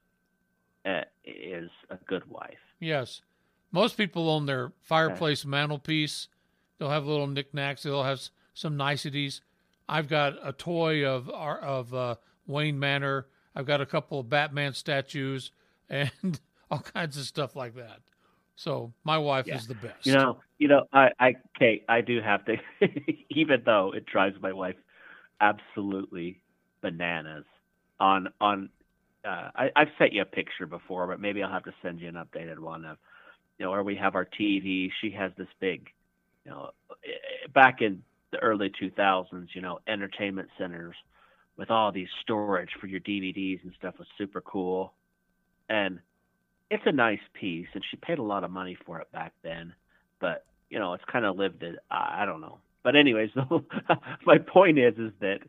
uh, 0.85 1.01
is 1.25 1.69
a 1.89 1.97
good 2.07 2.27
wife. 2.29 2.57
Yes. 2.79 3.21
Most 3.71 3.97
people 3.97 4.29
on 4.29 4.45
their 4.45 4.71
fireplace 4.81 5.45
mantelpiece, 5.45 6.27
they'll 6.77 6.89
have 6.89 7.05
little 7.05 7.27
knickknacks, 7.27 7.83
they'll 7.83 8.03
have 8.03 8.21
some 8.53 8.75
niceties. 8.75 9.41
I've 9.87 10.07
got 10.09 10.35
a 10.43 10.51
toy 10.53 11.05
of 11.05 11.29
our 11.29 11.59
of 11.59 11.93
uh, 11.93 12.15
Wayne 12.47 12.79
Manor. 12.79 13.27
I've 13.55 13.65
got 13.65 13.81
a 13.81 13.85
couple 13.85 14.19
of 14.19 14.29
Batman 14.29 14.73
statues 14.73 15.51
and 15.89 16.39
all 16.69 16.79
kinds 16.79 17.17
of 17.17 17.25
stuff 17.25 17.55
like 17.55 17.75
that. 17.75 17.99
So 18.55 18.93
my 19.03 19.17
wife 19.17 19.47
Yeah. 19.47 19.55
is 19.55 19.67
the 19.67 19.75
best. 19.75 20.05
You 20.05 20.13
know, 20.13 20.39
you 20.57 20.67
know, 20.67 20.85
I, 20.93 21.09
I, 21.19 21.35
Kate, 21.57 21.83
I 21.89 22.01
do 22.01 22.21
have 22.21 22.45
to, 22.45 22.57
even 23.29 23.63
though 23.65 23.91
it 23.95 24.05
drives 24.05 24.35
my 24.41 24.53
wife 24.53 24.75
absolutely 25.39 26.41
bananas. 26.81 27.45
On, 28.01 28.27
on, 28.41 28.69
uh, 29.23 29.49
I, 29.55 29.69
I've 29.75 29.89
sent 29.97 30.13
you 30.13 30.23
a 30.23 30.25
picture 30.25 30.65
before, 30.65 31.07
but 31.07 31.21
maybe 31.21 31.43
I'll 31.43 31.51
have 31.51 31.63
to 31.65 31.73
send 31.81 32.01
you 32.01 32.09
an 32.09 32.15
updated 32.15 32.59
one 32.59 32.83
of, 32.83 32.97
you 33.57 33.65
know, 33.65 33.71
where 33.71 33.83
we 33.83 33.95
have 33.95 34.15
our 34.15 34.25
TV. 34.25 34.89
She 35.01 35.11
has 35.11 35.31
this 35.37 35.47
big, 35.61 35.87
you 36.45 36.51
know, 36.51 36.71
eh, 37.05 37.47
back 37.53 37.81
in 37.81 38.03
the 38.31 38.39
early 38.39 38.71
2000s, 38.81 39.47
you 39.53 39.61
know, 39.61 39.79
entertainment 39.87 40.49
centers 40.57 40.95
with 41.57 41.69
all 41.71 41.91
these 41.91 42.07
storage 42.21 42.71
for 42.79 42.87
your 42.87 43.01
DVDs 43.01 43.63
and 43.63 43.71
stuff 43.77 43.95
was 43.99 44.07
super 44.17 44.41
cool. 44.41 44.93
And 45.69 45.99
it's 46.71 46.83
a 46.87 46.91
nice 46.91 47.19
piece, 47.33 47.67
and 47.73 47.83
she 47.91 47.97
paid 47.97 48.17
a 48.17 48.23
lot 48.23 48.43
of 48.43 48.51
money 48.51 48.77
for 48.85 48.99
it 48.99 49.11
back 49.11 49.33
then. 49.43 49.73
But 50.19 50.45
you 50.69 50.79
know, 50.79 50.93
it's 50.93 51.03
kind 51.11 51.25
of 51.25 51.37
lived 51.37 51.63
it. 51.63 51.77
I 51.91 52.23
I 52.23 52.25
don't 52.25 52.41
know. 52.41 52.59
But 52.83 52.95
anyways, 52.95 53.29
my 54.25 54.39
point 54.39 54.79
is, 54.79 54.97
is 54.97 55.11
that 55.19 55.39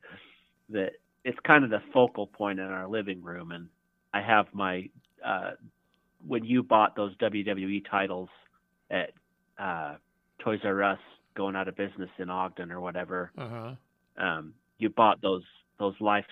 that 0.70 0.92
it's 1.24 1.38
kind 1.46 1.64
of 1.64 1.70
the 1.70 1.80
focal 1.92 2.26
point 2.26 2.58
in 2.60 2.66
our 2.66 2.88
living 2.88 3.22
room, 3.22 3.52
and 3.52 3.68
I 4.12 4.20
have 4.20 4.46
my 4.52 4.88
uh, 5.24 5.52
when 6.26 6.44
you 6.44 6.62
bought 6.62 6.96
those 6.96 7.16
WWE 7.16 7.84
titles 7.90 8.28
at 8.90 9.10
uh, 9.58 9.94
Toys 10.40 10.60
R 10.64 10.82
Us 10.82 10.98
going 11.34 11.56
out 11.56 11.68
of 11.68 11.76
business 11.76 12.10
in 12.18 12.30
Ogden 12.30 12.70
or 12.70 12.80
whatever, 12.80 13.32
Uh 13.36 13.48
huh. 13.48 13.74
um, 14.24 14.54
you 14.78 14.88
bought 14.90 15.20
those 15.22 15.44
those 15.78 15.94
life 16.00 16.26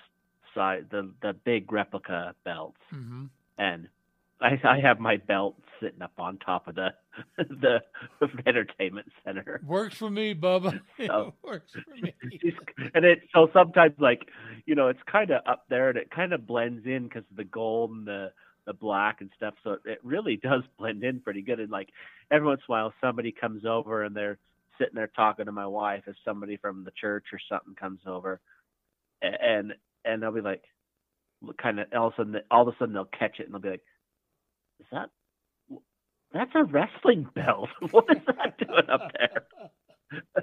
size 0.54 0.82
the 0.90 1.10
the 1.22 1.32
big 1.44 1.72
replica 1.72 2.34
belts 2.44 2.78
hmm 2.90 3.26
and 3.58 3.88
I, 4.40 4.58
I 4.64 4.80
have 4.80 4.98
my 4.98 5.16
belt 5.18 5.54
sitting 5.80 6.02
up 6.02 6.12
on 6.18 6.38
top 6.38 6.68
of 6.68 6.74
the 6.76 6.90
the 7.38 7.80
entertainment 8.46 9.08
center. 9.24 9.60
Works 9.66 9.96
for 9.96 10.10
me, 10.10 10.34
Bubba. 10.34 10.80
So- 11.06 11.34
it 11.42 11.46
works 11.46 11.72
for 11.72 11.94
me. 11.94 12.12
and 12.94 13.04
it 13.04 13.20
so 13.34 13.48
sometimes 13.52 13.94
like 13.98 14.28
you 14.66 14.74
know 14.74 14.88
it's 14.88 15.00
kind 15.10 15.30
of 15.30 15.42
up 15.46 15.64
there 15.68 15.88
and 15.88 15.98
it 15.98 16.10
kind 16.10 16.32
of 16.32 16.46
blends 16.46 16.86
in 16.86 17.04
because 17.04 17.24
of 17.30 17.36
the 17.36 17.44
gold 17.44 17.90
and 17.90 18.06
the 18.06 18.32
the 18.66 18.72
black 18.74 19.20
and 19.20 19.30
stuff. 19.36 19.54
So 19.64 19.78
it 19.84 19.98
really 20.02 20.36
does 20.36 20.62
blend 20.78 21.02
in 21.02 21.20
pretty 21.20 21.42
good. 21.42 21.60
And 21.60 21.70
like 21.70 21.88
every 22.30 22.46
once 22.46 22.60
in 22.68 22.72
a 22.72 22.76
while 22.76 22.94
somebody 23.00 23.32
comes 23.32 23.64
over 23.64 24.04
and 24.04 24.14
they're 24.14 24.38
sitting 24.78 24.94
there 24.94 25.08
talking 25.08 25.46
to 25.46 25.52
my 25.52 25.66
wife 25.66 26.04
if 26.06 26.16
somebody 26.24 26.56
from 26.56 26.84
the 26.84 26.92
church 26.92 27.26
or 27.32 27.38
something 27.48 27.74
comes 27.74 28.00
over, 28.06 28.40
and 29.22 29.74
and 30.04 30.22
they'll 30.22 30.32
be 30.32 30.40
like 30.40 30.62
kind 31.60 31.80
of 31.80 31.86
all 31.96 32.08
of 32.08 32.12
a 32.14 32.16
sudden 32.16 32.36
all 32.50 32.68
of 32.68 32.74
a 32.74 32.76
sudden 32.78 32.94
they'll 32.94 33.04
catch 33.06 33.40
it 33.40 33.44
and 33.44 33.54
they'll 33.54 33.60
be 33.60 33.70
like, 33.70 33.82
is 34.80 34.86
that 34.92 35.10
that's 36.32 36.50
a 36.54 36.64
wrestling 36.64 37.26
belt. 37.34 37.68
what 37.90 38.04
is 38.10 38.22
that 38.26 38.58
doing 38.58 38.90
up 38.90 39.12
there? 39.18 39.44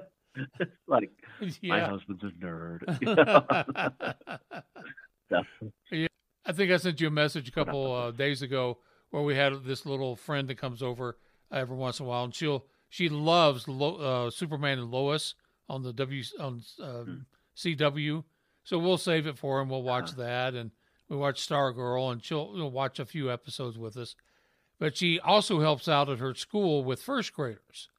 Like 0.87 1.09
my 1.63 1.79
husband's 1.79 2.23
a 2.23 2.27
nerd. 2.27 2.83
know? 5.31 6.07
I 6.45 6.51
think 6.53 6.71
I 6.71 6.77
sent 6.77 7.01
you 7.01 7.07
a 7.07 7.11
message 7.11 7.49
a 7.49 7.51
couple 7.51 7.91
uh, 7.91 8.11
days 8.11 8.43
ago 8.43 8.77
where 9.09 9.23
we 9.23 9.35
had 9.35 9.63
this 9.65 9.85
little 9.87 10.15
friend 10.15 10.47
that 10.47 10.59
comes 10.59 10.83
over 10.83 11.17
every 11.51 11.75
once 11.75 11.99
in 11.99 12.05
a 12.05 12.09
while, 12.09 12.23
and 12.23 12.35
she'll 12.35 12.67
she 12.89 13.09
loves 13.09 13.67
Lo, 13.67 13.95
uh, 13.95 14.29
Superman 14.29 14.79
and 14.79 14.91
Lois 14.91 15.33
on 15.69 15.81
the 15.83 15.93
W 15.93 16.23
on 16.39 16.61
um, 16.81 17.25
CW. 17.55 18.23
So 18.63 18.77
we'll 18.77 18.97
save 18.97 19.27
it 19.27 19.37
for 19.37 19.59
him. 19.59 19.69
We'll 19.69 19.83
watch 19.83 20.15
that, 20.17 20.53
and 20.53 20.71
we 21.09 21.17
watch 21.17 21.47
Stargirl, 21.47 22.11
and 22.11 22.23
she'll 22.23 22.53
know, 22.53 22.67
watch 22.67 22.99
a 22.99 23.05
few 23.05 23.31
episodes 23.31 23.77
with 23.77 23.97
us. 23.97 24.15
But 24.79 24.95
she 24.95 25.19
also 25.19 25.59
helps 25.59 25.87
out 25.87 26.09
at 26.09 26.19
her 26.19 26.35
school 26.35 26.83
with 26.83 27.01
first 27.01 27.33
graders, 27.33 27.89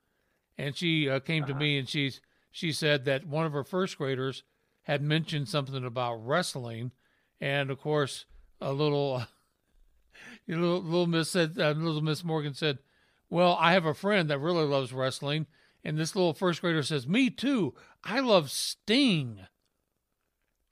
and 0.57 0.76
she 0.76 1.09
uh, 1.09 1.18
came 1.20 1.45
to 1.47 1.55
me 1.55 1.79
and 1.79 1.89
she's 1.89 2.20
she 2.51 2.72
said 2.72 3.05
that 3.05 3.26
one 3.26 3.47
of 3.47 3.53
her 3.53 3.64
first 3.64 3.99
graders 3.99 4.43
had 4.83 5.03
mentioned 5.03 5.49
something 5.49 5.85
about 5.85 6.24
wrestling, 6.24 6.93
and 7.41 7.70
of 7.70 7.81
course 7.81 8.26
a 8.61 8.72
little 8.72 9.24
you 10.47 10.57
know, 10.57 10.62
little, 10.62 10.83
little 10.83 11.07
Miss 11.07 11.31
said, 11.31 11.59
uh, 11.59 11.70
little 11.72 12.01
Miss 12.01 12.22
Morgan 12.24 12.55
said, 12.55 12.79
"Well, 13.29 13.57
I 13.61 13.72
have 13.72 13.85
a 13.85 13.95
friend 13.95 14.31
that 14.31 14.39
really 14.39 14.64
loves 14.64 14.93
wrestling," 14.93 15.47
and 15.85 15.99
this 15.99 16.14
little 16.14 16.33
first 16.33 16.61
grader 16.61 16.83
says, 16.85 17.07
"Me 17.09 17.29
too. 17.29 17.74
I 18.05 18.20
love 18.20 18.51
Sting." 18.51 19.41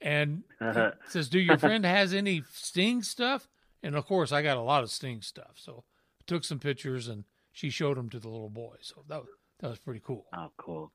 And 0.01 0.45
Uh-huh. 0.61 0.93
says, 1.09 1.29
"Do 1.29 1.39
your 1.41 1.59
friend 1.59 1.85
has 1.85 2.15
any 2.15 2.43
Sting 2.53 3.03
stuff?" 3.03 3.49
And 3.83 3.97
of 3.97 4.07
course, 4.07 4.31
I 4.33 4.43
got 4.43 4.57
a 4.57 4.63
lot 4.63 4.83
of 4.83 4.91
Sting 4.91 5.21
stuff, 5.23 5.57
so 5.57 5.85
took 6.27 6.45
some 6.45 6.59
pictures 6.59 7.09
and 7.09 7.25
she 7.53 7.71
showed 7.71 7.97
them 7.97 8.11
to 8.11 8.19
the 8.19 8.29
little 8.29 8.51
boy. 8.51 8.77
So 8.81 9.05
that 9.09 9.21
was, 9.21 9.29
that 9.61 9.71
was 9.71 9.79
pretty 9.79 10.01
cool. 10.05 10.27
oh, 10.37 10.51
cool. 10.59 10.93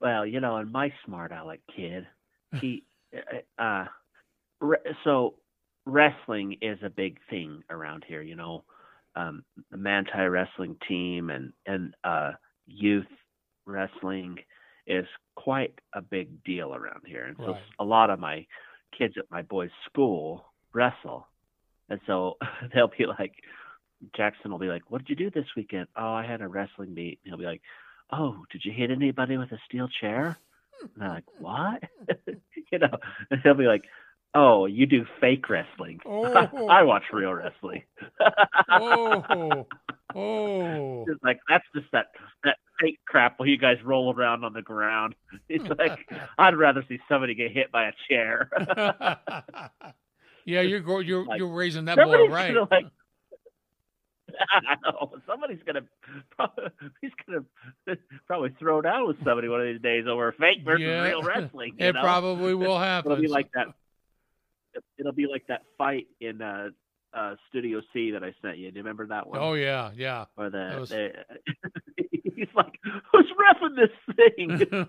Well, 0.00 0.26
you 0.26 0.40
know, 0.40 0.56
and 0.56 0.70
my 0.70 0.92
smart 1.04 1.32
aleck 1.32 1.60
kid, 1.74 2.06
he, 2.60 2.84
uh, 3.58 3.86
re- 4.60 4.78
so 5.04 5.34
wrestling 5.86 6.58
is 6.60 6.78
a 6.84 6.90
big 6.90 7.18
thing 7.30 7.62
around 7.70 8.04
here. 8.06 8.20
You 8.22 8.36
know, 8.36 8.64
um, 9.14 9.42
the 9.70 9.78
Manti 9.78 10.18
wrestling 10.18 10.76
team 10.86 11.30
and 11.30 11.52
and 11.66 11.94
uh, 12.04 12.32
youth 12.66 13.06
wrestling 13.64 14.36
is 14.86 15.06
quite 15.34 15.74
a 15.94 16.02
big 16.02 16.44
deal 16.44 16.74
around 16.74 17.02
here, 17.06 17.24
and 17.24 17.36
so 17.38 17.52
Right. 17.52 17.62
a 17.78 17.84
lot 17.84 18.10
of 18.10 18.20
my 18.20 18.46
kids 18.96 19.14
at 19.18 19.30
my 19.30 19.42
boys' 19.42 19.70
school 19.86 20.44
wrestle, 20.72 21.26
and 21.88 22.00
so 22.06 22.36
they'll 22.74 22.92
be 22.98 23.06
like, 23.06 23.32
Jackson 24.16 24.50
will 24.50 24.58
be 24.58 24.68
like, 24.68 24.82
"What 24.90 25.04
did 25.04 25.10
you 25.10 25.16
do 25.16 25.30
this 25.30 25.46
weekend?" 25.56 25.88
"Oh, 25.96 26.12
I 26.12 26.24
had 26.26 26.40
a 26.42 26.48
wrestling 26.48 26.94
meet." 26.94 27.18
And 27.24 27.30
he'll 27.30 27.38
be 27.38 27.44
like, 27.46 27.62
"Oh, 28.10 28.44
did 28.50 28.64
you 28.64 28.72
hit 28.72 28.90
anybody 28.90 29.36
with 29.36 29.52
a 29.52 29.58
steel 29.66 29.88
chair?" 29.88 30.36
And 30.94 31.04
I'm 31.04 31.10
like, 31.10 31.24
"What?" 31.38 31.82
you 32.72 32.78
know, 32.78 32.98
and 33.30 33.40
he'll 33.42 33.54
be 33.54 33.64
like, 33.66 33.84
"Oh, 34.34 34.66
you 34.66 34.86
do 34.86 35.06
fake 35.20 35.48
wrestling." 35.48 36.00
Oh. 36.08 36.68
I 36.68 36.82
watch 36.82 37.04
real 37.12 37.32
wrestling. 37.32 37.82
Oh, 38.68 39.66
oh, 40.14 41.04
It's 41.08 41.22
like 41.24 41.40
that's 41.48 41.64
just 41.74 41.86
that 41.92 42.06
that 42.44 42.58
fake 42.80 42.98
crap 43.06 43.38
where 43.38 43.48
you 43.48 43.56
guys 43.58 43.78
roll 43.82 44.12
around 44.14 44.44
on 44.44 44.52
the 44.52 44.62
ground. 44.62 45.14
It's 45.48 45.64
like 45.78 46.08
I'd 46.38 46.56
rather 46.56 46.84
see 46.88 46.98
somebody 47.08 47.34
get 47.34 47.52
hit 47.52 47.72
by 47.72 47.88
a 47.88 47.92
chair. 48.08 48.50
yeah, 50.44 50.60
you're 50.60 51.02
you're 51.02 51.24
Like, 51.24 51.38
you're 51.38 51.54
raising 51.54 51.86
that 51.86 51.96
boy 51.96 52.28
right. 52.28 52.54
like. 52.70 52.86
I 54.50 54.74
know 54.84 55.12
somebody's 55.26 55.58
gonna 55.66 55.82
probably, 56.36 56.64
he's 57.00 57.10
gonna 57.26 57.44
probably 58.26 58.50
throw 58.58 58.80
down 58.82 59.06
with 59.06 59.16
somebody 59.24 59.48
one 59.48 59.60
of 59.60 59.66
these 59.66 59.80
days 59.82 60.04
over 60.08 60.28
a 60.28 60.32
fake 60.32 60.58
versus 60.64 60.82
Yeah. 60.86 61.02
real 61.02 61.22
wrestling. 61.24 61.74
You 61.78 61.86
It 61.88 61.94
know? 61.94 62.02
probably 62.02 62.54
will 62.62 62.78
happen. 62.78 63.12
It'll 63.12 63.22
be 63.22 63.28
like 63.28 63.50
that. 63.54 63.66
It'll 64.98 65.12
be 65.12 65.26
like 65.26 65.46
that 65.48 65.62
fight 65.78 66.06
in 66.20 66.42
uh, 66.42 66.68
uh, 67.14 67.36
Studio 67.48 67.80
C 67.92 68.10
that 68.10 68.22
I 68.22 68.34
sent 68.42 68.58
you. 68.58 68.70
Do 68.70 68.76
you 68.78 68.82
remember 68.82 69.06
that 69.06 69.26
one? 69.26 69.38
Oh 69.40 69.54
yeah, 69.54 69.90
yeah. 69.96 70.26
Or 70.36 70.50
the, 70.50 70.58
that 70.58 70.80
was- 70.80 70.88
the 70.90 71.12
he's 72.34 72.48
like, 72.54 72.78
who's 73.10 73.32
refing 73.40 73.76
this 73.76 74.16
thing? 74.16 74.86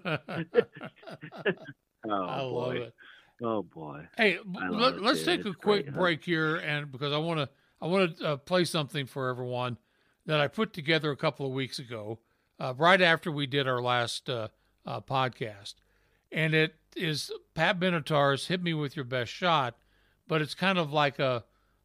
oh 2.10 2.12
I 2.12 2.42
love 2.42 2.52
boy. 2.52 2.76
it. 2.78 2.94
Oh 3.42 3.62
boy. 3.64 4.08
Hey, 4.18 4.40
let, 4.72 4.96
dude. 4.98 5.24
take 5.26 5.42
a 5.46 5.54
quick 5.54 5.86
great, 5.86 5.90
huh? 5.90 5.96
break 6.00 6.24
here, 6.26 6.56
and 6.58 6.92
because 6.92 7.14
I 7.14 7.18
want 7.18 7.40
to, 7.40 7.50
I 7.82 7.88
want 7.88 8.18
to 8.18 8.28
uh, 8.28 8.38
play 8.38 8.66
something 8.66 9.06
for 9.06 9.30
everyone 9.30 9.78
that 10.26 10.40
I 10.40 10.48
put 10.48 10.74
together 10.74 11.12
a 11.12 11.18
couple 11.18 11.46
of 11.46 11.52
weeks 11.52 11.80
ago, 11.80 12.20
uh, 12.60 12.74
right 12.78 13.02
after 13.02 13.32
we 13.32 13.48
did 13.48 13.68
our 13.68 13.82
last 13.82 14.30
uh, 14.30 14.50
uh, 14.86 15.02
podcast, 15.02 15.76
and 16.32 16.54
it 16.54 16.76
is 16.96 17.32
Pat 17.54 17.80
Benatar's 17.80 18.48
"Hit 18.48 18.62
Me 18.64 18.74
with 18.74 18.96
Your 18.96 19.06
Best 19.06 19.32
Shot," 19.32 19.78
but 20.28 20.42
it's 20.42 20.56
kind 20.56 20.78
of 20.78 20.92
like 20.92 21.20
a 21.20 21.44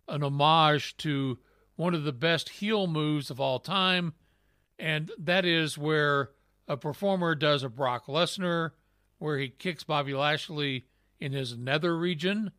an 0.09 0.23
homage 0.23 0.97
to 0.99 1.39
one 1.77 1.95
of 1.95 2.05
the 2.05 2.13
best 2.13 2.49
heel 2.49 2.87
moves 2.87 3.31
of 3.31 3.41
all 3.41 3.59
time, 3.59 4.15
and 4.79 5.11
that 5.19 5.45
is 5.45 5.77
where 5.79 6.31
a 6.67 6.77
performer 6.77 7.35
does 7.35 7.63
a 7.63 7.69
Brock 7.69 8.07
Lesnar, 8.07 8.73
where 9.19 9.39
he 9.39 9.49
kicks 9.49 9.85
Bobby 9.85 10.15
Lashley 10.15 10.87
in 11.21 11.33
his 11.33 11.57
nether 11.57 11.97
region, 11.97 12.51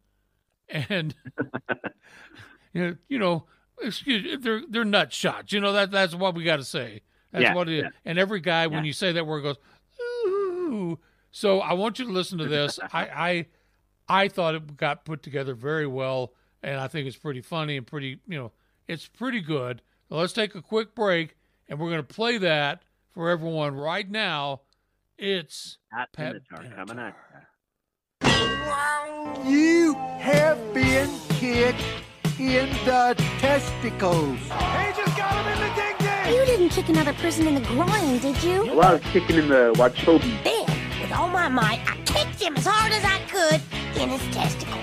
and 0.69 1.15
you 2.73 2.81
know, 2.87 2.95
you 3.07 3.19
know, 3.19 3.45
excuse 3.81 4.37
they're 4.43 4.61
they're 4.69 4.85
nut 4.85 5.13
shots. 5.13 5.53
You 5.53 5.59
know 5.61 5.73
that 5.73 5.91
that's 5.91 6.13
what 6.15 6.35
we 6.35 6.43
got 6.43 6.57
to 6.57 6.63
say. 6.63 7.01
That's 7.31 7.43
Yeah, 7.43 7.53
what 7.55 7.69
it 7.69 7.77
is. 7.77 7.83
yeah. 7.83 7.89
And 8.05 8.19
every 8.19 8.39
guy, 8.39 8.67
when 8.67 8.85
you 8.85 8.93
say 8.93 9.11
that 9.13 9.25
word, 9.25 9.41
goes 9.41 9.57
ooh. 10.25 10.99
So 11.31 11.59
I 11.61 11.73
want 11.73 11.97
you 11.99 12.05
to 12.05 12.11
listen 12.11 12.37
to 12.39 12.45
this. 12.47 12.79
I 12.93 13.45
I 14.07 14.23
I 14.23 14.27
thought 14.27 14.55
it 14.55 14.77
got 14.77 15.05
put 15.05 15.23
together 15.23 15.53
very 15.55 15.87
well, 15.87 16.33
and 16.61 16.79
I 16.79 16.87
think 16.87 17.07
it's 17.07 17.17
pretty 17.17 17.41
funny 17.41 17.77
and 17.77 17.87
pretty 17.87 18.19
you 18.27 18.37
know 18.37 18.51
it's 18.87 19.07
pretty 19.07 19.41
good. 19.41 19.81
So 20.09 20.15
let's 20.17 20.33
take 20.33 20.53
a 20.55 20.61
quick 20.61 20.93
break, 20.93 21.35
and 21.69 21.79
we're 21.79 21.89
going 21.89 22.05
to 22.05 22.13
play 22.13 22.37
that 22.39 22.83
for 23.11 23.29
everyone 23.29 23.75
right 23.75 24.09
now. 24.09 24.61
It's 25.17 25.77
Pat 25.91 26.11
Pat 26.13 26.35
Benatar 26.35 26.75
coming 26.75 26.97
Benatar. 26.97 27.13
at 28.21 28.23
ya. 28.23 29.49
You 29.49 29.93
have 30.19 30.73
been 30.73 31.09
kicked 31.29 31.81
in 32.39 32.69
the 32.85 33.15
testicles. 33.39 34.39
He 34.39 34.93
just 34.95 35.17
got 35.17 35.45
him 35.45 35.53
in 35.53 35.59
the 35.59 35.75
ding 35.75 35.95
ding. 35.99 36.33
You 36.33 36.45
didn't 36.45 36.69
kick 36.69 36.89
another 36.89 37.13
person 37.13 37.47
in 37.47 37.55
the 37.55 37.61
groin, 37.61 38.19
did 38.19 38.41
you? 38.43 38.65
Well, 38.75 38.81
I 38.81 38.93
was 38.93 39.01
kicking 39.11 39.37
in 39.37 39.49
the 39.49 39.73
Wachobi. 39.75 40.43
Then, 40.43 40.65
with 41.01 41.11
all 41.11 41.27
my 41.27 41.47
might, 41.49 41.81
I 41.87 41.95
kicked 42.05 42.41
him 42.41 42.55
as 42.57 42.65
hard 42.65 42.91
as 42.91 43.03
I 43.05 43.19
could 43.27 43.61
in 44.01 44.09
his 44.09 44.21
testicles. 44.35 44.79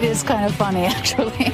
Hit 0.00 0.22
kind 0.22 0.44
of 0.44 0.54
funny, 0.54 0.84
actually. 0.84 1.52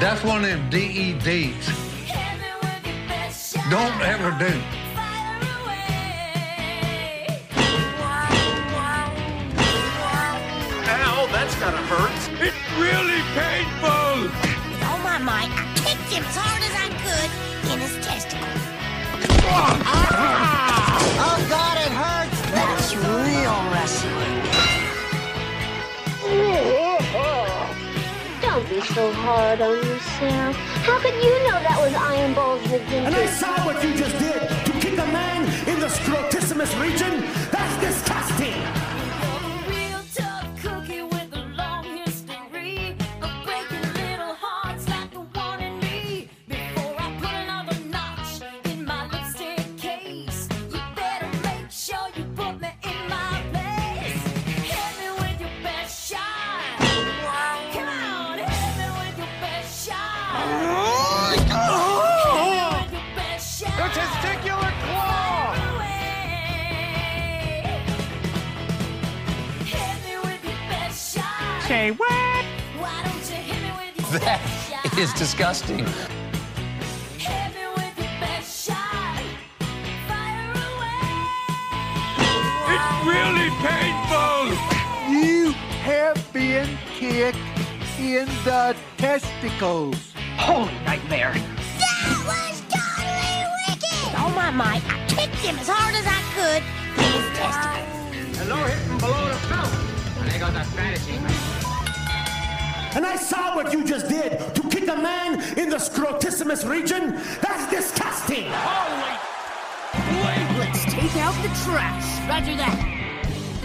That's 0.00 0.24
one 0.24 0.44
of 0.44 0.50
them 0.50 0.70
DEDs. 0.70 1.67
Hard 29.28 29.60
on 29.60 29.76
yourself. 29.76 30.56
How 30.88 30.98
could 31.00 31.16
you 31.22 31.34
know 31.44 31.58
that 31.68 31.78
was 31.84 31.94
Iron 31.94 32.32
Balls 32.32 32.62
McGinty? 32.62 33.04
And 33.08 33.14
I 33.14 33.26
saw 33.26 33.54
what 33.66 33.84
you 33.84 33.94
just 33.94 34.18
did 34.18 34.40
to 34.66 34.72
kick 34.80 34.94
a 34.94 35.06
man 35.18 35.44
in 35.68 35.78
the 35.80 35.88
scrotissimus 35.88 36.72
region. 36.80 37.20
That's 37.50 37.76
disgusting. 37.78 38.77
Away. 80.50 81.04
It's 82.74 82.90
really 83.06 83.50
painful! 83.62 84.50
You 85.08 85.52
have 85.84 86.32
been 86.32 86.76
kicked 86.98 87.38
in 88.00 88.26
the 88.44 88.74
testicles. 88.96 90.07
Region. 106.68 107.12
That's 107.42 107.70
disgusting. 107.70 108.50
Holy... 108.50 109.18
Let's 110.58 110.84
take 110.84 111.16
out 111.16 111.34
the 111.42 111.48
trash. 111.64 112.28
Roger 112.28 112.56
that. 112.56 112.98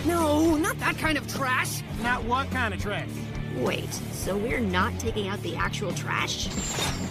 No, 0.05 0.57
not 0.57 0.77
that 0.79 0.97
kind 0.97 1.17
of 1.17 1.27
trash. 1.27 1.81
Not 2.01 2.23
what 2.25 2.49
kind 2.51 2.73
of 2.73 2.81
trash? 2.81 3.09
Wait, 3.57 3.93
so 3.93 4.35
we're 4.35 4.59
not 4.59 4.97
taking 4.99 5.27
out 5.27 5.39
the 5.43 5.55
actual 5.55 5.93
trash? 5.93 6.47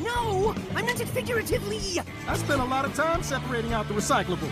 No, 0.03 0.55
I 0.75 0.83
meant 0.83 1.01
it 1.01 1.07
figuratively. 1.09 2.01
I 2.27 2.37
spent 2.37 2.61
a 2.61 2.65
lot 2.65 2.85
of 2.85 2.95
time 2.95 3.23
separating 3.23 3.73
out 3.73 3.87
the 3.87 3.95
recyclable. 3.95 4.51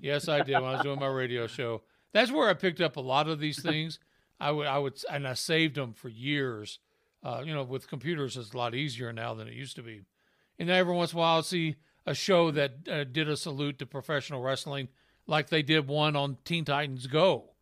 yes 0.00 0.28
I 0.28 0.42
did 0.42 0.54
when 0.54 0.64
I 0.64 0.72
was 0.74 0.82
doing 0.82 1.00
my 1.00 1.06
radio 1.06 1.46
show. 1.46 1.82
That's 2.12 2.30
where 2.30 2.48
I 2.48 2.54
picked 2.54 2.82
up 2.82 2.96
a 2.96 3.00
lot 3.00 3.28
of 3.28 3.40
these 3.40 3.62
things. 3.62 3.98
I 4.38 4.50
would 4.50 4.66
I 4.66 4.78
would 4.78 5.02
and 5.10 5.26
I 5.26 5.34
saved 5.34 5.76
them 5.76 5.94
for 5.94 6.10
years. 6.10 6.78
Uh, 7.22 7.42
you 7.44 7.54
know, 7.54 7.62
with 7.62 7.88
computers, 7.88 8.36
it's 8.36 8.52
a 8.52 8.56
lot 8.58 8.74
easier 8.74 9.10
now 9.10 9.32
than 9.32 9.48
it 9.48 9.54
used 9.54 9.76
to 9.76 9.82
be. 9.82 10.02
And 10.58 10.68
then 10.68 10.76
every 10.76 10.94
once 10.94 11.12
in 11.12 11.18
a 11.18 11.20
while, 11.20 11.36
I'll 11.36 11.42
see 11.42 11.76
a 12.06 12.14
show 12.14 12.50
that 12.50 12.88
uh, 12.90 13.04
did 13.04 13.28
a 13.28 13.36
salute 13.36 13.78
to 13.78 13.86
professional 13.86 14.42
wrestling, 14.42 14.88
like 15.26 15.48
they 15.48 15.62
did 15.62 15.88
one 15.88 16.16
on 16.16 16.36
Teen 16.44 16.64
Titans 16.64 17.06
Go 17.06 17.54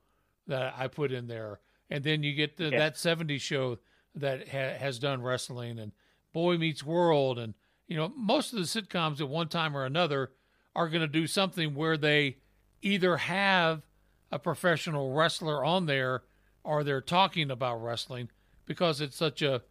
that 0.47 0.75
I 0.77 0.89
put 0.89 1.13
in 1.13 1.29
there. 1.29 1.61
And 1.93 2.03
then 2.05 2.23
you 2.23 2.33
get 2.33 2.57
the, 2.57 2.71
Yeah. 2.71 2.79
that 2.79 2.95
70s 2.97 3.43
show 3.43 3.79
that 4.15 4.49
ha- 4.49 4.79
has 4.79 4.99
done 4.99 5.21
wrestling 5.21 5.79
and 5.79 5.93
Boy 6.33 6.57
Meets 6.57 6.83
World. 6.83 7.39
And, 7.39 7.53
you 7.87 7.99
know, 7.99 8.09
most 8.17 8.55
of 8.55 8.59
the 8.59 8.65
sitcoms 8.65 9.21
at 9.21 9.29
one 9.29 9.49
time 9.49 9.77
or 9.77 9.85
another 9.85 10.33
are 10.75 10.89
going 10.89 11.03
to 11.03 11.07
do 11.07 11.27
something 11.27 11.75
where 11.75 11.99
they 11.99 12.39
either 12.81 13.19
have 13.19 13.83
a 14.31 14.39
professional 14.39 15.13
wrestler 15.13 15.63
on 15.63 15.85
there 15.85 16.23
or 16.65 16.83
they're 16.83 17.03
talking 17.03 17.51
about 17.51 17.77
wrestling 17.83 18.31
because 18.65 19.03
it's 19.03 19.17
such 19.17 19.43
a 19.43 19.63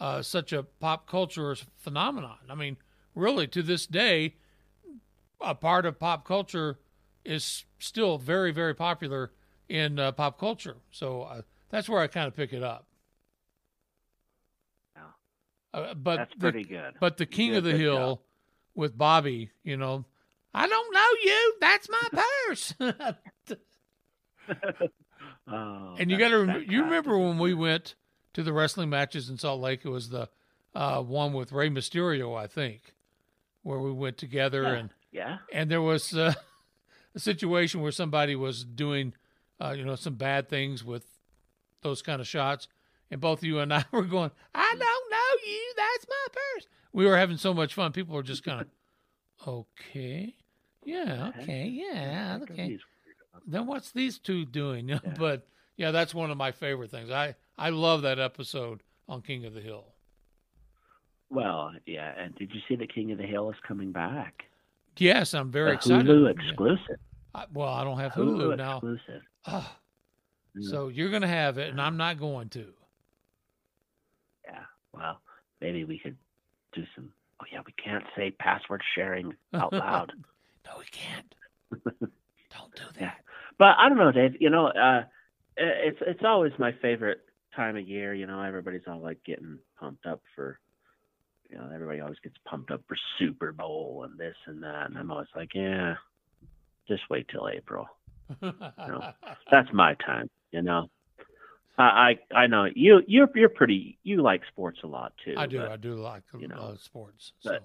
uh, 0.00 0.22
such 0.22 0.52
a 0.52 0.62
pop 0.62 1.06
culture 1.06 1.54
phenomenon. 1.76 2.38
I 2.50 2.54
mean, 2.54 2.76
really, 3.14 3.46
to 3.48 3.62
this 3.62 3.86
day, 3.86 4.36
a 5.40 5.54
part 5.54 5.84
of 5.86 5.98
pop 5.98 6.24
culture 6.26 6.78
is 7.24 7.64
still 7.78 8.16
very, 8.18 8.52
very 8.52 8.74
popular 8.74 9.32
in 9.68 9.98
uh, 9.98 10.12
pop 10.12 10.38
culture. 10.38 10.76
So 10.90 11.22
uh, 11.22 11.42
that's 11.70 11.88
where 11.88 12.00
I 12.00 12.06
kind 12.06 12.26
of 12.26 12.36
pick 12.36 12.52
it 12.52 12.62
up. 12.62 12.86
Uh, 15.74 15.92
but 15.94 16.16
That's 16.16 16.34
the- 16.34 16.40
pretty 16.40 16.64
good. 16.64 16.94
But 17.00 17.18
the 17.18 17.26
King 17.26 17.54
of 17.54 17.64
the 17.64 17.76
Hill 17.76 18.16
job. 18.16 18.18
with 18.74 18.96
Bobby. 18.96 19.50
You 19.62 19.76
know, 19.76 20.06
I 20.54 20.66
don't 20.66 20.94
know 20.94 21.06
you. 21.22 21.54
That's 21.60 21.88
my 21.90 22.22
purse. 22.48 22.74
Oh, 25.48 25.94
and 25.98 26.10
you 26.10 26.18
got 26.18 26.30
to 26.30 26.38
rem- 26.44 26.64
you 26.68 26.82
remember 26.82 27.16
when 27.16 27.38
we 27.38 27.54
went 27.54 27.94
to 28.34 28.42
the 28.42 28.52
wrestling 28.52 28.90
matches 28.90 29.30
in 29.30 29.38
Salt 29.38 29.60
Lake? 29.60 29.82
It 29.84 29.88
was 29.90 30.08
the 30.08 30.28
uh, 30.74 31.00
one 31.02 31.32
with 31.32 31.52
Rey 31.52 31.70
Mysterio, 31.70 32.36
I 32.36 32.48
think, 32.48 32.94
where 33.62 33.78
we 33.78 33.92
went 33.92 34.18
together 34.18 34.62
Yeah. 34.64 34.72
and 34.74 34.90
Yeah. 35.12 35.38
and 35.52 35.70
there 35.70 35.82
was 35.82 36.12
uh, 36.16 36.34
a 37.14 37.18
situation 37.20 37.80
where 37.80 37.92
somebody 37.92 38.34
was 38.34 38.64
doing, 38.64 39.14
uh, 39.60 39.74
you 39.76 39.84
know, 39.84 39.94
some 39.94 40.14
bad 40.14 40.48
things 40.48 40.82
with 40.84 41.06
those 41.82 42.02
kind 42.02 42.20
of 42.20 42.26
shots, 42.26 42.68
and 43.10 43.20
both 43.20 43.42
you 43.42 43.58
and 43.60 43.72
I 43.72 43.84
were 43.92 44.02
going, 44.04 44.30
"I 44.54 44.74
don't 44.78 45.10
know 45.10 45.50
you. 45.50 45.72
That's 45.76 46.06
my 46.08 46.26
purse." 46.32 46.66
We 46.92 47.06
were 47.06 47.16
having 47.16 47.36
so 47.36 47.52
much 47.54 47.74
fun. 47.74 47.92
People 47.92 48.14
were 48.14 48.22
just 48.22 48.44
kind 48.44 48.60
of, 48.62 48.68
"Okay, 49.46 50.34
yeah, 50.84 51.30
okay, 51.38 51.66
yeah, 51.68 52.38
okay." 52.42 52.78
Then 53.46 53.66
what's 53.66 53.92
these 53.92 54.18
two 54.18 54.44
doing? 54.44 54.86
Know, 54.86 55.00
But 55.18 55.46
yeah, 55.76 55.90
that's 55.90 56.14
one 56.14 56.30
of 56.30 56.36
my 56.38 56.52
favorite 56.52 56.90
things. 56.90 57.10
I 57.10 57.34
I 57.58 57.70
love 57.70 58.02
that 58.02 58.18
episode 58.18 58.82
on 59.08 59.22
King 59.22 59.44
of 59.44 59.54
the 59.54 59.60
Hill. 59.60 59.84
Well, 61.28 61.72
yeah. 61.86 62.12
And 62.16 62.34
did 62.36 62.50
you 62.54 62.60
see 62.68 62.76
that 62.76 62.92
King 62.94 63.12
of 63.12 63.18
the 63.18 63.26
Hill 63.26 63.50
is 63.50 63.56
coming 63.66 63.92
back? 63.92 64.44
Yes, 64.96 65.34
I'm 65.34 65.50
very 65.50 65.70
A 65.70 65.74
excited. 65.74 66.06
Hulu 66.06 66.30
exclusive. 66.30 66.96
I, 67.34 67.44
well, 67.52 67.68
I 67.68 67.84
don't 67.84 67.98
have 67.98 68.12
Hulu, 68.12 68.54
Hulu 68.54 68.56
now. 68.56 68.76
exclusive. 68.76 69.22
Mm. 70.56 70.70
So 70.70 70.88
you're 70.88 71.10
going 71.10 71.22
to 71.22 71.28
have 71.28 71.58
it, 71.58 71.70
and 71.70 71.80
I'm 71.80 71.96
not 71.96 72.18
going 72.18 72.48
to. 72.50 72.66
Yeah. 74.44 74.62
Well, 74.92 75.20
maybe 75.60 75.84
we 75.84 75.98
could 75.98 76.16
do 76.72 76.84
some. 76.94 77.12
Oh 77.40 77.44
yeah, 77.52 77.60
we 77.66 77.72
can't 77.72 78.04
say 78.16 78.30
password 78.30 78.82
sharing 78.94 79.34
out 79.52 79.72
loud. 79.72 80.12
no, 80.66 80.72
we 80.78 80.86
can't. 80.90 81.34
Don't 82.00 82.74
do 82.74 83.00
that. 83.00 83.18
But 83.58 83.76
I 83.78 83.88
don't 83.88 83.98
know, 83.98 84.12
Dave. 84.12 84.36
You 84.40 84.50
know, 84.50 84.66
uh, 84.68 85.02
it's 85.56 85.98
it's 86.00 86.22
always 86.24 86.52
my 86.58 86.72
favorite 86.80 87.20
time 87.54 87.76
of 87.76 87.86
year. 87.86 88.14
You 88.14 88.26
know, 88.26 88.40
everybody's 88.42 88.86
all 88.86 89.00
like 89.00 89.22
getting 89.24 89.58
pumped 89.78 90.06
up 90.06 90.22
for. 90.34 90.58
You 91.50 91.58
know, 91.58 91.70
everybody 91.72 92.00
always 92.00 92.18
gets 92.24 92.34
pumped 92.44 92.72
up 92.72 92.82
for 92.88 92.96
Super 93.18 93.52
Bowl 93.52 94.04
and 94.08 94.18
this 94.18 94.34
and 94.46 94.62
that, 94.64 94.86
and 94.86 94.98
I'm 94.98 95.12
always 95.12 95.28
like, 95.36 95.54
yeah, 95.54 95.94
just 96.88 97.02
wait 97.08 97.28
till 97.28 97.48
April. 97.48 97.86
You 98.42 98.52
know, 98.78 99.12
that's 99.52 99.72
my 99.72 99.94
time. 99.94 100.28
You 100.56 100.62
know. 100.62 100.90
I 101.78 102.16
I 102.32 102.34
I 102.44 102.46
know 102.46 102.64
you 102.74 103.02
you're 103.06 103.28
you're 103.34 103.50
pretty 103.50 103.98
you 104.02 104.22
like 104.22 104.40
sports 104.50 104.80
a 104.82 104.86
lot 104.86 105.12
too. 105.24 105.34
I 105.36 105.46
do. 105.46 105.58
but- 105.58 105.70
I 105.70 105.76
do 105.76 105.94
like 105.96 106.22
you 106.38 106.48
know, 106.48 106.56
uh, 106.56 106.76
sports. 106.78 107.32
So. 107.40 107.58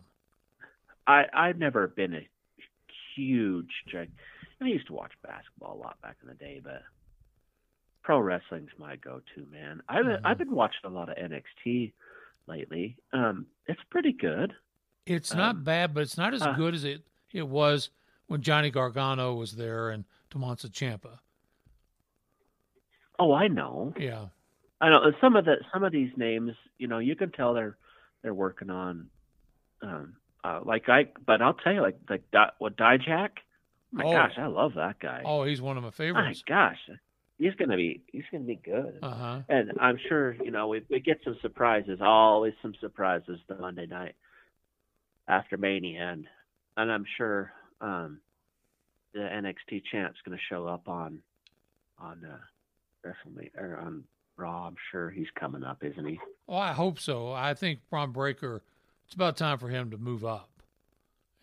I 1.07 1.23
I've 1.33 1.57
never 1.57 1.87
been 1.87 2.13
a 2.13 2.27
huge 3.15 3.71
drag. 3.89 4.09
I 4.61 4.65
used 4.67 4.87
to 4.87 4.93
watch 4.93 5.11
basketball 5.23 5.75
a 5.75 5.79
lot 5.81 5.99
back 6.01 6.17
in 6.21 6.27
the 6.27 6.35
day, 6.35 6.61
but 6.63 6.83
pro 8.03 8.19
wrestling's 8.19 8.69
my 8.77 8.95
go-to 8.97 9.45
man. 9.51 9.81
I've 9.89 10.03
been, 10.05 10.15
Mm-hmm. 10.17 10.27
I've 10.27 10.37
been 10.37 10.51
watching 10.51 10.81
a 10.85 10.89
lot 10.89 11.09
of 11.09 11.17
NXT 11.17 11.93
lately. 12.47 12.97
Um, 13.13 13.47
it's 13.67 13.79
pretty 13.89 14.11
good. 14.11 14.53
It's 15.07 15.33
not 15.33 15.55
Um, 15.55 15.63
bad, 15.63 15.93
but 15.93 16.01
it's 16.01 16.17
not 16.17 16.33
as 16.33 16.41
uh, 16.43 16.53
good 16.53 16.75
as 16.75 16.83
it 16.83 17.01
it 17.33 17.47
was 17.47 17.89
when 18.27 18.41
Johnny 18.41 18.69
Gargano 18.69 19.33
was 19.35 19.53
there 19.55 19.89
and 19.89 20.03
Tommaso 20.29 20.67
Ciampa. 20.67 21.19
Oh, 23.21 23.33
I 23.33 23.47
know. 23.47 23.93
Yeah. 23.97 24.25
I 24.81 24.89
know 24.89 25.03
and 25.03 25.15
some 25.21 25.35
of 25.35 25.45
the 25.45 25.57
some 25.71 25.83
of 25.83 25.91
these 25.91 26.11
names. 26.17 26.53
You 26.79 26.87
know, 26.87 26.97
you 26.99 27.15
can 27.15 27.31
tell 27.31 27.53
they're 27.53 27.77
they're 28.23 28.33
working 28.33 28.69
on. 28.71 29.07
Um, 29.83 30.13
uh, 30.43 30.59
like 30.65 30.89
I, 30.89 31.05
but 31.25 31.41
I'll 31.41 31.53
tell 31.53 31.71
you, 31.73 31.81
like 31.81 31.99
like 32.09 32.23
Di- 32.31 32.51
what 32.57 32.75
Dijak. 32.77 33.29
My 33.91 34.05
Oh. 34.05 34.11
gosh, 34.11 34.33
I 34.37 34.47
love 34.47 34.73
that 34.75 34.99
guy. 34.99 35.21
Oh, 35.25 35.43
he's 35.43 35.61
one 35.61 35.77
of 35.77 35.83
my 35.83 35.91
favorites. 35.91 36.43
My 36.47 36.55
gosh, 36.55 36.79
he's 37.37 37.53
gonna 37.55 37.75
be 37.75 38.01
he's 38.11 38.23
gonna 38.31 38.43
be 38.45 38.55
good. 38.55 38.97
Uh 39.03 39.13
huh. 39.13 39.39
And 39.49 39.73
I'm 39.79 39.97
sure 40.09 40.33
you 40.43 40.49
know 40.49 40.67
we 40.69 40.81
we 40.89 40.99
get 40.99 41.19
some 41.23 41.37
surprises. 41.43 41.99
Always 42.01 42.53
some 42.63 42.73
surprises 42.81 43.39
the 43.47 43.55
Monday 43.55 43.85
night 43.85 44.15
after 45.27 45.57
Mania, 45.57 46.09
and 46.11 46.25
and 46.77 46.91
I'm 46.91 47.05
sure 47.17 47.51
um, 47.81 48.19
the 49.13 49.19
NXT 49.19 49.83
champ's 49.91 50.17
gonna 50.25 50.37
show 50.49 50.65
up 50.67 50.87
on 50.87 51.19
on 51.99 52.25
uh, 52.25 52.37
WrestleMania 53.05 53.57
or 53.57 53.77
on 53.77 54.03
Raw. 54.37 54.67
I'm 54.67 54.75
sure 54.91 55.09
he's 55.09 55.27
coming 55.39 55.63
up, 55.63 55.83
isn't 55.83 56.05
he? 56.05 56.19
Well, 56.47 56.59
I 56.59 56.73
hope 56.73 56.99
so. 56.99 57.31
I 57.31 57.53
think 57.53 57.79
Bron 57.89 58.11
Breakker. 58.11 58.61
It's 59.05 59.13
about 59.15 59.35
time 59.37 59.57
for 59.57 59.67
him 59.69 59.91
to 59.91 59.97
move 59.97 60.23
up. 60.23 60.49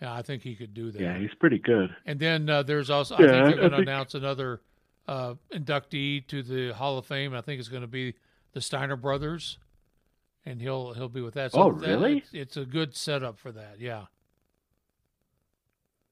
Yeah, 0.00 0.14
I 0.14 0.22
think 0.22 0.42
he 0.42 0.54
could 0.54 0.74
do 0.74 0.90
that. 0.92 1.00
Yeah, 1.00 1.18
he's 1.18 1.34
pretty 1.40 1.58
good. 1.58 1.94
And 2.06 2.18
then 2.20 2.48
uh, 2.48 2.62
there's 2.62 2.88
also, 2.88 3.14
I 3.16 3.18
think 3.18 3.30
they're 3.30 3.56
going 3.56 3.70
to 3.72 3.76
announce 3.78 4.14
another 4.14 4.60
uh, 5.08 5.34
inductee 5.52 6.26
to 6.28 6.42
the 6.42 6.72
Hall 6.74 6.98
of 6.98 7.06
Fame. 7.06 7.34
I 7.34 7.40
think 7.40 7.58
it's 7.58 7.68
going 7.68 7.82
to 7.82 7.88
be 7.88 8.14
the 8.52 8.60
Steiner 8.60 8.94
brothers, 8.96 9.58
and 10.46 10.62
he'll 10.62 10.92
he'll 10.94 11.08
be 11.08 11.20
with 11.20 11.34
that. 11.34 11.50
Oh, 11.54 11.72
that- 11.72 11.86
really? 11.88 12.18
It's, 12.18 12.30
it's 12.32 12.56
a 12.56 12.64
good 12.64 12.94
setup 12.94 13.38
for 13.38 13.50
that. 13.52 13.76
Yeah, 13.80 14.04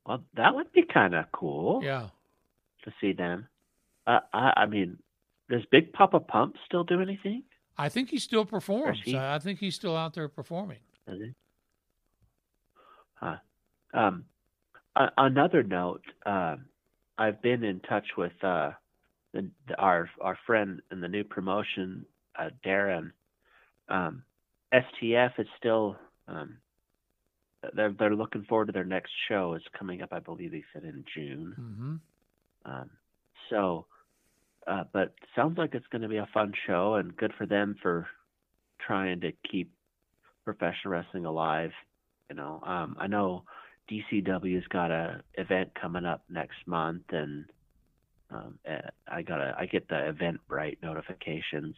Well, 0.05 0.25
that 0.35 0.55
would 0.55 0.73
be 0.73 0.83
kind 0.83 1.15
of 1.15 1.27
cool 1.33 1.81
yeah. 1.83 2.09
to 2.85 2.93
see 3.01 3.13
them. 3.13 3.49
Uh, 4.07 4.21
I 4.33 4.53
I 4.57 4.67
mean, 4.67 4.99
does 5.51 5.63
Big 5.71 5.93
Papa 5.93 6.21
Pump 6.21 6.57
still 6.67 6.85
do 6.85 7.01
anything? 7.01 7.43
I 7.79 7.89
think 7.89 8.09
he 8.11 8.19
still 8.19 8.45
performs. 8.45 9.01
he? 9.05 9.17
I 9.17 9.39
think 9.39 9.59
he's 9.59 9.75
still 9.75 9.97
out 9.97 10.15
there 10.15 10.29
performing. 10.29 10.79
Huh. 13.15 13.37
Um, 13.95 14.25
a- 14.95 15.13
another 15.17 15.63
note, 15.63 16.03
um, 16.25 16.67
I've 17.19 17.41
been 17.43 17.65
in 17.65 17.81
touch 17.81 18.07
with 18.17 18.33
uh, 18.43 18.73
the, 19.33 19.49
the, 19.69 19.77
our 19.79 20.11
our 20.21 20.39
friend 20.47 20.83
in 20.91 21.01
the 21.01 21.09
new 21.09 21.25
promotion, 21.25 22.05
uh, 22.39 22.51
Darren. 22.65 23.13
Um, 23.89 24.23
STF 24.73 25.39
is 25.39 25.47
still 25.59 25.97
um, 26.29 26.59
they're 27.75 27.93
they're 27.99 28.15
looking 28.17 28.45
forward 28.45 28.67
to 28.67 28.73
their 28.73 28.85
next 28.85 29.13
show. 29.29 29.55
It's 29.55 29.65
coming 29.79 30.03
up, 30.03 30.13
I 30.13 30.19
believe 30.19 30.51
they 30.53 30.65
said 30.73 30.85
in 30.85 31.05
June. 31.15 31.53
hmm 32.65 32.71
Um, 32.71 32.91
so, 33.51 33.87
uh, 34.67 34.85
but 34.93 35.15
sounds 35.35 35.59
like 35.59 35.75
it's 35.75 35.87
going 35.89 36.03
to 36.03 36.09
be 36.09 36.17
a 36.17 36.29
fun 36.35 36.53
show 36.67 36.95
and 36.95 37.17
good 37.17 37.33
for 37.39 37.47
them 37.47 37.77
for 37.81 38.07
trying 38.85 39.21
to 39.21 39.33
keep 39.51 39.71
professional 40.45 40.93
wrestling 40.93 41.25
alive. 41.25 41.71
You 42.29 42.37
know, 42.37 42.61
um, 42.67 42.97
I 42.99 43.07
know 43.07 43.45
DCW's 43.91 44.67
got 44.69 44.91
a 44.91 45.23
event 45.35 45.71
coming 45.81 46.05
up 46.05 46.25
next 46.29 46.57
month, 46.67 47.05
and 47.11 47.45
um, 48.31 48.59
eh, 48.65 48.81
I 49.07 49.23
got 49.23 49.41
a 49.41 49.55
I 49.59 49.67
get 49.67 49.89
the 49.89 49.95
Eventbrite 49.95 50.79
notifications, 50.83 51.77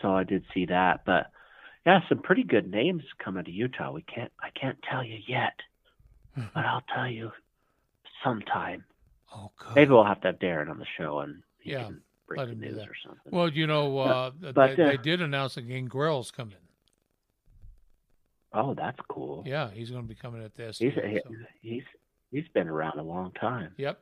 so 0.00 0.14
I 0.14 0.24
did 0.24 0.44
see 0.54 0.66
that. 0.66 1.04
But 1.04 1.26
yeah, 1.84 2.00
some 2.08 2.18
pretty 2.18 2.44
good 2.44 2.70
names 2.70 3.02
coming 3.22 3.44
to 3.44 3.50
Utah. 3.50 3.90
We 3.90 4.02
can't 4.02 4.32
I 4.40 4.50
can't 4.50 4.78
tell 4.88 5.02
you 5.02 5.18
yet, 5.26 5.58
but 6.36 6.64
I'll 6.64 6.84
tell 6.94 7.08
you 7.08 7.32
sometime. 8.22 8.84
Oh. 9.34 9.50
Maybe 9.74 9.90
we'll 9.90 10.04
have 10.04 10.20
to 10.22 10.28
have 10.28 10.38
Darren 10.38 10.70
on 10.70 10.78
the 10.78 10.86
show 10.96 11.20
and 11.20 11.42
he 11.58 11.72
Yeah, 11.72 11.84
can 11.84 12.00
break 12.26 12.38
let 12.38 12.48
the 12.48 12.54
news 12.54 12.76
that. 12.76 12.88
or 12.88 12.94
something. 13.04 13.32
Well, 13.32 13.48
you 13.48 13.66
know, 13.66 13.98
uh, 13.98 14.30
But, 14.30 14.54
they, 14.76 14.82
uh, 14.82 14.88
they 14.90 14.96
did 14.96 15.20
announce 15.20 15.56
that 15.56 15.62
Gangrel's 15.68 16.30
coming. 16.30 16.56
Oh, 18.52 18.74
that's 18.74 18.98
cool. 19.08 19.42
Yeah, 19.46 19.70
he's 19.72 19.90
going 19.90 20.02
to 20.02 20.08
be 20.08 20.14
coming 20.14 20.42
at 20.44 20.54
this. 20.54 20.78
He's 20.78 20.92
he's 21.60 21.82
he's 22.30 22.46
been 22.54 22.68
around 22.68 22.98
a 23.00 23.02
long 23.02 23.32
time. 23.32 23.72
Yep. 23.76 23.98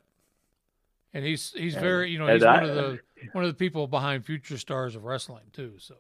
And 1.15 1.25
he's 1.25 1.53
he's 1.53 1.75
And- 1.75 1.83
very 1.83 2.11
you 2.11 2.19
know 2.19 2.27
he's 2.27 2.43
I- 2.43 2.61
one 2.61 2.65
of 2.71 2.75
the 2.75 2.99
one 3.33 3.45
of 3.45 3.51
the 3.51 3.57
people 3.57 3.87
behind 3.87 4.27
Future 4.27 4.59
Stars 4.59 4.95
of 4.95 5.05
Wrestling 5.05 5.45
too. 5.55 5.75
So 5.79 5.97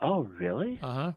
Oh, 0.00 0.22
really? 0.38 0.78
uh 0.82 0.92
huh. 0.92 1.12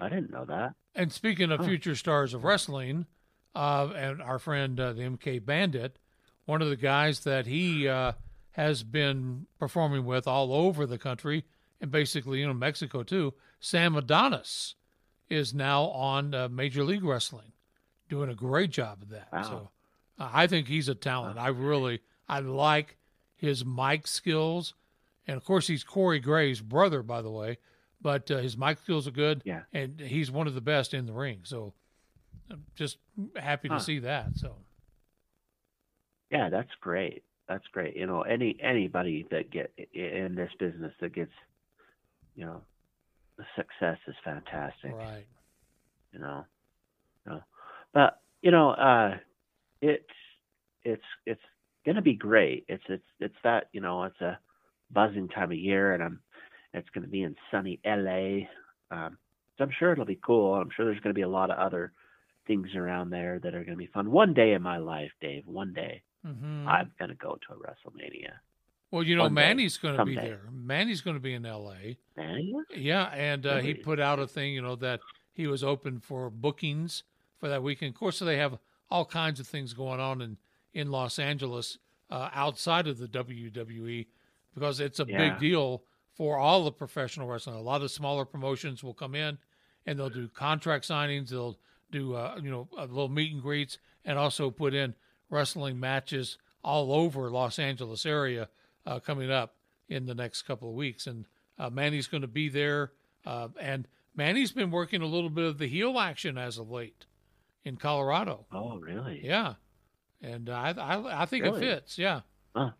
I 0.00 0.08
didn't 0.08 0.30
know 0.30 0.44
that. 0.46 0.74
And 0.94 1.12
speaking 1.12 1.50
of. 1.52 1.64
Future 1.64 1.94
Stars 1.94 2.34
of 2.34 2.44
Wrestling, 2.44 3.06
uh, 3.54 3.88
and 3.94 4.22
our 4.22 4.38
friend 4.38 4.78
uh, 4.80 4.92
the 4.92 5.02
MK 5.02 5.44
Bandit, 5.44 5.98
one 6.46 6.62
of 6.62 6.68
the 6.68 6.76
guys 6.76 7.20
that 7.20 7.46
he 7.46 7.86
uh, 7.88 8.12
has 8.52 8.82
been 8.82 9.46
performing 9.58 10.04
with 10.04 10.26
all 10.26 10.52
over 10.52 10.86
the 10.86 10.98
country 10.98 11.44
and 11.80 11.90
basically 11.90 12.40
you 12.40 12.46
know 12.46 12.54
Mexico 12.54 13.02
too, 13.02 13.34
Sam 13.60 13.96
Adonis, 13.96 14.74
is 15.28 15.52
now 15.54 15.84
on 15.84 16.34
uh, 16.34 16.48
Major 16.48 16.84
League 16.84 17.04
Wrestling, 17.04 17.52
doing 18.08 18.28
a 18.30 18.34
great 18.34 18.70
job 18.70 19.02
of 19.02 19.08
that. 19.10 19.28
Wow. 19.32 19.42
So 19.42 19.70
uh, 20.18 20.28
I 20.32 20.46
think 20.46 20.68
he's 20.68 20.88
a 20.88 20.94
talent. 20.94 21.38
I 21.38 21.48
really 21.48 22.00
I 22.28 22.40
like 22.40 22.96
his 23.36 23.64
mic 23.64 24.06
skills, 24.06 24.74
and 25.26 25.36
of 25.36 25.44
course 25.44 25.66
he's 25.66 25.82
Corey 25.84 26.20
Graves' 26.20 26.60
brother, 26.60 27.02
by 27.02 27.20
the 27.22 27.30
way. 27.30 27.58
But 28.00 28.30
uh, 28.32 28.38
his 28.38 28.56
mic 28.56 28.78
skills 28.80 29.06
are 29.06 29.12
good, 29.12 29.42
Yeah. 29.44 29.62
and 29.72 30.00
he's 30.00 30.28
one 30.30 30.48
of 30.48 30.54
the 30.54 30.60
best 30.60 30.92
in 30.92 31.06
the 31.06 31.12
ring. 31.12 31.40
So 31.44 31.72
I'm 32.50 32.64
just 32.74 32.98
happy 33.36 33.68
to 33.68 33.74
Huh. 33.74 33.80
see 33.80 33.98
that. 34.00 34.36
So 34.36 34.56
Yeah, 36.30 36.48
that's 36.50 36.70
great. 36.80 37.24
That's 37.48 37.66
great. 37.72 37.96
You 37.96 38.06
know, 38.06 38.22
any 38.22 38.56
anybody 38.62 39.26
that 39.30 39.50
get 39.50 39.72
in 39.92 40.34
this 40.34 40.50
business 40.58 40.92
that 41.00 41.14
gets, 41.14 41.32
you 42.34 42.46
know, 42.46 42.62
success 43.56 43.98
is 44.06 44.14
fantastic. 44.24 44.92
right. 44.92 45.26
You 46.12 46.20
know, 46.20 46.44
you 47.26 47.32
know. 47.32 47.42
but 47.92 48.20
you 48.42 48.50
know, 48.50 48.70
uh, 48.70 49.16
it's 49.80 50.04
it's 50.84 51.02
it's 51.26 51.40
gonna 51.84 52.02
be 52.02 52.14
great. 52.14 52.64
It's 52.68 52.84
it's 52.88 53.04
it's 53.20 53.36
that 53.44 53.68
you 53.72 53.80
know 53.80 54.04
it's 54.04 54.20
a 54.20 54.38
buzzing 54.90 55.28
time 55.28 55.50
of 55.52 55.58
year, 55.58 55.92
and 55.94 56.02
I'm 56.02 56.20
it's 56.72 56.88
gonna 56.90 57.08
be 57.08 57.22
in 57.22 57.36
sunny 57.50 57.80
LA. 57.84 58.46
Um, 58.90 59.18
so 59.58 59.64
I'm 59.64 59.70
sure 59.78 59.92
it'll 59.92 60.04
be 60.04 60.20
cool. 60.24 60.54
I'm 60.54 60.70
sure 60.74 60.84
there's 60.86 61.00
gonna 61.00 61.14
be 61.14 61.22
a 61.22 61.28
lot 61.28 61.50
of 61.50 61.58
other 61.58 61.92
things 62.46 62.74
around 62.74 63.10
there 63.10 63.38
that 63.40 63.54
are 63.54 63.64
gonna 63.64 63.76
be 63.76 63.86
fun. 63.86 64.10
One 64.10 64.34
day 64.34 64.52
in 64.52 64.62
my 64.62 64.78
life, 64.78 65.12
Dave. 65.20 65.46
One 65.46 65.72
day, 65.72 66.02
Mhm. 66.26 66.66
I'm 66.66 66.92
gonna 66.98 67.14
go 67.14 67.36
to 67.46 67.52
a 67.54 67.56
WrestleMania. 67.56 68.32
Well, 68.90 69.02
you 69.02 69.16
know, 69.16 69.22
One 69.22 69.32
Manny's 69.34 69.78
going 69.78 69.96
to 69.96 70.04
be 70.04 70.14
there. 70.16 70.42
Manny's 70.52 71.00
going 71.00 71.16
to 71.16 71.20
be 71.20 71.32
in 71.32 71.46
L.A. 71.46 71.96
Manny? 72.14 72.54
Yeah, 72.76 73.04
and 73.14 73.46
uh, 73.46 73.56
he 73.60 73.72
put 73.72 73.98
out 73.98 74.18
a 74.18 74.26
thing, 74.26 74.52
you 74.52 74.60
know, 74.60 74.76
that 74.76 75.00
he 75.32 75.46
was 75.46 75.64
open 75.64 75.98
for 75.98 76.28
bookings 76.28 77.02
for 77.38 77.48
that 77.48 77.62
weekend. 77.62 77.94
Of 77.94 77.98
course, 77.98 78.18
they 78.18 78.36
have 78.36 78.58
all 78.90 79.06
kinds 79.06 79.40
of 79.40 79.46
things 79.46 79.72
going 79.72 79.98
on 79.98 80.20
in 80.20 80.36
in 80.74 80.90
Los 80.90 81.18
Angeles 81.18 81.78
uh, 82.10 82.28
outside 82.34 82.86
of 82.86 82.98
the 82.98 83.08
WWE 83.08 84.06
because 84.54 84.78
it's 84.78 85.00
a 85.00 85.06
Yeah. 85.08 85.16
big 85.30 85.38
deal 85.40 85.84
for 86.12 86.36
all 86.36 86.62
the 86.64 86.72
professional 86.72 87.26
wrestling. 87.28 87.56
A 87.56 87.62
lot 87.62 87.80
of 87.80 87.90
smaller 87.90 88.26
promotions 88.26 88.84
will 88.84 88.92
come 88.94 89.14
in 89.14 89.38
and 89.86 89.98
they'll 89.98 90.10
do 90.10 90.28
contract 90.28 90.86
signings. 90.86 91.30
They'll 91.30 91.58
do 91.92 92.14
uh, 92.14 92.38
you 92.42 92.50
know 92.50 92.66
a 92.76 92.86
little 92.86 93.08
meet 93.08 93.32
and 93.32 93.40
greets 93.40 93.78
and 94.04 94.18
also 94.18 94.50
put 94.50 94.74
in 94.74 94.94
wrestling 95.30 95.78
matches 95.78 96.38
all 96.64 96.92
over 96.92 97.30
Los 97.30 97.58
Angeles 97.58 98.04
area 98.04 98.48
uh, 98.86 98.98
coming 98.98 99.30
up 99.30 99.54
in 99.88 100.06
the 100.06 100.14
next 100.14 100.42
couple 100.42 100.68
of 100.68 100.74
weeks. 100.74 101.06
And 101.06 101.26
uh, 101.58 101.70
Manny's 101.70 102.06
going 102.08 102.22
to 102.22 102.28
be 102.28 102.48
there. 102.48 102.92
Uh, 103.24 103.48
and 103.60 103.86
Manny's 104.16 104.52
been 104.52 104.70
working 104.70 105.02
a 105.02 105.06
little 105.06 105.30
bit 105.30 105.44
of 105.44 105.58
the 105.58 105.68
heel 105.68 105.98
action 105.98 106.36
as 106.36 106.58
of 106.58 106.70
late 106.70 107.06
in 107.64 107.76
Colorado. 107.76 108.46
Oh, 108.52 108.76
really? 108.78 109.20
Yeah. 109.22 109.54
And 110.20 110.48
uh, 110.48 110.52
I, 110.52 110.70
I, 110.72 111.22
I 111.22 111.26
think 111.26 111.44
Really? 111.44 111.66
it 111.66 111.74
fits. 111.74 111.98
Yeah. 111.98 112.20
Huh. 112.54 112.70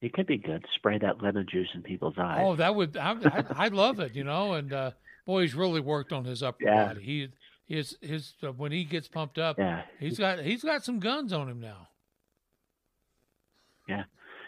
It 0.00 0.12
could 0.12 0.26
be 0.26 0.38
good. 0.38 0.64
Spray 0.74 0.98
that 0.98 1.22
lemon 1.22 1.46
juice 1.50 1.68
in 1.74 1.82
people's 1.82 2.14
eyes. 2.18 2.40
Oh, 2.42 2.56
that 2.56 2.74
would, 2.74 2.96
I, 2.96 3.12
I, 3.24 3.44
I 3.50 3.68
love 3.68 4.00
it, 4.00 4.16
you 4.16 4.24
know. 4.24 4.54
And 4.54 4.72
uh, 4.72 4.90
boy, 5.24 5.42
he's 5.42 5.54
really 5.54 5.80
worked 5.80 6.12
on 6.12 6.24
his 6.24 6.42
upper 6.42 6.64
Yeah. 6.64 6.86
body. 6.88 7.02
He, 7.02 7.28
his, 7.74 7.96
his, 8.00 8.34
uh, 8.42 8.52
when 8.52 8.72
he 8.72 8.84
gets 8.84 9.08
pumped 9.08 9.38
up, 9.38 9.58
Yeah. 9.58 9.82
he's 9.98 10.18
got, 10.18 10.40
he's 10.40 10.62
got 10.62 10.84
some 10.84 10.98
guns 11.00 11.32
on 11.32 11.48
him 11.48 11.60
now. 11.60 11.88
Yeah, 13.88 14.04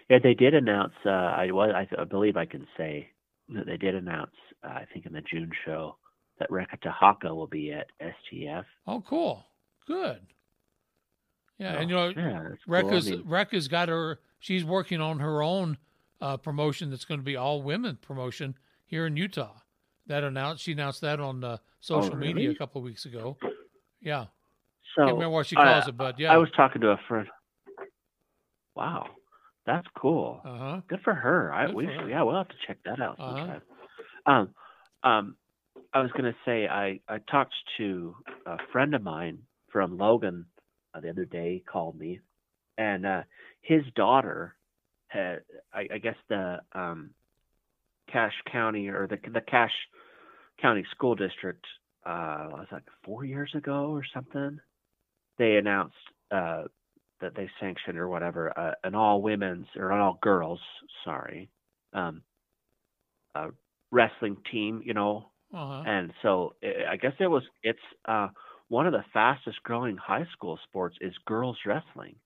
yeah. 0.09 0.19
They 0.23 0.35
did 0.35 0.55
announce. 0.55 0.93
Uh, 1.05 1.11
I 1.11 1.51
was. 1.51 1.73
I, 1.75 1.89
I 2.01 2.05
believe 2.05 2.37
I 2.37 2.45
can 2.47 2.67
say 2.77 3.09
that 3.49 3.67
they 3.67 3.77
did 3.77 3.95
announce. 3.95 4.31
Uh, 4.63 4.69
I 4.69 4.87
think 4.93 5.07
in 5.07 5.13
the 5.13 5.23
June 5.23 5.51
show 5.65 5.97
that 6.39 6.51
Reka 6.51 6.77
Tehaka 6.79 7.35
will 7.35 7.47
be 7.49 7.73
at 7.73 7.89
STF. 8.01 8.65
Oh, 8.87 9.03
cool. 9.07 9.45
Good. 9.87 10.21
Yeah, 11.59 11.73
So, 11.75 11.79
and 11.79 11.91
you 11.91 11.97
know, 11.97 12.09
yeah, 12.17 12.43
that's 12.49 12.65
cool. 12.65 12.77
I 12.97 13.01
mean- 13.01 13.23
Reka's 13.29 13.69
got 13.69 13.89
her. 13.89 14.21
She's 14.39 14.65
working 14.65 15.01
on 15.01 15.19
her 15.21 15.43
own 15.43 15.79
uh, 16.21 16.37
promotion 16.37 16.91
that's 16.91 17.05
going 17.05 17.21
to 17.21 17.25
be 17.25 17.37
all 17.37 17.63
women 17.63 17.99
promotion 18.01 18.57
here 18.87 19.07
in 19.07 19.17
Utah. 19.17 19.53
That 20.07 20.23
announced. 20.25 20.63
She 20.63 20.73
announced 20.73 21.01
that 21.01 21.21
on 21.21 21.43
uh, 21.45 21.57
social 21.81 22.17
media 22.17 22.33
Oh, 22.33 22.35
really? 22.35 22.55
a 22.55 22.59
couple 22.59 22.81
of 22.81 22.85
weeks 22.85 23.05
ago. 23.07 23.37
Yeah. 24.01 24.27
So 24.95 25.05
Can't 25.07 25.15
remember 25.17 25.31
what 25.31 25.47
she 25.47 25.57
calls 25.57 25.87
uh, 25.87 25.89
it, 25.89 25.97
but 25.97 26.19
yeah. 26.21 26.33
I 26.33 26.37
was 26.37 26.49
talking 26.57 26.83
to 26.83 26.89
a 26.91 27.01
friend. 27.09 27.27
Wow, 28.77 29.07
that's 29.67 29.87
cool. 29.97 30.41
Uh 30.45 30.59
huh. 30.59 30.81
Good 30.89 31.01
for 31.03 31.15
her. 31.15 31.53
I 31.53 31.67
Good 31.67 31.75
we 31.75 31.87
for 31.87 31.93
her. 31.93 32.09
yeah, 32.09 32.23
we'll 32.23 32.37
have 32.37 32.49
to 32.49 32.55
check 32.67 32.79
that 32.85 33.01
out 33.01 33.17
Uh-huh. 33.19 33.37
sometime. 33.37 33.63
Um, 34.27 34.55
um, 35.11 35.37
I 35.93 36.01
was 36.01 36.11
gonna 36.13 36.35
say 36.45 36.67
I 36.67 37.01
I 37.09 37.19
talked 37.31 37.55
to 37.79 38.15
a 38.47 38.59
friend 38.73 38.95
of 38.95 39.03
mine 39.03 39.39
from 39.71 39.97
Logan 39.97 40.47
uh, 40.95 41.01
the 41.01 41.11
other 41.11 41.25
day. 41.25 41.63
Called 41.71 41.97
me, 41.99 42.21
and 42.79 43.07
uh, 43.07 43.23
his 43.63 43.83
daughter 43.95 44.57
had 45.09 45.43
I, 45.73 45.89
I 45.95 45.99
guess 45.99 46.17
the 46.29 46.61
um, 46.73 47.11
Cache 48.15 48.43
County 48.53 48.89
or 48.89 49.09
the 49.09 49.19
the 49.33 49.43
Cache 49.43 49.81
County 50.63 50.85
School 50.93 51.17
District 51.17 51.65
uh, 52.07 52.49
was 52.53 52.69
like 52.73 52.85
four 53.05 53.25
years 53.25 53.53
ago 53.55 53.91
or 53.91 54.05
something. 54.15 54.61
They 55.39 55.57
announced 55.57 55.97
uh, 56.31 56.65
that 57.21 57.35
they 57.37 57.51
sanctioned 57.61 57.99
or 57.99 58.09
whatever 58.09 58.59
uh, 58.59 58.75
an 58.85 58.95
all 58.95 59.23
women's 59.23 59.67
or 59.77 59.93
an 59.93 60.01
all 60.01 60.19
girls, 60.23 60.61
sorry, 61.05 61.51
um, 61.95 62.23
uh, 63.35 63.49
wrestling 63.91 64.37
team. 64.51 64.83
You 64.85 64.95
know, 64.95 65.33
Uh-huh. 65.53 65.83
and 65.85 66.13
so 66.23 66.55
i 66.63 66.93
I 66.93 66.97
guess 66.97 67.15
it 67.21 67.29
was 67.29 67.45
it's 67.63 67.87
uh, 68.07 68.29
one 68.69 68.87
of 68.87 68.93
the 68.93 69.05
fastest 69.13 69.63
growing 69.65 69.97
high 69.97 70.27
school 70.35 70.59
sports 70.69 70.97
is 71.01 71.15
girls 71.27 71.59
wrestling, 71.67 72.17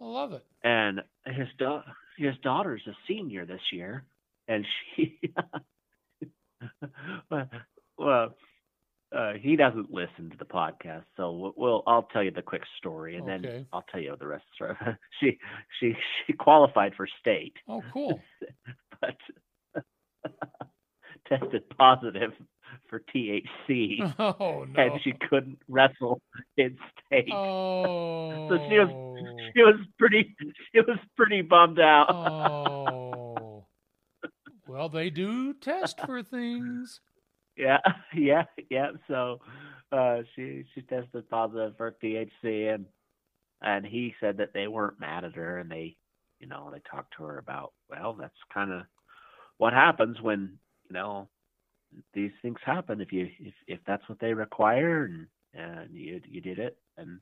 I 0.00 0.04
love 0.04 0.32
it. 0.32 0.46
and 0.64 1.02
his 1.26 1.48
da- 1.58 1.84
his 2.18 2.36
daughter's 2.42 2.86
a 2.86 2.96
senior 3.08 3.46
this 3.46 3.72
year, 3.72 4.04
and 4.48 4.66
she 4.94 5.18
well, 7.30 7.48
well 7.98 8.34
uh, 9.16 9.32
he 9.40 9.54
doesn't 9.56 9.92
listen 9.92 10.28
to 10.30 10.36
the 10.36 10.44
podcast, 10.44 11.04
so 11.16 11.30
we'll, 11.32 11.54
we'll 11.56 11.82
I'll 11.86 12.02
tell 12.12 12.22
you 12.24 12.30
the 12.32 12.42
quick 12.42 12.62
story, 12.78 13.16
and 13.16 13.28
Okay. 13.28 13.46
then 13.48 13.66
I'll 13.72 13.84
tell 13.90 14.00
you 14.00 14.14
the 14.18 14.26
rest 14.26 14.44
of 14.60 14.68
the 14.68 14.74
story. 14.74 14.96
she 15.20 15.38
she 15.80 15.94
she 16.26 16.32
qualified 16.32 16.92
for 16.96 17.06
state, 17.20 17.54
Oh, 17.68 17.82
cool. 17.92 18.20
but 19.00 19.16
tested 21.28 21.62
positive 21.78 22.32
for 22.90 23.00
THC, 23.14 24.14
Oh 24.18 24.64
no. 24.68 24.82
and 24.82 25.00
she 25.02 25.12
couldn't 25.28 25.58
wrestle 25.68 26.20
in 26.56 26.76
state. 27.06 27.30
Oh. 27.32 28.48
So 28.48 28.58
she 28.68 28.78
was 28.78 28.88
she 29.54 29.62
was 29.62 29.74
pretty 29.98 30.34
she 30.74 30.80
was 30.80 30.98
pretty 31.16 31.42
bummed 31.42 31.78
out. 31.80 32.06
Oh. 32.10 33.05
Well, 34.76 34.90
they 34.90 35.08
do 35.08 35.54
test 35.54 36.02
for 36.02 36.22
things. 36.22 37.00
Yeah, 37.56 37.78
yeah, 38.14 38.44
yeah. 38.70 38.92
So 39.08 39.40
uh, 39.92 40.18
she 40.34 40.64
she 40.74 40.82
tested 40.82 41.28
positive 41.30 41.76
for 41.76 41.92
THC, 41.92 42.74
and 42.74 42.86
and 43.62 43.86
he 43.86 44.14
said 44.20 44.38
that 44.38 44.52
they 44.54 44.68
weren't 44.68 45.00
mad 45.00 45.24
at 45.24 45.34
her, 45.34 45.58
and 45.58 45.70
they, 45.70 45.96
you 46.40 46.46
know, 46.46 46.70
they 46.72 46.80
talked 46.90 47.14
to 47.16 47.24
her 47.24 47.38
about 47.38 47.72
well, 47.90 48.14
that's 48.14 48.34
kind 48.52 48.72
of 48.72 48.82
what 49.58 49.72
happens 49.72 50.20
when 50.20 50.58
you 50.88 50.94
know 50.94 51.28
these 52.14 52.32
things 52.42 52.58
happen 52.64 53.00
if 53.00 53.12
you 53.12 53.28
if 53.40 53.54
if 53.66 53.80
that's 53.86 54.08
what 54.08 54.18
they 54.20 54.34
require, 54.34 55.04
and 55.04 55.26
and 55.54 55.94
you 55.94 56.20
you 56.26 56.40
did 56.40 56.58
it, 56.58 56.78
and 56.96 57.20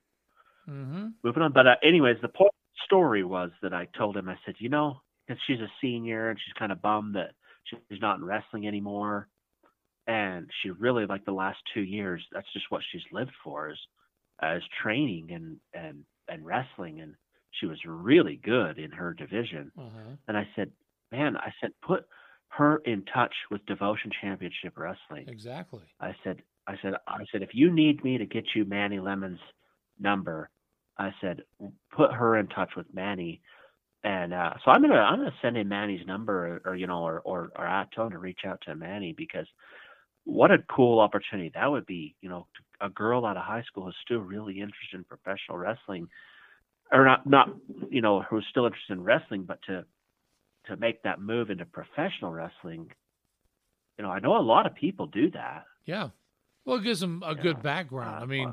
Mm-hmm. 0.68 1.08
moving 1.22 1.42
on. 1.42 1.52
But 1.52 1.66
uh, 1.66 1.76
anyways, 1.82 2.16
the 2.22 2.28
point 2.28 2.52
the 2.74 2.80
story 2.84 3.24
was 3.24 3.50
that 3.62 3.74
I 3.74 3.86
told 3.96 4.16
him 4.16 4.28
I 4.28 4.36
said, 4.44 4.56
you 4.58 4.68
know, 4.68 5.00
because 5.26 5.40
she's 5.46 5.60
a 5.60 5.70
senior 5.80 6.30
and 6.30 6.38
she's 6.38 6.52
kind 6.58 6.72
of 6.72 6.82
bummed 6.82 7.14
that 7.16 7.32
she's 7.64 8.00
not 8.00 8.18
in 8.18 8.24
wrestling 8.24 8.66
anymore, 8.66 9.28
and 10.06 10.50
she 10.62 10.70
really 10.70 11.06
like 11.06 11.24
the 11.24 11.32
last 11.32 11.58
two 11.72 11.82
years. 11.82 12.22
That's 12.32 12.52
just 12.52 12.66
what 12.70 12.82
she's 12.90 13.02
lived 13.12 13.32
for 13.42 13.70
is 13.70 13.78
as 14.40 14.62
training 14.82 15.30
and 15.32 15.56
and 15.72 16.04
and 16.28 16.44
wrestling, 16.44 17.00
and 17.00 17.14
she 17.52 17.66
was 17.66 17.78
really 17.86 18.40
good 18.42 18.78
in 18.78 18.90
her 18.90 19.14
division. 19.14 19.70
Uh-huh. 19.78 20.16
And 20.28 20.36
I 20.36 20.48
said, 20.56 20.70
man, 21.12 21.36
I 21.36 21.52
said 21.60 21.70
put 21.86 22.06
her 22.48 22.78
in 22.84 23.04
touch 23.12 23.34
with 23.50 23.64
Devotion 23.66 24.10
Championship 24.20 24.76
Wrestling. 24.76 25.26
Exactly. 25.28 25.82
I 26.00 26.14
said, 26.22 26.42
I 26.66 26.76
said, 26.82 26.94
I 27.06 27.24
said, 27.32 27.42
if 27.42 27.50
you 27.52 27.72
need 27.72 28.04
me 28.04 28.18
to 28.18 28.26
get 28.26 28.44
you 28.54 28.64
Manny 28.64 29.00
Lemon's 29.00 29.40
number, 29.98 30.50
I 30.98 31.12
said, 31.20 31.42
put 31.94 32.12
her 32.12 32.36
in 32.36 32.46
touch 32.48 32.70
with 32.76 32.86
Manny. 32.94 33.40
And 34.04 34.34
uh, 34.34 34.50
so 34.64 34.70
I'm 34.70 34.82
gonna 34.82 34.94
I'm 34.96 35.18
gonna 35.18 35.34
send 35.40 35.56
him 35.56 35.68
Manny's 35.68 36.06
number, 36.06 36.60
or, 36.64 36.72
or 36.72 36.76
you 36.76 36.86
know, 36.86 37.02
or 37.02 37.20
or 37.20 37.50
or 37.56 37.66
I 37.66 37.86
tell 37.94 38.04
him 38.04 38.12
to 38.12 38.18
reach 38.18 38.40
out 38.46 38.60
to 38.66 38.74
Manny 38.74 39.14
because 39.16 39.46
what 40.24 40.50
a 40.50 40.58
cool 40.70 41.00
opportunity 41.00 41.50
that 41.54 41.70
would 41.70 41.86
be. 41.86 42.14
You 42.20 42.28
know, 42.28 42.46
a 42.82 42.90
girl 42.90 43.24
out 43.24 43.38
of 43.38 43.44
high 43.44 43.62
school 43.62 43.86
who's 43.86 43.96
still 44.04 44.18
really 44.18 44.60
interested 44.60 44.96
in 44.98 45.04
professional 45.04 45.56
wrestling, 45.56 46.08
or 46.92 47.06
not 47.06 47.26
not 47.26 47.48
you 47.90 48.02
know 48.02 48.20
who's 48.20 48.46
still 48.50 48.66
interested 48.66 48.92
in 48.92 49.02
wrestling, 49.02 49.44
but 49.44 49.62
to 49.68 49.86
to 50.66 50.76
make 50.76 51.02
that 51.02 51.18
move 51.20 51.48
into 51.48 51.64
professional 51.64 52.30
wrestling. 52.30 52.90
You 53.98 54.04
know, 54.04 54.10
I 54.10 54.18
know 54.18 54.36
a 54.36 54.42
lot 54.42 54.66
of 54.66 54.74
people 54.74 55.06
do 55.06 55.30
that. 55.30 55.64
Yeah. 55.86 56.10
Well, 56.66 56.76
it 56.76 56.82
gives 56.84 57.00
them 57.00 57.22
a 57.24 57.34
good 57.34 57.62
background. 57.62 58.22
I 58.22 58.26
mean, 58.26 58.52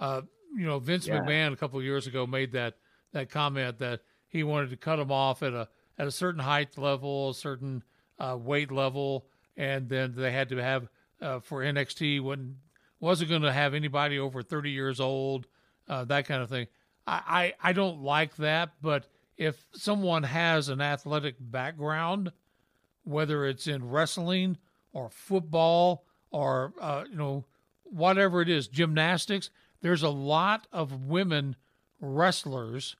uh, 0.00 0.22
you 0.56 0.66
know, 0.66 0.78
Vince 0.78 1.06
Yeah. 1.06 1.20
McMahon 1.20 1.52
a 1.52 1.56
couple 1.56 1.78
of 1.78 1.84
years 1.84 2.06
ago 2.06 2.26
made 2.26 2.52
that 2.52 2.78
that 3.12 3.30
comment 3.30 3.78
that 3.78 4.00
he 4.28 4.42
wanted 4.42 4.70
to 4.70 4.76
cut 4.76 4.96
them 4.96 5.10
off 5.10 5.42
at 5.42 5.52
a 5.52 5.68
at 5.98 6.06
a 6.06 6.12
certain 6.12 6.40
height 6.40 6.78
level, 6.78 7.30
a 7.30 7.34
certain 7.34 7.82
uh, 8.18 8.36
weight 8.38 8.70
level, 8.70 9.26
and 9.56 9.88
then 9.88 10.14
they 10.16 10.30
had 10.30 10.48
to 10.50 10.56
have 10.56 10.88
uh, 11.20 11.40
for 11.40 11.62
NXT 11.62 12.20
wasn't 12.20 12.56
wasn't 13.00 13.30
going 13.30 13.42
to 13.42 13.52
have 13.52 13.74
anybody 13.74 14.18
over 14.18 14.42
thirty 14.42 14.70
years 14.70 15.00
old, 15.00 15.46
uh, 15.88 16.04
that 16.04 16.26
kind 16.26 16.42
of 16.42 16.48
thing. 16.48 16.66
I, 17.06 17.54
I 17.62 17.70
I 17.70 17.72
don't 17.72 18.02
like 18.02 18.36
that, 18.36 18.70
but 18.82 19.06
if 19.36 19.66
someone 19.72 20.24
has 20.24 20.68
an 20.68 20.80
athletic 20.80 21.36
background, 21.40 22.32
whether 23.04 23.46
it's 23.46 23.66
in 23.66 23.88
wrestling 23.88 24.58
or 24.92 25.08
football 25.08 26.04
or 26.30 26.74
uh, 26.80 27.04
you 27.10 27.16
know 27.16 27.44
whatever 27.84 28.42
it 28.42 28.48
is, 28.48 28.68
gymnastics. 28.68 29.50
There's 29.80 30.02
a 30.02 30.10
lot 30.10 30.66
of 30.72 31.06
women 31.06 31.56
wrestlers 32.00 32.96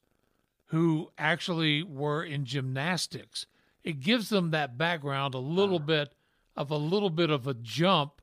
who 0.69 1.11
actually 1.19 1.83
were 1.83 2.23
in 2.23 2.45
gymnastics. 2.45 3.47
It 3.85 4.01
gives 4.01 4.29
them 4.29 4.51
that 4.51 4.77
background 4.79 5.35
a 5.35 5.39
little 5.39 5.77
uh-huh. 5.77 5.87
bit 5.87 6.15
of 6.57 6.71
a 6.71 6.77
little 6.77 7.11
bit 7.11 7.31
of 7.31 7.47
a 7.47 7.55
jump 7.55 8.21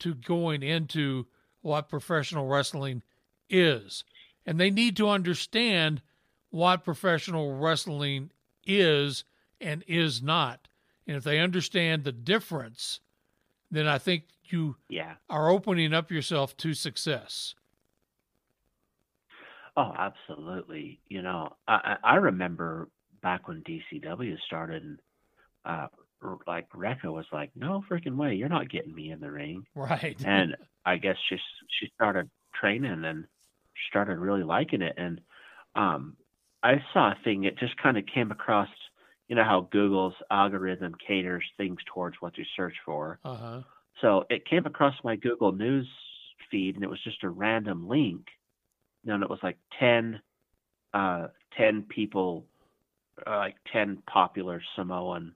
to 0.00 0.14
going 0.14 0.62
into 0.62 1.26
what 1.60 1.88
professional 1.88 2.46
wrestling 2.46 3.02
is. 3.50 4.04
And 4.46 4.60
they 4.60 4.70
need 4.70 4.96
to 4.98 5.08
understand 5.08 6.02
what 6.50 6.84
professional 6.84 7.56
wrestling 7.58 8.30
is 8.64 9.24
and 9.60 9.82
is 9.86 10.22
not. 10.22 10.68
And 11.06 11.16
if 11.16 11.24
they 11.24 11.38
understand 11.38 12.04
the 12.04 12.12
difference, 12.12 13.00
then 13.70 13.86
I 13.86 13.98
think 13.98 14.24
you 14.44 14.76
Yeah. 14.88 15.16
are 15.28 15.50
opening 15.50 15.92
up 15.92 16.10
yourself 16.10 16.56
to 16.58 16.74
success. 16.74 17.54
Oh, 19.76 19.92
absolutely. 19.96 21.00
You 21.08 21.22
know, 21.22 21.56
I 21.66 21.96
I 22.04 22.12
I 22.12 22.14
remember 22.16 22.88
back 23.22 23.48
when 23.48 23.62
DCW 23.62 24.36
started, 24.46 24.82
and 24.82 24.98
uh, 25.64 25.88
r- 26.22 26.38
like 26.46 26.66
Reka 26.74 27.10
was 27.10 27.26
like, 27.32 27.50
"No 27.54 27.82
freaking 27.90 28.16
way, 28.16 28.34
you're 28.34 28.48
not 28.48 28.70
getting 28.70 28.94
me 28.94 29.10
in 29.10 29.20
the 29.20 29.30
ring." 29.30 29.64
Right. 29.74 30.16
And 30.24 30.56
I 30.84 30.96
guess 30.96 31.16
she 31.28 31.36
she 31.80 31.90
started 31.94 32.30
training 32.54 33.04
and 33.04 33.26
started 33.90 34.18
really 34.18 34.42
liking 34.42 34.82
it. 34.82 34.94
And 34.96 35.20
um, 35.74 36.16
I 36.62 36.82
saw 36.92 37.12
a 37.12 37.16
thing. 37.24 37.44
It 37.44 37.58
just 37.58 37.76
kind 37.76 37.96
of 37.98 38.04
came 38.06 38.30
across. 38.30 38.68
You 39.28 39.36
know 39.36 39.44
how 39.44 39.68
Google's 39.70 40.14
algorithm 40.30 40.94
caters 41.06 41.44
things 41.58 41.78
towards 41.92 42.16
what 42.20 42.38
you 42.38 42.44
search 42.56 42.74
for. 42.84 43.18
Uh 43.24 43.36
huh. 43.36 43.62
So 44.00 44.24
it 44.30 44.46
came 44.46 44.66
across 44.66 44.94
my 45.04 45.16
Google 45.16 45.52
News 45.52 45.88
feed, 46.50 46.76
and 46.76 46.84
it 46.84 46.90
was 46.90 47.02
just 47.04 47.22
a 47.24 47.28
random 47.30 47.88
link. 47.88 48.26
And 49.08 49.22
it 49.22 49.30
was 49.30 49.40
like 49.42 49.58
10, 49.78 50.20
uh, 50.94 51.28
10 51.56 51.86
people, 51.88 52.44
uh, 53.26 53.36
like 53.36 53.56
10 53.72 54.02
popular 54.10 54.62
Samoan 54.76 55.34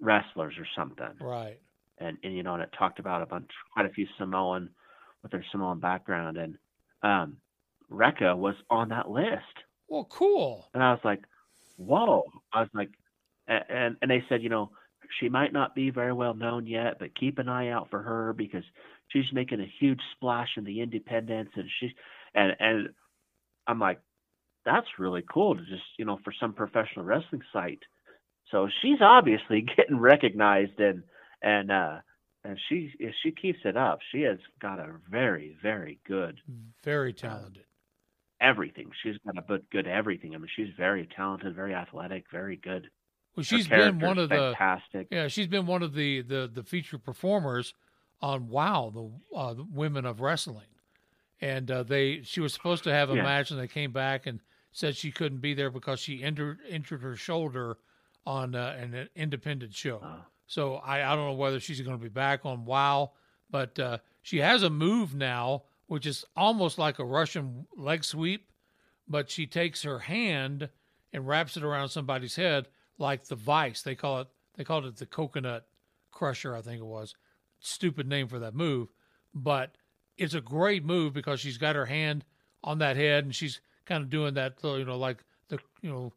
wrestlers 0.00 0.54
or 0.58 0.66
something. 0.76 1.14
Right. 1.20 1.58
And, 1.98 2.16
and, 2.22 2.36
you 2.36 2.42
know, 2.42 2.54
and 2.54 2.62
it 2.62 2.70
talked 2.78 2.98
about 2.98 3.22
a 3.22 3.26
bunch, 3.26 3.50
quite 3.72 3.86
a 3.86 3.90
few 3.90 4.06
Samoan 4.18 4.70
with 5.22 5.32
their 5.32 5.44
Samoan 5.50 5.80
background. 5.80 6.36
And 6.36 6.58
um, 7.02 7.38
Reka 7.88 8.36
was 8.36 8.54
on 8.70 8.90
that 8.90 9.10
list. 9.10 9.42
Well, 9.88 10.06
cool. 10.10 10.68
And 10.74 10.82
I 10.82 10.92
was 10.92 11.00
like, 11.04 11.24
whoa. 11.76 12.24
I 12.52 12.60
was 12.60 12.68
like, 12.74 12.90
and 13.48 13.96
and 14.02 14.10
they 14.10 14.22
said, 14.28 14.42
you 14.42 14.50
know, 14.50 14.70
she 15.18 15.28
might 15.28 15.52
not 15.52 15.74
be 15.74 15.90
very 15.90 16.12
well 16.12 16.34
known 16.34 16.66
yet, 16.66 16.98
but 16.98 17.18
keep 17.18 17.38
an 17.38 17.48
eye 17.48 17.70
out 17.70 17.88
for 17.90 18.02
her 18.02 18.32
because 18.32 18.64
she's 19.08 19.32
making 19.32 19.60
a 19.60 19.72
huge 19.80 20.00
splash 20.14 20.50
in 20.56 20.64
the 20.64 20.80
independents, 20.80 21.52
and 21.56 21.68
she's 21.80 21.92
and 22.38 22.56
and 22.60 22.88
I'm 23.66 23.78
like, 23.80 24.00
that's 24.64 24.86
really 24.98 25.22
cool 25.32 25.54
to 25.56 25.60
just 25.62 25.82
you 25.98 26.04
know 26.04 26.18
for 26.24 26.32
some 26.40 26.52
professional 26.52 27.04
wrestling 27.04 27.42
site. 27.52 27.82
So 28.50 28.68
she's 28.82 29.00
obviously 29.00 29.60
getting 29.76 29.98
recognized 29.98 30.78
and 30.78 31.02
and 31.42 31.70
uh 31.70 31.96
and 32.44 32.58
she 32.68 32.92
if 32.98 33.14
she 33.22 33.32
keeps 33.32 33.58
it 33.64 33.76
up, 33.76 33.98
she 34.12 34.22
has 34.22 34.38
got 34.60 34.78
a 34.78 34.88
very 35.10 35.56
very 35.62 35.98
good 36.06 36.40
Very 36.84 37.12
talented. 37.12 37.64
everything. 38.40 38.90
She's 39.02 39.16
got 39.26 39.36
a 39.38 39.42
good 39.46 39.64
good 39.70 39.86
everything. 39.86 40.34
I 40.34 40.38
mean, 40.38 40.48
she's 40.54 40.72
very 40.76 41.08
talented, 41.14 41.54
very 41.54 41.74
athletic, 41.74 42.24
very 42.30 42.56
good. 42.56 42.88
Well, 43.36 43.44
she's 43.44 43.68
been 43.68 44.00
one 44.00 44.18
of 44.18 44.28
the 44.30 44.54
fantastic. 44.58 45.08
yeah, 45.10 45.28
she's 45.28 45.46
been 45.46 45.66
one 45.66 45.82
of 45.82 45.94
the 45.94 46.22
the 46.22 46.50
the 46.52 46.62
featured 46.64 47.04
performers 47.04 47.74
on 48.20 48.48
Wow, 48.48 48.90
the, 48.92 49.36
uh, 49.36 49.54
the 49.54 49.64
Women 49.64 50.04
of 50.04 50.20
Wrestling, 50.20 50.66
and 51.40 51.70
uh, 51.70 51.82
they 51.82 52.22
she 52.22 52.40
was 52.40 52.52
supposed 52.52 52.84
to 52.84 52.92
have 52.92 53.10
a 53.10 53.16
Yeah. 53.16 53.22
match, 53.22 53.50
and 53.50 53.60
they 53.60 53.68
came 53.68 53.92
back 53.92 54.26
and 54.26 54.40
said 54.72 54.96
she 54.96 55.10
couldn't 55.10 55.40
be 55.40 55.54
there 55.54 55.70
because 55.70 56.00
she 56.00 56.16
injured 56.16 56.58
injured 56.68 57.02
her 57.02 57.16
shoulder 57.16 57.78
on 58.26 58.54
uh, 58.54 58.76
an 58.78 59.08
independent 59.14 59.74
show. 59.74 60.00
Oh. 60.02 60.24
So 60.46 60.74
I 60.76 60.98
I 61.10 61.14
don't 61.14 61.26
know 61.26 61.32
whether 61.34 61.60
she's 61.60 61.80
going 61.80 61.96
to 61.96 62.02
be 62.02 62.08
back 62.08 62.44
on 62.46 62.64
Wow, 62.64 63.12
but 63.50 63.78
uh, 63.78 63.98
she 64.22 64.38
has 64.38 64.62
a 64.62 64.70
move 64.70 65.14
now 65.14 65.64
which 65.86 66.04
is 66.04 66.22
almost 66.36 66.76
like 66.76 66.98
a 66.98 67.04
Russian 67.04 67.66
leg 67.74 68.04
sweep, 68.04 68.52
but 69.08 69.30
she 69.30 69.46
takes 69.46 69.84
her 69.84 70.00
hand 70.00 70.68
and 71.14 71.26
wraps 71.26 71.56
it 71.56 71.62
around 71.62 71.88
somebody's 71.88 72.36
head 72.36 72.68
like 72.98 73.24
the 73.24 73.34
vice. 73.36 73.80
They 73.80 73.94
call 73.94 74.20
it 74.20 74.28
they 74.56 74.64
called 74.64 74.84
it 74.84 74.96
the 74.96 75.06
coconut 75.06 75.66
crusher, 76.10 76.54
I 76.54 76.60
think 76.60 76.80
it 76.80 76.84
was. 76.86 77.14
Stupid 77.60 78.06
name 78.06 78.28
for 78.28 78.38
that 78.40 78.54
move, 78.54 78.88
but 79.34 79.76
it's 80.18 80.34
a 80.34 80.40
great 80.40 80.84
move 80.84 81.12
because 81.14 81.40
she's 81.40 81.58
got 81.58 81.76
her 81.76 81.86
hand 81.86 82.24
on 82.62 82.78
that 82.78 82.96
head 82.96 83.24
and 83.24 83.34
she's 83.34 83.60
kind 83.86 84.02
of 84.02 84.10
doing 84.10 84.34
that, 84.34 84.54
you 84.62 84.84
know, 84.84 84.98
like 84.98 85.24
the 85.48 85.58
you 85.80 85.90
know 85.90 86.12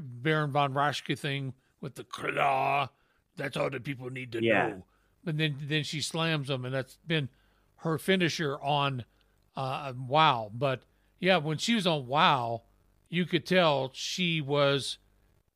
Baron 0.00 0.50
von 0.50 0.74
Raschke 0.74 1.16
thing 1.18 1.54
with 1.80 1.94
the 1.94 2.04
claw. 2.04 2.88
That's 3.36 3.56
all 3.56 3.70
that 3.70 3.84
people 3.84 4.10
need 4.10 4.32
to 4.32 4.42
Yeah. 4.42 4.68
know. 4.68 4.84
But 5.22 5.38
then 5.38 5.56
then 5.60 5.84
she 5.84 6.00
slams 6.00 6.48
them, 6.48 6.64
and 6.64 6.74
that's 6.74 6.98
been 7.06 7.28
her 7.76 7.98
finisher 7.98 8.58
on 8.60 9.04
uh, 9.56 9.92
Wow. 10.08 10.50
But 10.52 10.82
yeah, 11.20 11.36
when 11.36 11.58
she 11.58 11.74
was 11.74 11.86
on 11.86 12.06
Wow, 12.06 12.62
you 13.08 13.24
could 13.24 13.46
tell 13.46 13.90
she 13.94 14.40
was 14.40 14.98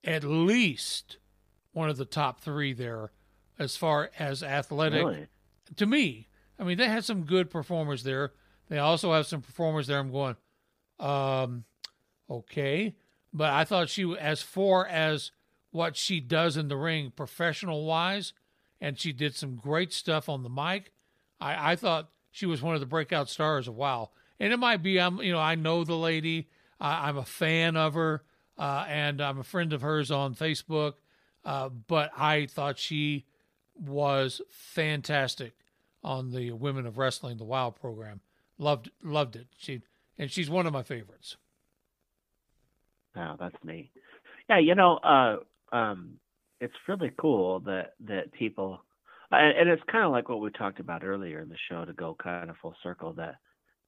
at 0.05 0.23
least 0.25 1.19
one 1.73 1.91
of 1.91 1.97
the 1.97 2.05
top 2.05 2.41
three 2.41 2.73
there 2.73 3.13
as 3.59 3.77
far 3.77 4.11
as 4.19 4.43
athletic. 4.43 5.05
Really? 5.05 5.27
To 5.77 5.87
me, 5.87 6.29
I 6.59 6.65
mean, 6.65 6.79
they 6.79 6.89
had 6.89 7.05
some 7.05 7.25
good 7.25 7.51
performers 7.51 8.03
there. 8.03 8.33
They 8.69 8.79
also 8.79 9.13
have 9.13 9.27
some 9.27 9.41
performers 9.41 9.87
there. 9.87 9.99
I'm 9.99 10.11
going, 10.11 10.37
um, 10.99 11.65
okay, 12.29 12.95
but 13.33 13.51
I 13.51 13.65
thought 13.65 13.89
she, 13.89 14.17
as 14.19 14.43
far 14.43 14.87
as 14.87 15.31
what 15.71 15.97
she 15.97 16.21
does 16.21 16.57
in 16.57 16.69
the 16.69 16.77
ring, 16.77 17.13
professional 17.15 17.85
wise, 17.85 18.33
and 18.81 18.99
she 18.99 19.13
did 19.13 19.35
some 19.35 19.57
great 19.57 19.93
stuff 19.93 20.29
on 20.29 20.43
the 20.43 20.49
mic. 20.49 20.93
I, 21.41 21.73
I 21.73 21.77
thought 21.77 22.11
she 22.31 22.47
was 22.47 22.63
one 22.63 22.75
of 22.75 22.81
the 22.81 22.87
breakout 22.87 23.29
stars 23.29 23.69
of 23.69 23.77
WoW, 23.77 24.11
and 24.41 24.53
it 24.53 24.59
might 24.59 24.83
be 24.83 25.01
I'm, 25.01 25.19
you 25.19 25.33
know, 25.33 25.39
I 25.39 25.55
know 25.55 25.85
the 25.85 25.97
lady, 25.97 26.49
I, 26.81 27.09
I'm 27.09 27.17
a 27.17 27.25
fan 27.25 27.77
of 27.77 27.95
her, 27.95 28.23
uh, 28.59 28.85
and 28.89 29.21
I'm 29.21 29.39
a 29.39 29.45
friend 29.45 29.73
of 29.73 29.83
hers 29.83 30.11
on 30.11 30.35
Facebook, 30.35 30.95
uh, 31.45 31.69
but 31.69 32.11
I 32.17 32.47
thought 32.47 32.79
she 32.79 33.25
was 33.75 34.41
fantastic 34.51 35.55
on 36.09 36.31
the 36.31 36.53
Women 36.53 36.87
of 36.87 36.97
Wrestling, 36.97 37.37
the 37.37 37.45
WoW 37.45 37.69
program. 37.69 38.21
Loved 38.57 38.91
loved 39.05 39.37
it. 39.37 39.47
She 39.59 39.83
and 40.19 40.31
she's 40.31 40.49
one 40.49 40.67
of 40.67 40.73
my 40.73 40.83
favorites. 40.83 41.37
Oh, 43.15 43.37
that's 43.39 43.55
neat. 43.63 43.91
Yeah, 44.49 44.59
you 44.59 44.75
know, 44.75 44.97
uh, 44.97 45.37
um, 45.77 46.15
it's 46.61 46.75
really 46.89 47.13
cool 47.21 47.61
that 47.61 47.93
that 48.07 48.33
people, 48.33 48.81
and, 49.31 49.59
and 49.59 49.69
it's 49.69 49.83
kind 49.93 50.07
of 50.07 50.11
like 50.11 50.31
what 50.31 50.41
we 50.41 50.51
talked 50.51 50.81
about 50.81 51.05
earlier 51.05 51.41
in 51.41 51.51
the 51.51 51.59
show 51.71 51.85
to 51.85 51.93
go 51.93 52.17
kind 52.21 52.49
of 52.49 52.57
full 52.63 52.75
circle. 52.83 53.13
That 53.13 53.37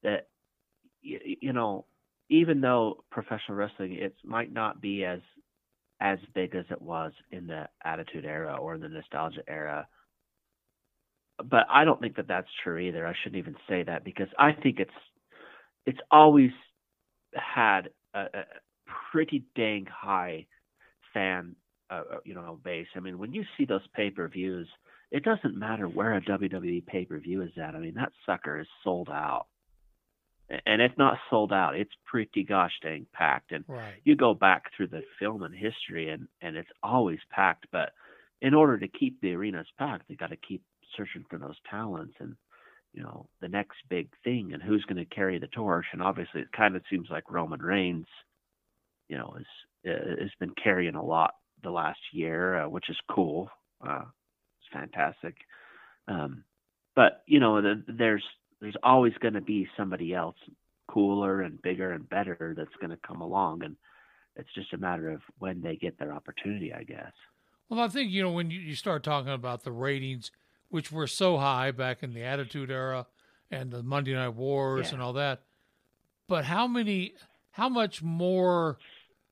that 0.03 0.29
you, 1.01 1.19
you 1.41 1.53
know, 1.55 1.87
even 2.29 2.61
though 2.61 3.03
professional 3.11 3.57
wrestling, 3.57 3.95
it 3.95 4.15
might 4.25 4.53
not 4.53 4.83
be 4.83 5.05
as 5.05 5.21
as 6.03 6.19
big 6.35 6.55
as 6.55 6.67
it 6.71 6.83
was 6.83 7.13
in 7.33 7.47
the 7.47 7.67
Attitude 7.83 8.27
Era 8.27 8.57
or 8.57 8.75
in 8.75 8.83
the 8.83 8.89
Nostalgia 8.89 9.43
Era. 9.49 9.89
But 11.45 11.67
I 11.71 11.85
don't 11.85 12.01
think 12.01 12.17
that 12.17 12.29
that's 12.29 12.49
true 12.63 12.79
either. 12.79 13.07
I 13.07 13.15
shouldn't 13.23 13.39
even 13.39 13.57
say 13.69 13.83
that 13.85 14.05
because 14.05 14.29
I 14.39 14.53
think 14.53 14.81
it's 14.81 14.91
it's 15.87 16.01
always 16.11 16.51
had 17.35 17.91
a, 18.15 18.21
a 18.21 18.45
pretty 19.13 19.45
dang 19.55 19.87
high 19.87 20.47
fan 21.15 21.57
uh, 21.91 22.03
uh, 22.15 22.19
you 22.25 22.35
know 22.35 22.59
base. 22.63 22.87
I 22.97 23.01
mean, 23.01 23.19
when 23.19 23.33
you 23.33 23.45
see 23.57 23.65
those 23.65 23.87
pay 23.95 24.11
per 24.11 24.29
views, 24.29 24.69
it 25.11 25.25
doesn't 25.25 25.57
matter 25.59 25.89
where 25.89 26.15
a 26.15 26.21
WWE 26.21 26.87
pay 26.87 27.05
per 27.05 27.19
view 27.19 27.43
is 27.43 27.51
at. 27.57 27.75
I 27.75 27.79
mean, 27.79 27.95
that 27.95 28.13
sucker 28.27 28.61
is 28.61 28.69
sold 28.85 29.09
out, 29.09 29.47
and 30.67 30.83
if 30.83 30.93
not 30.99 31.19
sold 31.29 31.53
out, 31.53 31.77
it's 31.77 31.91
pretty 32.07 32.45
gosh 32.45 32.73
dang 32.83 33.07
packed. 33.13 33.53
And 33.53 33.65
Right. 33.69 33.95
you 34.05 34.17
go 34.17 34.35
back 34.35 34.65
through 34.77 34.89
the 34.89 35.03
film 35.19 35.43
and 35.43 35.55
history, 35.55 36.11
and 36.11 36.29
and 36.41 36.57
it's 36.57 36.71
always 36.83 37.21
packed. 37.31 37.67
But 37.73 37.93
in 38.41 38.55
order 38.55 38.79
to 38.79 38.89
keep 38.89 39.21
the 39.21 39.35
arenas 39.35 39.69
packed, 39.79 40.09
they 40.09 40.15
got 40.15 40.31
to 40.31 40.37
keep 40.37 40.63
searching 40.97 41.25
for 41.29 41.39
those 41.39 41.57
talents 41.69 42.15
and 42.21 42.37
you 42.93 43.03
know 43.03 43.29
the 43.41 43.49
next 43.49 43.77
big 43.89 44.09
thing 44.25 44.51
and 44.53 44.63
who's 44.63 44.85
going 44.85 44.97
to 44.97 45.15
carry 45.15 45.39
the 45.39 45.47
torch. 45.49 45.87
And 45.93 46.03
obviously, 46.03 46.41
it 46.41 46.53
kind 46.53 46.77
of 46.77 46.83
seems 46.91 47.09
like 47.11 47.31
Roman 47.31 47.61
Reigns, 47.61 48.07
you 49.09 49.17
know, 49.17 49.35
is 49.39 49.47
uh, 49.91 50.21
has 50.21 50.31
been 50.39 50.55
carrying 50.63 50.95
a 50.95 51.05
lot 51.05 51.35
the 51.63 51.71
last 51.71 52.01
year, 52.13 52.63
uh, 52.63 52.69
which 52.69 52.89
is 52.89 52.97
cool. 53.11 53.49
Uh, 53.87 54.05
it's 54.61 54.73
fantastic. 54.73 55.37
Um, 56.09 56.45
but 56.97 57.23
you 57.27 57.41
know, 57.41 57.61
the, 57.63 57.83
there's 57.87 58.25
there's 58.61 58.77
always 58.83 59.13
going 59.21 59.35
to 59.35 59.41
be 59.41 59.69
somebody 59.77 60.15
else 60.15 60.37
cooler 60.89 61.43
and 61.43 61.63
bigger 61.63 61.93
and 61.93 62.09
better 62.09 62.55
that's 62.57 62.75
going 62.81 62.91
to 62.91 62.99
come 63.07 63.21
along, 63.21 63.63
and 63.63 63.77
it's 64.37 64.53
just 64.55 64.73
a 64.73 64.79
matter 64.79 65.11
of 65.11 65.21
when 65.39 65.61
they 65.61 65.77
get 65.77 65.99
their 65.99 66.13
opportunity, 66.13 66.73
I 66.73 66.83
guess. 66.83 67.13
Well, 67.69 67.81
I 67.81 67.89
think 67.89 68.11
you 68.11 68.23
know 68.23 68.33
when 68.33 68.51
you, 68.51 68.59
you 68.59 68.75
start 68.75 69.05
talking 69.05 69.33
about 69.33 69.63
the 69.63 69.73
ratings 69.73 70.31
which 70.71 70.91
were 70.91 71.07
so 71.07 71.37
high 71.37 71.71
back 71.71 72.03
in 72.03 72.15
the 72.15 72.23
Attitude 72.23 72.71
Era 72.71 73.07
and 73.51 73.71
the 73.71 73.83
Monday 73.83 74.15
Night 74.15 74.35
Wars 74.35 74.89
Yeah. 74.89 74.95
and 74.95 75.03
all 75.03 75.13
that. 75.15 75.43
But 76.29 76.45
how 76.45 76.67
many, 76.67 77.15
how 77.51 77.69
much 77.69 78.03
more 78.03 78.79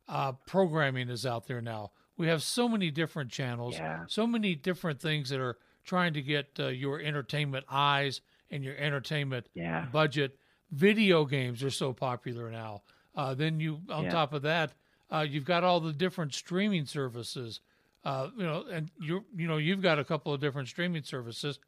uh, 0.09 0.32
programming 0.47 1.09
is 1.09 1.24
out 1.24 1.47
there 1.47 1.61
now? 1.61 1.93
We 2.16 2.26
have 2.26 2.43
so 2.43 2.68
many 2.68 2.91
different 2.91 3.30
channels, 3.30 3.76
Yeah. 3.76 4.05
so 4.09 4.26
many 4.26 4.55
different 4.57 5.01
things 5.01 5.28
that 5.30 5.41
are 5.41 5.57
trying 5.84 6.12
to 6.14 6.22
get 6.22 6.49
uh, 6.59 6.66
your 6.66 7.01
entertainment 7.01 7.64
eyes 7.70 8.20
and 8.51 8.64
your 8.64 8.76
entertainment 8.76 9.49
Yeah. 9.55 9.86
budget. 9.93 10.36
Video 10.70 11.24
games 11.24 11.62
are 11.62 11.70
so 11.70 11.93
popular 11.93 12.51
now. 12.51 12.82
Uh, 13.14 13.34
then 13.34 13.61
you, 13.61 13.80
on 13.89 14.09
top 14.11 14.32
of 14.32 14.43
that, 14.43 14.72
uh, 15.11 15.24
you've 15.28 15.45
got 15.45 15.64
all 15.64 15.80
the 15.80 15.93
different 15.93 16.34
streaming 16.34 16.84
services. 16.84 17.61
Uh, 18.09 18.31
you 18.39 18.43
know, 18.43 18.65
and 18.73 18.91
you 18.99 19.25
you 19.37 19.47
know 19.47 19.59
you've 19.59 19.83
got 19.83 19.99
a 19.99 20.05
couple 20.05 20.33
of 20.33 20.41
different 20.41 20.67
streaming 20.69 21.03
services. 21.03 21.59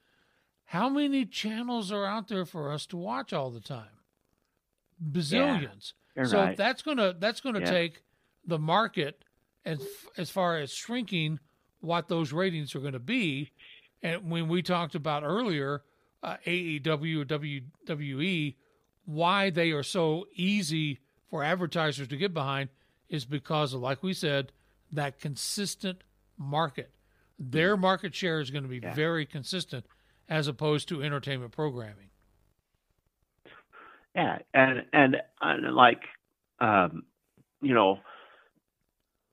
How 0.65 0.89
many 0.89 1.27
channels 1.27 1.93
are 1.93 2.07
out 2.07 2.29
there 2.29 2.47
for 2.47 2.73
us 2.73 2.87
to 2.87 2.97
watch 2.97 3.33
all 3.35 3.51
the 3.51 3.61
time? 3.61 3.99
Bazillions. 5.03 5.93
you're 6.17 6.25
so 6.25 6.39
right. 6.39 6.57
that's 6.57 6.83
gonna 6.83 7.15
that's 7.19 7.41
gonna 7.41 7.61
Yeah. 7.61 7.71
take 7.71 8.03
the 8.47 8.59
market 8.59 9.23
as 9.67 9.87
as 10.17 10.31
far 10.31 10.57
as 10.57 10.73
shrinking 10.73 11.41
what 11.81 12.09
those 12.09 12.33
ratings 12.33 12.75
are 12.75 12.81
going 12.81 12.93
to 12.95 12.99
be. 12.99 13.51
And 14.03 14.31
when 14.31 14.49
we 14.49 14.63
talked 14.63 14.95
about 14.95 15.23
earlier, 15.23 15.83
uh, 16.23 16.37
AEW, 16.47 17.25
WWE, 17.27 18.57
why 19.05 19.51
they 19.51 19.73
are 19.73 19.83
so 19.83 20.27
easy 20.35 21.01
for 21.29 21.43
advertisers 21.43 22.09
to 22.09 22.17
get 22.17 22.33
behind 22.33 22.71
is 23.09 23.25
because 23.25 23.75
of, 23.75 23.81
like 23.81 24.03
we 24.03 24.13
said, 24.15 24.53
that 24.93 25.19
consistent 25.21 26.03
market. 26.41 26.91
Their 27.39 27.77
market 27.77 28.15
share 28.15 28.41
is 28.41 28.51
going 28.51 28.65
to 28.65 28.69
be 28.69 28.81
Yeah. 28.83 28.95
very 28.95 29.25
consistent 29.27 29.85
as 30.29 30.49
opposed 30.49 30.89
to 30.89 31.03
entertainment 31.03 31.53
programming. 31.53 32.11
Yeah, 34.15 34.39
and 34.53 34.83
and, 34.93 35.17
and 35.41 35.75
like, 35.75 36.03
um, 36.59 37.05
you 37.63 37.75
know, 37.75 37.99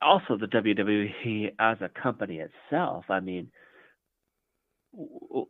also 0.02 0.38
the 0.38 0.46
WWE 0.48 1.54
as 1.58 1.78
a 1.82 1.90
company 1.90 2.40
itself. 2.40 3.06
I 3.10 3.20
mean, 3.20 3.50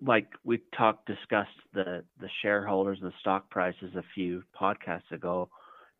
like 0.01 0.27
we 0.43 0.61
talked, 0.77 1.07
discussed 1.07 1.49
the 1.73 2.03
the 2.19 2.29
shareholders 2.41 2.99
and 3.01 3.11
the 3.11 3.15
stock 3.19 3.49
prices 3.49 3.95
a 3.95 4.03
few 4.15 4.43
podcasts 4.59 5.11
ago. 5.11 5.49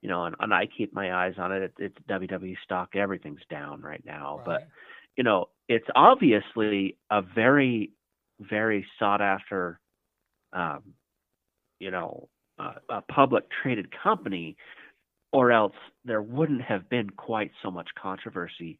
You 0.02 0.10
know, 0.10 0.26
and, 0.26 0.36
and 0.40 0.54
I 0.54 0.68
keep 0.68 0.94
my 0.94 1.12
eyes 1.26 1.34
on 1.38 1.52
it. 1.52 1.64
it. 1.64 1.74
It's 1.80 1.98
WWE 2.08 2.56
stock. 2.64 2.96
Everything's 2.96 3.42
down 3.50 3.82
right 3.82 4.04
now, 4.06 4.42
but 4.46 4.68
you 5.18 5.24
know, 5.24 5.48
it's 5.68 5.88
obviously 5.96 6.98
a 7.12 7.22
very, 7.22 7.92
very 8.40 8.86
sought 9.00 9.22
after, 9.22 9.80
um, 10.54 10.94
you 11.80 11.92
know, 11.92 12.30
uh, 12.60 12.74
a 12.90 13.02
public 13.02 13.46
traded 13.62 13.90
company, 14.04 14.58
or 15.32 15.52
else 15.52 15.76
there 16.06 16.22
wouldn't 16.22 16.62
have 16.62 16.90
been 16.90 17.10
quite 17.12 17.52
so 17.64 17.70
much 17.72 17.90
controversy. 18.02 18.80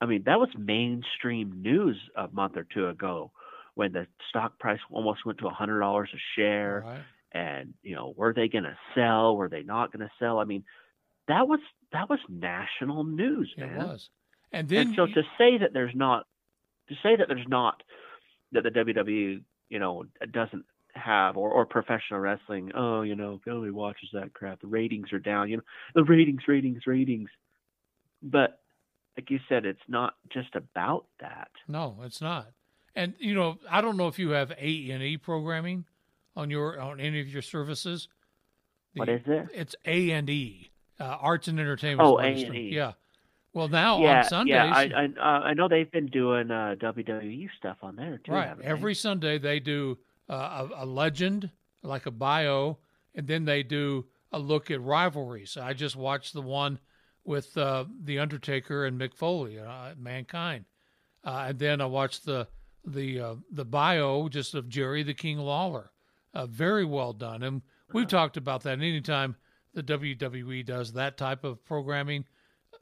I 0.00 0.06
mean, 0.06 0.22
that 0.26 0.40
was 0.40 0.48
mainstream 0.56 1.62
news 1.62 1.98
a 2.16 2.28
month 2.28 2.56
or 2.56 2.64
two 2.64 2.88
ago 2.88 3.32
when 3.74 3.92
the 3.92 4.06
stock 4.28 4.58
price 4.58 4.80
almost 4.90 5.24
went 5.26 5.38
to 5.38 5.48
a 5.48 5.50
hundred 5.54 5.80
dollars 5.80 6.10
a 6.14 6.18
share, 6.36 6.86
Right. 6.86 7.04
and 7.32 7.74
you 7.82 7.94
know, 7.96 8.14
were 8.16 8.32
they 8.34 8.48
going 8.48 8.64
to 8.64 8.78
sell? 8.94 9.36
Were 9.36 9.48
they 9.48 9.62
not 9.62 9.92
going 9.92 10.06
to 10.06 10.12
sell? 10.18 10.38
I 10.38 10.44
mean, 10.44 10.64
that 11.28 11.48
was 11.48 11.60
that 11.92 12.08
was 12.10 12.20
national 12.28 13.04
news, 13.04 13.52
It 13.56 13.60
man. 13.60 13.78
was. 13.78 14.10
And 14.52 14.68
then 14.68 14.88
and 14.88 14.96
so 14.96 15.04
you- 15.04 15.14
to 15.14 15.22
say 15.38 15.58
that 15.58 15.72
there's 15.72 15.94
not 15.94 16.26
to 16.88 16.94
say 17.02 17.16
that 17.16 17.28
there's 17.28 17.46
not 17.48 17.82
that 18.52 18.62
the 18.64 18.70
WWE 18.70 19.42
you 19.68 19.78
know 19.78 20.04
doesn't 20.32 20.64
have 20.94 21.36
or, 21.36 21.50
or 21.50 21.64
professional 21.64 22.18
wrestling 22.18 22.72
oh 22.74 23.02
you 23.02 23.14
know 23.14 23.40
nobody 23.46 23.70
watches 23.70 24.08
that 24.12 24.32
crap 24.34 24.60
the 24.60 24.66
ratings 24.66 25.12
are 25.12 25.20
down 25.20 25.48
you 25.48 25.56
know 25.56 25.62
the 25.94 26.02
ratings 26.02 26.42
ratings 26.48 26.84
ratings 26.84 27.30
but 28.22 28.58
like 29.16 29.30
you 29.30 29.38
said 29.48 29.64
it's 29.64 29.80
not 29.86 30.14
just 30.32 30.54
about 30.56 31.06
that 31.20 31.48
No, 31.68 31.98
it's 32.02 32.20
not. 32.20 32.48
And 32.96 33.14
you 33.20 33.34
know, 33.34 33.58
I 33.70 33.80
don't 33.82 33.96
know 33.96 34.08
if 34.08 34.18
you 34.18 34.30
have 34.30 34.50
A 34.58 34.90
and 34.90 35.00
E 35.02 35.16
programming 35.16 35.84
on 36.34 36.50
your 36.50 36.80
on 36.80 36.98
any 36.98 37.20
of 37.20 37.28
your 37.28 37.42
services. 37.42 38.08
What 38.94 39.08
is 39.08 39.22
it? 39.26 39.46
It's 39.54 39.76
A 39.86 40.10
and 40.10 40.28
E, 40.28 40.72
uh, 40.98 41.04
Arts 41.04 41.46
and 41.46 41.60
Entertainment. 41.60 42.08
Oh, 42.08 42.18
A&E. 42.18 42.70
Yeah. 42.74 42.92
Well, 43.52 43.68
now 43.68 44.00
yeah 44.00 44.18
on 44.18 44.24
Sundays, 44.24 44.52
yeah 44.54 44.72
I 44.74 44.82
I, 44.82 45.04
uh, 45.04 45.40
I 45.40 45.54
know 45.54 45.68
they've 45.68 45.90
been 45.90 46.06
doing 46.06 46.50
uh, 46.50 46.76
WWE 46.78 47.48
stuff 47.58 47.78
on 47.82 47.96
there 47.96 48.20
too 48.24 48.32
right? 48.32 48.48
haven't 48.48 48.64
they? 48.64 48.70
Every 48.70 48.94
Sunday 48.94 49.38
they 49.38 49.60
do 49.60 49.98
uh, 50.28 50.68
a, 50.72 50.84
a 50.84 50.86
legend, 50.86 51.50
like 51.82 52.06
a 52.06 52.10
bio, 52.10 52.78
and 53.14 53.26
then 53.26 53.44
they 53.44 53.62
do 53.62 54.06
a 54.32 54.38
look 54.38 54.70
at 54.70 54.80
rivalries. 54.80 55.56
I 55.56 55.72
just 55.72 55.96
watched 55.96 56.32
the 56.32 56.42
one 56.42 56.78
with 57.24 57.56
uh, 57.56 57.84
the 58.04 58.18
Undertaker 58.18 58.86
and 58.86 59.00
Mick 59.00 59.14
Foley, 59.14 59.58
uh, 59.58 59.94
Mankind, 59.98 60.64
uh, 61.24 61.46
and 61.48 61.58
then 61.58 61.80
I 61.80 61.86
watched 61.86 62.24
the 62.24 62.46
the 62.84 63.20
uh, 63.20 63.34
the 63.50 63.64
bio 63.64 64.28
just 64.28 64.54
of 64.54 64.68
Jerry 64.68 65.02
the 65.02 65.14
King 65.14 65.38
Lawler. 65.38 65.90
Uh, 66.32 66.46
very 66.46 66.84
well 66.84 67.12
done, 67.12 67.42
and 67.42 67.62
we've 67.92 68.06
talked 68.06 68.36
about 68.36 68.62
that. 68.62 68.78
Anytime 68.78 69.34
the 69.74 69.82
WWE 69.82 70.64
does 70.64 70.92
that 70.92 71.16
type 71.16 71.42
of 71.42 71.64
programming, 71.64 72.24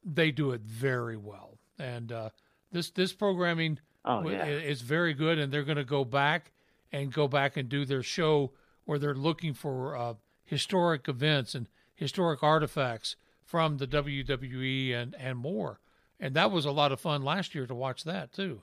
they 0.04 0.30
do 0.30 0.52
it 0.52 0.62
very 0.62 1.16
well. 1.16 1.58
And 1.78 2.10
uh, 2.12 2.30
this 2.72 2.90
this 2.90 3.12
programming 3.12 3.78
Oh, 4.04 4.18
w- 4.18 4.36
yeah. 4.36 4.46
is 4.46 4.80
very 4.80 5.12
good, 5.12 5.38
and 5.38 5.52
they're 5.52 5.64
going 5.64 5.76
to 5.76 5.84
go 5.84 6.04
back 6.04 6.52
and 6.92 7.12
go 7.12 7.28
back 7.28 7.56
and 7.56 7.68
do 7.68 7.84
their 7.84 8.02
show 8.02 8.52
where 8.84 8.98
they're 8.98 9.14
looking 9.14 9.52
for 9.52 9.96
uh, 9.96 10.14
historic 10.44 11.08
events 11.08 11.54
and 11.54 11.68
historic 11.94 12.42
artifacts 12.42 13.16
from 13.44 13.76
the 13.78 13.86
WWE 13.86 14.94
and 14.94 15.14
and 15.18 15.38
more. 15.38 15.80
And 16.20 16.34
that 16.34 16.50
was 16.50 16.64
a 16.64 16.70
lot 16.72 16.90
of 16.92 17.00
fun 17.00 17.22
last 17.22 17.54
year 17.54 17.66
to 17.66 17.74
watch 17.74 18.04
that 18.04 18.32
too. 18.32 18.62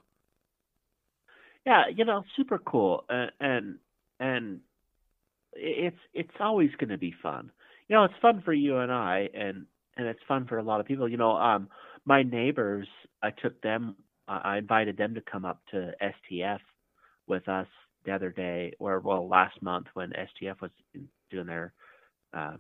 yeah 1.66 1.84
you 1.96 2.06
know 2.06 2.24
super 2.36 2.58
cool 2.60 3.04
uh, 3.10 3.28
and 3.40 3.78
and 4.20 4.60
it's 5.54 5.98
it's 6.14 6.36
always 6.40 6.70
going 6.78 6.90
to 6.90 6.98
be 6.98 7.14
fun 7.24 7.52
you 7.88 7.96
know 7.96 8.04
it's 8.04 8.14
fun 8.22 8.42
for 8.44 8.54
you 8.54 8.78
and 8.78 8.92
i 8.92 9.30
and 9.34 9.66
and 9.98 10.08
it's 10.08 10.20
fun 10.28 10.46
for 10.48 10.58
a 10.58 10.64
lot 10.64 10.80
of 10.80 10.86
people 10.86 11.10
you 11.10 11.18
know 11.18 11.32
um 11.38 11.68
my 12.06 12.24
neighbors 12.24 12.88
i 13.24 13.30
took 13.32 13.60
them 13.62 13.96
i 14.28 14.56
I 14.56 14.58
invited 14.58 14.98
them 14.98 15.16
to 15.16 15.22
come 15.22 15.46
up 15.46 15.62
to 15.72 15.92
stf 16.02 16.60
with 17.28 17.48
us 17.48 17.68
the 18.06 18.12
other 18.12 18.32
day 18.32 18.74
or 18.80 19.00
well 19.00 19.28
last 19.28 19.62
month 19.62 19.88
when 19.94 20.12
stf 20.12 20.62
was 20.62 20.72
doing 21.32 21.48
their 21.48 21.74
um 22.34 22.60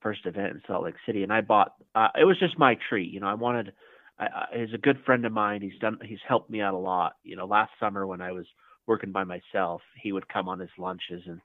first 0.00 0.26
event 0.26 0.52
in 0.54 0.62
salt 0.66 0.84
lake 0.84 0.94
city 1.06 1.22
and 1.22 1.32
i 1.32 1.40
bought 1.40 1.74
uh, 1.94 2.08
it 2.20 2.24
was 2.24 2.38
just 2.38 2.58
my 2.58 2.76
treat 2.88 3.12
you 3.12 3.20
know 3.20 3.28
i 3.28 3.34
wanted 3.34 3.72
I, 4.18 4.24
I, 4.24 4.58
he's 4.60 4.74
a 4.74 4.78
good 4.78 4.98
friend 5.04 5.24
of 5.24 5.32
mine. 5.32 5.62
He's 5.62 5.78
done. 5.80 5.98
He's 6.04 6.18
helped 6.26 6.50
me 6.50 6.60
out 6.60 6.74
a 6.74 6.78
lot. 6.78 7.14
You 7.24 7.36
know, 7.36 7.46
last 7.46 7.72
summer 7.80 8.06
when 8.06 8.20
I 8.20 8.32
was 8.32 8.46
working 8.86 9.12
by 9.12 9.24
myself, 9.24 9.80
he 10.02 10.12
would 10.12 10.28
come 10.28 10.48
on 10.48 10.58
his 10.60 10.70
lunches 10.78 11.22
and 11.26 11.40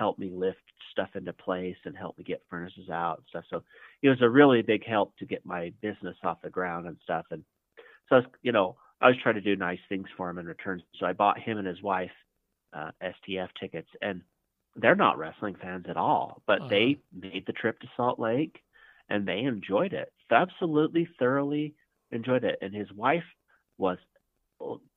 help 0.00 0.18
me 0.18 0.30
lift 0.34 0.62
stuff 0.92 1.10
into 1.14 1.32
place 1.34 1.76
and 1.84 1.94
help 1.94 2.16
me 2.16 2.24
get 2.24 2.42
furnaces 2.48 2.88
out 2.88 3.18
and 3.18 3.26
stuff. 3.28 3.44
So 3.50 3.62
it 4.02 4.08
was 4.08 4.22
a 4.22 4.28
really 4.28 4.62
big 4.62 4.84
help 4.84 5.14
to 5.18 5.26
get 5.26 5.44
my 5.44 5.74
business 5.82 6.16
off 6.24 6.40
the 6.42 6.48
ground 6.48 6.86
and 6.86 6.96
stuff. 7.04 7.26
And 7.30 7.44
so, 8.08 8.16
I 8.16 8.18
was, 8.20 8.28
you 8.42 8.52
know, 8.52 8.76
I 9.02 9.08
was 9.08 9.16
trying 9.22 9.34
to 9.34 9.42
do 9.42 9.56
nice 9.56 9.78
things 9.90 10.08
for 10.16 10.30
him 10.30 10.38
in 10.38 10.46
return. 10.46 10.82
So 10.98 11.04
I 11.04 11.12
bought 11.12 11.38
him 11.38 11.58
and 11.58 11.66
his 11.66 11.82
wife 11.82 12.10
uh, 12.72 12.92
STF 13.02 13.48
tickets, 13.60 13.88
and 14.00 14.22
they're 14.74 14.96
not 14.96 15.18
wrestling 15.18 15.56
fans 15.60 15.84
at 15.88 15.98
all, 15.98 16.42
but 16.46 16.68
they 16.70 16.98
made 17.12 17.44
the 17.46 17.52
trip 17.52 17.78
to 17.80 17.88
Salt 17.96 18.18
Lake 18.18 18.56
and 19.10 19.26
they 19.26 19.40
enjoyed 19.40 19.92
it. 19.92 20.12
Absolutely, 20.30 21.08
thoroughly 21.18 21.74
enjoyed 22.10 22.44
it. 22.44 22.58
And 22.62 22.74
his 22.74 22.90
wife 22.92 23.24
was 23.76 23.98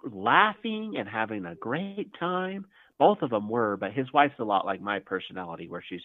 laughing 0.04 0.96
and 0.98 1.10
having 1.10 1.46
a 1.46 1.56
great 1.56 2.12
time. 2.20 2.66
Both 3.00 3.22
of 3.22 3.30
them 3.30 3.50
were, 3.50 3.78
but 3.78 3.94
his 3.94 4.12
wife's 4.14 4.40
a 4.40 4.44
lot 4.44 4.66
like 4.66 4.82
my 4.82 5.00
personality, 5.00 5.68
where 5.68 5.84
she's 5.88 6.02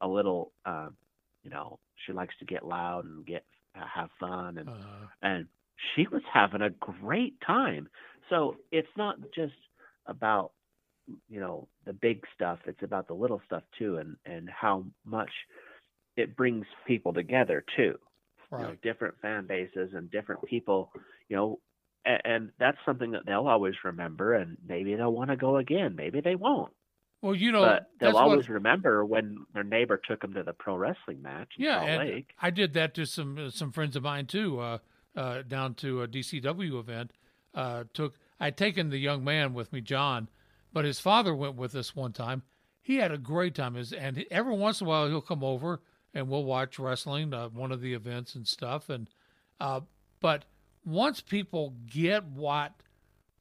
a 0.00 0.08
little, 0.08 0.52
um, 0.64 0.96
you 1.42 1.50
know, 1.50 1.78
she 2.06 2.12
likes 2.12 2.34
to 2.38 2.44
get 2.44 2.64
loud 2.66 3.04
and 3.04 3.26
get 3.26 3.44
have 3.74 4.10
fun, 4.18 4.58
and 4.58 4.70
and 5.22 5.46
she 5.94 6.06
was 6.08 6.22
having 6.32 6.62
a 6.62 6.70
great 6.70 7.34
time. 7.46 7.88
So 8.30 8.56
it's 8.72 8.88
not 8.96 9.16
just 9.34 9.54
about 10.06 10.52
you 11.28 11.40
know 11.40 11.68
the 11.86 11.92
big 11.92 12.24
stuff; 12.34 12.58
it's 12.66 12.82
about 12.82 13.06
the 13.08 13.14
little 13.14 13.40
stuff 13.46 13.62
too, 13.78 13.98
and 13.98 14.16
and 14.26 14.48
how 14.50 14.84
much 15.04 15.30
it 16.16 16.36
brings 16.36 16.66
people 16.86 17.12
together 17.12 17.64
too. 17.76 17.94
You 18.56 18.64
know, 18.64 18.76
different 18.82 19.14
fan 19.20 19.46
bases 19.46 19.90
and 19.94 20.10
different 20.10 20.42
people, 20.44 20.92
you 21.28 21.36
know, 21.36 21.58
and, 22.04 22.20
and 22.24 22.50
that's 22.58 22.78
something 22.86 23.12
that 23.12 23.26
they'll 23.26 23.46
always 23.48 23.74
remember, 23.84 24.34
and 24.34 24.56
maybe 24.66 24.94
they'll 24.96 25.12
want 25.12 25.30
to 25.30 25.36
go 25.36 25.56
again, 25.56 25.94
maybe 25.96 26.20
they 26.20 26.34
won't, 26.36 26.72
Well, 27.22 27.34
you 27.34 27.52
know, 27.52 27.60
but 27.62 27.86
they'll 27.98 28.08
that's 28.08 28.14
what- 28.14 28.22
always 28.24 28.48
remember 28.48 29.04
when 29.04 29.46
their 29.54 29.64
neighbor 29.64 30.00
took 30.08 30.20
them 30.22 30.34
to 30.34 30.42
the 30.42 30.52
pro 30.52 30.76
wrestling 30.76 31.22
match 31.22 31.52
Yeah, 31.56 31.80
and. 31.82 32.24
I 32.40 32.50
did 32.50 32.72
that 32.74 32.94
to 32.94 33.06
some 33.06 33.38
uh, 33.38 33.50
some 33.50 33.72
friends 33.72 33.96
of 33.96 34.02
mine 34.02 34.26
too. 34.26 34.58
Uh, 34.60 34.78
uh, 35.16 35.42
down 35.42 35.74
to 35.74 36.02
a 36.02 36.08
DCW 36.08 36.78
event. 36.78 37.12
Uh, 37.52 37.82
took 37.92 38.14
I'd 38.38 38.56
taken 38.56 38.90
the 38.90 38.98
young 38.98 39.24
man 39.24 39.54
with 39.54 39.72
me, 39.72 39.80
John, 39.80 40.28
but 40.72 40.84
his 40.84 41.00
father 41.00 41.34
went 41.34 41.56
with 41.56 41.74
us 41.74 41.96
one 41.96 42.12
time. 42.12 42.42
He 42.80 42.96
had 42.96 43.10
a 43.12 43.18
great 43.18 43.54
time. 43.56 43.74
His, 43.74 43.92
and 43.92 44.24
every 44.30 44.54
once 44.54 44.80
in 44.80 44.86
a 44.86 44.90
while 44.90 45.08
he'll 45.08 45.20
come 45.20 45.42
over 45.44 45.82
and 46.14 46.28
we'll 46.28 46.44
watch 46.44 46.78
wrestling, 46.78 47.34
uh, 47.34 47.48
one 47.48 47.72
of 47.72 47.80
the 47.80 47.92
events 47.92 48.34
and 48.36 48.46
stuff. 48.46 48.88
And 48.88 49.10
uh, 49.60 49.80
but 50.20 50.44
once 50.84 51.20
people 51.20 51.74
get 51.86 52.24
what, 52.24 52.72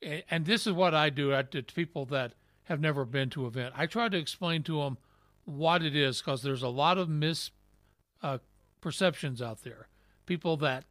and 0.01 0.45
this 0.45 0.67
is 0.67 0.73
what 0.73 0.93
I 0.93 1.09
do 1.09 1.33
at- 1.33 1.51
to 1.51 1.63
people 1.63 2.05
that 2.07 2.33
have 2.65 2.79
never 2.79 3.05
been 3.05 3.29
to 3.31 3.41
an 3.41 3.47
event, 3.47 3.73
I 3.77 3.85
try 3.85 4.09
to 4.09 4.17
explain 4.17 4.63
to 4.63 4.79
them 4.81 4.97
what 5.45 5.83
it 5.83 5.95
is 5.95 6.19
because 6.21 6.43
there's 6.43 6.63
a 6.63 6.69
lot 6.69 6.97
of 6.97 7.07
misperceptions 7.07 9.41
uh, 9.41 9.45
out 9.45 9.63
there. 9.63 9.87
People 10.25 10.57
that 10.57 10.85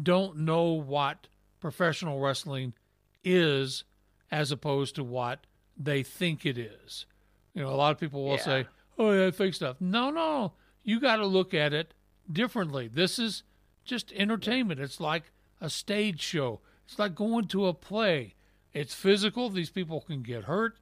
don't 0.00 0.38
know 0.38 0.64
what 0.72 1.28
professional 1.60 2.20
wrestling 2.20 2.74
is 3.22 3.84
as 4.30 4.50
opposed 4.50 4.94
to 4.96 5.04
what 5.04 5.46
they 5.76 6.02
think 6.02 6.44
it 6.46 6.58
is. 6.58 7.06
You 7.54 7.62
know, 7.62 7.70
a 7.70 7.76
lot 7.76 7.92
of 7.92 7.98
people 7.98 8.24
will 8.24 8.36
Yeah. 8.36 8.42
say, 8.42 8.66
"Oh, 8.98 9.12
yeah, 9.12 9.30
fake 9.30 9.54
stuff." 9.54 9.80
No, 9.80 10.10
no, 10.10 10.54
you 10.82 11.00
got 11.00 11.16
to 11.16 11.26
look 11.26 11.52
at 11.54 11.72
it 11.72 11.94
differently. 12.30 12.88
This 12.88 13.18
is 13.18 13.42
just 13.84 14.12
entertainment. 14.12 14.80
It's 14.80 15.00
like 15.00 15.32
a 15.60 15.70
stage 15.70 16.20
show. 16.20 16.60
It's 16.86 16.98
like 16.98 17.14
going 17.14 17.46
to 17.48 17.66
a 17.66 17.74
play. 17.74 18.34
It's 18.72 18.94
physical. 18.94 19.48
These 19.48 19.70
people 19.70 20.00
can 20.00 20.22
get 20.22 20.44
hurt, 20.44 20.76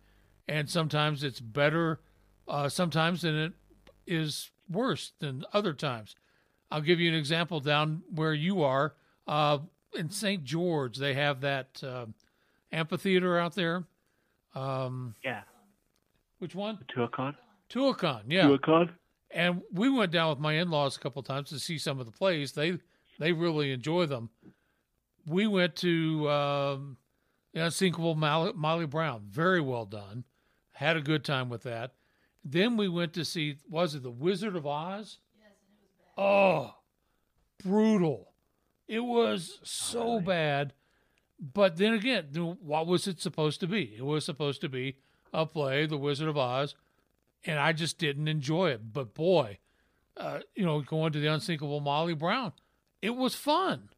and 0.47 0.69
sometimes 0.71 1.23
it's 1.25 1.41
better. 1.41 2.01
Uh, 2.47 2.69
sometimes 2.69 3.23
than 3.23 3.37
it 3.37 3.53
is 4.07 4.51
worse 4.71 5.13
than 5.19 5.45
other 5.53 5.73
times. 5.75 6.15
I'll 6.71 6.81
give 6.81 7.01
you 7.01 7.11
an 7.11 7.17
example 7.17 7.61
down 7.61 8.03
where 8.15 8.33
you 8.35 8.63
are. 8.63 8.95
Uh, 9.27 9.59
in 9.95 10.11
St. 10.11 10.45
George, 10.45 10.97
they 10.99 11.15
have 11.15 11.41
that 11.43 11.83
uh, 11.83 12.07
amphitheater 12.73 13.39
out 13.39 13.55
there. 13.55 13.85
Um, 14.55 15.15
Yeah. 15.25 15.43
which 16.39 16.55
one? 16.55 16.79
Tuacahn. 16.95 17.35
Tuacahn, 17.71 18.23
yeah. 18.29 18.47
Tuacahn. 18.49 18.91
And 19.31 19.63
we 19.73 19.91
went 19.91 20.13
down 20.13 20.31
with 20.31 20.39
my 20.39 20.55
in-laws 20.55 20.97
a 20.97 21.01
couple 21.01 21.23
times 21.23 21.51
to 21.51 21.59
see 21.59 21.77
some 21.79 22.01
of 22.01 22.07
the 22.07 22.13
plays. 22.13 22.53
They 22.53 22.79
they 23.19 23.33
really 23.33 23.73
enjoy 23.73 24.07
them. 24.07 24.31
We 25.29 25.47
went 25.47 25.77
to 25.77 26.29
um, 26.31 26.97
the 27.53 27.65
Unsinkable 27.65 28.15
Molly, 28.15 28.53
Molly 28.55 28.87
Brown. 28.87 29.23
Very 29.29 29.61
well 29.61 29.85
done. 29.85 30.25
Had 30.73 30.97
a 30.97 31.03
good 31.03 31.25
time 31.25 31.49
with 31.49 31.65
that. 31.65 31.93
Then 32.45 32.77
we 32.77 32.89
went 32.89 33.13
to 33.15 33.25
see 33.25 33.57
was 33.69 33.95
it 33.95 34.03
the 34.03 34.11
Wizard 34.11 34.57
of 34.57 34.67
Oz? 34.67 35.19
Yes. 35.39 35.53
Oh, 36.17 36.75
brutal. 37.63 38.33
It 38.87 39.01
was 39.01 39.59
so 39.63 40.21
bad. 40.21 40.73
But 41.41 41.77
then 41.77 41.95
again, 41.95 42.27
what 42.61 42.87
was 42.87 43.07
it 43.07 43.21
supposed 43.21 43.61
to 43.61 43.67
be? 43.67 43.95
It 43.97 44.05
was 44.05 44.25
supposed 44.25 44.61
to 44.63 44.69
be 44.69 44.97
a 45.33 45.47
play, 45.47 45.87
The 45.87 45.99
Wizard 45.99 46.29
of 46.29 46.37
Oz, 46.37 46.75
and 47.45 47.59
I 47.59 47.73
just 47.73 47.99
didn't 47.99 48.29
enjoy 48.29 48.71
it. 48.71 48.93
But 48.93 49.15
boy, 49.15 49.59
uh, 50.17 50.41
you 50.57 50.65
know, 50.65 50.81
going 50.81 51.13
to 51.13 51.21
the 51.21 51.29
Unsinkable 51.29 51.81
Molly 51.81 52.15
Brown, 52.15 52.53
it 53.03 53.15
was 53.15 53.35
fun. 53.35 53.91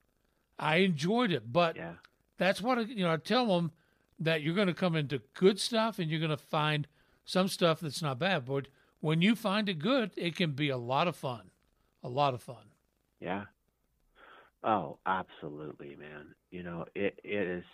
I 0.60 0.76
enjoyed 0.76 1.32
it. 1.32 1.52
But 1.52 1.76
Yeah. 1.76 1.94
that's 2.38 2.60
what 2.62 2.78
I, 2.78 2.82
you 2.82 3.04
know. 3.04 3.12
I 3.12 3.16
tell 3.16 3.46
them 3.46 3.72
that 4.18 4.42
you're 4.42 4.54
going 4.54 4.68
to 4.68 4.74
come 4.74 4.94
into 4.94 5.22
good 5.34 5.58
stuff, 5.58 5.98
and 5.98 6.10
you're 6.10 6.20
going 6.20 6.30
to 6.30 6.36
find 6.36 6.86
some 7.24 7.48
stuff 7.48 7.80
that's 7.80 8.02
not 8.02 8.18
bad. 8.18 8.44
But 8.44 8.68
when 9.00 9.22
you 9.22 9.34
find 9.34 9.68
it 9.68 9.78
good, 9.78 10.10
it 10.16 10.36
can 10.36 10.52
be 10.52 10.68
a 10.68 10.76
lot 10.76 11.08
of 11.08 11.16
fun. 11.16 11.50
A 12.02 12.08
lot 12.08 12.34
of 12.34 12.42
fun. 12.42 12.64
Yeah. 13.20 13.44
Oh, 14.62 14.98
absolutely, 15.06 15.96
man. 15.96 16.34
You 16.50 16.62
know, 16.62 16.84
it 16.94 17.18
it 17.24 17.48
is 17.48 17.64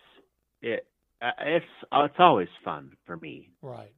it 0.62 0.86
uh, 1.20 1.30
it's 1.40 1.66
uh, 1.90 2.02
it's 2.04 2.14
always 2.18 2.48
fun 2.64 2.92
for 3.06 3.16
me. 3.16 3.50
Right. 3.62 3.92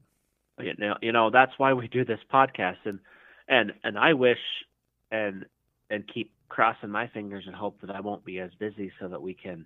You 0.58 0.74
know, 0.78 0.94
you 1.02 1.12
know 1.12 1.30
that's 1.30 1.52
why 1.58 1.72
we 1.74 1.88
do 1.88 2.04
this 2.04 2.20
podcast, 2.32 2.78
and 2.84 2.98
and 3.48 3.72
and 3.84 3.98
I 3.98 4.14
wish 4.14 4.38
and 5.10 5.44
and 5.90 6.04
keep 6.12 6.32
crossing 6.48 6.90
my 6.90 7.08
fingers 7.08 7.44
and 7.46 7.54
hope 7.54 7.80
that 7.80 7.90
I 7.90 8.00
won't 8.00 8.24
be 8.24 8.40
as 8.40 8.50
busy 8.58 8.90
so 9.00 9.08
that 9.08 9.20
we 9.20 9.34
can 9.34 9.64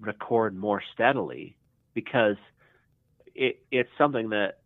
record 0.00 0.56
more 0.56 0.82
steadily 0.94 1.56
because 1.94 2.36
it 3.34 3.60
it's 3.70 3.90
something 3.98 4.30
that 4.30 4.58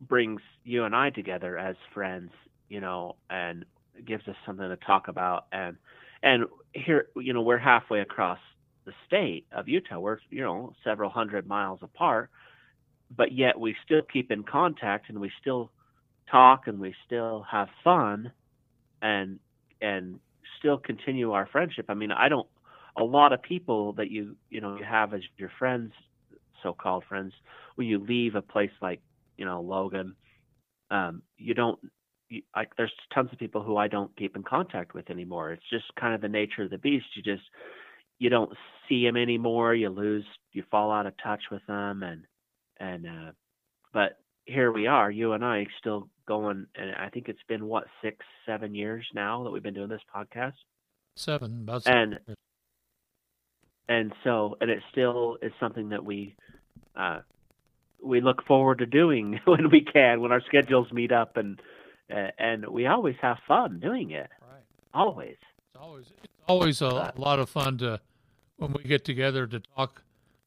brings 0.00 0.40
you 0.64 0.84
and 0.84 0.94
I 0.94 1.10
together 1.10 1.58
as 1.58 1.76
friends, 1.92 2.30
you 2.68 2.80
know, 2.80 3.16
and 3.28 3.64
gives 4.06 4.26
us 4.28 4.36
something 4.46 4.68
to 4.68 4.76
talk 4.76 5.08
about 5.08 5.46
and 5.52 5.76
and 6.22 6.46
here 6.72 7.08
you 7.16 7.32
know 7.32 7.42
we're 7.42 7.58
halfway 7.58 8.00
across 8.00 8.38
the 8.86 8.92
state 9.06 9.46
of 9.52 9.68
Utah. 9.68 9.98
We're 9.98 10.18
you 10.30 10.42
know 10.42 10.72
several 10.82 11.10
hundred 11.10 11.46
miles 11.46 11.80
apart, 11.82 12.30
but 13.14 13.32
yet 13.32 13.58
we 13.58 13.76
still 13.84 14.02
keep 14.12 14.30
in 14.30 14.42
contact 14.42 15.08
and 15.08 15.20
we 15.20 15.30
still 15.40 15.70
talk 16.30 16.66
and 16.66 16.80
we 16.80 16.94
still 17.06 17.44
have 17.50 17.68
fun 17.82 18.32
and 19.02 19.38
and 19.80 20.18
still 20.64 20.78
continue 20.78 21.32
our 21.32 21.46
friendship. 21.46 21.86
I 21.90 21.94
mean, 21.94 22.10
I 22.10 22.28
don't 22.28 22.48
a 22.96 23.04
lot 23.04 23.32
of 23.32 23.42
people 23.42 23.92
that 23.94 24.10
you 24.10 24.36
you 24.48 24.60
know 24.60 24.76
you 24.78 24.84
have 24.84 25.12
as 25.12 25.20
your 25.36 25.50
friends, 25.58 25.92
so-called 26.62 27.04
friends, 27.08 27.32
when 27.74 27.86
you 27.86 27.98
leave 27.98 28.34
a 28.34 28.42
place 28.42 28.70
like 28.80 29.00
you 29.36 29.44
know 29.44 29.60
Logan, 29.60 30.14
um, 30.90 31.22
you 31.36 31.54
don't. 31.54 31.78
You, 32.30 32.40
like 32.56 32.70
there's 32.78 32.92
tons 33.12 33.28
of 33.32 33.38
people 33.38 33.62
who 33.62 33.76
I 33.76 33.88
don't 33.88 34.16
keep 34.16 34.36
in 34.36 34.42
contact 34.42 34.94
with 34.94 35.10
anymore. 35.10 35.52
It's 35.52 35.68
just 35.70 35.84
kind 36.00 36.14
of 36.14 36.22
the 36.22 36.28
nature 36.28 36.62
of 36.62 36.70
the 36.70 36.78
beast. 36.78 37.06
You 37.14 37.22
just 37.22 37.44
you 38.18 38.30
don't 38.30 38.52
see 38.88 39.04
them 39.04 39.18
anymore. 39.18 39.74
You 39.74 39.90
lose, 39.90 40.24
you 40.52 40.64
fall 40.70 40.90
out 40.90 41.06
of 41.06 41.12
touch 41.22 41.42
with 41.50 41.62
them, 41.66 42.02
and 42.02 42.22
and 42.80 43.06
uh, 43.06 43.32
but 43.92 44.18
here 44.46 44.72
we 44.72 44.86
are, 44.86 45.10
you 45.10 45.32
and 45.32 45.44
I 45.44 45.66
still 45.78 46.08
going, 46.26 46.66
and 46.76 46.94
I 46.96 47.08
think 47.08 47.28
it's 47.28 47.42
been 47.48 47.66
what 47.66 47.84
six, 48.02 48.24
seven 48.46 48.74
years 48.74 49.06
now 49.14 49.44
that 49.44 49.50
we've 49.50 49.62
been 49.62 49.74
doing 49.74 49.88
this 49.88 50.02
podcast. 50.14 50.54
Seven, 51.16 51.62
about 51.62 51.84
seven. 51.84 52.18
And 52.26 52.36
and 53.88 54.12
so 54.22 54.56
and 54.60 54.70
it 54.70 54.80
still 54.90 55.36
is 55.42 55.52
something 55.60 55.90
that 55.90 56.04
we 56.04 56.34
uh 56.96 57.20
we 58.02 58.20
look 58.20 58.44
forward 58.46 58.78
to 58.78 58.86
doing 58.86 59.40
when 59.44 59.70
we 59.70 59.82
can 59.82 60.20
when 60.20 60.32
our 60.32 60.42
schedules 60.46 60.90
meet 60.92 61.12
up 61.12 61.36
and 61.36 61.60
uh, 62.14 62.28
and 62.38 62.66
we 62.68 62.86
always 62.86 63.16
have 63.20 63.38
fun 63.46 63.80
doing 63.80 64.10
it 64.10 64.30
right 64.40 64.62
always 64.92 65.36
it's 65.68 65.80
always 65.80 66.06
it's 66.22 66.32
always 66.48 66.82
a, 66.82 66.86
a 66.86 67.12
lot 67.16 67.38
of 67.38 67.48
fun 67.48 67.78
to 67.78 68.00
when 68.56 68.72
we 68.72 68.84
get 68.84 69.04
together 69.04 69.46
to 69.46 69.60
talk 69.60 70.02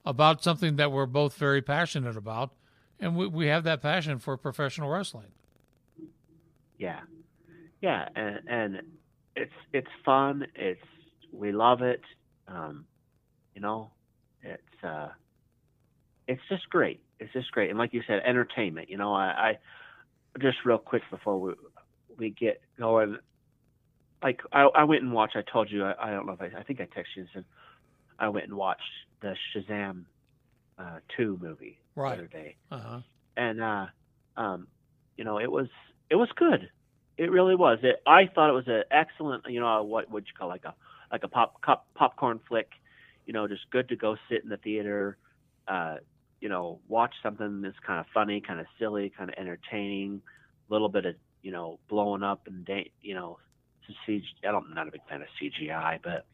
about 0.06 0.44
something 0.44 0.78
that 0.78 0.92
we're 0.92 1.06
both 1.06 1.36
very 1.36 1.62
passionate 1.62 2.16
about 2.16 2.52
and 3.00 3.16
we, 3.16 3.28
we 3.28 3.48
have 3.48 3.64
that 3.64 3.82
passion 3.82 4.20
for 4.20 4.38
professional 4.38 4.90
wrestling. 4.90 5.32
Yeah. 6.78 7.02
Yeah 7.82 8.08
and 8.16 8.40
and 8.48 8.82
it's 9.36 9.54
it's 9.74 9.88
fun. 10.06 10.48
It's 10.56 10.82
we 11.32 11.52
love 11.52 11.82
it. 11.82 12.02
Um 12.48 12.86
you 13.56 13.62
know 13.62 13.92
it's 14.42 14.84
uh 14.84 15.10
it's 16.28 16.42
just 16.50 16.70
great. 16.70 17.02
It's 17.20 17.32
just 17.34 17.52
great. 17.52 17.70
And 17.70 17.80
like 17.80 17.94
you 17.94 18.02
said 18.08 18.22
entertainment. 18.26 18.90
You 18.90 18.98
know 18.98 19.14
i, 19.14 19.26
I 19.26 19.58
just 20.40 20.58
real 20.66 20.78
quick 20.78 21.04
before 21.10 21.40
we 21.40 21.54
we 22.18 22.30
get 22.30 22.62
going 22.80 23.18
like 24.22 24.42
i 24.52 24.64
i 24.76 24.84
went 24.84 25.04
and 25.04 25.14
watched 25.14 25.36
i 25.36 25.42
told 25.52 25.70
you 25.72 25.84
i, 25.86 25.94
I 26.00 26.12
don't 26.12 26.26
know 26.26 26.34
if 26.34 26.42
i 26.42 26.60
i 26.60 26.64
think 26.64 26.80
i 26.80 26.84
texted 26.84 27.16
you 27.16 27.22
and 27.24 27.30
said 27.34 27.46
i 28.20 28.30
went 28.30 28.48
and 28.48 28.56
watched 28.56 28.82
the 29.22 29.36
shazam 29.56 30.06
uh 30.78 31.00
2 31.16 31.40
movie 31.42 31.80
Right. 31.96 32.16
the 32.18 32.24
other 32.24 32.28
day. 32.28 32.56
Uh-huh. 32.72 33.00
And 33.36 33.62
uh 33.62 33.86
um 34.36 34.68
you 35.18 35.24
know 35.24 35.40
it 35.40 35.52
was 35.52 35.68
it 36.10 36.16
was 36.16 36.30
good. 36.36 36.70
It 37.18 37.32
really 37.32 37.56
was. 37.56 37.80
It 37.84 38.02
i 38.06 38.28
thought 38.34 38.50
it 38.50 38.54
was 38.54 38.68
an 38.68 38.84
excellent 38.92 39.44
you 39.48 39.60
know 39.60 39.84
what 39.84 40.10
would 40.12 40.26
you 40.28 40.34
call 40.38 40.48
like 40.48 40.66
a 40.66 40.74
like 41.12 41.24
a 41.24 41.28
pop, 41.28 41.62
pop 41.62 41.88
popcorn 41.96 42.40
flick 42.48 42.70
you 43.26 43.34
know 43.34 43.48
just 43.48 43.70
good 43.72 43.90
to 43.90 43.96
go 43.96 44.16
sit 44.30 44.44
in 44.44 44.50
the 44.50 44.58
theater 44.58 45.18
uh 45.68 45.96
you 46.42 46.50
know 46.50 46.80
watch 46.88 47.14
something 47.24 47.62
that's 47.62 47.80
kind 47.86 48.00
of 48.00 48.06
funny 48.14 48.40
kind 48.42 48.60
of 48.60 48.66
silly 48.78 49.12
kind 49.18 49.30
of 49.30 49.36
entertaining 49.38 50.22
a 50.70 50.74
little 50.74 50.90
bit 50.90 51.06
of 51.06 51.16
you 51.42 51.52
know 51.52 51.80
blowing 51.90 52.24
up 52.24 52.42
and 52.48 52.66
da- 52.66 52.92
you 53.02 53.16
know 53.16 53.40
CG, 54.08 54.22
I 54.48 54.52
don't, 54.52 54.66
I'm 54.68 54.74
not 54.76 54.88
a 54.90 54.92
big 54.92 55.02
fan 55.10 55.22
of 55.22 55.28
CGI, 55.42 56.00
but 56.04 56.26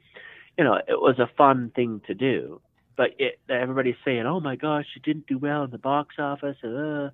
you 0.58 0.64
know, 0.64 0.74
it 0.76 1.00
was 1.00 1.20
a 1.20 1.30
fun 1.38 1.72
thing 1.76 2.02
to 2.08 2.14
do. 2.16 2.62
But 2.96 3.12
it, 3.18 3.40
everybody's 3.50 3.96
saying, 4.06 4.26
"Oh 4.26 4.40
my 4.40 4.56
gosh, 4.56 4.86
it 4.96 5.04
didn't 5.04 5.28
do 5.28 5.38
well 5.38 5.64
in 5.64 5.72
the 5.72 5.78
box 5.78 6.16
office," 6.20 6.58
uh, 6.64 7.10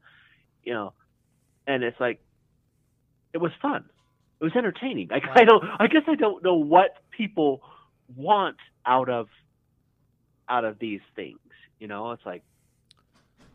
you 0.64 0.74
know, 0.74 0.94
and 1.66 1.84
it's 1.84 2.00
like, 2.00 2.20
it 3.34 3.38
was 3.38 3.52
fun. 3.62 3.86
It 4.40 4.44
was 4.44 4.56
entertaining. 4.56 5.10
Like 5.10 5.24
I 5.34 5.44
don't, 5.44 5.64
I 5.80 5.88
guess 5.88 6.04
I 6.08 6.16
don't 6.16 6.44
know 6.44 6.56
what 6.56 6.98
people 7.12 7.62
want 8.16 8.58
out 8.86 9.10
of 9.10 9.28
out 10.48 10.66
of 10.66 10.80
these 10.80 11.02
things. 11.16 11.40
You 11.80 11.88
know, 11.88 12.12
it's 12.12 12.26
like 12.26 12.44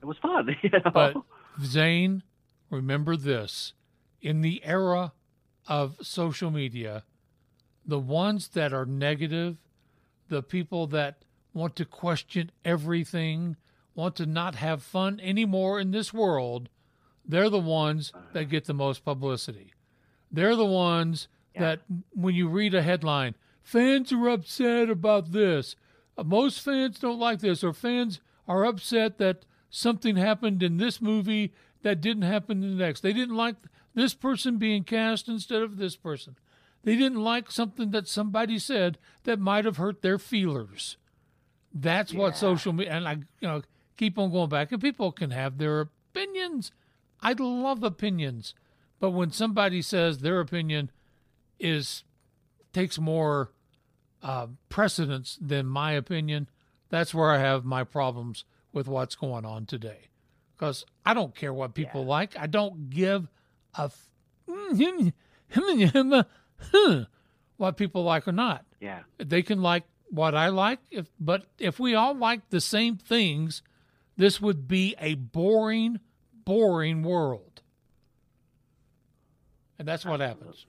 it 0.00 0.06
was 0.06 0.16
fun. 0.18 0.54
You 0.62 0.70
know? 0.70 0.90
But 0.92 1.16
Zane, 1.62 2.22
remember 2.70 3.16
this: 3.16 3.74
in 4.20 4.40
the 4.40 4.62
era 4.64 5.12
of 5.66 5.96
social 6.02 6.50
media, 6.50 7.04
the 7.86 7.98
ones 7.98 8.48
that 8.48 8.72
are 8.72 8.86
negative, 8.86 9.56
the 10.28 10.42
people 10.42 10.86
that 10.88 11.24
want 11.54 11.76
to 11.76 11.84
question 11.84 12.50
everything, 12.64 13.56
want 13.94 14.16
to 14.16 14.26
not 14.26 14.56
have 14.56 14.82
fun 14.82 15.20
anymore 15.20 15.80
in 15.80 15.92
this 15.92 16.12
world, 16.12 16.68
they're 17.24 17.48
the 17.48 17.58
ones 17.58 18.12
that 18.32 18.50
get 18.50 18.66
the 18.66 18.74
most 18.74 19.04
publicity. 19.04 19.72
They're 20.30 20.56
the 20.56 20.66
ones 20.66 21.28
that 21.56 21.80
when 22.12 22.34
you 22.34 22.48
read 22.48 22.74
a 22.74 22.82
headline, 22.82 23.36
fans 23.62 24.12
are 24.12 24.28
upset 24.28 24.90
about 24.90 25.32
this. 25.32 25.76
Uh, 26.18 26.24
Most 26.24 26.60
fans 26.60 26.98
don't 26.98 27.18
like 27.18 27.40
this, 27.40 27.62
or 27.62 27.72
fans 27.72 28.20
are 28.46 28.64
upset 28.64 29.18
that 29.18 29.44
something 29.70 30.16
happened 30.16 30.62
in 30.62 30.76
this 30.76 31.00
movie 31.00 31.52
that 31.82 32.00
didn't 32.00 32.24
happen 32.24 32.62
in 32.62 32.76
the 32.76 32.84
next. 32.84 33.00
They 33.00 33.12
didn't 33.12 33.36
like 33.36 33.56
this 33.94 34.14
person 34.14 34.58
being 34.58 34.82
cast 34.82 35.28
instead 35.28 35.62
of 35.62 35.76
this 35.76 35.96
person. 35.96 36.36
They 36.82 36.96
didn't 36.96 37.22
like 37.22 37.50
something 37.50 37.92
that 37.92 38.08
somebody 38.08 38.58
said 38.58 38.98
that 39.22 39.38
might 39.38 39.64
have 39.64 39.76
hurt 39.76 40.02
their 40.02 40.18
feelers. 40.18 40.96
That's 41.74 42.14
what 42.14 42.36
social 42.36 42.72
media 42.72 42.92
and 42.92 43.08
I 43.08 43.12
you 43.40 43.48
know 43.48 43.62
keep 43.96 44.18
on 44.18 44.30
going 44.30 44.48
back 44.48 44.70
and 44.72 44.80
people 44.80 45.10
can 45.12 45.30
have 45.32 45.58
their 45.58 45.80
opinions. 45.80 46.70
I 47.20 47.32
love 47.32 47.82
opinions. 47.82 48.54
But 49.00 49.10
when 49.10 49.32
somebody 49.32 49.82
says 49.82 50.18
their 50.18 50.40
opinion 50.40 50.90
is 51.58 52.04
takes 52.72 52.98
more 52.98 53.50
uh, 54.22 54.46
precedence 54.68 55.38
than 55.40 55.66
my 55.66 55.92
opinion, 55.92 56.48
that's 56.88 57.12
where 57.14 57.30
I 57.30 57.38
have 57.38 57.64
my 57.64 57.84
problems 57.84 58.44
with 58.72 58.88
what's 58.88 59.14
going 59.14 59.44
on 59.44 59.66
today. 59.66 60.08
Because 60.56 60.84
I 61.04 61.14
don't 61.14 61.34
care 61.34 61.52
what 61.52 61.74
people 61.74 62.04
like. 62.04 62.36
I 62.38 62.46
don't 62.46 62.90
give 62.90 63.28
a 63.76 63.84
f- 63.84 64.08
what 67.56 67.76
people 67.76 68.04
like 68.04 68.28
or 68.28 68.32
not. 68.32 68.64
Yeah. 68.80 69.00
They 69.18 69.42
can 69.42 69.62
like 69.62 69.84
what 70.10 70.34
I 70.34 70.48
like, 70.48 70.80
if, 70.90 71.10
but 71.18 71.46
if 71.58 71.78
we 71.78 71.94
all 71.94 72.14
like 72.14 72.50
the 72.50 72.60
same 72.60 72.96
things, 72.96 73.62
this 74.16 74.40
would 74.40 74.68
be 74.68 74.94
a 75.00 75.14
boring, 75.14 76.00
boring 76.44 77.02
world. 77.02 77.62
And 79.78 79.88
that's 79.88 80.04
what 80.04 80.20
happens. 80.20 80.66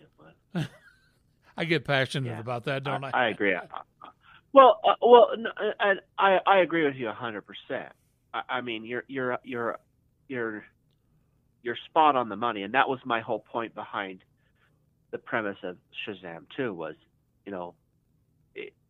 I 1.58 1.66
get 1.66 1.86
passionate 1.86 2.40
about 2.40 2.66
that, 2.66 2.84
don't 2.84 3.04
I? 3.04 3.12
I 3.14 3.28
agree. 3.30 3.56
Well, 4.52 4.80
uh, 4.84 4.94
well, 5.02 5.30
uh, 5.34 5.72
and 5.80 6.00
I 6.18 6.40
I 6.46 6.60
agree 6.60 6.86
with 6.86 6.96
you 6.96 7.10
hundred 7.10 7.44
percent. 7.46 7.92
I 8.34 8.42
I 8.50 8.62
mean, 8.62 8.86
you're 8.86 9.04
you're 9.08 9.38
you're 9.44 9.80
you're 10.28 10.66
you're 11.62 11.78
spot 11.90 12.16
on 12.16 12.30
the 12.30 12.36
money, 12.36 12.64
and 12.64 12.74
that 12.74 12.90
was 12.90 13.00
my 13.06 13.22
whole 13.22 13.40
point 13.40 13.76
behind 13.76 14.22
the 15.12 15.18
premise 15.18 15.58
of 15.64 15.78
Shazam 16.06 16.46
too. 16.56 16.74
Was 16.74 16.96
you 17.46 17.52
know, 17.52 17.76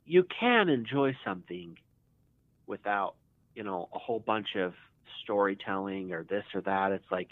you 0.06 0.24
can 0.40 0.70
enjoy 0.70 1.16
something 1.26 1.78
without 2.68 3.16
you 3.56 3.64
know 3.64 3.90
a 3.94 4.00
whole 4.00 4.20
bunch 4.20 4.56
of 4.56 4.74
storytelling 5.24 6.14
or 6.14 6.24
this 6.24 6.44
or 6.54 6.62
that. 6.62 6.92
It's 6.92 7.12
like 7.12 7.30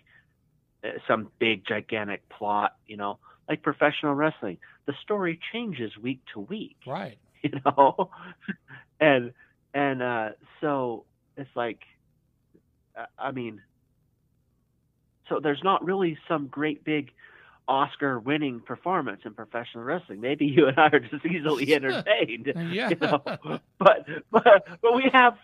uh, 0.83 0.89
some 1.07 1.29
big 1.39 1.65
gigantic 1.65 2.27
plot, 2.29 2.73
you 2.87 2.97
know, 2.97 3.19
like 3.47 3.61
professional 3.61 4.13
wrestling. 4.15 4.57
The 4.85 4.93
story 5.03 5.39
changes 5.51 5.91
week 5.97 6.21
to 6.33 6.39
week 6.41 6.77
Right. 6.87 7.17
you 7.41 7.51
know 7.65 8.09
and 8.99 9.33
and 9.73 10.01
uh 10.01 10.29
so 10.61 11.05
it's 11.37 11.49
like 11.55 11.79
uh, 12.97 13.05
i 13.17 13.31
mean 13.31 13.61
so 15.29 15.39
there's 15.41 15.61
not 15.63 15.83
really 15.85 16.17
some 16.27 16.47
great 16.47 16.83
big 16.83 17.11
oscar 17.67 18.19
winning 18.19 18.59
performance 18.59 19.21
in 19.25 19.33
professional 19.33 19.83
wrestling. 19.83 20.19
Maybe 20.21 20.45
you 20.45 20.67
and 20.67 20.77
i 20.77 20.87
are 20.87 20.99
just 20.99 21.25
easily 21.25 21.73
entertained 21.75 22.51
Yeah. 22.71 22.89
you 22.89 22.97
know. 23.01 23.21
But 23.79 24.05
but 24.31 24.67
but 24.81 24.95
we 24.95 25.09
have 25.13 25.37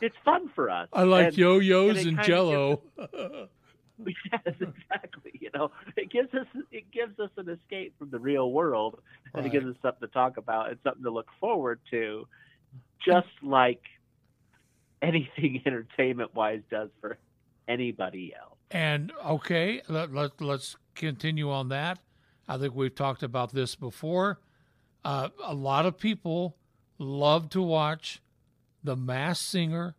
it's 0.00 0.16
fun 0.24 0.50
for 0.54 0.68
us. 0.70 0.88
I 0.92 1.04
like 1.04 1.28
And- 1.28 1.38
yo-yos 1.38 1.98
it 1.98 2.06
and, 2.08 2.22
jello. 2.22 2.82
gives- 2.98 3.48
yes 4.32 4.42
exactly 4.60 5.32
you 5.40 5.50
know. 5.54 5.70
It 5.96 6.10
gives 6.10 6.32
us 6.34 6.46
it 6.70 6.90
gives 6.90 7.18
us 7.18 7.30
an 7.36 7.48
escape 7.48 7.94
from 7.98 8.10
the 8.10 8.18
real 8.18 8.50
world 8.52 9.00
and 9.32 9.46
it 9.46 9.50
gives 9.50 9.66
us 9.66 9.76
something 9.82 10.06
to 10.06 10.12
talk 10.12 10.36
about 10.36 10.68
and 10.68 10.78
something 10.84 11.04
to 11.04 11.10
look 11.10 11.28
forward 11.40 11.80
to 11.92 12.26
just 13.06 13.28
like 13.42 13.82
anything 15.02 15.62
entertainment 15.66 16.34
wise 16.34 16.60
does 16.70 16.88
for 17.00 17.16
anybody 17.68 18.34
else. 18.38 18.50
And 18.70 19.12
okay, 19.24 19.82
let, 19.88 20.12
let, 20.12 20.40
let's 20.40 20.76
continue 20.94 21.50
on 21.50 21.68
that. 21.68 21.98
I 22.48 22.58
think 22.58 22.74
we've 22.74 22.94
talked 22.94 23.22
about 23.22 23.52
this 23.52 23.74
before. 23.74 24.40
Uh, 25.04 25.28
a 25.42 25.54
lot 25.54 25.86
of 25.86 25.98
people 25.98 26.56
love 26.98 27.50
to 27.50 27.62
watch 27.62 28.22
The 28.82 28.96
Masked 28.96 29.44
Singer 29.44 29.94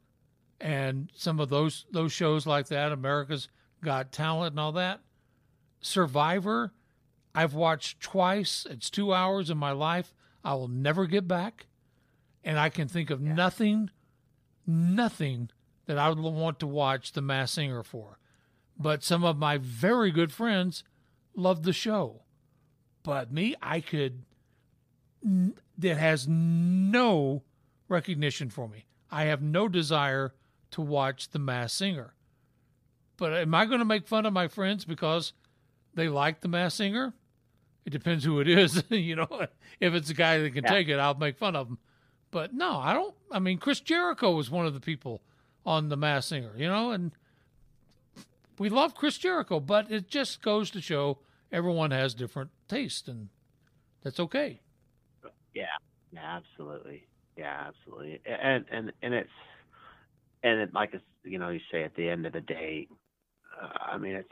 and 0.59 1.11
some 1.13 1.39
of 1.39 1.49
those 1.49 1.85
those 1.91 2.11
shows 2.13 2.47
like 2.47 2.67
that, 2.67 2.91
America's 2.91 3.49
Got 3.83 4.11
Talent 4.11 4.53
and 4.53 4.59
all 4.59 4.71
that. 4.73 5.01
Survivor, 5.81 6.73
I've 7.35 7.53
watched 7.53 7.99
twice. 7.99 8.65
It's 8.69 8.89
two 8.89 9.13
hours 9.13 9.49
of 9.49 9.57
my 9.57 9.71
life 9.71 10.13
I 10.43 10.53
will 10.53 10.67
never 10.67 11.05
get 11.07 11.27
back. 11.27 11.67
And 12.43 12.59
I 12.59 12.69
can 12.69 12.87
think 12.87 13.09
of 13.09 13.19
nothing, 13.21 13.89
nothing 14.67 15.49
that 15.87 15.97
I 15.97 16.09
would 16.09 16.19
want 16.19 16.59
to 16.59 16.67
watch 16.67 17.11
The 17.11 17.21
Masked 17.21 17.55
Singer 17.55 17.83
for. 17.83 18.19
But 18.77 19.03
some 19.03 19.23
of 19.23 19.37
my 19.37 19.57
very 19.57 20.11
good 20.11 20.31
friends 20.31 20.83
loved 21.35 21.63
the 21.63 21.73
show. 21.73 22.23
But 23.03 23.31
me, 23.31 23.55
I 23.61 23.79
could, 23.81 24.23
that 25.23 25.97
has 25.97 26.27
no 26.27 27.43
recognition 27.87 28.49
for 28.49 28.67
me. 28.67 28.85
I 29.11 29.25
have 29.25 29.41
no 29.41 29.67
desire 29.67 30.33
to 30.71 30.81
watch 30.81 31.29
The 31.29 31.39
Masked 31.39 31.77
Singer. 31.77 32.13
But 33.17 33.33
am 33.33 33.53
I 33.55 33.65
going 33.65 33.79
to 33.79 33.85
make 33.85 34.07
fun 34.07 34.25
of 34.25 34.33
my 34.33 34.47
friends 34.47 34.83
because 34.85 35.33
they 35.93 36.09
like 36.09 36.41
The 36.41 36.47
Masked 36.49 36.77
Singer? 36.77 37.13
It 37.85 37.91
depends 37.91 38.23
who 38.25 38.39
it 38.39 38.47
is. 38.49 38.83
you 38.89 39.15
know, 39.15 39.27
if 39.79 39.93
it's 39.93 40.09
a 40.09 40.13
guy 40.15 40.39
that 40.39 40.53
can 40.53 40.63
Yeah. 40.65 40.71
take 40.71 40.87
it, 40.89 40.97
I'll 40.99 41.13
make 41.15 41.37
fun 41.37 41.55
of 41.55 41.69
him. 41.69 41.77
But 42.31 42.53
no, 42.53 42.77
I 42.77 42.93
don't. 42.93 43.13
I 43.31 43.39
mean, 43.39 43.57
Chris 43.59 43.79
Jericho 43.79 44.31
was 44.31 44.49
one 44.49 44.65
of 44.65 44.73
the 44.73 44.79
people 44.81 45.21
on 45.65 45.87
The 45.89 45.95
Masked 45.95 46.29
Singer, 46.29 46.51
you 46.57 46.67
know, 46.67 46.91
and 46.91 47.11
we 48.59 48.69
love 48.69 48.95
Chris 48.95 49.17
Jericho, 49.17 49.59
but 49.59 49.91
it 49.91 50.07
just 50.07 50.41
goes 50.41 50.69
to 50.71 50.81
show 50.81 51.19
everyone 51.51 51.91
has 51.91 52.13
different 52.13 52.51
taste, 52.67 53.07
and 53.07 53.29
that's 54.03 54.19
okay. 54.19 54.61
yeah. 55.53 55.65
Yeah 56.11 56.37
absolutely. 56.37 57.07
Yeah 57.37 57.67
absolutely. 57.67 58.21
And 58.25 58.65
and 58.71 58.91
and 59.01 59.13
it's 59.13 59.29
and 60.43 60.61
it, 60.61 60.73
like 60.73 60.93
you 61.23 61.39
know 61.39 61.49
you 61.49 61.59
say 61.71 61.83
at 61.83 61.95
the 61.95 62.07
end 62.07 62.25
of 62.25 62.33
the 62.33 62.41
day 62.41 62.87
uh, 63.61 63.91
i 63.91 63.97
mean 63.97 64.15
it's 64.15 64.29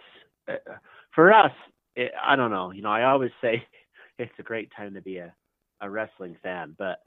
uh, 0.47 0.73
for 1.13 1.33
us 1.33 1.51
it, 1.95 2.11
i 2.23 2.35
don't 2.35 2.51
know. 2.51 2.71
You 2.71 2.81
know 2.81 2.91
i 2.91 3.03
always 3.03 3.31
say 3.41 3.63
it's 4.17 4.31
a 4.39 4.43
great 4.43 4.71
time 4.77 4.93
to 4.93 5.01
be 5.01 5.17
a, 5.17 5.33
a 5.81 5.89
wrestling 5.89 6.37
fan 6.41 6.75
but 6.77 6.99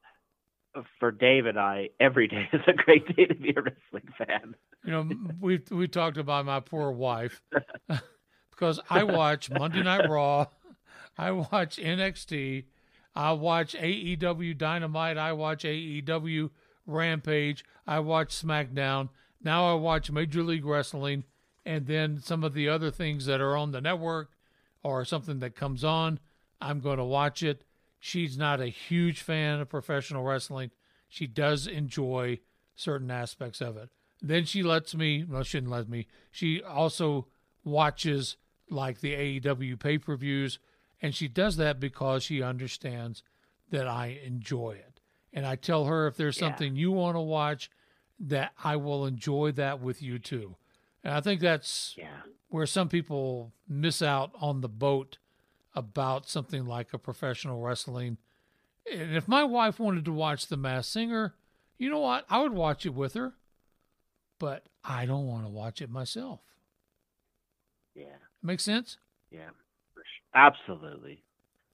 for 0.99 1.11
dave 1.11 1.45
and 1.45 1.59
i 1.59 1.89
every 1.99 2.27
day 2.27 2.47
is 2.53 2.61
a 2.67 2.73
great 2.73 3.15
day 3.15 3.25
to 3.25 3.35
be 3.35 3.49
a 3.55 3.61
wrestling 3.61 4.07
fan 4.17 4.55
You 4.85 4.91
know, 4.91 5.09
we 5.41 5.61
we 5.69 5.87
talked 5.87 6.17
about 6.17 6.45
my 6.45 6.59
poor 6.61 6.91
wife 6.91 7.41
because 8.51 8.79
I 8.89 9.03
watch 9.03 9.49
Monday 9.49 9.83
Night 9.83 10.07
Raw, 10.09 10.45
I 11.17 11.31
watch 11.31 11.77
NXT, 11.77 12.65
I 13.13 13.31
watch 13.33 13.75
AEW 13.75 14.57
Dynamite, 14.57 15.17
I 15.17 15.33
watch 15.33 15.63
AEW 15.63 16.51
Rampage, 16.85 17.65
I 17.85 17.99
watch 17.99 18.29
SmackDown. 18.29 19.09
Now 19.43 19.71
I 19.71 19.73
watch 19.75 20.09
Major 20.09 20.41
League 20.41 20.65
Wrestling, 20.65 21.25
and 21.65 21.85
then 21.85 22.19
some 22.19 22.43
of 22.43 22.53
the 22.53 22.69
other 22.69 22.89
things 22.89 23.25
that 23.25 23.41
are 23.41 23.57
on 23.57 23.71
the 23.71 23.81
network 23.81 24.31
or 24.83 25.03
something 25.03 25.39
that 25.39 25.55
comes 25.55 25.83
on. 25.83 26.19
I'm 26.61 26.79
going 26.79 26.97
to 26.97 27.03
watch 27.03 27.43
it. 27.43 27.63
She's 27.99 28.37
not 28.37 28.61
a 28.61 28.67
huge 28.67 29.21
fan 29.21 29.59
of 29.59 29.69
professional 29.69 30.23
wrestling. 30.23 30.71
She 31.09 31.27
does 31.27 31.67
enjoy 31.67 32.39
certain 32.75 33.11
aspects 33.11 33.61
of 33.61 33.77
it. 33.77 33.89
Then 34.21 34.45
she 34.45 34.63
lets 34.63 34.95
me, 34.95 35.23
well, 35.23 35.43
she 35.43 35.51
shouldn't 35.51 35.71
let 35.71 35.89
me. 35.89 36.07
She 36.31 36.61
also 36.61 37.27
watches 37.63 38.37
like 38.69 38.99
the 38.99 39.13
AEW 39.13 39.79
pay 39.79 39.97
per 39.97 40.15
views, 40.15 40.59
and 41.01 41.13
she 41.13 41.27
does 41.27 41.57
that 41.57 41.79
because 41.79 42.23
she 42.23 42.41
understands 42.41 43.23
that 43.69 43.87
I 43.87 44.19
enjoy 44.23 44.71
it. 44.71 44.99
And 45.33 45.45
I 45.45 45.55
tell 45.55 45.85
her 45.85 46.07
if 46.07 46.17
there's 46.17 46.37
something 46.37 46.75
you 46.75 46.91
want 46.91 47.15
to 47.15 47.21
watch, 47.21 47.69
that 48.19 48.53
I 48.63 48.75
will 48.77 49.05
enjoy 49.05 49.51
that 49.53 49.79
with 49.79 50.01
you 50.01 50.17
too. 50.19 50.55
And 51.03 51.13
I 51.13 51.21
think 51.21 51.41
that's 51.41 51.93
yeah. 51.97 52.21
where 52.49 52.65
some 52.65 52.89
people 52.89 53.53
miss 53.67 54.01
out 54.01 54.31
on 54.39 54.61
the 54.61 54.69
boat 54.69 55.19
about 55.77 56.27
something 56.29 56.65
like 56.65 56.93
a 56.93 56.97
professional 56.97 57.61
wrestling. 57.61 58.17
And 58.91 59.15
if 59.15 59.27
my 59.27 59.43
wife 59.43 59.79
wanted 59.79 60.05
to 60.05 60.13
watch 60.13 60.47
The 60.47 60.57
Masked 60.57 60.91
Singer, 60.91 61.35
you 61.77 61.89
know 61.89 61.99
what? 61.99 62.25
I 62.29 62.41
would 62.41 62.53
watch 62.53 62.85
it 62.85 62.93
with 62.93 63.13
her, 63.13 63.33
but 64.39 64.67
I 64.83 65.05
don't 65.05 65.27
want 65.27 65.45
to 65.45 65.49
watch 65.49 65.81
it 65.81 65.89
myself. 65.89 66.39
yeah 67.95 68.17
Make 68.41 68.59
sense? 68.59 68.97
Yeah, 69.31 69.49
absolutely, 70.33 71.23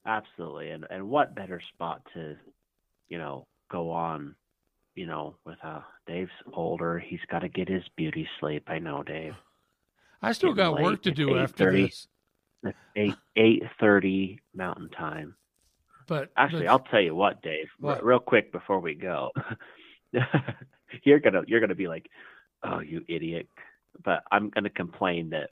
absolutely. 0.06 0.70
And 0.70 0.86
and 0.90 1.08
what 1.08 1.34
better 1.34 1.60
spot 1.74 2.02
to, 2.14 2.36
you 3.08 3.18
know, 3.18 3.46
go 3.70 3.90
on 3.90 4.34
you 4.94 5.06
know, 5.06 5.34
with 5.44 5.58
uh, 5.62 5.80
Dave's 6.06 6.30
older, 6.52 6.98
he's 6.98 7.20
got 7.30 7.40
to 7.40 7.48
get 7.48 7.68
his 7.68 7.82
beauty 7.96 8.28
sleep. 8.38 8.64
I 8.68 8.78
know, 8.78 9.02
Dave. 9.02 9.34
I 10.22 10.32
still 10.32 10.54
Getting 10.54 10.74
got 10.74 10.82
work 10.82 11.02
to 11.02 11.10
do 11.10 11.36
after 11.36 11.72
this. 11.72 12.06
It's 12.64 12.78
eight 12.96 13.14
eight 13.36 13.62
thirty 13.78 14.40
Mountain 14.54 14.90
Time. 14.90 15.34
But 16.06 16.30
Actually, 16.36 16.66
but- 16.66 16.70
I'll 16.70 16.78
tell 16.80 17.00
you 17.00 17.14
what, 17.14 17.42
Dave. 17.42 17.68
What? 17.78 18.04
real 18.04 18.18
quick 18.18 18.52
before 18.52 18.80
we 18.80 18.94
go, 18.94 19.30
you're 21.02 21.20
gonna 21.20 21.42
you're 21.46 21.60
gonna 21.60 21.74
be 21.74 21.88
like, 21.88 22.08
"Oh, 22.62 22.80
you 22.80 23.04
idiot!" 23.08 23.48
But 24.02 24.24
I'm 24.30 24.50
gonna 24.50 24.70
complain 24.70 25.30
that 25.30 25.50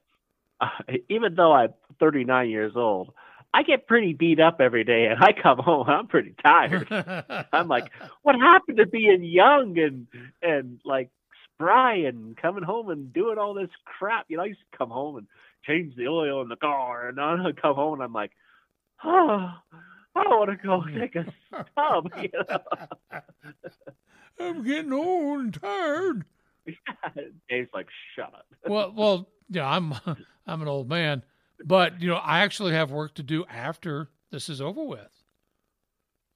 uh, 0.61 0.69
even 1.09 1.35
though 1.35 1.53
I'm 1.53 1.75
39 1.99 2.49
years 2.49 2.73
old, 2.77 3.13
I 3.55 3.65
get 3.65 3.87
pretty 3.87 4.15
beat 4.15 4.41
up 4.41 4.61
every 4.61 4.85
day, 4.85 5.07
and 5.07 5.23
I 5.23 5.33
come 5.33 5.59
home 5.59 5.89
I'm 5.89 6.07
pretty 6.07 6.35
tired. 6.43 6.87
I'm 7.53 7.69
like, 7.69 7.91
what 8.23 8.37
happened 8.37 8.79
to 8.79 8.87
being 8.87 9.23
young 9.25 9.79
and 9.79 10.07
and 10.41 10.81
like 10.85 11.11
spry 11.55 11.97
and 11.97 12.37
coming 12.37 12.63
home 12.63 12.89
and 12.91 13.13
doing 13.13 13.39
all 13.39 13.55
this 13.55 13.71
crap? 13.85 14.27
You 14.29 14.37
know, 14.39 14.45
I 14.45 14.47
used 14.47 14.61
to 14.61 14.79
come 14.79 14.91
home 14.91 15.17
and 15.17 15.27
change 15.65 15.95
the 15.97 16.09
oil 16.09 16.43
in 16.43 16.49
the 16.49 16.57
car, 16.57 17.09
and 17.09 17.21
I 17.21 17.53
come 17.63 17.75
home 17.75 17.95
and 17.95 18.03
I'm 18.03 18.13
like, 18.13 18.33
oh, 19.05 19.49
I 20.15 20.21
want 20.21 20.51
to 20.51 20.57
go 20.67 20.85
take 20.99 21.15
a 21.17 21.25
stub. 21.73 22.11
You 22.21 22.31
know? 22.49 23.21
I'm 24.41 24.65
getting 24.65 24.93
old 24.93 25.41
and 25.41 25.55
tired. 25.55 26.25
Dave's 27.49 27.71
like, 27.75 27.89
shut 28.15 28.33
up. 28.35 28.47
well, 28.67 28.93
well, 28.97 29.29
yeah, 29.49 29.69
I'm 29.69 29.95
I'm 30.47 30.63
an 30.63 30.69
old 30.69 30.89
man, 30.89 31.25
but 31.65 32.01
you 32.01 32.09
know, 32.09 32.17
I 32.17 32.41
actually 32.41 32.73
have 32.73 32.91
work 32.91 33.15
to 33.15 33.23
do 33.23 33.45
after 33.47 34.09
this 34.31 34.49
is 34.49 34.61
over 34.61 34.83
with. 34.85 35.25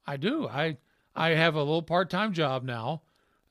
I 0.06 0.16
do. 0.16 0.48
I 0.48 0.78
I 1.14 1.30
have 1.30 1.54
a 1.54 1.60
little 1.60 1.82
part-time 1.82 2.32
job 2.32 2.64
now 2.64 3.02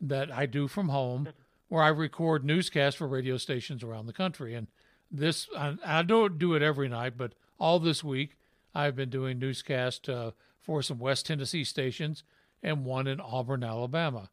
that 0.02 0.32
I 0.32 0.46
do 0.46 0.68
from 0.68 0.90
home 0.90 1.30
where 1.68 1.84
I 1.84 1.88
record 1.88 2.46
newscasts 2.46 2.96
for 2.96 3.08
radio 3.08 3.38
stations 3.38 3.84
around 3.84 4.06
the 4.06 4.14
country 4.14 4.54
and 4.54 4.68
this 5.12 5.48
I, 5.58 5.76
I 5.86 6.02
don't 6.04 6.38
do 6.38 6.54
it 6.56 6.62
every 6.62 6.90
night, 6.90 7.18
but 7.18 7.34
all 7.60 7.80
this 7.80 8.04
week 8.04 8.38
I've 8.74 8.96
been 8.96 9.10
doing 9.10 9.40
newscast 9.40 10.10
uh, 10.10 10.32
for 10.60 10.82
some 10.82 11.00
West 11.00 11.26
Tennessee 11.26 11.64
stations 11.64 12.24
and 12.62 12.86
one 12.86 13.08
in 13.08 13.22
Auburn, 13.22 13.64
Alabama. 13.64 14.30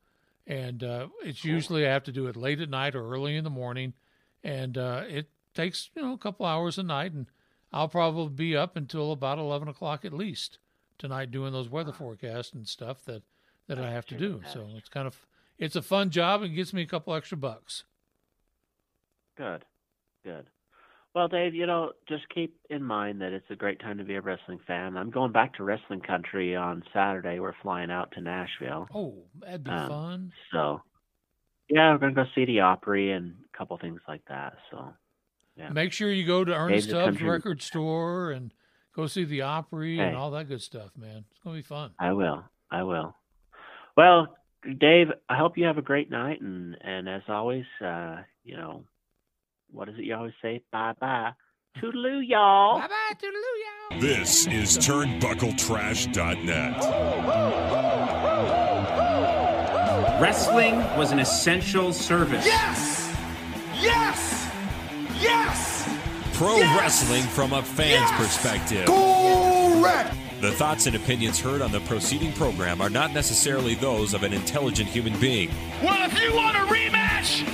And 0.46 0.82
uh, 0.82 1.08
it's 1.22 1.44
usually 1.44 1.86
I 1.86 1.92
have 1.92 2.04
to 2.04 2.12
do 2.12 2.26
it 2.26 2.36
late 2.36 2.60
at 2.60 2.68
night 2.68 2.96
or 2.96 3.08
early 3.12 3.36
in 3.36 3.44
the 3.44 3.50
morning, 3.50 3.92
and 4.42 4.76
uh, 4.76 5.04
it 5.08 5.28
takes 5.54 5.90
you 5.94 6.02
know 6.02 6.14
a 6.14 6.18
couple 6.18 6.44
hours 6.44 6.78
a 6.78 6.82
night, 6.82 7.12
and 7.12 7.26
I'll 7.72 7.88
probably 7.88 8.28
be 8.28 8.56
up 8.56 8.76
until 8.76 9.12
about 9.12 9.38
eleven 9.38 9.68
o'clock 9.68 10.04
at 10.04 10.12
least 10.12 10.58
tonight 10.98 11.30
doing 11.30 11.52
those 11.52 11.68
weather 11.68 11.92
forecasts 11.92 12.52
and 12.52 12.66
stuff 12.66 13.04
that 13.04 13.22
that 13.68 13.78
I 13.78 13.92
have 13.92 14.06
to 14.06 14.16
do. 14.16 14.42
So 14.52 14.66
it's 14.76 14.88
kind 14.88 15.06
of 15.06 15.26
it's 15.58 15.76
a 15.76 15.82
fun 15.82 16.10
job 16.10 16.42
and 16.42 16.54
gets 16.56 16.72
me 16.72 16.82
a 16.82 16.86
couple 16.86 17.14
extra 17.14 17.38
bucks. 17.38 17.84
Good, 19.36 19.64
good. 20.24 20.46
Well, 21.14 21.28
Dave, 21.28 21.54
you 21.54 21.66
know, 21.66 21.92
just 22.08 22.22
keep 22.34 22.56
in 22.70 22.82
mind 22.82 23.20
that 23.20 23.32
it's 23.32 23.50
a 23.50 23.56
great 23.56 23.80
time 23.80 23.98
to 23.98 24.04
be 24.04 24.14
a 24.14 24.20
wrestling 24.22 24.60
fan. 24.66 24.96
I'm 24.96 25.10
going 25.10 25.30
back 25.32 25.54
to 25.54 25.64
wrestling 25.64 26.00
country 26.00 26.56
on 26.56 26.82
Saturday. 26.92 27.38
We're 27.38 27.52
flying 27.62 27.90
out 27.90 28.12
to 28.12 28.22
Nashville. 28.22 28.88
Oh, 28.94 29.22
that'd 29.40 29.62
be 29.64 29.70
Um, 29.70 29.88
fun. 29.88 30.32
So, 30.52 30.80
yeah, 31.68 31.92
we're 31.92 31.98
gonna 31.98 32.14
go 32.14 32.24
see 32.34 32.46
the 32.46 32.60
Opry 32.60 33.12
and 33.12 33.34
a 33.52 33.56
couple 33.58 33.76
things 33.76 34.00
like 34.08 34.24
that. 34.28 34.54
So, 34.70 34.94
yeah. 35.56 35.68
Make 35.68 35.92
sure 35.92 36.10
you 36.10 36.26
go 36.26 36.44
to 36.44 36.54
Ernest 36.54 36.88
Tubbs 36.90 37.20
record 37.20 37.60
store 37.60 38.30
and 38.30 38.54
go 38.94 39.06
see 39.06 39.24
the 39.24 39.42
Opry 39.42 39.98
and 39.98 40.16
all 40.16 40.30
that 40.30 40.48
good 40.48 40.62
stuff, 40.62 40.96
man. 40.96 41.26
It's 41.30 41.40
gonna 41.44 41.56
be 41.56 41.62
fun. 41.62 41.92
I 41.98 42.12
will. 42.14 42.42
I 42.70 42.84
will. 42.84 43.14
Well, 43.98 44.34
Dave, 44.78 45.08
I 45.28 45.36
hope 45.36 45.58
you 45.58 45.66
have 45.66 45.76
a 45.76 45.82
great 45.82 46.08
night, 46.10 46.40
and 46.40 46.74
and 46.80 47.06
as 47.06 47.22
always, 47.28 47.66
uh, 47.84 48.22
you 48.44 48.56
know, 48.56 48.84
what 49.72 49.88
is 49.88 49.96
it 49.98 50.04
you 50.04 50.14
always 50.14 50.34
say? 50.42 50.62
Bye 50.70 50.92
bye. 51.00 51.30
Toodaloo, 51.78 52.20
y'all. 52.26 52.78
Bye 52.80 52.88
bye, 52.88 53.14
toodaloo, 53.18 53.56
y'all. 53.90 54.00
This 54.00 54.46
is 54.46 54.76
TurnbuckleTrash.net. 54.78 56.76
Wrestling 60.20 60.76
was 60.96 61.10
an 61.12 61.18
essential 61.18 61.92
service. 61.92 62.44
Yes! 62.46 63.12
Yes! 63.80 64.48
Yes! 65.20 65.88
Pro 66.34 66.56
Yes! 66.56 66.80
wrestling 66.80 67.22
from 67.24 67.52
a 67.52 67.62
fan's 67.62 68.10
perspective. 68.12 68.86
Correct! 68.86 70.14
The 70.40 70.52
thoughts 70.52 70.86
and 70.86 70.96
opinions 70.96 71.38
heard 71.40 71.60
on 71.62 71.70
the 71.72 71.80
proceeding 71.80 72.32
program 72.32 72.80
are 72.80 72.90
not 72.90 73.12
necessarily 73.12 73.74
those 73.76 74.12
of 74.14 74.22
an 74.24 74.32
intelligent 74.32 74.88
human 74.88 75.18
being. 75.20 75.50
Well, 75.82 76.08
if 76.08 76.20
you 76.20 76.34
want 76.34 76.56
a 76.56 76.60
rematch, 76.60 77.40
you 77.40 77.46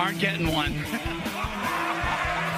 aren't 0.00 0.18
getting 0.18 0.50
one. 0.50 0.72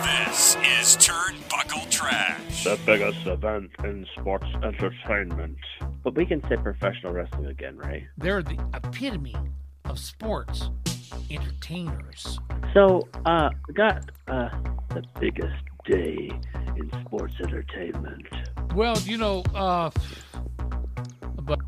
This 0.05 0.55
is 0.79 0.97
Turnbuckle 0.97 1.91
Trash. 1.91 2.63
The 2.63 2.79
biggest 2.87 3.27
event 3.27 3.69
in 3.83 4.07
sports 4.17 4.47
entertainment. 4.63 5.59
But 6.05 6.15
we 6.15 6.25
can 6.25 6.41
say 6.49 6.57
professional 6.57 7.13
wrestling 7.13 7.47
again, 7.47 7.77
right? 7.77 8.05
They're 8.17 8.45
the 8.45 8.65
epitome 8.75 9.35
of 9.87 9.99
sports 9.99 10.71
entertainers. 11.33 12.39
So, 12.75 13.09
uh, 13.27 13.51
we 13.67 13.75
got 13.75 14.09
uh 14.29 14.49
the 14.91 15.03
biggest 15.19 15.65
day 15.85 16.31
in 16.77 16.91
sports 17.05 17.35
entertainment. 17.41 18.29
Well, 18.73 18.97
you 19.01 19.17
know, 19.17 19.43
uh, 19.53 19.91
but 21.43 21.59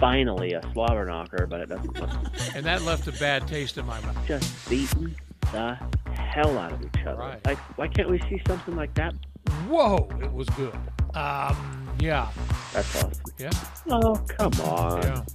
Finally, 0.00 0.54
a 0.54 0.62
slobber 0.72 1.04
knocker, 1.04 1.46
but 1.46 1.60
it 1.60 1.68
doesn't 1.68 2.00
look 2.00 2.10
and 2.54 2.64
that 2.64 2.82
left 2.82 3.06
a 3.06 3.12
bad 3.12 3.46
taste 3.46 3.76
in 3.78 3.84
my 3.86 4.00
mouth. 4.00 4.16
just 4.26 4.68
beating 4.70 5.14
the 5.52 5.78
hell 6.14 6.56
out 6.58 6.72
of 6.72 6.82
each 6.82 7.04
other. 7.06 7.18
Right. 7.20 7.44
Like, 7.46 7.58
why 7.78 7.86
can't 7.88 8.08
we 8.08 8.18
see 8.20 8.40
something 8.48 8.74
like 8.76 8.94
that? 8.94 9.14
Whoa, 9.68 10.08
it 10.22 10.32
was 10.32 10.48
good. 10.50 10.72
Um, 11.14 11.88
yeah, 12.00 12.28
That's 12.72 12.96
awesome. 13.04 13.12
yeah, 13.38 13.50
Oh, 13.90 14.14
come 14.38 14.52
on. 14.62 15.02
yeah. 15.02 15.22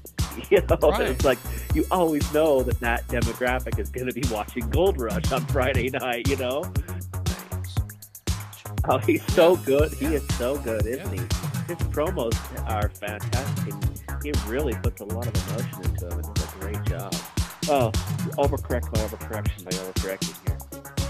You 0.49 0.59
know, 0.69 0.89
Right. 0.89 1.07
it's 1.11 1.23
like 1.23 1.37
you 1.73 1.85
always 1.91 2.33
know 2.33 2.61
that 2.63 2.77
that 2.81 3.07
demographic 3.07 3.79
is 3.79 3.89
going 3.89 4.07
to 4.07 4.13
be 4.13 4.27
watching 4.29 4.69
Gold 4.69 4.99
Rush 4.99 5.31
on 5.31 5.45
Friday 5.45 5.89
night. 5.89 6.27
You 6.27 6.35
know. 6.35 6.73
Oh, 8.89 8.97
he's 8.97 9.23
so 9.33 9.55
good. 9.55 9.93
He 9.93 10.07
is 10.07 10.27
so 10.35 10.57
good, 10.57 10.85
isn't 10.85 11.09
he? 11.13 11.19
His 11.19 11.77
promos 11.87 12.35
are 12.69 12.89
fantastic. 12.89 13.73
He 14.26 14.31
really 14.47 14.73
puts 14.73 15.02
a 15.02 15.06
lot 15.06 15.27
of 15.27 15.49
emotion 15.49 15.84
into 15.84 16.06
them. 16.07 16.19
It's 16.19 16.56
a 16.56 16.57
great 16.60 16.84
job. 16.85 17.14
Oh, 17.69 17.91
overcorrect 18.39 18.91
my 18.91 18.99
overcorrection 19.03 19.65
by 19.65 19.69
overcorrecting 19.69 20.47
here. 20.47 20.57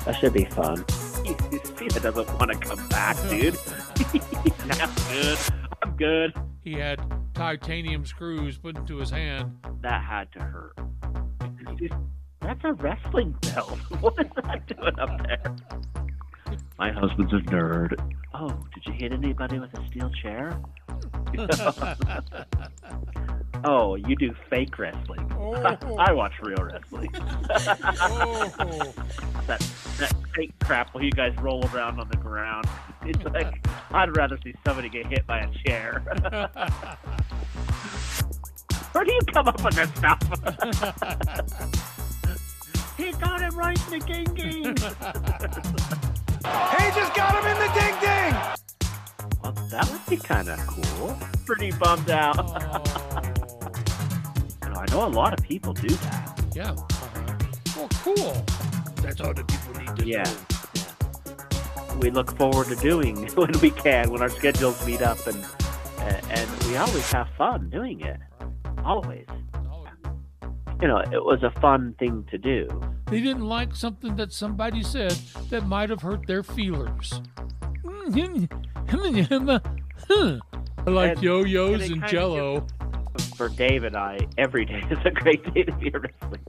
That 0.04 0.20
should 0.20 0.34
be 0.34 0.44
fun. 0.44 0.86
Cena 1.78 2.02
doesn't 2.02 2.28
want 2.38 2.52
to 2.52 2.58
come 2.58 2.86
back, 2.90 3.16
hmm. 3.16 3.30
dude. 3.30 3.54
That's 4.68 5.08
good. 5.08 5.38
I'm 5.82 5.96
good. 5.96 6.34
He 6.62 6.74
had 6.74 7.00
titanium 7.34 8.06
screws 8.06 8.58
put 8.58 8.76
into 8.76 8.98
his 8.98 9.12
hand. 9.12 9.60
That 9.80 10.04
had 10.04 10.30
to 10.34 10.40
hurt. 10.40 10.78
That's 12.42 12.66
a 12.66 12.74
wrestling 12.74 13.34
belt. 13.40 13.80
What 14.02 14.20
is 14.20 14.30
that 14.44 14.68
doing 14.68 15.00
up 15.00 15.26
there? 15.26 15.56
My 16.78 16.92
husband's 16.92 17.32
a 17.32 17.38
nerd. 17.38 17.98
Oh, 18.34 18.50
did 18.74 18.86
you 18.86 18.92
hit 18.92 19.14
anybody 19.14 19.58
with 19.58 19.74
a 19.80 19.88
steel 19.88 20.12
chair? 20.22 20.62
oh, 23.66 23.96
you 23.96 24.16
do 24.16 24.34
fake 24.50 24.78
wrestling. 24.78 25.30
Oh. 25.38 25.54
I 26.00 26.14
watch 26.14 26.34
real 26.42 26.58
wrestling. 26.58 27.10
Oh, 27.16 28.52
that 29.48 29.60
that 29.98 30.14
fake 30.36 30.54
crap 30.64 30.94
where 30.94 31.04
you 31.04 31.12
guys 31.12 31.34
roll 31.42 31.68
around 31.74 32.00
on 32.00 32.08
the 32.10 32.18
ground. 32.18 32.66
It's 33.04 33.24
like 33.26 33.68
I'd 33.92 34.16
rather 34.16 34.38
see 34.44 34.54
somebody 34.66 34.90
get 34.90 35.08
hit 35.08 35.26
by 35.28 35.40
a 35.40 35.50
chair. 35.66 36.02
Where 38.92 39.04
do 39.04 39.12
you 39.12 39.22
come 39.34 39.48
up 39.48 39.64
with 39.64 39.76
this 39.76 39.90
stuff? 39.96 40.20
he 42.98 43.12
got 43.14 43.42
him 43.42 43.58
right 43.58 43.80
in 43.86 43.92
the 44.00 44.06
ging 44.06 44.36
ging. 44.36 44.76
He 46.46 46.92
just 46.92 47.16
got 47.16 47.34
him 47.36 47.46
in 47.52 47.58
the 47.58 47.68
ding 47.74 48.00
ding! 48.00 48.55
Well, 49.76 49.84
that 49.86 49.92
would 49.92 50.06
be 50.10 50.18
kind 50.18 50.50
of 50.50 50.60
cool. 50.68 51.18
Pretty 51.46 51.72
bummed 51.72 52.10
out. 52.10 52.38
You 54.64 54.70
know, 54.70 54.80
I 54.80 54.86
know 54.92 55.06
a 55.06 55.10
lot 55.10 55.38
of 55.38 55.44
people 55.46 55.74
do 55.74 55.88
that. 55.90 56.44
yeah. 56.56 56.72
Uh-huh. 56.72 57.38
Well, 57.78 57.90
cool. 58.04 58.46
That's 59.02 59.20
all 59.22 59.34
the 59.34 59.44
people 59.44 59.82
need 59.82 59.96
to 59.98 60.06
Yeah. 60.08 60.24
know. 60.24 60.36
yeah. 60.76 61.96
We 62.00 62.10
look 62.10 62.36
forward 62.38 62.68
to 62.68 62.76
doing 62.76 63.28
when 63.36 63.52
we 63.62 63.70
can, 63.72 64.10
when 64.12 64.22
our 64.22 64.30
schedules 64.30 64.86
meet 64.86 65.02
up, 65.02 65.26
and 65.28 65.46
and 66.00 66.26
and 66.32 66.64
we 66.66 66.78
always 66.78 67.12
have 67.12 67.28
fun 67.38 67.70
doing 67.70 68.02
it. 68.02 68.20
Always. 68.84 69.26
You 70.82 70.90
know, 70.90 70.98
it 71.00 71.24
was 71.24 71.42
a 71.44 71.52
fun 71.62 71.96
thing 72.00 72.26
to 72.32 72.38
do. 72.38 72.68
They 73.10 73.22
didn't 73.22 73.46
like 73.48 73.74
something 73.76 74.16
that 74.18 74.34
somebody 74.34 74.84
said 74.84 75.12
that 75.50 75.66
might 75.66 75.90
have 75.90 76.02
hurt 76.02 76.28
their 76.28 76.44
feelers. 76.44 77.22
Hmm. 80.08 80.38
I 80.86 80.90
like 80.90 81.12
And- 81.14 81.24
yo-yos 81.24 81.84
and 81.84 81.94
and 82.04 82.08
jello. 82.08 82.68
for 83.38 83.50
Dave 83.50 83.84
and 83.84 83.96
I, 83.96 84.20
every 84.38 84.66
day 84.66 84.84
is 84.92 85.00
a 85.06 85.12
great 85.12 85.54
day 85.54 85.64
to 85.64 85.72
be 85.74 85.90
a 85.94 86.00
wrestling. 86.00 86.42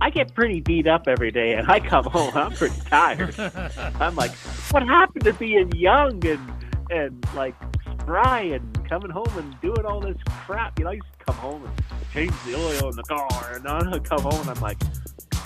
I 0.00 0.10
get 0.10 0.32
pretty 0.34 0.60
beat 0.60 0.86
up 0.86 1.08
every 1.08 1.30
day, 1.30 1.54
and 1.54 1.68
I 1.70 1.80
come 1.80 2.04
home. 2.04 2.32
I'm 2.34 2.52
pretty 2.52 2.80
tired. 2.88 3.34
I'm 4.00 4.14
like, 4.14 4.30
what 4.70 4.82
happened 4.86 5.24
to 5.24 5.32
being 5.34 5.70
young 5.72 6.24
and 6.26 6.52
and 6.90 7.24
like 7.34 7.54
spry 8.00 8.40
and 8.42 8.88
coming 8.88 9.10
home 9.10 9.26
and 9.36 9.60
doing 9.60 9.84
all 9.84 10.00
this 10.00 10.16
crap? 10.46 10.78
You 10.78 10.84
know, 10.84 10.90
I 10.90 10.94
used 10.94 11.06
to 11.18 11.24
come 11.26 11.36
home 11.36 11.64
and 11.64 11.74
change 12.12 12.32
the 12.46 12.54
oil 12.56 12.90
in 12.90 12.96
the 12.96 13.02
car, 13.02 13.52
and 13.54 13.66
I 13.68 13.98
come 13.98 14.22
home 14.22 14.40
and 14.40 14.50
I'm 14.50 14.60
like, 14.60 14.78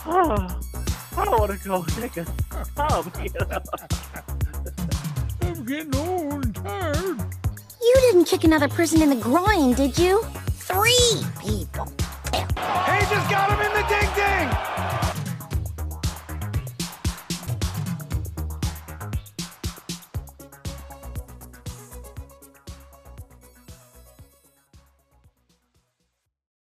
oh, 0.07 0.61
I 1.17 1.25
don't 1.25 1.39
want 1.41 1.59
to 1.61 1.69
go 1.69 1.83
take 1.85 2.17
a 2.19 2.27
tub. 2.77 3.13
You 3.23 3.31
know? 3.49 4.89
getting 5.73 5.97
old 5.97 6.45
and 6.45 6.55
tired. 6.55 7.19
You 7.81 7.97
didn't 8.03 8.27
kick 8.27 8.45
another 8.45 8.69
person 8.69 9.01
in 9.01 9.09
the 9.09 9.17
groin, 9.17 9.73
did 9.73 9.99
you? 9.99 10.23
Three 10.69 11.23
people. 11.41 11.87
He 12.35 13.01
just 13.09 13.31
got 13.31 13.49
him 13.51 13.61
in 13.67 13.73
the 13.73 13.85
ding 13.89 14.11
ding! 14.15 15.12